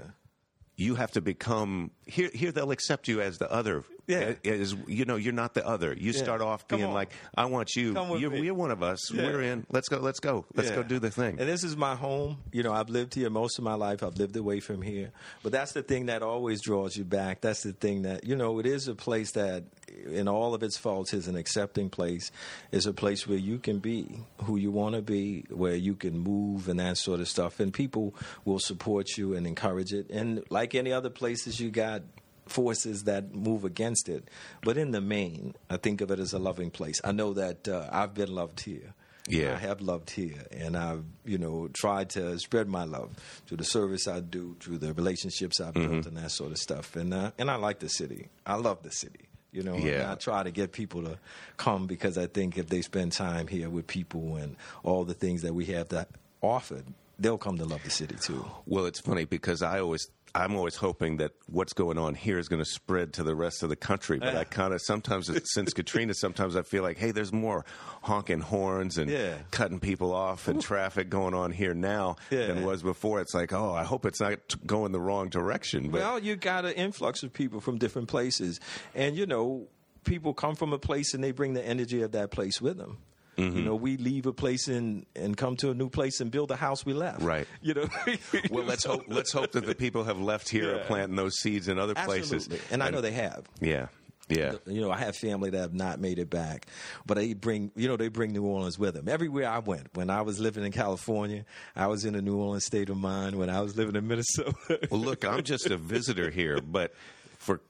You 0.76 0.96
have 0.96 1.12
to 1.12 1.20
become 1.20 1.92
here. 2.04 2.30
Here, 2.34 2.50
they'll 2.50 2.72
accept 2.72 3.06
you 3.06 3.20
as 3.20 3.38
the 3.38 3.48
other. 3.52 3.84
Yeah. 4.06 4.34
as 4.44 4.74
you 4.86 5.04
know, 5.04 5.16
you're 5.16 5.32
not 5.32 5.54
the 5.54 5.66
other. 5.66 5.94
You 5.96 6.12
start 6.12 6.40
off 6.40 6.68
being 6.68 6.92
like, 6.92 7.10
"I 7.34 7.46
want 7.46 7.74
you. 7.74 7.94
You're, 8.18 8.30
me." 8.30 8.42
you're 8.42 8.54
one 8.54 8.70
of 8.70 8.82
us. 8.82 9.12
Yeah. 9.12 9.24
We're 9.24 9.42
in. 9.42 9.66
Let's 9.70 9.88
go. 9.88 9.98
Let's 9.98 10.20
go. 10.20 10.44
Let's 10.54 10.70
go 10.70 10.82
do 10.82 10.98
the 10.98 11.10
thing." 11.10 11.38
And 11.38 11.48
this 11.48 11.64
is 11.64 11.76
my 11.76 11.94
home. 11.94 12.38
You 12.52 12.62
know, 12.62 12.72
I've 12.72 12.90
lived 12.90 13.14
here 13.14 13.30
most 13.30 13.58
of 13.58 13.64
my 13.64 13.74
life. 13.74 14.02
I've 14.02 14.16
lived 14.18 14.36
away 14.36 14.60
from 14.60 14.82
here. 14.82 15.10
But 15.42 15.52
that's 15.52 15.72
the 15.72 15.82
thing 15.82 16.06
that 16.06 16.22
always 16.22 16.60
draws 16.60 16.96
you 16.96 17.04
back. 17.04 17.40
That's 17.40 17.62
the 17.62 17.72
thing 17.72 18.02
that, 18.02 18.24
you 18.24 18.36
know, 18.36 18.58
it 18.58 18.66
is 18.66 18.88
a 18.88 18.94
place 18.94 19.32
that, 19.32 19.64
in 20.06 20.28
all 20.28 20.54
of 20.54 20.62
its 20.62 20.76
faults, 20.76 21.14
is 21.14 21.28
an 21.28 21.36
accepting 21.36 21.88
place. 21.88 22.30
Is 22.72 22.86
a 22.86 22.92
place 22.92 23.26
where 23.26 23.38
you 23.38 23.58
can 23.58 23.78
be 23.78 24.18
who 24.42 24.56
you 24.56 24.70
want 24.70 24.96
to 24.96 25.02
be, 25.02 25.44
where 25.50 25.76
you 25.76 25.94
can 25.94 26.18
move 26.18 26.68
and 26.68 26.78
that 26.78 26.98
sort 26.98 27.20
of 27.20 27.28
stuff. 27.28 27.60
And 27.60 27.72
people 27.72 28.14
will 28.44 28.58
support 28.58 29.16
you 29.16 29.34
and 29.34 29.46
encourage 29.46 29.92
it. 29.92 30.10
And 30.10 30.44
like 30.50 30.74
any 30.74 30.92
other 30.92 31.10
places, 31.10 31.58
you 31.58 31.70
got 31.70 32.02
forces 32.46 33.04
that 33.04 33.34
move 33.34 33.64
against 33.64 34.08
it. 34.08 34.28
But 34.62 34.76
in 34.76 34.90
the 34.90 35.00
main, 35.00 35.54
I 35.70 35.76
think 35.76 36.00
of 36.00 36.10
it 36.10 36.18
as 36.18 36.32
a 36.32 36.38
loving 36.38 36.70
place. 36.70 37.00
I 37.04 37.12
know 37.12 37.34
that 37.34 37.68
uh, 37.68 37.88
I've 37.90 38.14
been 38.14 38.34
loved 38.34 38.60
here. 38.60 38.94
Yeah. 39.26 39.54
I 39.54 39.56
have 39.56 39.80
loved 39.80 40.10
here, 40.10 40.44
and 40.52 40.76
I've 40.76 41.02
you 41.24 41.38
know 41.38 41.68
tried 41.72 42.10
to 42.10 42.38
spread 42.38 42.68
my 42.68 42.84
love 42.84 43.12
through 43.46 43.56
the 43.56 43.64
service 43.64 44.06
I 44.06 44.20
do, 44.20 44.54
through 44.60 44.78
the 44.78 44.92
relationships 44.92 45.60
I've 45.60 45.72
Mm-hmm. 45.72 45.90
built, 45.92 46.06
and 46.06 46.16
that 46.18 46.30
sort 46.30 46.52
of 46.52 46.58
stuff. 46.58 46.94
And 46.94 47.14
uh, 47.14 47.30
and 47.38 47.50
I 47.50 47.54
like 47.56 47.78
the 47.78 47.88
city. 47.88 48.28
I 48.44 48.56
love 48.56 48.82
the 48.82 48.90
city. 48.90 49.28
You 49.50 49.62
know, 49.62 49.76
Yeah. 49.76 50.12
I 50.12 50.16
try 50.16 50.42
to 50.42 50.50
get 50.50 50.72
people 50.72 51.04
to 51.04 51.18
come 51.56 51.86
because 51.86 52.18
I 52.18 52.26
think 52.26 52.58
if 52.58 52.66
they 52.68 52.82
spend 52.82 53.12
time 53.12 53.46
here 53.46 53.70
with 53.70 53.86
people 53.86 54.36
and 54.36 54.56
all 54.82 55.04
the 55.04 55.14
things 55.14 55.40
that 55.42 55.54
we 55.54 55.64
have 55.66 55.88
to 55.90 56.06
offer, 56.42 56.82
they'll 57.18 57.38
come 57.38 57.56
to 57.58 57.64
love 57.64 57.82
the 57.84 57.90
city 57.90 58.16
too. 58.20 58.44
Well, 58.66 58.84
it's 58.86 59.00
funny 59.00 59.24
because 59.26 59.62
I 59.62 59.78
always, 59.78 60.08
I'm 60.36 60.56
always 60.56 60.74
hoping 60.74 61.18
that 61.18 61.30
what's 61.46 61.72
going 61.74 61.96
on 61.96 62.14
here 62.16 62.38
is 62.40 62.48
going 62.48 62.62
to 62.62 62.68
spread 62.68 63.12
to 63.14 63.22
the 63.22 63.36
rest 63.36 63.62
of 63.62 63.68
the 63.68 63.76
country. 63.76 64.18
But 64.18 64.34
I 64.34 64.42
kind 64.42 64.74
of 64.74 64.82
sometimes, 64.82 65.30
since 65.52 65.72
Katrina, 65.74 66.12
sometimes 66.12 66.56
I 66.56 66.62
feel 66.62 66.82
like, 66.82 66.98
hey, 66.98 67.12
there's 67.12 67.32
more 67.32 67.64
honking 68.02 68.40
horns 68.40 68.98
and 68.98 69.08
Yeah. 69.10 69.34
cutting 69.52 69.78
people 69.78 70.12
off 70.12 70.48
and 70.48 70.60
traffic 70.60 71.08
going 71.08 71.34
on 71.34 71.52
here 71.52 71.72
now 71.72 72.16
Yeah. 72.30 72.46
than 72.48 72.64
was 72.64 72.82
before. 72.82 73.20
It's 73.20 73.32
like, 73.34 73.52
oh, 73.52 73.72
I 73.74 73.84
hope 73.84 74.04
it's 74.06 74.20
not 74.20 74.32
t- 74.48 74.58
going 74.66 74.90
the 74.90 75.00
wrong 75.00 75.28
direction. 75.28 75.90
But 75.90 76.00
Well, 76.00 76.18
you 76.18 76.34
got 76.34 76.64
an 76.64 76.72
influx 76.72 77.22
of 77.22 77.32
people 77.32 77.60
from 77.60 77.78
different 77.78 78.08
places, 78.08 78.58
and 78.94 79.16
you 79.16 79.26
know, 79.26 79.68
people 80.02 80.34
come 80.34 80.56
from 80.56 80.72
a 80.72 80.78
place 80.78 81.14
and 81.14 81.22
they 81.22 81.30
bring 81.30 81.54
the 81.54 81.64
energy 81.64 82.02
of 82.02 82.10
that 82.12 82.30
place 82.32 82.60
with 82.60 82.76
them. 82.76 82.98
Mm-hmm. 83.36 83.58
You 83.58 83.64
know, 83.64 83.74
we 83.74 83.96
leave 83.96 84.26
a 84.26 84.32
place 84.32 84.68
and 84.68 85.06
and 85.16 85.36
come 85.36 85.56
to 85.56 85.70
a 85.70 85.74
new 85.74 85.88
place 85.88 86.20
and 86.20 86.30
build 86.30 86.50
a 86.50 86.56
house 86.56 86.84
we 86.86 86.92
left. 86.94 87.22
Right. 87.22 87.46
You 87.62 87.74
know. 87.74 87.86
well, 88.50 88.64
let's 88.64 88.84
hope 88.84 89.04
let's 89.08 89.32
hope 89.32 89.52
that 89.52 89.66
the 89.66 89.74
people 89.74 90.04
have 90.04 90.20
left 90.20 90.48
here 90.48 90.74
are 90.74 90.76
Yeah. 90.78 90.86
planting 90.86 91.16
those 91.16 91.34
seeds 91.40 91.68
in 91.68 91.78
other 91.78 91.94
places. 91.94 92.48
And 92.70 92.82
I 92.82 92.90
know 92.90 93.00
they 93.00 93.12
have. 93.12 93.44
Yeah, 93.60 93.88
yeah. 94.28 94.54
You 94.66 94.80
know, 94.80 94.90
I 94.90 94.98
have 94.98 95.16
family 95.16 95.50
that 95.50 95.58
have 95.58 95.74
not 95.74 95.98
made 96.00 96.18
it 96.18 96.30
back, 96.30 96.66
but 97.06 97.14
they 97.16 97.34
bring, 97.34 97.70
you 97.76 97.88
know, 97.88 97.96
they 97.96 98.08
bring 98.08 98.32
New 98.32 98.44
Orleans 98.44 98.78
with 98.78 98.94
them. 98.94 99.08
Everywhere 99.08 99.48
I 99.48 99.58
went, 99.58 99.88
when 99.94 100.10
I 100.10 100.22
was 100.22 100.38
living 100.38 100.64
in 100.64 100.72
California, 100.72 101.44
I 101.74 101.86
was 101.88 102.04
in 102.04 102.14
a 102.14 102.22
New 102.22 102.36
Orleans 102.36 102.64
state 102.64 102.88
of 102.90 102.96
mind. 102.96 103.36
When 103.36 103.50
I 103.50 103.60
was 103.62 103.76
living 103.76 103.96
in 103.96 104.06
Minnesota, 104.06 104.54
Well, 104.90 105.00
look, 105.00 105.24
I'm 105.24 105.42
just 105.42 105.66
a 105.70 105.76
visitor 105.94 106.30
here, 106.30 106.60
but 106.60 106.94
for 107.38 107.60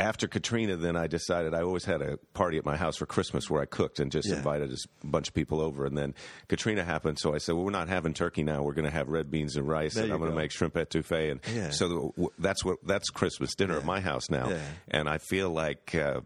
after 0.00 0.26
Katrina, 0.26 0.76
then 0.76 0.96
I 0.96 1.06
decided 1.06 1.54
I 1.54 1.62
always 1.62 1.84
had 1.84 2.02
a 2.02 2.16
party 2.34 2.58
at 2.58 2.64
my 2.64 2.76
house 2.76 2.96
for 2.96 3.06
Christmas 3.06 3.48
where 3.50 3.60
I 3.62 3.66
cooked 3.66 4.00
and 4.00 4.10
just 4.10 4.28
Yeah. 4.28 4.36
invited 4.36 4.72
a 4.72 5.06
bunch 5.06 5.28
of 5.28 5.34
people 5.34 5.60
over. 5.60 5.84
And 5.86 5.96
then 5.96 6.14
Katrina 6.48 6.84
happened, 6.84 7.18
so 7.18 7.34
I 7.34 7.38
said, 7.38 7.54
"Well, 7.54 7.64
we're 7.64 7.70
not 7.70 7.88
having 7.88 8.14
turkey 8.14 8.42
now. 8.42 8.62
We're 8.62 8.74
going 8.74 8.84
to 8.86 8.90
have 8.90 9.08
red 9.08 9.30
beans 9.30 9.56
and 9.56 9.68
rice, 9.68 9.94
There 9.94 10.04
and 10.04 10.12
I'm 10.12 10.18
going 10.18 10.30
to 10.30 10.36
make 10.36 10.50
shrimp 10.52 10.74
etouffee." 10.74 11.30
And 11.30 11.40
Yeah. 11.54 11.70
so 11.70 11.88
the, 11.88 11.94
w- 11.94 12.30
that's 12.38 12.64
what 12.64 12.78
that's 12.84 13.10
Christmas 13.10 13.54
dinner 13.54 13.76
at 13.76 13.84
my 13.84 14.00
house 14.00 14.30
now. 14.30 14.48
Yeah. 14.50 14.60
And 14.88 15.08
I 15.08 15.18
feel 15.18 15.50
like. 15.50 15.94
Uh, 15.94 16.20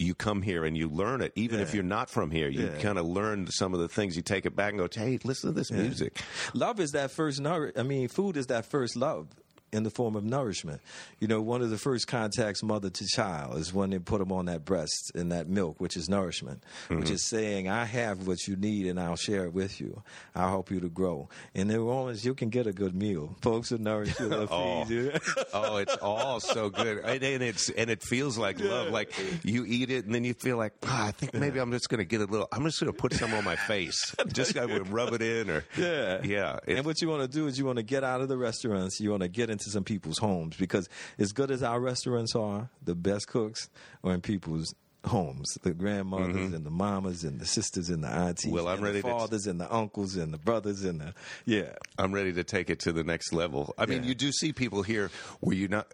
you 0.00 0.14
come 0.14 0.42
here 0.42 0.64
and 0.64 0.76
you 0.78 0.88
learn 0.88 1.20
it, 1.22 1.32
even 1.34 1.58
if 1.58 1.74
you're 1.74 1.82
not 1.82 2.08
from 2.08 2.30
here. 2.30 2.48
You 2.48 2.66
Yeah. 2.66 2.80
kind 2.80 2.98
of 2.98 3.04
learn 3.04 3.48
some 3.48 3.74
of 3.74 3.80
the 3.80 3.88
things. 3.88 4.14
You 4.14 4.22
take 4.22 4.46
it 4.46 4.54
back 4.54 4.70
and 4.72 4.78
go, 4.78 4.86
"Hey, 4.88 5.18
listen 5.24 5.50
to 5.50 5.52
this 5.58 5.72
music." 5.72 6.20
love 6.54 6.78
is 6.78 6.92
that 6.92 7.10
first 7.10 7.40
nour- 7.40 7.72
I 7.76 7.82
mean, 7.82 8.06
food 8.06 8.36
is 8.36 8.46
that 8.46 8.64
first 8.64 8.94
love 8.94 9.26
in 9.72 9.82
the 9.82 9.90
form 9.90 10.16
of 10.16 10.24
nourishment. 10.24 10.80
You 11.20 11.28
know, 11.28 11.40
one 11.42 11.62
of 11.62 11.70
the 11.70 11.78
first 11.78 12.06
contacts 12.06 12.62
mother 12.62 12.90
to 12.90 13.06
child 13.06 13.58
is 13.58 13.72
when 13.72 13.90
they 13.90 13.98
put 13.98 14.18
them 14.18 14.32
on 14.32 14.46
that 14.46 14.64
breast 14.64 15.12
and 15.14 15.30
that 15.32 15.48
milk, 15.48 15.80
which 15.80 15.96
is 15.96 16.08
nourishment, 16.08 16.62
which 16.88 17.10
is 17.10 17.26
saying, 17.26 17.68
"I 17.68 17.84
have 17.84 18.26
what 18.26 18.46
you 18.46 18.56
need 18.56 18.86
and 18.86 18.98
I'll 18.98 19.16
share 19.16 19.44
it 19.44 19.52
with 19.52 19.80
you. 19.80 20.02
I'll 20.34 20.48
help 20.48 20.70
you 20.70 20.80
to 20.80 20.88
grow." 20.88 21.28
In 21.54 21.68
New 21.68 21.86
Orleans, 21.86 22.24
you 22.24 22.34
can 22.34 22.48
get 22.48 22.66
a 22.66 22.72
good 22.72 22.94
meal. 22.94 23.36
Folks 23.42 23.70
will 23.70 23.80
nourish 23.80 24.18
you, 24.20 24.32
Oh. 24.50 24.86
you. 24.88 25.12
oh, 25.52 25.76
it's 25.76 25.96
all 25.96 26.40
so 26.40 26.70
good, 26.70 26.98
and, 27.04 27.22
and 27.22 27.42
it's 27.42 27.68
and 27.70 27.90
it 27.90 28.02
feels 28.02 28.38
like 28.38 28.58
love. 28.60 28.88
Like 28.90 29.12
you 29.44 29.64
eat 29.66 29.90
it, 29.90 30.04
and 30.06 30.14
then 30.14 30.24
you 30.24 30.34
feel 30.34 30.56
like, 30.56 30.72
ah, 30.84 31.08
I 31.08 31.10
think 31.10 31.34
maybe 31.34 31.58
I'm 31.58 31.72
just 31.72 31.88
going 31.88 31.98
to 31.98 32.04
get 32.04 32.20
a 32.20 32.24
little. 32.24 32.48
I'm 32.52 32.64
just 32.64 32.80
going 32.80 32.92
to 32.92 32.98
put 32.98 33.12
some 33.12 33.34
on 33.34 33.44
my 33.44 33.56
face, 33.56 34.14
just 34.32 34.54
kind 34.54 34.70
of 34.70 34.92
rub 34.92 35.12
it 35.12 35.22
in, 35.22 35.50
or 35.50 35.64
Yeah. 35.76 36.20
yeah. 36.22 36.58
It- 36.66 36.76
and 36.78 36.86
what 36.86 37.00
you 37.02 37.08
want 37.08 37.22
to 37.22 37.28
do 37.28 37.46
is 37.46 37.58
you 37.58 37.64
want 37.66 37.76
to 37.78 37.82
get 37.82 38.04
out 38.04 38.20
of 38.20 38.28
the 38.28 38.36
restaurants. 38.38 39.00
You 39.00 39.10
want 39.10 39.22
to 39.22 39.28
get 39.28 39.50
into 39.58 39.70
some 39.70 39.84
people's 39.84 40.18
homes 40.18 40.56
because 40.56 40.88
as 41.18 41.32
good 41.32 41.50
as 41.50 41.62
our 41.62 41.80
restaurants 41.80 42.34
are, 42.36 42.70
the 42.82 42.94
best 42.94 43.26
cooks 43.26 43.68
are 44.04 44.14
in 44.14 44.20
people's 44.20 44.74
homes. 45.04 45.56
The 45.62 45.72
grandmothers 45.72 46.52
and 46.52 46.64
the 46.66 46.70
mamas 46.70 47.24
and 47.24 47.38
the 47.40 47.46
sisters 47.46 47.88
and 47.88 48.02
the 48.04 48.08
aunties. 48.08 48.46
Mm-hmm. 48.46 48.54
Well, 48.54 48.68
I'm 48.68 48.74
and 48.76 48.84
ready 48.84 49.00
the 49.00 49.08
to- 49.08 49.14
fathers 49.14 49.46
and 49.46 49.60
the 49.60 49.72
uncles 49.74 50.16
and 50.16 50.32
the 50.34 50.38
brothers 50.38 50.84
and 50.84 51.00
the 51.00 51.14
yeah. 51.46 51.72
I'm 51.98 52.12
ready 52.12 52.32
to 52.34 52.44
take 52.44 52.70
it 52.70 52.80
to 52.80 52.92
the 52.92 53.04
next 53.04 53.32
level. 53.32 53.74
I 53.78 53.86
mean, 53.86 54.04
you 54.04 54.14
do 54.14 54.30
see 54.32 54.52
people 54.52 54.82
here 54.82 55.10
where 55.40 55.56
you 55.56 55.68
not 55.68 55.86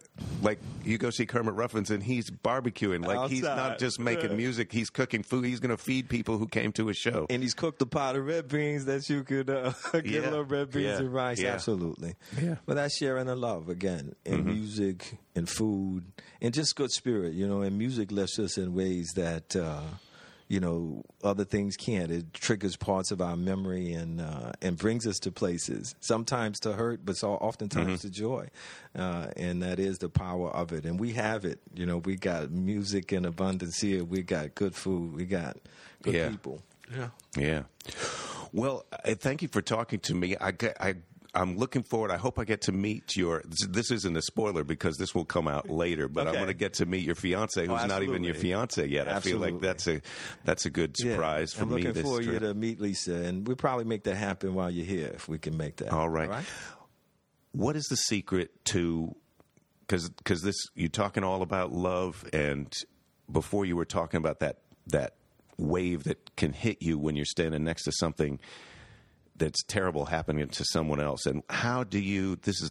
like 0.42 0.58
you 0.84 0.98
go 0.98 1.10
see 1.10 1.26
Kermit 1.26 1.54
Ruffins 1.54 1.90
and 1.90 2.02
he's 2.02 2.30
barbecuing. 2.30 3.06
Like 3.06 3.30
he's 3.30 3.42
not 3.42 3.78
just 3.78 3.98
making 4.00 4.30
Yeah. 4.30 4.36
music; 4.36 4.72
he's 4.72 4.90
cooking 4.90 5.22
food. 5.22 5.44
He's 5.44 5.60
going 5.60 5.76
to 5.76 5.82
feed 5.82 6.08
people 6.08 6.38
who 6.38 6.46
came 6.46 6.72
to 6.72 6.86
his 6.86 6.96
show. 6.96 7.26
And 7.30 7.42
he's 7.42 7.54
cooked 7.54 7.80
a 7.82 7.86
pot 7.86 8.16
of 8.16 8.24
red 8.26 8.48
beans 8.48 8.84
that 8.86 9.08
you 9.08 9.22
could 9.24 9.50
uh, 9.50 9.72
get 9.92 10.06
Yeah. 10.06 10.20
a 10.20 10.22
little 10.22 10.44
red 10.44 10.70
beans 10.70 10.84
Yeah. 10.86 10.98
and 10.98 11.12
rice. 11.12 11.40
Yeah. 11.40 11.52
Absolutely. 11.52 12.14
Yeah. 12.40 12.56
But 12.66 12.74
that's 12.76 12.96
sharing 12.96 13.26
the 13.26 13.36
love 13.36 13.68
again 13.68 14.14
in 14.24 14.38
Mm-hmm. 14.38 14.48
music 14.52 15.18
and 15.36 15.48
food 15.48 16.04
and 16.40 16.52
just 16.54 16.74
good 16.76 16.90
spirit, 16.90 17.34
you 17.34 17.46
know. 17.48 17.62
And 17.62 17.76
music 17.78 18.10
lifts 18.12 18.38
us 18.38 18.56
in 18.58 18.74
ways 18.74 18.93
that 19.14 19.54
uh, 19.56 19.80
you 20.48 20.60
know 20.60 21.02
other 21.22 21.44
things 21.44 21.76
can't. 21.76 22.10
It 22.10 22.32
triggers 22.34 22.76
parts 22.76 23.10
of 23.10 23.20
our 23.20 23.36
memory 23.36 23.92
and 23.92 24.20
uh, 24.20 24.52
and 24.62 24.76
brings 24.76 25.06
us 25.06 25.18
to 25.20 25.32
places. 25.32 25.94
Sometimes 26.00 26.60
to 26.60 26.72
hurt, 26.74 27.04
but 27.04 27.16
so 27.16 27.32
oftentimes 27.32 28.00
Mm-hmm. 28.00 28.08
to 28.08 28.10
joy. 28.10 28.48
Uh, 28.96 29.26
and 29.36 29.62
that 29.62 29.78
is 29.78 29.98
the 29.98 30.08
power 30.08 30.50
of 30.50 30.72
it. 30.72 30.84
And 30.84 30.98
we 31.00 31.12
have 31.14 31.44
it. 31.44 31.58
You 31.74 31.86
know, 31.86 31.98
we 31.98 32.16
got 32.16 32.50
music 32.50 33.12
in 33.12 33.24
abundance 33.24 33.80
here. 33.80 34.04
We 34.04 34.22
got 34.22 34.54
good 34.54 34.74
food. 34.74 35.14
We 35.16 35.24
got 35.24 35.56
good 36.02 36.14
Yeah. 36.14 36.28
people. 36.28 36.62
Yeah. 36.94 37.08
Yeah. 37.36 37.62
Well, 38.52 38.84
thank 39.04 39.42
you 39.42 39.48
for 39.48 39.62
talking 39.62 39.98
to 40.00 40.14
me. 40.14 40.36
I, 40.40 40.52
I 40.78 40.94
I'm 41.34 41.56
looking 41.56 41.82
forward. 41.82 42.10
I 42.10 42.16
hope 42.16 42.38
I 42.38 42.44
get 42.44 42.62
to 42.62 42.72
meet 42.72 43.16
your. 43.16 43.42
This, 43.44 43.66
this 43.68 43.90
isn't 43.90 44.16
a 44.16 44.22
spoiler 44.22 44.64
because 44.64 44.96
this 44.96 45.14
will 45.14 45.24
come 45.24 45.48
out 45.48 45.68
later, 45.68 46.08
but 46.08 46.28
I'm 46.28 46.34
going 46.34 46.46
to 46.46 46.54
get 46.54 46.74
to 46.74 46.86
meet 46.86 47.04
your 47.04 47.14
fiance, 47.14 47.66
oh, 47.66 47.74
who's 47.74 47.88
not 47.88 48.02
even 48.02 48.22
your 48.24 48.34
fiance 48.34 48.86
yet. 48.86 49.08
I 49.08 49.20
feel 49.20 49.38
like 49.38 49.60
that's 49.60 49.86
a 49.88 50.00
that's 50.44 50.66
a 50.66 50.70
good 50.70 50.96
surprise 50.96 51.52
for 51.52 51.62
I'm 51.62 51.70
me. 51.70 51.74
looking 51.76 51.92
This 51.92 52.02
for 52.02 52.22
you 52.22 52.38
to 52.38 52.54
meet 52.54 52.80
Lisa, 52.80 53.14
and 53.14 53.46
we'll 53.46 53.56
probably 53.56 53.84
make 53.84 54.04
that 54.04 54.16
happen 54.16 54.54
while 54.54 54.70
you're 54.70 54.86
here 54.86 55.10
if 55.14 55.28
we 55.28 55.38
can 55.38 55.56
make 55.56 55.76
that. 55.76 55.92
All 55.92 56.08
right. 56.08 56.44
What 57.52 57.76
is 57.76 57.84
the 57.84 57.96
secret 57.96 58.64
to? 58.66 59.14
Because 59.80 60.08
because 60.08 60.42
this 60.42 60.56
you're 60.74 60.88
talking 60.88 61.24
all 61.24 61.42
about 61.42 61.72
love, 61.72 62.24
and 62.32 62.72
before 63.30 63.64
you 63.64 63.76
were 63.76 63.84
talking 63.84 64.18
about 64.18 64.40
that 64.40 64.58
that 64.88 65.14
wave 65.56 66.04
that 66.04 66.36
can 66.36 66.52
hit 66.52 66.82
you 66.82 66.98
when 66.98 67.16
you're 67.16 67.24
standing 67.24 67.64
next 67.64 67.84
to 67.84 67.92
something 67.92 68.40
that's 69.36 69.62
terrible 69.64 70.04
happening 70.06 70.48
to 70.48 70.64
someone 70.64 71.00
else. 71.00 71.26
And 71.26 71.42
how 71.50 71.84
do 71.84 71.98
you? 71.98 72.36
This 72.36 72.60
is 72.62 72.70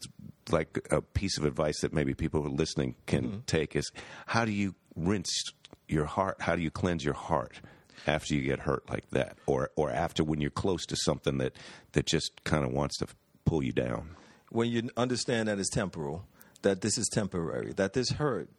like 0.52 0.88
a 0.92 1.02
piece 1.02 1.38
of 1.38 1.46
advice 1.46 1.82
that 1.82 1.94
maybe 1.94 2.14
people 2.14 2.42
who 2.42 2.48
are 2.48 2.52
listening 2.52 2.96
can 3.06 3.44
take 3.48 3.76
is 3.76 3.92
how 4.28 4.46
do 4.46 4.52
you 4.52 4.76
rinse 4.96 5.44
your 5.88 6.06
heart? 6.06 6.38
How 6.42 6.56
do 6.56 6.62
you 6.62 6.72
cleanse 6.72 7.04
your 7.04 7.14
heart? 7.16 7.60
After 8.06 8.36
you 8.36 8.42
get 8.42 8.60
hurt 8.60 8.90
like 8.90 9.10
that, 9.12 9.38
or 9.46 9.70
or 9.78 9.90
after 9.90 10.26
when 10.26 10.42
you're 10.42 10.50
close 10.52 10.86
to 10.88 10.96
something 10.98 11.38
that 11.38 11.54
that 11.94 12.06
just 12.06 12.44
kind 12.44 12.66
of 12.66 12.74
wants 12.74 12.98
to 12.98 13.08
pull 13.46 13.64
you 13.64 13.72
down. 13.72 14.18
When 14.50 14.70
you 14.70 14.90
understand 14.98 15.48
that 15.48 15.58
it's 15.58 15.70
temporal, 15.70 16.26
that 16.64 16.82
this 16.82 16.98
is 16.98 17.08
temporary, 17.14 17.72
that 17.74 17.94
this 17.94 18.12
hurt 18.12 18.50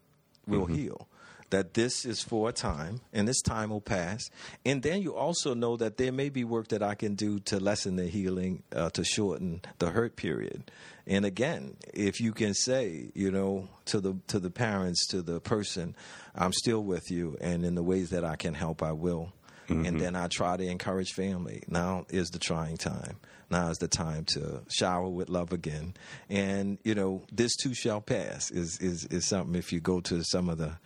will 0.47 0.65
Mm-hmm. 0.67 0.75
heal, 0.77 1.09
that 1.55 1.75
this 1.75 2.05
is 2.05 2.21
for 2.21 2.49
a 2.49 2.53
time 2.53 3.01
and 3.13 3.29
this 3.29 3.41
time 3.41 3.71
will 3.71 3.81
pass. 3.81 4.29
And 4.67 4.83
then 4.83 5.03
you 5.03 5.15
also 5.15 5.55
know 5.55 5.77
that 5.77 5.99
there 5.99 6.11
may 6.11 6.29
be 6.29 6.43
work 6.43 6.67
that 6.69 6.83
I 6.83 6.97
can 6.97 7.15
do 7.15 7.39
to 7.41 7.61
lessen 7.61 7.95
the 7.95 8.09
healing, 8.09 8.65
uh, 8.75 8.91
to 8.91 9.05
shorten 9.05 9.63
the 9.79 9.91
hurt 9.91 10.17
period. 10.17 10.69
And 11.07 11.25
again, 11.25 11.77
if 11.93 12.21
you 12.21 12.33
can 12.33 12.55
say, 12.55 13.13
you 13.15 13.31
know, 13.31 13.69
to 13.87 14.01
the 14.01 14.17
to 14.29 14.41
the 14.41 14.51
parents, 14.51 15.07
to 15.09 15.23
the 15.23 15.39
person, 15.39 15.95
I'm 16.35 16.53
still 16.53 16.83
with 16.83 17.09
you, 17.09 17.37
and 17.41 17.65
in 17.65 17.77
the 17.77 17.85
ways 17.85 18.11
that 18.11 18.25
I 18.25 18.35
can 18.35 18.55
help, 18.55 18.83
I 18.83 18.91
will. 18.91 19.33
Mm-hmm. 19.69 19.87
And 19.87 20.01
then 20.01 20.17
I 20.17 20.27
try 20.27 20.57
to 20.57 20.67
encourage 20.67 21.13
family. 21.13 21.63
Now 21.69 22.05
is 22.09 22.31
the 22.31 22.39
trying 22.41 22.79
time. 22.79 23.17
Now 23.49 23.69
is 23.69 23.79
the 23.79 23.89
time 23.89 24.25
to 24.35 24.63
shower 24.69 25.09
with 25.09 25.29
love 25.29 25.53
again. 25.53 25.95
And 26.29 26.79
you 26.83 26.97
know, 26.97 27.23
this 27.31 27.55
too 27.55 27.75
shall 27.75 28.01
pass. 28.01 28.51
Is 28.51 28.79
is 28.79 29.05
is 29.05 29.25
something. 29.25 29.55
If 29.55 29.73
you 29.73 29.79
go 29.79 30.01
to 30.01 30.25
some 30.25 30.49
of 30.49 30.59
the 30.59 30.79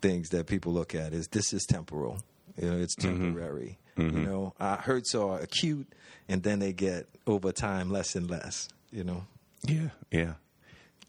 things 0.00 0.30
that 0.30 0.46
people 0.46 0.72
look 0.72 0.94
at, 0.94 1.12
is 1.12 1.28
this 1.28 1.52
is 1.52 1.64
temporal. 1.64 2.18
You 2.60 2.70
know, 2.70 2.78
it's 2.78 2.96
mm-hmm. 2.96 3.22
temporary. 3.22 3.78
Mm-hmm. 3.96 4.18
You 4.18 4.24
know, 4.24 4.54
our 4.60 4.76
hurts 4.76 5.14
are 5.14 5.38
acute, 5.40 5.92
and 6.28 6.42
then 6.42 6.58
they 6.58 6.72
get 6.72 7.08
over 7.26 7.52
time 7.52 7.90
less 7.90 8.14
and 8.14 8.30
less. 8.30 8.68
You 8.90 9.04
know. 9.04 9.26
Yeah, 9.64 9.88
yeah. 10.10 10.34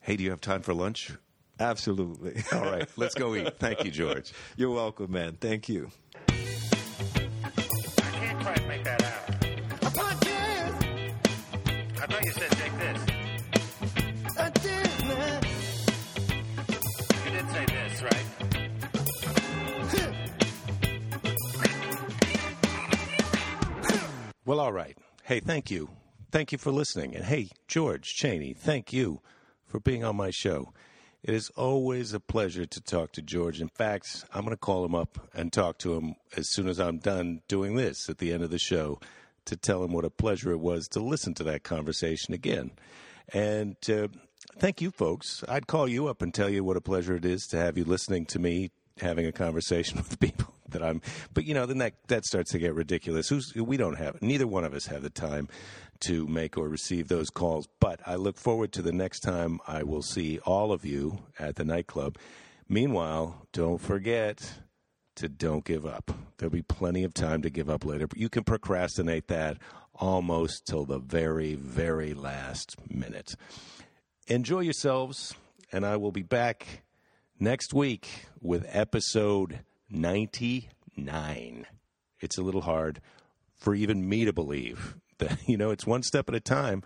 Hey, 0.01 0.15
do 0.15 0.23
you 0.23 0.29
have 0.31 0.41
time 0.41 0.61
for 0.61 0.73
lunch? 0.73 1.11
Absolutely. 1.59 2.43
All 2.53 2.61
right, 2.61 2.87
let's 2.95 3.15
go 3.15 3.35
eat. 3.35 3.57
Thank 3.59 3.83
you, 3.83 3.91
George. 3.91 4.31
You're 4.55 4.71
welcome, 4.71 5.11
man. 5.11 5.37
Thank 5.39 5.69
you. 5.69 5.91
you 12.27 12.33
said 12.33 12.41
take 12.41 12.47
this. 12.47 12.53
I 12.53 12.56
well, 24.47 24.61
all 24.61 24.71
right. 24.71 24.97
Hey, 25.23 25.41
thank 25.41 25.69
you. 25.69 25.89
Thank 26.31 26.53
you 26.53 26.57
for 26.57 26.71
listening. 26.71 27.13
And 27.13 27.25
hey, 27.25 27.49
George 27.67 28.15
Chaney, 28.15 28.53
thank 28.53 28.93
you 28.93 29.19
for 29.65 29.81
being 29.81 30.05
on 30.05 30.15
my 30.15 30.29
show. 30.29 30.71
It 31.21 31.33
is 31.33 31.49
always 31.57 32.13
a 32.13 32.21
pleasure 32.21 32.65
to 32.65 32.79
talk 32.79 33.11
to 33.11 33.21
George. 33.21 33.59
In 33.59 33.67
fact, 33.67 34.23
I'm 34.33 34.45
going 34.45 34.53
to 34.53 34.57
call 34.57 34.85
him 34.85 34.95
up 34.95 35.19
and 35.33 35.51
talk 35.51 35.79
to 35.79 35.95
him 35.95 36.15
as 36.37 36.47
soon 36.47 36.69
as 36.69 36.79
I'm 36.79 36.99
done 36.99 37.41
doing 37.49 37.75
this 37.75 38.09
at 38.09 38.19
the 38.19 38.31
end 38.31 38.41
of 38.41 38.49
the 38.49 38.57
show 38.57 39.01
to 39.43 39.57
tell 39.57 39.83
him 39.83 39.91
what 39.91 40.05
a 40.05 40.09
pleasure 40.09 40.51
it 40.51 40.61
was 40.61 40.87
to 40.89 41.01
listen 41.01 41.33
to 41.33 41.43
that 41.43 41.63
conversation 41.63 42.33
again. 42.33 42.71
And 43.33 43.75
uh, 43.89 44.07
thank 44.57 44.79
you, 44.79 44.91
folks. 44.91 45.43
I'd 45.49 45.67
call 45.67 45.89
you 45.89 46.07
up 46.07 46.21
and 46.21 46.33
tell 46.33 46.49
you 46.49 46.63
what 46.63 46.77
a 46.77 46.81
pleasure 46.81 47.17
it 47.17 47.25
is 47.25 47.47
to 47.47 47.57
have 47.57 47.77
you 47.77 47.83
listening 47.83 48.25
to 48.27 48.39
me 48.39 48.71
having 48.99 49.25
a 49.25 49.31
conversation 49.31 49.97
with 50.09 50.19
people 50.19 50.53
that 50.69 50.83
I'm. 50.83 51.01
But 51.33 51.45
you 51.45 51.53
know, 51.53 51.65
then 51.65 51.77
that 51.79 51.93
that 52.07 52.25
starts 52.25 52.51
to 52.51 52.59
get 52.59 52.73
ridiculous. 52.73 53.29
Who's 53.29 53.53
we 53.55 53.77
don't 53.77 53.97
have 53.97 54.21
neither 54.21 54.47
one 54.47 54.63
of 54.63 54.73
us 54.73 54.87
have 54.87 55.03
the 55.03 55.09
time 55.09 55.47
to 56.01 56.27
make 56.27 56.57
or 56.57 56.67
receive 56.67 57.07
those 57.07 57.29
calls. 57.29 57.67
But 57.79 57.99
I 58.05 58.15
look 58.15 58.37
forward 58.37 58.71
to 58.73 58.81
the 58.81 58.91
next 58.91 59.21
time 59.21 59.59
I 59.67 59.83
will 59.83 60.03
see 60.03 60.39
all 60.39 60.71
of 60.71 60.85
you 60.85 61.19
at 61.39 61.55
the 61.55 61.65
nightclub. 61.65 62.17
Meanwhile, 62.69 63.47
don't 63.53 63.79
forget 63.79 64.53
to 65.15 65.29
don't 65.29 65.65
give 65.65 65.85
up. 65.85 66.11
There'll 66.37 66.51
be 66.51 66.61
plenty 66.61 67.03
of 67.03 67.13
time 67.13 67.41
to 67.41 67.49
give 67.49 67.69
up 67.69 67.85
later, 67.85 68.07
but 68.07 68.19
you 68.19 68.29
can 68.29 68.43
procrastinate 68.43 69.27
that 69.27 69.57
almost 69.95 70.67
till 70.67 70.85
the 70.85 70.99
very, 70.99 71.55
very 71.55 72.13
last 72.13 72.75
minute. 72.89 73.35
Enjoy 74.27 74.59
yourselves, 74.59 75.33
and 75.71 75.85
I 75.85 75.97
will 75.97 76.11
be 76.11 76.21
back 76.21 76.83
next 77.39 77.73
week 77.73 78.25
with 78.41 78.65
episode 78.69 79.59
99. 79.89 81.65
It's 82.19 82.37
a 82.37 82.41
little 82.41 82.61
hard 82.61 83.01
for 83.55 83.75
even 83.75 84.07
me 84.07 84.25
to 84.25 84.33
believe 84.33 84.97
that, 85.19 85.37
you 85.47 85.57
know, 85.57 85.71
it's 85.71 85.85
one 85.85 86.03
step 86.03 86.29
at 86.29 86.35
a 86.35 86.39
time. 86.39 86.83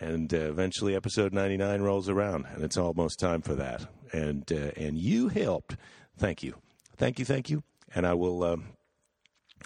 And 0.00 0.32
uh, 0.32 0.36
eventually, 0.36 0.94
episode 0.94 1.32
99 1.32 1.82
rolls 1.82 2.08
around, 2.08 2.46
and 2.54 2.62
it's 2.62 2.76
almost 2.76 3.18
time 3.18 3.42
for 3.42 3.54
that. 3.56 3.86
And, 4.12 4.50
uh, 4.52 4.70
and 4.76 4.96
you 4.96 5.28
helped. 5.28 5.76
Thank 6.16 6.42
you. 6.42 6.54
Thank 6.96 7.18
you, 7.18 7.24
thank 7.24 7.50
you, 7.50 7.62
and 7.94 8.06
I 8.06 8.14
will. 8.14 8.44
Um, 8.44 8.64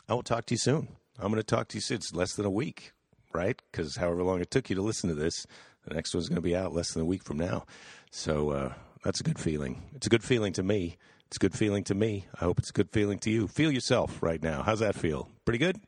I 0.08 0.14
will 0.14 0.22
talk 0.22 0.46
to 0.46 0.54
you 0.54 0.58
soon. 0.58 0.88
I'm 1.18 1.30
going 1.30 1.36
to 1.36 1.42
talk 1.42 1.68
to 1.68 1.76
you 1.76 1.80
soon. 1.80 1.96
It's 1.96 2.14
less 2.14 2.34
than 2.34 2.46
a 2.46 2.50
week, 2.50 2.92
right? 3.32 3.60
Because 3.70 3.96
however 3.96 4.22
long 4.22 4.40
it 4.40 4.50
took 4.50 4.70
you 4.70 4.76
to 4.76 4.82
listen 4.82 5.08
to 5.08 5.14
this, 5.14 5.46
the 5.86 5.94
next 5.94 6.14
one's 6.14 6.28
going 6.28 6.36
to 6.36 6.42
be 6.42 6.56
out 6.56 6.74
less 6.74 6.92
than 6.92 7.02
a 7.02 7.06
week 7.06 7.24
from 7.24 7.38
now. 7.38 7.64
So 8.10 8.50
uh, 8.50 8.72
that's 9.02 9.20
a 9.20 9.22
good 9.22 9.38
feeling. 9.38 9.82
It's 9.94 10.06
a 10.06 10.10
good 10.10 10.22
feeling 10.22 10.52
to 10.54 10.62
me. 10.62 10.96
It's 11.26 11.36
a 11.36 11.40
good 11.40 11.54
feeling 11.54 11.84
to 11.84 11.94
me. 11.94 12.26
I 12.34 12.44
hope 12.44 12.58
it's 12.58 12.70
a 12.70 12.74
good 12.74 12.90
feeling 12.90 13.18
to 13.20 13.30
you. 13.30 13.48
Feel 13.48 13.72
yourself 13.72 14.22
right 14.22 14.42
now. 14.42 14.62
How's 14.62 14.80
that 14.80 14.94
feel? 14.94 15.28
Pretty 15.44 15.58
good? 15.58 15.80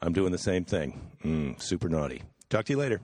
I'm 0.00 0.12
doing 0.12 0.32
the 0.32 0.38
same 0.38 0.64
thing. 0.64 1.00
Mm, 1.24 1.60
super 1.60 1.88
naughty. 1.88 2.22
Talk 2.48 2.64
to 2.66 2.72
you 2.72 2.78
later. 2.78 3.00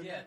Yeah. 0.00 0.22